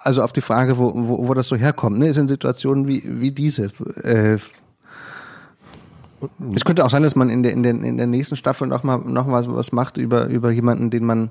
also 0.02 0.22
auf 0.22 0.32
die 0.32 0.40
Frage, 0.40 0.78
wo, 0.78 0.92
wo, 0.94 1.28
wo 1.28 1.34
das 1.34 1.48
so 1.48 1.56
herkommt, 1.56 1.98
ne, 1.98 2.08
ist 2.08 2.16
in 2.16 2.28
Situationen 2.28 2.86
wie, 2.86 3.02
wie 3.04 3.32
diese. 3.32 3.64
Äh, 4.02 4.38
es 6.54 6.64
könnte 6.64 6.84
auch 6.84 6.90
sein, 6.90 7.02
dass 7.02 7.16
man 7.16 7.28
in 7.28 7.42
der, 7.42 7.52
in 7.52 7.62
der, 7.62 7.72
in 7.72 7.96
der 7.96 8.06
nächsten 8.06 8.36
Staffel 8.36 8.68
noch 8.68 8.82
mal, 8.82 8.98
noch 8.98 9.26
mal 9.26 9.44
was 9.48 9.72
macht 9.72 9.96
über, 9.96 10.26
über 10.26 10.50
jemanden, 10.50 10.90
den 10.90 11.04
man, 11.04 11.30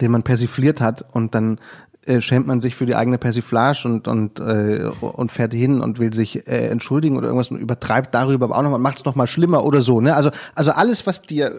den 0.00 0.12
man 0.12 0.22
persifliert 0.22 0.80
hat 0.80 1.04
und 1.12 1.34
dann 1.34 1.58
äh, 2.06 2.20
schämt 2.20 2.46
man 2.46 2.60
sich 2.60 2.74
für 2.76 2.86
die 2.86 2.94
eigene 2.94 3.18
Persiflage 3.18 3.80
und 3.84 4.08
und 4.08 4.40
äh, 4.40 4.84
und 5.00 5.32
fährt 5.32 5.52
hin 5.52 5.80
und 5.80 5.98
will 5.98 6.12
sich 6.14 6.46
äh, 6.48 6.68
entschuldigen 6.68 7.16
oder 7.16 7.26
irgendwas 7.26 7.50
und 7.50 7.58
übertreibt 7.58 8.14
darüber 8.14 8.46
aber 8.46 8.56
auch 8.58 8.62
noch 8.62 8.70
mal 8.70 8.78
macht 8.78 8.98
es 8.98 9.04
noch 9.04 9.14
mal 9.14 9.26
schlimmer 9.26 9.64
oder 9.64 9.82
so 9.82 10.00
ne 10.00 10.14
also 10.14 10.30
also 10.54 10.70
alles 10.72 11.06
was 11.06 11.22
dir 11.22 11.50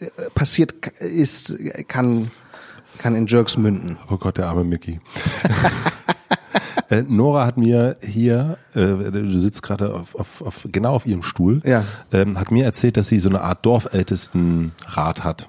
äh, 0.00 0.06
passiert 0.34 0.74
ist 1.00 1.56
kann 1.88 2.30
kann 2.98 3.14
in 3.14 3.26
Jerks 3.26 3.56
münden 3.56 3.96
Oh 4.10 4.16
Gott, 4.18 4.36
der 4.38 4.46
arme 4.48 4.64
Mickey. 4.64 5.00
Äh, 6.90 7.04
Nora 7.08 7.46
hat 7.46 7.56
mir 7.56 7.96
hier, 8.02 8.58
äh, 8.74 8.80
du 8.80 9.38
sitzt 9.38 9.62
gerade 9.62 9.94
auf, 9.94 10.14
auf, 10.14 10.42
auf, 10.42 10.68
genau 10.70 10.94
auf 10.94 11.06
ihrem 11.06 11.22
Stuhl, 11.22 11.62
Ja. 11.64 11.84
ähm, 12.12 12.38
hat 12.38 12.50
mir 12.50 12.64
erzählt, 12.66 12.98
dass 12.98 13.08
sie 13.08 13.18
so 13.18 13.30
eine 13.30 13.40
Art 13.40 13.64
Dorfältestenrat 13.64 15.24
hat. 15.24 15.48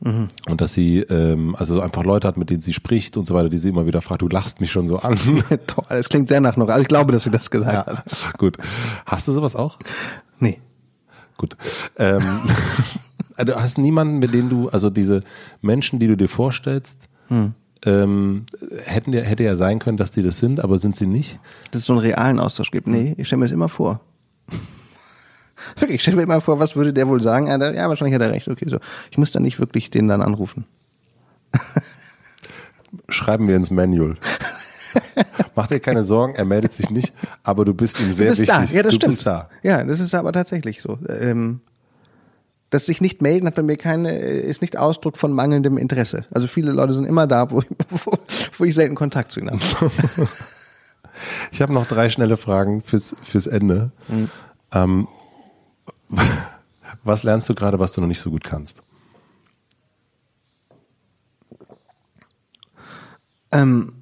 Mhm. 0.00 0.28
Und 0.48 0.60
dass 0.60 0.74
sie 0.74 1.00
ähm, 1.00 1.56
also 1.58 1.80
einfach 1.80 2.04
Leute 2.04 2.28
hat, 2.28 2.36
mit 2.36 2.50
denen 2.50 2.60
sie 2.60 2.72
spricht 2.72 3.16
und 3.16 3.26
so 3.26 3.34
weiter, 3.34 3.48
die 3.48 3.58
sie 3.58 3.68
immer 3.70 3.86
wieder 3.86 4.00
fragt, 4.00 4.22
du 4.22 4.28
lachst 4.28 4.60
mich 4.60 4.70
schon 4.70 4.86
so 4.86 4.98
an. 4.98 5.18
Toll, 5.66 5.84
das 5.88 6.08
klingt 6.08 6.28
sehr 6.28 6.40
nach 6.40 6.56
noch 6.56 6.68
also 6.68 6.82
ich 6.82 6.88
glaube 6.88 7.10
dass 7.12 7.24
sie 7.24 7.30
das 7.30 7.50
gesagt 7.50 7.86
hat 7.86 8.04
Gut. 8.38 8.56
Hast 9.06 9.26
du 9.28 9.32
sowas 9.32 9.56
auch? 9.56 9.78
nee 10.38 10.60
Gut. 11.36 11.56
Ähm, 11.98 12.22
also 13.36 13.52
du 13.52 13.60
hast 13.60 13.78
niemanden, 13.78 14.18
mit 14.18 14.34
denen 14.34 14.50
du, 14.50 14.68
also 14.68 14.90
diese 14.90 15.22
Menschen, 15.62 15.98
die 15.98 16.06
du 16.08 16.16
dir 16.16 16.28
vorstellst, 16.28 16.98
Hm. 17.28 17.52
ähm, 17.84 18.46
hätten 18.84 19.12
ja, 19.12 19.20
hätte 19.20 19.42
ja 19.42 19.54
sein 19.56 19.78
können, 19.80 19.98
dass 19.98 20.10
die 20.10 20.22
das 20.22 20.38
sind, 20.38 20.60
aber 20.60 20.78
sind 20.78 20.96
sie 20.96 21.06
nicht. 21.06 21.38
dass 21.70 21.80
es 21.82 21.86
so 21.86 21.92
einen 21.92 22.00
realen 22.00 22.38
Austausch 22.40 22.70
gibt. 22.70 22.86
Nee, 22.86 23.14
ich 23.18 23.26
stelle 23.26 23.40
mir 23.40 23.44
das 23.46 23.52
immer 23.52 23.68
vor. 23.68 24.00
Wirklich, 25.76 25.96
ich 25.96 26.02
stelle 26.02 26.16
mir 26.16 26.22
immer 26.22 26.40
vor, 26.40 26.58
was 26.58 26.76
würde 26.76 26.92
der 26.92 27.08
wohl 27.08 27.22
sagen? 27.22 27.46
Ja, 27.46 27.88
wahrscheinlich 27.88 28.14
hat 28.14 28.22
er 28.22 28.30
recht. 28.32 28.48
Okay, 28.48 28.66
so. 28.68 28.78
Ich 29.10 29.18
muss 29.18 29.30
dann 29.32 29.42
nicht 29.42 29.58
wirklich 29.58 29.90
den 29.90 30.08
dann 30.08 30.22
anrufen. 30.22 30.64
Schreiben 33.08 33.48
wir 33.48 33.56
ins 33.56 33.70
Manual. 33.70 34.16
Mach 35.54 35.66
dir 35.66 35.80
keine 35.80 36.04
Sorgen, 36.04 36.34
er 36.34 36.44
meldet 36.44 36.72
sich 36.72 36.90
nicht, 36.90 37.12
aber 37.42 37.64
du 37.64 37.74
bist 37.74 38.00
ihm 38.00 38.12
sehr 38.12 38.26
du 38.26 38.30
bist 38.30 38.40
wichtig. 38.42 38.70
da. 38.70 38.74
Ja, 38.74 38.82
das 38.82 38.92
du 38.92 38.96
stimmt. 38.96 39.12
Bist 39.12 39.26
da. 39.26 39.50
Ja, 39.62 39.84
das 39.84 40.00
ist 40.00 40.14
aber 40.14 40.32
tatsächlich 40.32 40.80
so. 40.80 40.98
Ähm, 41.08 41.60
das 42.70 42.86
sich 42.86 43.00
nicht 43.00 43.22
melden 43.22 43.46
hat 43.46 43.54
bei 43.54 43.62
mir 43.62 43.76
keine, 43.76 44.18
ist 44.18 44.60
nicht 44.60 44.76
Ausdruck 44.76 45.16
von 45.16 45.32
mangelndem 45.32 45.78
Interesse. 45.78 46.26
Also 46.30 46.48
viele 46.48 46.72
Leute 46.72 46.92
sind 46.92 47.04
immer 47.06 47.26
da, 47.26 47.50
wo, 47.50 47.62
wo, 47.88 48.12
wo 48.58 48.64
ich 48.64 48.74
selten 48.74 48.94
Kontakt 48.94 49.32
zu 49.32 49.40
ihnen 49.40 49.50
habe. 49.50 50.28
Ich 51.50 51.62
habe 51.62 51.72
noch 51.72 51.86
drei 51.86 52.10
schnelle 52.10 52.36
Fragen 52.36 52.82
fürs, 52.82 53.16
fürs 53.22 53.46
Ende. 53.46 53.90
Mhm. 54.08 54.30
Ähm, 54.72 55.08
was 57.04 57.22
lernst 57.22 57.48
du 57.48 57.54
gerade, 57.54 57.78
was 57.78 57.92
du 57.92 58.00
noch 58.00 58.08
nicht 58.08 58.20
so 58.20 58.30
gut 58.30 58.44
kannst? 58.44 58.82
Ähm, 63.50 63.94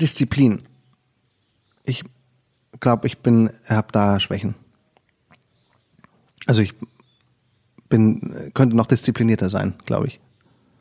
Disziplin. 0.00 0.62
Ich 1.84 2.04
glaube, 2.80 3.06
ich 3.06 3.18
bin, 3.18 3.50
habe 3.68 3.88
da 3.92 4.20
Schwächen. 4.20 4.54
Also 6.46 6.62
ich 6.62 6.74
bin, 7.88 8.50
könnte 8.54 8.76
noch 8.76 8.86
disziplinierter 8.86 9.50
sein, 9.50 9.74
glaube 9.86 10.08
ich. 10.08 10.20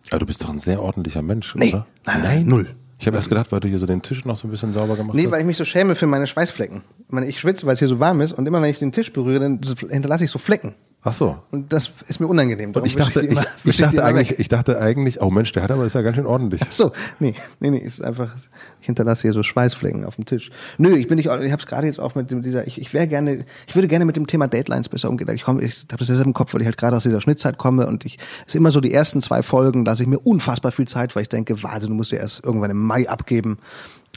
Aber 0.09 0.19
du 0.19 0.25
bist 0.25 0.43
doch 0.43 0.49
ein 0.49 0.59
sehr 0.59 0.81
ordentlicher 0.81 1.21
Mensch, 1.21 1.55
Nee. 1.55 1.69
oder? 1.73 1.87
Nein, 2.05 2.21
nein, 2.21 2.45
null. 2.45 2.75
Ich 2.99 3.05
habe 3.05 3.15
erst 3.17 3.29
gedacht, 3.29 3.51
weil 3.51 3.59
du 3.59 3.67
hier 3.67 3.77
so 3.79 3.85
den 3.85 4.01
Tisch 4.01 4.25
noch 4.25 4.35
so 4.37 4.47
ein 4.47 4.51
bisschen 4.51 4.73
sauber 4.73 4.95
gemacht 4.95 5.15
Nee, 5.15 5.25
hast. 5.25 5.31
weil 5.31 5.41
ich 5.41 5.45
mich 5.45 5.57
so 5.57 5.65
schäme 5.65 5.95
für 5.95 6.07
meine 6.07 6.25
Schweißflecken. 6.25 6.81
Ich, 7.05 7.11
meine, 7.11 7.27
ich 7.27 7.39
schwitze, 7.39 7.65
weil 7.67 7.73
es 7.73 7.79
hier 7.79 7.87
so 7.87 7.99
warm 7.99 8.21
ist 8.21 8.31
und 8.31 8.47
immer 8.47 8.61
wenn 8.61 8.69
ich 8.71 8.79
den 8.79 8.91
Tisch 8.91 9.13
berühre, 9.13 9.39
dann 9.39 9.61
hinterlasse 9.89 10.23
ich 10.25 10.31
so 10.31 10.39
Flecken. 10.39 10.73
Ach 11.07 11.13
so. 11.13 11.37
Und 11.51 11.71
das 11.71 11.89
ist 12.09 12.19
mir 12.19 12.27
unangenehm. 12.27 12.71
Und 12.71 12.75
Darum 12.75 12.85
ich 12.85 12.97
dachte, 12.97 13.21
ich, 13.21 13.27
ich, 13.27 13.31
immer- 13.31 13.45
wische 13.63 13.77
die 13.77 13.83
dachte 13.83 14.03
eigentlich, 14.03 14.31
weg. 14.31 14.39
ich 14.39 14.49
dachte 14.49 14.77
eigentlich, 14.81 15.21
oh 15.21 15.29
Mensch, 15.29 15.53
der 15.53 15.63
hat 15.63 15.71
aber 15.71 15.85
ist 15.85 15.93
ja 15.93 16.01
ganz 16.01 16.17
schön 16.17 16.25
ordentlich. 16.25 16.59
Ach 16.65 16.71
so, 16.73 16.91
nee, 17.19 17.33
nee, 17.61 17.69
nee, 17.69 17.77
ist 17.77 18.03
einfach, 18.03 18.35
ich 18.81 18.87
hinterlasse 18.87 19.21
hier 19.21 19.31
so 19.31 19.41
Schweißflecken 19.41 20.03
auf 20.03 20.15
dem 20.17 20.25
Tisch. 20.25 20.51
Nö, 20.77 20.97
ich 20.97 21.07
bin 21.07 21.15
nicht, 21.15 21.27
ich 21.27 21.31
habe 21.31 21.43
es 21.61 21.65
gerade 21.65 21.87
jetzt 21.87 22.01
auch 22.01 22.15
mit 22.15 22.29
dem, 22.29 22.41
dieser, 22.41 22.67
ich, 22.67 22.81
ich 22.81 22.93
wäre 22.93 23.07
gerne, 23.07 23.45
ich 23.67 23.75
würde 23.75 23.87
gerne 23.87 24.03
mit 24.03 24.17
dem 24.17 24.27
Thema 24.27 24.47
Deadlines 24.49 24.89
besser 24.89 25.09
umgehen. 25.09 25.29
Ich 25.33 25.43
komme, 25.43 25.61
ich 25.61 25.85
habe 25.89 25.99
das 25.99 26.07
deshalb 26.07 26.27
im 26.27 26.33
Kopf, 26.33 26.53
weil 26.53 26.59
ich 26.59 26.67
halt 26.67 26.77
gerade 26.77 26.97
aus 26.97 27.03
dieser 27.03 27.21
Schnittzeit 27.21 27.57
komme 27.57 27.87
und 27.87 28.03
ich, 28.03 28.17
es 28.41 28.47
ist 28.53 28.55
immer 28.55 28.71
so 28.71 28.81
die 28.81 28.91
ersten 28.91 29.21
zwei 29.21 29.43
Folgen, 29.43 29.85
lasse 29.85 30.03
ich 30.03 30.09
mir 30.09 30.19
unfassbar 30.19 30.73
viel 30.73 30.89
Zeit, 30.89 31.15
weil 31.15 31.21
ich 31.23 31.29
denke, 31.29 31.63
warte, 31.63 31.87
du 31.87 31.93
musst 31.93 32.11
ja 32.11 32.17
erst 32.17 32.43
irgendwann 32.43 32.71
im 32.71 32.83
Mai 32.85 33.07
abgeben. 33.07 33.59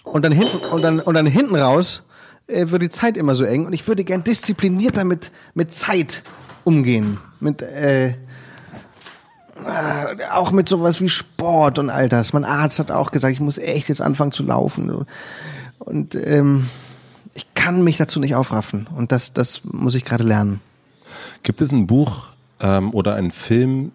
Und 0.02 0.24
dann 0.24 0.32
hinten, 0.32 0.56
und 0.56 0.82
dann, 0.82 0.98
und 0.98 1.14
dann 1.14 1.26
hinten 1.26 1.54
raus, 1.54 2.02
äh, 2.48 2.68
wird 2.70 2.82
die 2.82 2.88
Zeit 2.88 3.16
immer 3.16 3.36
so 3.36 3.44
eng 3.44 3.64
und 3.66 3.74
ich 3.74 3.86
würde 3.86 4.02
gern 4.02 4.24
disziplinierter 4.24 5.04
mit, 5.04 5.30
mit 5.54 5.72
Zeit 5.72 6.24
umgehen. 6.64 7.18
Mit, 7.40 7.62
äh, 7.62 8.08
äh, 8.10 8.14
auch 10.32 10.50
mit 10.52 10.68
sowas 10.68 11.00
wie 11.00 11.08
Sport 11.08 11.78
und 11.78 11.90
all 11.90 12.08
das. 12.08 12.32
Mein 12.32 12.44
Arzt 12.44 12.78
hat 12.78 12.90
auch 12.90 13.10
gesagt, 13.10 13.32
ich 13.32 13.40
muss 13.40 13.58
echt 13.58 13.88
jetzt 13.88 14.00
anfangen 14.00 14.32
zu 14.32 14.42
laufen. 14.42 15.06
Und 15.78 16.14
ähm, 16.14 16.68
ich 17.34 17.46
kann 17.54 17.82
mich 17.82 17.96
dazu 17.96 18.20
nicht 18.20 18.34
aufraffen. 18.34 18.86
Und 18.94 19.12
das, 19.12 19.32
das 19.32 19.62
muss 19.64 19.94
ich 19.94 20.04
gerade 20.04 20.24
lernen. 20.24 20.60
Gibt 21.42 21.60
es 21.60 21.72
ein 21.72 21.86
Buch 21.86 22.28
ähm, 22.60 22.92
oder 22.94 23.14
einen 23.14 23.30
Film, 23.30 23.92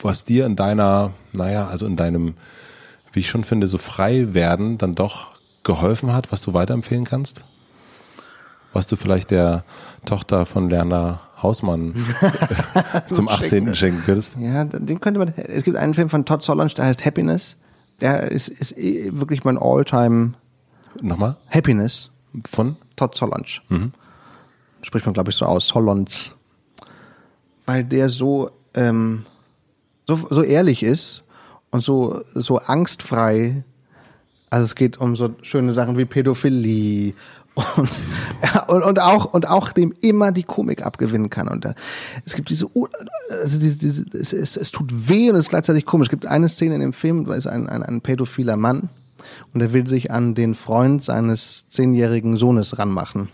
was 0.00 0.24
dir 0.24 0.46
in 0.46 0.56
deiner, 0.56 1.12
naja, 1.32 1.66
also 1.66 1.86
in 1.86 1.96
deinem, 1.96 2.34
wie 3.12 3.20
ich 3.20 3.28
schon 3.28 3.44
finde, 3.44 3.66
so 3.66 3.78
frei 3.78 4.34
werden 4.34 4.78
dann 4.78 4.94
doch 4.94 5.30
geholfen 5.62 6.12
hat, 6.12 6.30
was 6.30 6.42
du 6.42 6.54
weiterempfehlen 6.54 7.04
kannst? 7.04 7.44
Was 8.76 8.86
du 8.86 8.96
vielleicht 8.96 9.30
der 9.30 9.64
Tochter 10.04 10.44
von 10.44 10.68
Lerner 10.68 11.20
Hausmann 11.42 11.94
zum 13.10 13.26
18. 13.26 13.74
schenken 13.74 14.02
könntest? 14.04 14.36
Ja, 14.38 14.64
den 14.64 15.00
könnte 15.00 15.18
man. 15.18 15.32
Es 15.34 15.62
gibt 15.62 15.78
einen 15.78 15.94
Film 15.94 16.10
von 16.10 16.26
Todd 16.26 16.42
Solondz, 16.42 16.74
der 16.74 16.84
heißt 16.84 17.06
Happiness. 17.06 17.56
Der 18.02 18.30
ist, 18.30 18.48
ist 18.48 18.76
eh 18.76 19.18
wirklich 19.18 19.44
mein 19.44 19.56
All-Time 19.56 20.34
Nochmal? 21.00 21.38
Happiness. 21.48 22.10
Von? 22.44 22.76
Todd 22.96 23.14
Solondz. 23.14 23.62
Spricht 24.82 25.06
man, 25.06 25.14
glaube 25.14 25.30
ich, 25.30 25.36
so 25.36 25.46
aus. 25.46 25.68
Solondz. 25.68 26.34
Weil 27.64 27.82
der 27.82 28.10
so, 28.10 28.50
ähm, 28.74 29.24
so, 30.06 30.26
so 30.28 30.42
ehrlich 30.42 30.82
ist 30.82 31.22
und 31.70 31.80
so, 31.80 32.22
so 32.34 32.58
angstfrei. 32.58 33.64
Also 34.50 34.66
es 34.66 34.74
geht 34.74 34.98
um 34.98 35.16
so 35.16 35.34
schöne 35.40 35.72
Sachen 35.72 35.96
wie 35.96 36.04
Pädophilie 36.04 37.14
und, 37.76 37.90
ja, 38.42 38.62
und, 38.68 38.82
und 38.82 39.00
auch 39.00 39.24
und 39.32 39.48
auch 39.48 39.72
dem 39.72 39.94
immer 40.00 40.30
die 40.30 40.42
Komik 40.42 40.84
abgewinnen 40.84 41.30
kann 41.30 41.48
und 41.48 41.64
da, 41.64 41.74
es 42.24 42.34
gibt 42.34 42.50
diese 42.50 42.68
also 43.42 43.58
diese, 43.58 43.78
diese 43.78 44.04
es, 44.12 44.32
es, 44.32 44.56
es 44.56 44.70
tut 44.70 45.08
weh 45.08 45.30
und 45.30 45.36
es 45.36 45.46
ist 45.46 45.50
gleichzeitig 45.50 45.86
komisch. 45.86 46.06
Es 46.06 46.10
gibt 46.10 46.26
eine 46.26 46.48
Szene 46.48 46.74
in 46.74 46.80
dem 46.80 46.92
Film, 46.92 47.24
da 47.24 47.34
ist 47.34 47.46
ein, 47.46 47.68
ein, 47.68 47.82
ein 47.82 48.00
pädophiler 48.02 48.56
Mann 48.56 48.90
und 49.54 49.60
er 49.60 49.72
will 49.72 49.86
sich 49.86 50.10
an 50.10 50.34
den 50.34 50.54
Freund 50.54 51.02
seines 51.02 51.66
zehnjährigen 51.68 52.36
Sohnes 52.36 52.78
ranmachen. 52.78 53.28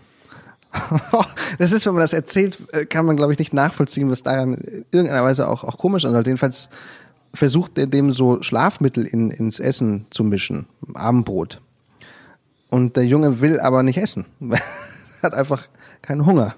Das 1.59 1.71
ist, 1.71 1.85
wenn 1.85 1.93
man 1.93 2.01
das 2.01 2.13
erzählt, 2.13 2.57
äh, 2.71 2.85
kann 2.85 3.05
man, 3.05 3.15
glaube 3.15 3.31
ich, 3.31 3.37
nicht 3.37 3.53
nachvollziehen, 3.53 4.09
was 4.09 4.23
daran 4.23 4.55
in 4.55 4.85
irgendeiner 4.91 5.23
Weise 5.23 5.47
auch, 5.47 5.63
auch 5.63 5.77
komisch 5.77 6.03
ist. 6.03 6.15
Jedenfalls 6.15 6.69
versucht 7.31 7.77
er 7.77 7.85
dem 7.85 8.11
so 8.11 8.41
Schlafmittel 8.41 9.05
in, 9.05 9.29
ins 9.29 9.59
Essen 9.59 10.07
zu 10.09 10.23
mischen, 10.23 10.65
Abendbrot. 10.95 11.61
Und 12.73 12.97
der 12.97 13.05
Junge 13.05 13.39
will 13.39 13.59
aber 13.59 13.83
nicht 13.83 13.99
essen. 13.99 14.25
Hat 15.21 15.35
einfach 15.35 15.67
keinen 16.01 16.25
Hunger. 16.25 16.55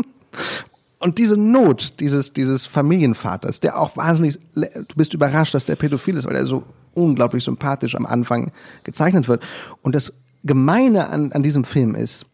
Und 0.98 1.18
diese 1.18 1.36
Not 1.36 2.00
dieses, 2.00 2.32
dieses 2.32 2.64
Familienvaters, 2.64 3.60
der 3.60 3.78
auch 3.78 3.98
wahnsinnig, 3.98 4.38
du 4.54 4.94
bist 4.96 5.12
überrascht, 5.12 5.52
dass 5.52 5.66
der 5.66 5.76
pädophil 5.76 6.16
ist, 6.16 6.26
weil 6.26 6.36
er 6.36 6.46
so 6.46 6.62
unglaublich 6.94 7.44
sympathisch 7.44 7.94
am 7.96 8.06
Anfang 8.06 8.50
gezeichnet 8.82 9.28
wird. 9.28 9.42
Und 9.82 9.94
das 9.94 10.14
Gemeine 10.42 11.10
an, 11.10 11.32
an 11.32 11.42
diesem 11.42 11.64
Film 11.64 11.94
ist, 11.94 12.24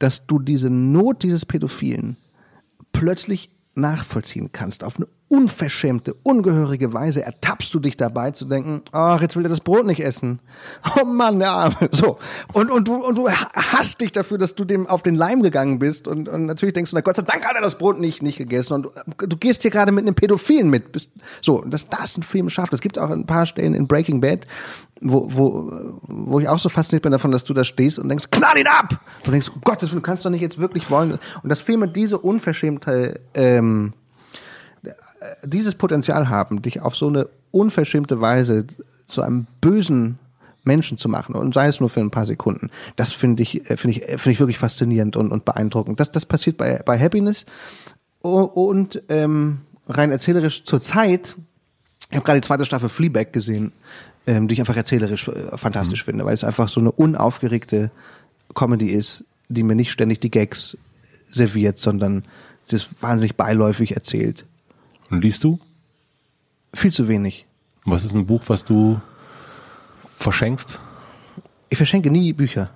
dass 0.00 0.26
du 0.26 0.40
diese 0.40 0.68
Not 0.68 1.22
dieses 1.22 1.46
Pädophilen 1.46 2.16
plötzlich 2.90 3.50
nachvollziehen 3.76 4.50
kannst. 4.50 4.82
Auf 4.82 4.96
eine 4.96 5.06
unverschämte, 5.28 6.14
ungehörige 6.22 6.92
Weise 6.94 7.22
ertappst 7.22 7.72
du 7.74 7.80
dich 7.80 7.96
dabei 7.96 8.30
zu 8.30 8.46
denken, 8.46 8.82
ach, 8.92 9.20
jetzt 9.20 9.36
will 9.36 9.44
er 9.44 9.50
das 9.50 9.60
Brot 9.60 9.86
nicht 9.86 10.00
essen. 10.00 10.40
Oh 11.00 11.04
Mann, 11.04 11.38
der 11.38 11.50
Arme. 11.50 11.76
So. 11.92 12.18
Und, 12.52 12.70
und, 12.70 12.88
du, 12.88 12.94
und 12.94 13.16
du 13.16 13.28
hasst 13.28 14.00
dich 14.00 14.10
dafür, 14.10 14.38
dass 14.38 14.54
du 14.54 14.64
dem 14.64 14.86
auf 14.86 15.02
den 15.02 15.14
Leim 15.14 15.42
gegangen 15.42 15.78
bist. 15.78 16.08
Und, 16.08 16.28
und 16.28 16.46
natürlich 16.46 16.72
denkst 16.72 16.90
du, 16.90 16.96
na 16.96 17.02
Gott 17.02 17.16
sei 17.16 17.22
Dank 17.22 17.46
hat 17.46 17.54
er 17.54 17.62
das 17.62 17.76
Brot 17.76 18.00
nicht, 18.00 18.22
nicht 18.22 18.38
gegessen. 18.38 18.74
Und 18.74 18.82
du, 18.84 19.26
du 19.26 19.36
gehst 19.36 19.62
hier 19.62 19.70
gerade 19.70 19.92
mit 19.92 20.04
einem 20.04 20.14
Pädophilen 20.14 20.70
mit. 20.70 20.92
Bist, 20.92 21.12
so, 21.40 21.62
dass 21.62 21.88
das 21.88 22.16
ein 22.16 22.22
Film 22.22 22.48
schafft. 22.48 22.72
Es 22.72 22.80
gibt 22.80 22.98
auch 22.98 23.10
ein 23.10 23.26
paar 23.26 23.46
Stellen 23.46 23.74
in 23.74 23.86
Breaking 23.86 24.20
Bad, 24.20 24.46
wo, 25.00 25.28
wo, 25.30 26.00
wo 26.02 26.40
ich 26.40 26.48
auch 26.48 26.58
so 26.58 26.68
fasziniert 26.68 27.02
bin 27.02 27.12
davon, 27.12 27.30
dass 27.30 27.44
du 27.44 27.54
da 27.54 27.64
stehst 27.64 27.98
und 27.98 28.08
denkst, 28.08 28.30
knall 28.30 28.58
ihn 28.58 28.66
ab! 28.66 29.00
Du 29.24 29.30
denkst, 29.30 29.50
Gottes 29.64 29.90
Willen, 29.90 30.02
du 30.02 30.06
kannst 30.06 30.24
doch 30.24 30.30
nicht 30.30 30.40
jetzt 30.40 30.58
wirklich 30.58 30.90
wollen. 30.90 31.18
Und 31.42 31.48
dass 31.48 31.60
Filme 31.60 31.86
diese 31.86 32.18
Unverschämtheit, 32.18 33.20
ähm, 33.34 33.92
dieses 35.44 35.74
Potenzial 35.74 36.28
haben, 36.28 36.62
dich 36.62 36.80
auf 36.80 36.96
so 36.96 37.08
eine 37.08 37.28
unverschämte 37.50 38.20
Weise 38.20 38.66
zu 39.06 39.22
einem 39.22 39.46
bösen 39.60 40.18
Menschen 40.64 40.98
zu 40.98 41.08
machen 41.08 41.34
und 41.34 41.54
sei 41.54 41.66
es 41.66 41.80
nur 41.80 41.88
für 41.88 42.00
ein 42.00 42.10
paar 42.10 42.26
Sekunden, 42.26 42.70
das 42.96 43.12
finde 43.12 43.42
ich, 43.42 43.68
äh, 43.70 43.76
finde 43.76 43.98
ich, 43.98 44.04
finde 44.04 44.30
ich 44.32 44.40
wirklich 44.40 44.58
faszinierend 44.58 45.16
und, 45.16 45.32
und 45.32 45.44
beeindruckend. 45.44 45.98
Das, 45.98 46.12
das 46.12 46.26
passiert 46.26 46.56
bei, 46.56 46.82
bei 46.84 46.98
Happiness 46.98 47.46
und 48.20 49.02
ähm, 49.08 49.60
rein 49.88 50.10
erzählerisch 50.10 50.64
zur 50.64 50.80
Zeit. 50.80 51.36
Ich 52.10 52.16
habe 52.16 52.24
gerade 52.24 52.40
die 52.40 52.46
zweite 52.46 52.64
Staffel 52.64 52.88
Fleabag 52.88 53.32
gesehen, 53.32 53.72
ähm, 54.26 54.46
die 54.46 54.54
ich 54.54 54.60
einfach 54.60 54.76
erzählerisch 54.76 55.28
äh, 55.28 55.56
fantastisch 55.56 56.04
finde, 56.04 56.24
weil 56.24 56.34
es 56.34 56.44
einfach 56.44 56.68
so 56.68 56.80
eine 56.80 56.92
unaufgeregte 56.92 57.90
Comedy 58.54 58.90
ist, 58.90 59.24
die 59.48 59.62
mir 59.62 59.74
nicht 59.74 59.90
ständig 59.90 60.20
die 60.20 60.30
Gags 60.30 60.76
serviert, 61.26 61.78
sondern 61.78 62.24
das 62.70 62.88
wahnsinnig 63.00 63.36
beiläufig 63.36 63.94
erzählt. 63.94 64.44
Und 65.10 65.22
liest 65.22 65.44
du? 65.44 65.58
Viel 66.74 66.92
zu 66.92 67.08
wenig. 67.08 67.46
Was 67.84 68.04
ist 68.04 68.14
ein 68.14 68.26
Buch, 68.26 68.42
was 68.48 68.64
du 68.64 69.00
verschenkst? 70.04 70.80
Ich 71.70 71.78
verschenke 71.78 72.10
nie 72.10 72.32
Bücher. 72.32 72.70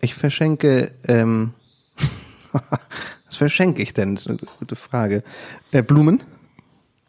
Ich 0.00 0.14
verschenke, 0.14 0.92
ähm, 1.04 1.54
was 2.52 3.36
verschenke 3.36 3.82
ich 3.82 3.94
denn? 3.94 4.14
Das 4.14 4.26
ist 4.26 4.28
eine 4.28 4.38
gute 4.58 4.76
Frage. 4.76 5.24
Äh, 5.72 5.82
Blumen. 5.82 6.22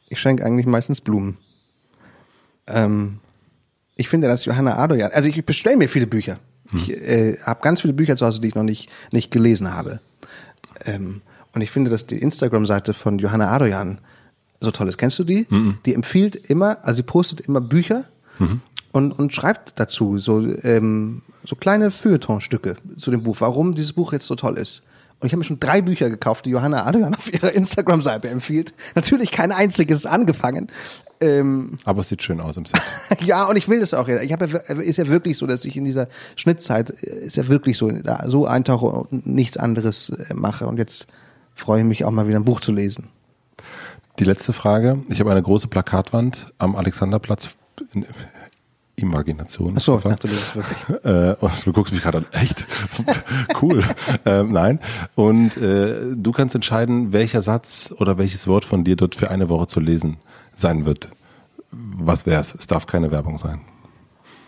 Ich 0.09 0.19
schenke 0.19 0.43
eigentlich 0.43 0.65
meistens 0.65 1.01
Blumen. 1.01 1.37
Ähm, 2.67 3.19
ich 3.95 4.09
finde, 4.09 4.27
dass 4.27 4.45
Johanna 4.45 4.77
Adoyan, 4.77 5.11
also 5.11 5.29
ich 5.29 5.45
bestelle 5.45 5.77
mir 5.77 5.89
viele 5.89 6.07
Bücher. 6.07 6.39
Ich 6.73 6.89
äh, 6.89 7.37
habe 7.43 7.61
ganz 7.61 7.81
viele 7.81 7.93
Bücher 7.93 8.15
zu 8.15 8.25
Hause, 8.25 8.41
die 8.41 8.47
ich 8.47 8.55
noch 8.55 8.63
nicht, 8.63 8.89
nicht 9.11 9.31
gelesen 9.31 9.73
habe. 9.73 9.99
Ähm, 10.85 11.21
und 11.59 11.63
ich 11.63 11.71
finde, 11.71 11.91
dass 11.91 12.05
die 12.05 12.17
Instagram-Seite 12.17 12.93
von 12.93 13.19
Johanna 13.19 13.49
Adoyan 13.49 13.99
so 14.61 14.71
toll 14.71 14.87
ist. 14.87 14.97
Kennst 14.97 15.19
du 15.19 15.25
die? 15.25 15.45
Die 15.85 15.93
empfiehlt 15.93 16.37
immer, 16.37 16.77
also 16.83 16.95
sie 16.95 17.03
postet 17.03 17.41
immer 17.41 17.59
Bücher 17.59 18.05
und, 18.93 19.11
und 19.11 19.33
schreibt 19.33 19.77
dazu 19.77 20.17
so, 20.19 20.39
ähm, 20.63 21.21
so 21.43 21.57
kleine 21.57 21.91
Feuilletonstücke 21.91 22.77
zu 22.95 23.11
dem 23.11 23.23
Buch, 23.23 23.35
warum 23.41 23.75
dieses 23.75 23.91
Buch 23.91 24.13
jetzt 24.13 24.25
so 24.25 24.35
toll 24.35 24.57
ist. 24.57 24.83
Und 25.19 25.27
ich 25.27 25.33
habe 25.33 25.39
mir 25.39 25.43
schon 25.43 25.59
drei 25.59 25.81
Bücher 25.81 26.09
gekauft, 26.09 26.45
die 26.45 26.51
Johanna 26.51 26.85
Adoyan 26.85 27.13
auf 27.17 27.29
ihrer 27.33 27.51
Instagram-Seite 27.51 28.29
empfiehlt. 28.29 28.73
Natürlich 28.95 29.31
kein 29.31 29.51
einziges 29.51 30.05
angefangen. 30.05 30.67
Ähm, 31.19 31.77
Aber 31.83 31.99
es 31.99 32.07
sieht 32.07 32.23
schön 32.23 32.39
aus 32.39 32.55
im 32.55 32.63
Set. 32.63 32.81
ja, 33.19 33.43
und 33.43 33.57
ich 33.57 33.67
will 33.67 33.81
das 33.81 33.93
auch. 33.93 34.07
Ich 34.07 34.31
habe 34.31 34.47
ja, 34.47 34.75
ist 34.75 34.95
ja 34.95 35.09
wirklich 35.09 35.37
so, 35.37 35.45
dass 35.45 35.65
ich 35.65 35.75
in 35.75 35.83
dieser 35.83 36.07
Schnittzeit 36.37 36.91
äh, 37.03 37.25
ist 37.25 37.35
ja 37.35 37.49
wirklich 37.49 37.77
so, 37.77 37.91
da 37.91 38.29
so 38.29 38.45
eintauche 38.45 38.85
und 38.85 39.27
nichts 39.27 39.57
anderes 39.57 40.09
äh, 40.09 40.33
mache. 40.33 40.67
Und 40.67 40.77
jetzt 40.77 41.07
freue 41.61 41.79
ich 41.81 41.85
mich 41.85 42.05
auch 42.05 42.11
mal 42.11 42.27
wieder 42.27 42.37
ein 42.39 42.45
Buch 42.45 42.59
zu 42.61 42.71
lesen. 42.71 43.07
Die 44.19 44.25
letzte 44.25 44.53
Frage. 44.53 45.03
Ich 45.09 45.19
habe 45.19 45.31
eine 45.31 45.41
große 45.41 45.67
Plakatwand 45.67 46.53
am 46.57 46.75
Alexanderplatz. 46.75 47.55
in- 47.93 48.05
Imagination. 48.95 49.75
Ach 49.77 49.81
so, 49.81 49.95
ich 49.97 50.03
dachte, 50.03 50.27
das 50.27 50.37
ist 50.37 50.55
wirklich. 50.57 51.05
Äh, 51.05 51.33
und 51.39 51.65
du 51.65 51.71
guckst 51.71 51.93
mich 51.93 52.01
gerade 52.03 52.17
an. 52.19 52.25
Echt? 52.33 52.65
cool. 53.61 53.81
ähm, 54.25 54.51
nein. 54.51 54.79
Und 55.15 55.55
äh, 55.55 56.15
du 56.17 56.31
kannst 56.33 56.53
entscheiden, 56.53 57.13
welcher 57.13 57.41
Satz 57.41 57.93
oder 57.97 58.17
welches 58.17 58.45
Wort 58.47 58.65
von 58.65 58.83
dir 58.83 58.97
dort 58.97 59.15
für 59.15 59.31
eine 59.31 59.47
Woche 59.47 59.67
zu 59.67 59.79
lesen 59.79 60.17
sein 60.55 60.85
wird. 60.85 61.11
Was 61.71 62.25
wär's? 62.25 62.53
Es 62.57 62.67
darf 62.67 62.87
keine 62.87 63.09
Werbung 63.09 63.37
sein. 63.37 63.61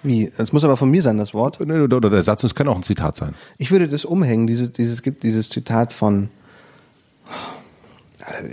Wie? 0.04 0.30
Es 0.38 0.52
muss 0.52 0.66
aber 0.66 0.76
von 0.76 0.90
mir 0.92 1.02
sein, 1.02 1.18
das 1.18 1.34
Wort. 1.34 1.62
Oder, 1.62 1.88
der 2.10 2.24
Satz, 2.24 2.44
und 2.44 2.48
es 2.48 2.56
kann 2.56 2.68
auch 2.68 2.76
ein 2.76 2.84
Zitat 2.84 3.16
sein. 3.16 3.36
Ich 3.58 3.72
würde 3.72 3.88
das 3.88 4.04
umhängen. 4.04 4.48
Dieses, 4.48 4.74
dieses 4.74 5.02
gibt 5.02 5.24
dieses 5.24 5.48
Zitat 5.50 5.94
von. 5.94 6.30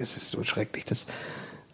Es 0.00 0.16
ist 0.16 0.30
so 0.30 0.42
schrecklich. 0.44 0.84
Das, 0.84 1.06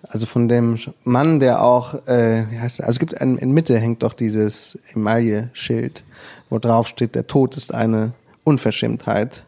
also 0.09 0.27
von 0.27 0.49
dem 0.49 0.79
Mann, 1.05 1.41
der 1.41 1.63
auch, 1.63 2.07
äh, 2.07 2.45
wie 2.51 2.59
heißt 2.59 2.81
er? 2.81 2.87
Also 2.87 2.97
es 2.97 3.01
gibt 3.01 3.21
ein, 3.21 3.39
in 3.39 3.53
Mitte 3.53 3.79
hängt 3.79 4.03
doch 4.03 4.13
dieses 4.13 4.79
Emaille-Schild, 4.95 6.05
wo 6.51 6.59
drauf 6.59 6.89
steht, 6.89 7.15
der 7.15 7.27
Tod 7.27 7.57
ist 7.57 7.73
eine 7.73 8.13
Unverschämtheit 8.45 9.45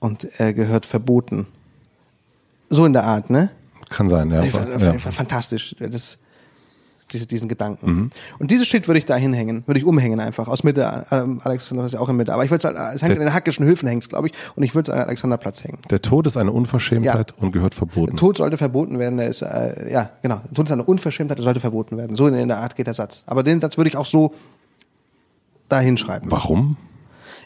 und 0.00 0.26
er 0.38 0.52
gehört 0.52 0.86
verboten. 0.86 1.46
So 2.68 2.84
in 2.84 2.92
der 2.92 3.04
Art, 3.04 3.30
ne? 3.30 3.50
Kann 3.90 4.08
sein, 4.08 4.30
ja. 4.30 4.42
Fand, 4.44 4.82
ja. 4.82 4.98
Fantastisch. 4.98 5.76
Das, 5.78 6.18
diese, 7.12 7.26
diesen 7.26 7.48
Gedanken. 7.48 8.10
Und 8.38 8.50
dieses 8.50 8.66
Schild 8.66 8.88
würde 8.88 8.98
ich 8.98 9.06
da 9.06 9.16
hinhängen, 9.16 9.62
würde 9.66 9.78
ich 9.78 9.86
umhängen 9.86 10.20
einfach. 10.20 10.48
Aus 10.48 10.64
Mitte, 10.64 11.06
ähm, 11.10 11.40
Alexander 11.44 11.84
ist 11.84 11.92
ja 11.92 12.00
auch 12.00 12.08
in 12.08 12.16
Mitte. 12.16 12.32
Aber 12.32 12.44
ich 12.44 12.50
würde 12.50 12.68
es 12.68 12.76
halt, 12.76 12.94
es 12.94 13.02
hängt 13.02 13.14
in 13.14 13.20
den 13.20 13.32
Hackischen 13.32 13.64
Höfen 13.64 13.88
hängt 13.88 14.08
glaube 14.08 14.28
ich, 14.28 14.34
und 14.54 14.62
ich 14.62 14.74
würde 14.74 14.90
es 14.90 14.90
an 14.90 14.98
den 14.98 15.06
Alexanderplatz 15.06 15.64
hängen. 15.64 15.78
Der 15.90 16.02
Tod 16.02 16.26
ist 16.26 16.36
eine 16.36 16.52
Unverschämtheit 16.52 17.34
und 17.38 17.52
gehört 17.52 17.74
verboten. 17.74 18.16
Tod 18.16 18.36
sollte 18.36 18.56
verboten 18.56 18.98
werden, 18.98 19.18
der 19.18 19.28
ist, 19.28 19.42
äh, 19.42 19.92
ja, 19.92 20.10
genau. 20.22 20.40
Tod 20.54 20.66
ist 20.66 20.72
eine 20.72 20.84
Unverschämtheit, 20.84 21.38
der 21.38 21.44
sollte 21.44 21.60
verboten 21.60 21.96
werden. 21.96 22.16
So 22.16 22.26
in, 22.26 22.34
in 22.34 22.48
der 22.48 22.58
Art 22.58 22.76
geht 22.76 22.86
der 22.86 22.94
Satz. 22.94 23.22
Aber 23.26 23.42
den 23.42 23.60
Satz 23.60 23.76
würde 23.76 23.90
ich 23.90 23.96
auch 23.96 24.06
so 24.06 24.34
da 25.68 25.80
hinschreiben. 25.80 26.30
Warum? 26.30 26.76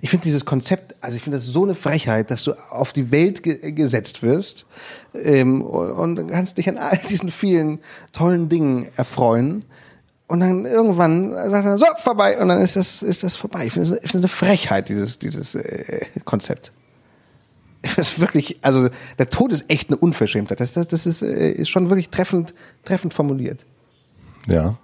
Ich 0.00 0.10
finde 0.10 0.24
dieses 0.24 0.44
Konzept, 0.44 0.94
also 1.00 1.16
ich 1.16 1.22
finde 1.22 1.38
das 1.38 1.46
so 1.46 1.64
eine 1.64 1.74
Frechheit, 1.74 2.30
dass 2.30 2.44
du 2.44 2.52
auf 2.70 2.92
die 2.92 3.10
Welt 3.10 3.42
ge 3.42 3.72
gesetzt 3.72 4.22
wirst 4.22 4.66
ähm, 5.14 5.62
und, 5.62 6.28
kannst 6.28 6.58
dich 6.58 6.68
an 6.68 6.78
all 6.78 6.98
diesen 7.08 7.30
vielen 7.30 7.80
tollen 8.12 8.48
Dingen 8.48 8.88
erfreuen. 8.96 9.64
Und 10.26 10.40
dann 10.40 10.64
irgendwann 10.64 11.32
sagt 11.32 11.66
er 11.66 11.76
so 11.76 11.86
vorbei 11.98 12.40
und 12.40 12.48
dann 12.48 12.62
ist 12.62 12.76
das 12.76 13.02
ist 13.02 13.24
das 13.24 13.36
vorbei. 13.36 13.66
Ich 13.66 13.72
finde 13.72 13.90
das, 13.90 13.98
ich 14.04 14.10
finde 14.10 14.28
das 14.28 14.40
eine 14.40 14.48
Frechheit 14.48 14.88
dieses 14.88 15.18
dieses 15.18 15.56
äh, 15.56 16.06
Konzept. 16.24 16.72
Das 17.82 17.96
ist 17.96 18.20
wirklich, 18.20 18.58
also 18.62 18.90
der 19.18 19.30
Tod 19.30 19.52
ist 19.52 19.64
echt 19.68 19.88
eine 19.88 19.96
Unverschämtheit. 19.96 20.60
Das, 20.60 20.74
das, 20.74 20.88
das 20.88 21.06
ist, 21.06 21.22
äh, 21.22 21.50
ist 21.50 21.70
schon 21.70 21.88
wirklich 21.88 22.10
treffend 22.10 22.54
treffend 22.84 23.14
formuliert. 23.14 23.64
Ja. 24.46 24.76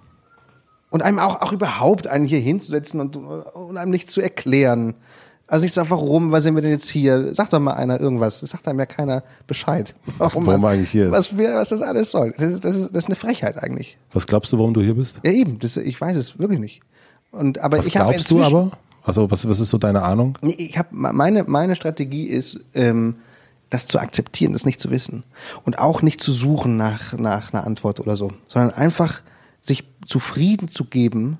Und 0.89 1.03
einem 1.03 1.19
auch, 1.19 1.41
auch 1.41 1.51
überhaupt 1.51 2.07
einen 2.07 2.25
hier 2.25 2.39
hinzusetzen 2.39 2.99
und, 3.01 3.15
und 3.17 3.77
einem 3.77 3.91
nichts 3.91 4.13
zu 4.13 4.21
erklären. 4.21 4.95
Also 5.45 5.63
nicht 5.63 5.73
sagen, 5.73 5.89
warum, 5.89 6.31
was 6.31 6.43
sind 6.43 6.55
wir 6.55 6.61
denn 6.61 6.71
jetzt 6.71 6.89
hier? 6.89 7.33
Sagt 7.33 7.53
doch 7.53 7.59
mal 7.59 7.73
einer 7.73 7.99
irgendwas. 7.99 8.41
Das 8.41 8.49
sagt 8.51 8.67
einem 8.67 8.79
ja 8.79 8.85
keiner 8.85 9.23
Bescheid. 9.47 9.95
Warum, 10.17 10.45
Warum 10.45 10.61
man- 10.61 10.73
eigentlich 10.73 10.91
hier 10.91 11.05
ist. 11.05 11.11
Was, 11.11 11.37
was 11.37 11.69
das 11.69 11.81
alles 11.81 12.11
soll. 12.11 12.33
Das 12.37 12.53
ist, 12.53 12.65
das, 12.65 12.75
ist, 12.75 12.89
das 12.93 13.03
ist 13.03 13.07
eine 13.07 13.15
Frechheit 13.15 13.61
eigentlich. 13.61 13.97
Was 14.11 14.27
glaubst 14.27 14.51
du, 14.51 14.57
warum 14.57 14.73
du 14.73 14.81
hier 14.81 14.95
bist? 14.95 15.19
Ja, 15.23 15.31
eben. 15.31 15.59
Das, 15.59 15.77
ich 15.77 15.99
weiß 15.99 16.17
es 16.17 16.37
wirklich 16.39 16.59
nicht. 16.59 16.81
Und, 17.31 17.59
aber 17.59 17.77
Was 17.77 17.87
ich 17.87 17.93
glaubst 17.93 18.29
du 18.31 18.41
aber? 18.41 18.71
Also 19.03 19.31
was, 19.31 19.47
was 19.47 19.59
ist 19.61 19.69
so 19.69 19.77
deine 19.77 20.01
Ahnung? 20.03 20.37
Ich 20.41 20.77
habe 20.77 20.89
meine 20.91 21.45
meine 21.45 21.75
Strategie 21.75 22.25
ist, 22.25 22.59
ähm, 22.73 23.15
das 23.69 23.87
zu 23.87 23.99
akzeptieren, 23.99 24.51
das 24.51 24.65
nicht 24.65 24.81
zu 24.81 24.91
wissen 24.91 25.23
und 25.63 25.79
auch 25.79 26.01
nicht 26.01 26.19
zu 26.21 26.33
suchen 26.33 26.75
nach 26.75 27.13
nach 27.13 27.53
einer 27.53 27.65
Antwort 27.65 28.01
oder 28.01 28.17
so, 28.17 28.31
sondern 28.49 28.71
einfach 28.71 29.21
sich 29.61 29.85
zufrieden 30.07 30.67
zu 30.67 30.85
geben 30.85 31.37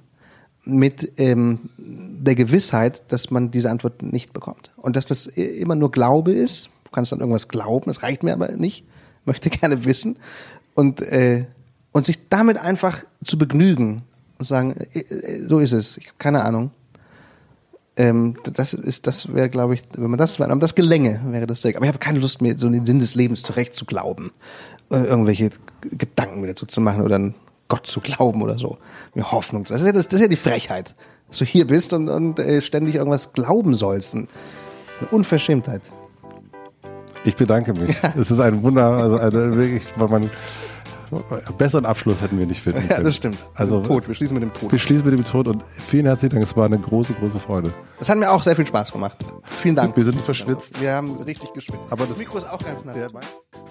mit 0.64 1.14
ähm, 1.18 1.69
der 1.77 2.35
Gewissheit, 2.35 3.03
dass 3.11 3.31
man 3.31 3.52
diese 3.52 3.72
Antwort 3.72 4.03
nicht 4.03 4.34
bekommt 4.34 4.72
und 4.76 4.95
dass 4.95 5.06
das 5.06 5.27
immer 5.27 5.76
nur 5.76 5.91
Glaube 5.91 6.34
ist. 6.34 6.69
Du 6.84 6.91
kannst 6.91 7.14
an 7.14 7.19
irgendwas 7.19 7.48
glauben, 7.48 7.85
das 7.88 8.03
reicht 8.03 8.23
mir 8.23 8.34
aber 8.34 8.52
nicht. 8.52 8.84
Möchte 9.26 9.49
gerne 9.49 9.85
wissen 9.85 10.18
und 10.73 11.02
äh, 11.02 11.45
und 11.91 12.06
sich 12.06 12.30
damit 12.30 12.57
einfach 12.57 13.03
zu 13.23 13.38
begnügen 13.38 14.03
und 14.38 14.45
sagen, 14.45 14.76
äh, 14.94 14.99
äh, 14.99 15.45
so 15.45 15.60
ist 15.60 15.72
es. 15.72 15.98
Ich 15.98 16.06
habe 16.06 16.18
keine 16.19 16.44
Ahnung. 16.45 16.72
Ähm, 17.95 18.38
das 18.44 18.73
ist, 18.73 19.07
das 19.07 19.34
wäre, 19.34 19.49
glaube 19.49 19.73
ich, 19.73 19.84
wenn 19.95 20.11
man 20.11 20.19
das, 20.19 20.39
wenn 20.39 20.60
das 20.60 20.76
gelänge, 20.76 21.19
wäre 21.26 21.48
das 21.48 21.61
sehr. 21.61 21.76
Aber 21.76 21.85
ich 21.85 21.89
habe 21.89 21.98
keine 21.98 22.19
Lust 22.19 22.41
mehr, 22.41 22.56
so 22.57 22.69
den 22.69 22.85
Sinn 22.85 22.99
des 22.99 23.15
Lebens 23.15 23.41
zurecht 23.41 23.73
zu 23.73 23.85
glauben, 23.85 24.31
äh, 24.91 24.98
irgendwelche 24.98 25.49
Gedanken 25.81 26.45
dazu 26.45 26.68
zu 26.68 26.81
machen 26.81 27.02
oder 27.02 27.15
an 27.15 27.34
Gott 27.68 27.85
zu 27.88 27.99
glauben 27.99 28.41
oder 28.41 28.57
so, 28.57 28.77
mir 29.14 29.31
Hoffnung. 29.31 29.65
zu- 29.65 29.73
Das 29.73 29.81
ist 29.81 29.88
ja 29.88 29.94
das, 29.94 30.07
das 30.07 30.15
ist 30.15 30.22
ja 30.22 30.27
die 30.27 30.35
Frechheit, 30.35 30.94
dass 31.27 31.39
du 31.39 31.45
hier 31.45 31.68
bist 31.68 31.94
und, 31.94 32.10
und 32.10 32.39
äh, 32.39 32.61
ständig 32.61 32.95
irgendwas 32.95 33.34
glauben 33.34 33.76
sollst. 33.76 34.15
Eine 34.15 34.27
Unverschämtheit. 35.11 35.81
Ich 37.26 37.35
bedanke 37.35 37.73
mich. 37.73 37.95
Es 38.18 38.31
ist 38.31 38.39
ein 38.39 38.64
Wunder, 38.64 38.85
also 38.85 39.18
eine, 39.18 39.56
wirklich, 39.57 39.84
weil 39.98 40.07
man 40.07 40.30
besseren 41.58 41.86
Abschluss 41.86 42.22
hätten 42.22 42.38
wir 42.40 42.46
nicht 42.46 42.62
finden 42.62 42.80
können. 42.80 42.90
Ja, 42.92 43.02
das 43.02 43.16
stimmt. 43.16 43.48
Also 43.56 43.82
Tod. 43.82 44.08
Wir 44.08 44.16
schließen 44.16 44.34
mit 44.36 44.44
dem 44.44 44.54
Tod. 44.54 44.72
Wir 44.72 44.80
schließen 44.80 45.06
mit 45.06 45.14
dem 45.18 45.24
Tod 45.24 45.48
und 45.48 45.64
vielen 45.88 46.06
herzlichen 46.06 46.36
Dank. 46.36 46.46
Es 46.46 46.56
war 46.58 46.66
eine 46.66 46.78
große, 46.80 47.14
große 47.14 47.40
Freude. 47.40 47.72
Das 48.00 48.10
hat 48.10 48.18
mir 48.18 48.32
auch 48.32 48.44
sehr 48.44 48.56
viel 48.56 48.68
Spaß 48.68 48.92
gemacht. 48.92 49.18
Vielen 49.46 49.76
Dank. 49.76 49.96
Wir 49.98 50.04
sind 50.04 50.20
verschwitzt. 50.22 50.82
Wir 50.82 50.94
haben 50.94 51.16
richtig 51.22 51.54
geschwitzt. 51.54 51.80
Aber 51.90 52.06
das- 52.06 52.18
Mikro 52.18 52.38
ist 52.38 52.50
auch 52.50 52.60
ganz 52.60 52.84
nah. 52.86 52.94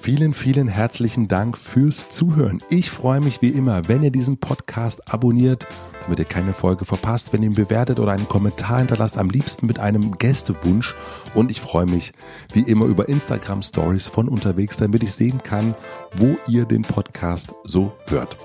Vielen, 0.00 0.34
vielen 0.34 0.68
herzlichen 0.68 1.26
Dank 1.28 1.56
fürs 1.58 2.10
Zuhören. 2.10 2.60
Ich 2.70 2.90
freue 2.90 3.20
mich 3.20 3.42
wie 3.42 3.48
immer, 3.50 3.88
wenn 3.88 4.02
ihr 4.02 4.10
diesen 4.10 4.38
Podcast 4.38 5.12
abonniert, 5.12 5.66
damit 6.02 6.18
ihr 6.18 6.24
keine 6.24 6.52
Folge 6.52 6.84
verpasst, 6.84 7.32
wenn 7.32 7.42
ihr 7.42 7.48
ihn 7.50 7.54
bewertet 7.54 7.98
oder 7.98 8.12
einen 8.12 8.28
Kommentar 8.28 8.78
hinterlasst, 8.78 9.16
am 9.18 9.30
liebsten 9.30 9.66
mit 9.66 9.80
einem 9.80 10.18
Gästewunsch. 10.18 10.94
Und 11.34 11.50
ich 11.50 11.60
freue 11.60 11.86
mich 11.86 12.12
wie 12.52 12.60
immer 12.62 12.84
über 12.86 13.08
Instagram 13.08 13.62
Stories 13.62 14.06
von 14.08 14.28
unterwegs, 14.28 14.76
damit 14.76 15.02
ich 15.02 15.12
sehen 15.14 15.42
kann, 15.42 15.74
wo 16.16 16.36
ihr 16.48 16.64
den 16.66 16.82
Podcast 16.82 17.25
so 17.64 17.92
hört. 18.06 18.36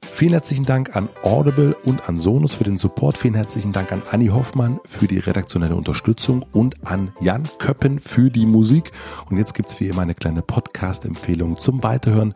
Vielen 0.00 0.32
herzlichen 0.32 0.64
Dank 0.64 0.96
an 0.96 1.08
Audible 1.22 1.76
und 1.84 2.08
an 2.08 2.18
Sonus 2.18 2.54
für 2.54 2.64
den 2.64 2.76
Support. 2.76 3.16
Vielen 3.16 3.34
herzlichen 3.34 3.70
Dank 3.70 3.92
an 3.92 4.02
Anni 4.10 4.26
Hoffmann 4.26 4.80
für 4.84 5.06
die 5.06 5.18
redaktionelle 5.18 5.76
Unterstützung 5.76 6.44
und 6.52 6.74
an 6.84 7.12
Jan 7.20 7.44
Köppen 7.58 8.00
für 8.00 8.28
die 8.28 8.44
Musik. 8.44 8.90
Und 9.30 9.36
jetzt 9.36 9.54
gibt's 9.54 9.78
wie 9.78 9.86
immer 9.86 10.02
eine 10.02 10.16
kleine 10.16 10.42
Podcast-Empfehlung 10.42 11.56
zum 11.56 11.84
Weiterhören. 11.84 12.34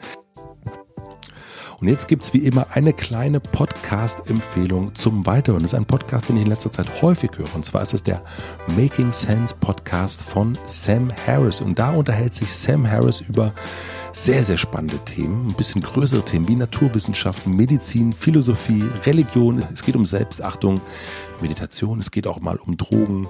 Und 1.82 1.88
jetzt 1.88 2.06
gibt's 2.06 2.32
wie 2.32 2.38
immer 2.38 2.68
eine 2.70 2.92
kleine 2.92 3.40
Podcast-Empfehlung 3.40 4.94
zum 4.94 5.26
Weiterhören. 5.26 5.64
Das 5.64 5.72
ist 5.72 5.76
ein 5.76 5.84
Podcast, 5.84 6.28
den 6.28 6.36
ich 6.36 6.44
in 6.44 6.48
letzter 6.48 6.70
Zeit 6.70 7.02
häufig 7.02 7.32
höre. 7.36 7.52
Und 7.56 7.66
zwar 7.66 7.82
ist 7.82 7.92
es 7.92 8.04
der 8.04 8.22
Making 8.76 9.10
Sense 9.10 9.52
Podcast 9.58 10.22
von 10.22 10.56
Sam 10.66 11.12
Harris. 11.26 11.60
Und 11.60 11.80
da 11.80 11.90
unterhält 11.90 12.34
sich 12.34 12.54
Sam 12.54 12.88
Harris 12.88 13.20
über 13.20 13.52
sehr, 14.12 14.44
sehr 14.44 14.58
spannende 14.58 14.98
Themen, 14.98 15.48
ein 15.48 15.54
bisschen 15.54 15.82
größere 15.82 16.24
Themen 16.24 16.46
wie 16.46 16.54
Naturwissenschaften, 16.54 17.56
Medizin, 17.56 18.12
Philosophie, 18.12 18.84
Religion. 19.04 19.64
Es 19.74 19.82
geht 19.82 19.96
um 19.96 20.06
Selbstachtung, 20.06 20.80
Meditation, 21.40 21.98
es 21.98 22.12
geht 22.12 22.28
auch 22.28 22.38
mal 22.38 22.58
um 22.58 22.76
Drogen, 22.76 23.26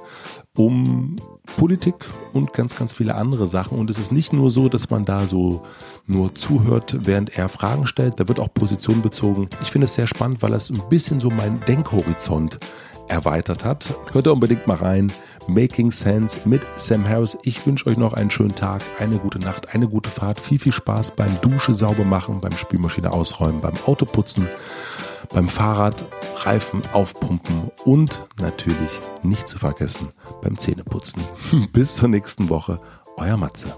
um 0.56 1.16
Politik 1.56 1.94
und 2.32 2.52
ganz, 2.52 2.76
ganz 2.76 2.92
viele 2.92 3.14
andere 3.14 3.48
Sachen. 3.48 3.78
Und 3.78 3.90
es 3.90 3.98
ist 3.98 4.12
nicht 4.12 4.32
nur 4.32 4.50
so, 4.50 4.68
dass 4.68 4.90
man 4.90 5.04
da 5.04 5.20
so 5.20 5.62
nur 6.06 6.34
zuhört, 6.34 6.96
während 7.06 7.36
er 7.38 7.48
Fragen 7.48 7.86
stellt. 7.86 8.20
Da 8.20 8.28
wird 8.28 8.38
auch 8.38 8.52
Position 8.52 9.02
bezogen. 9.02 9.48
Ich 9.62 9.70
finde 9.70 9.86
es 9.86 9.94
sehr 9.94 10.06
spannend, 10.06 10.42
weil 10.42 10.52
es 10.52 10.70
ein 10.70 10.82
bisschen 10.88 11.20
so 11.20 11.30
meinen 11.30 11.60
Denkhorizont 11.66 12.58
erweitert 13.08 13.64
hat. 13.64 13.94
Hört 14.12 14.26
da 14.26 14.30
unbedingt 14.30 14.66
mal 14.66 14.76
rein. 14.76 15.12
Making 15.48 15.90
Sense 15.90 16.36
mit 16.44 16.62
Sam 16.76 17.08
Harris. 17.08 17.36
Ich 17.42 17.66
wünsche 17.66 17.86
euch 17.90 17.96
noch 17.96 18.12
einen 18.12 18.30
schönen 18.30 18.54
Tag, 18.54 18.82
eine 18.98 19.16
gute 19.16 19.38
Nacht, 19.38 19.74
eine 19.74 19.88
gute 19.88 20.08
Fahrt. 20.08 20.38
Viel, 20.38 20.58
viel 20.58 20.72
Spaß 20.72 21.12
beim 21.12 21.40
Dusche 21.40 21.74
sauber 21.74 22.04
machen, 22.04 22.40
beim 22.40 22.52
Spülmaschine 22.52 23.12
ausräumen, 23.12 23.60
beim 23.60 23.74
Autoputzen, 23.86 24.48
beim 25.32 25.48
Fahrrad 25.48 26.04
Reifen 26.44 26.82
aufpumpen 26.92 27.70
und 27.84 28.24
natürlich 28.40 29.00
nicht 29.22 29.46
zu 29.46 29.58
vergessen 29.58 30.08
beim 30.42 30.58
Zähneputzen. 30.58 31.22
Bis 31.72 31.96
zur 31.96 32.08
nächsten 32.08 32.48
Woche. 32.48 32.80
Euer 33.16 33.36
Matze. 33.36 33.74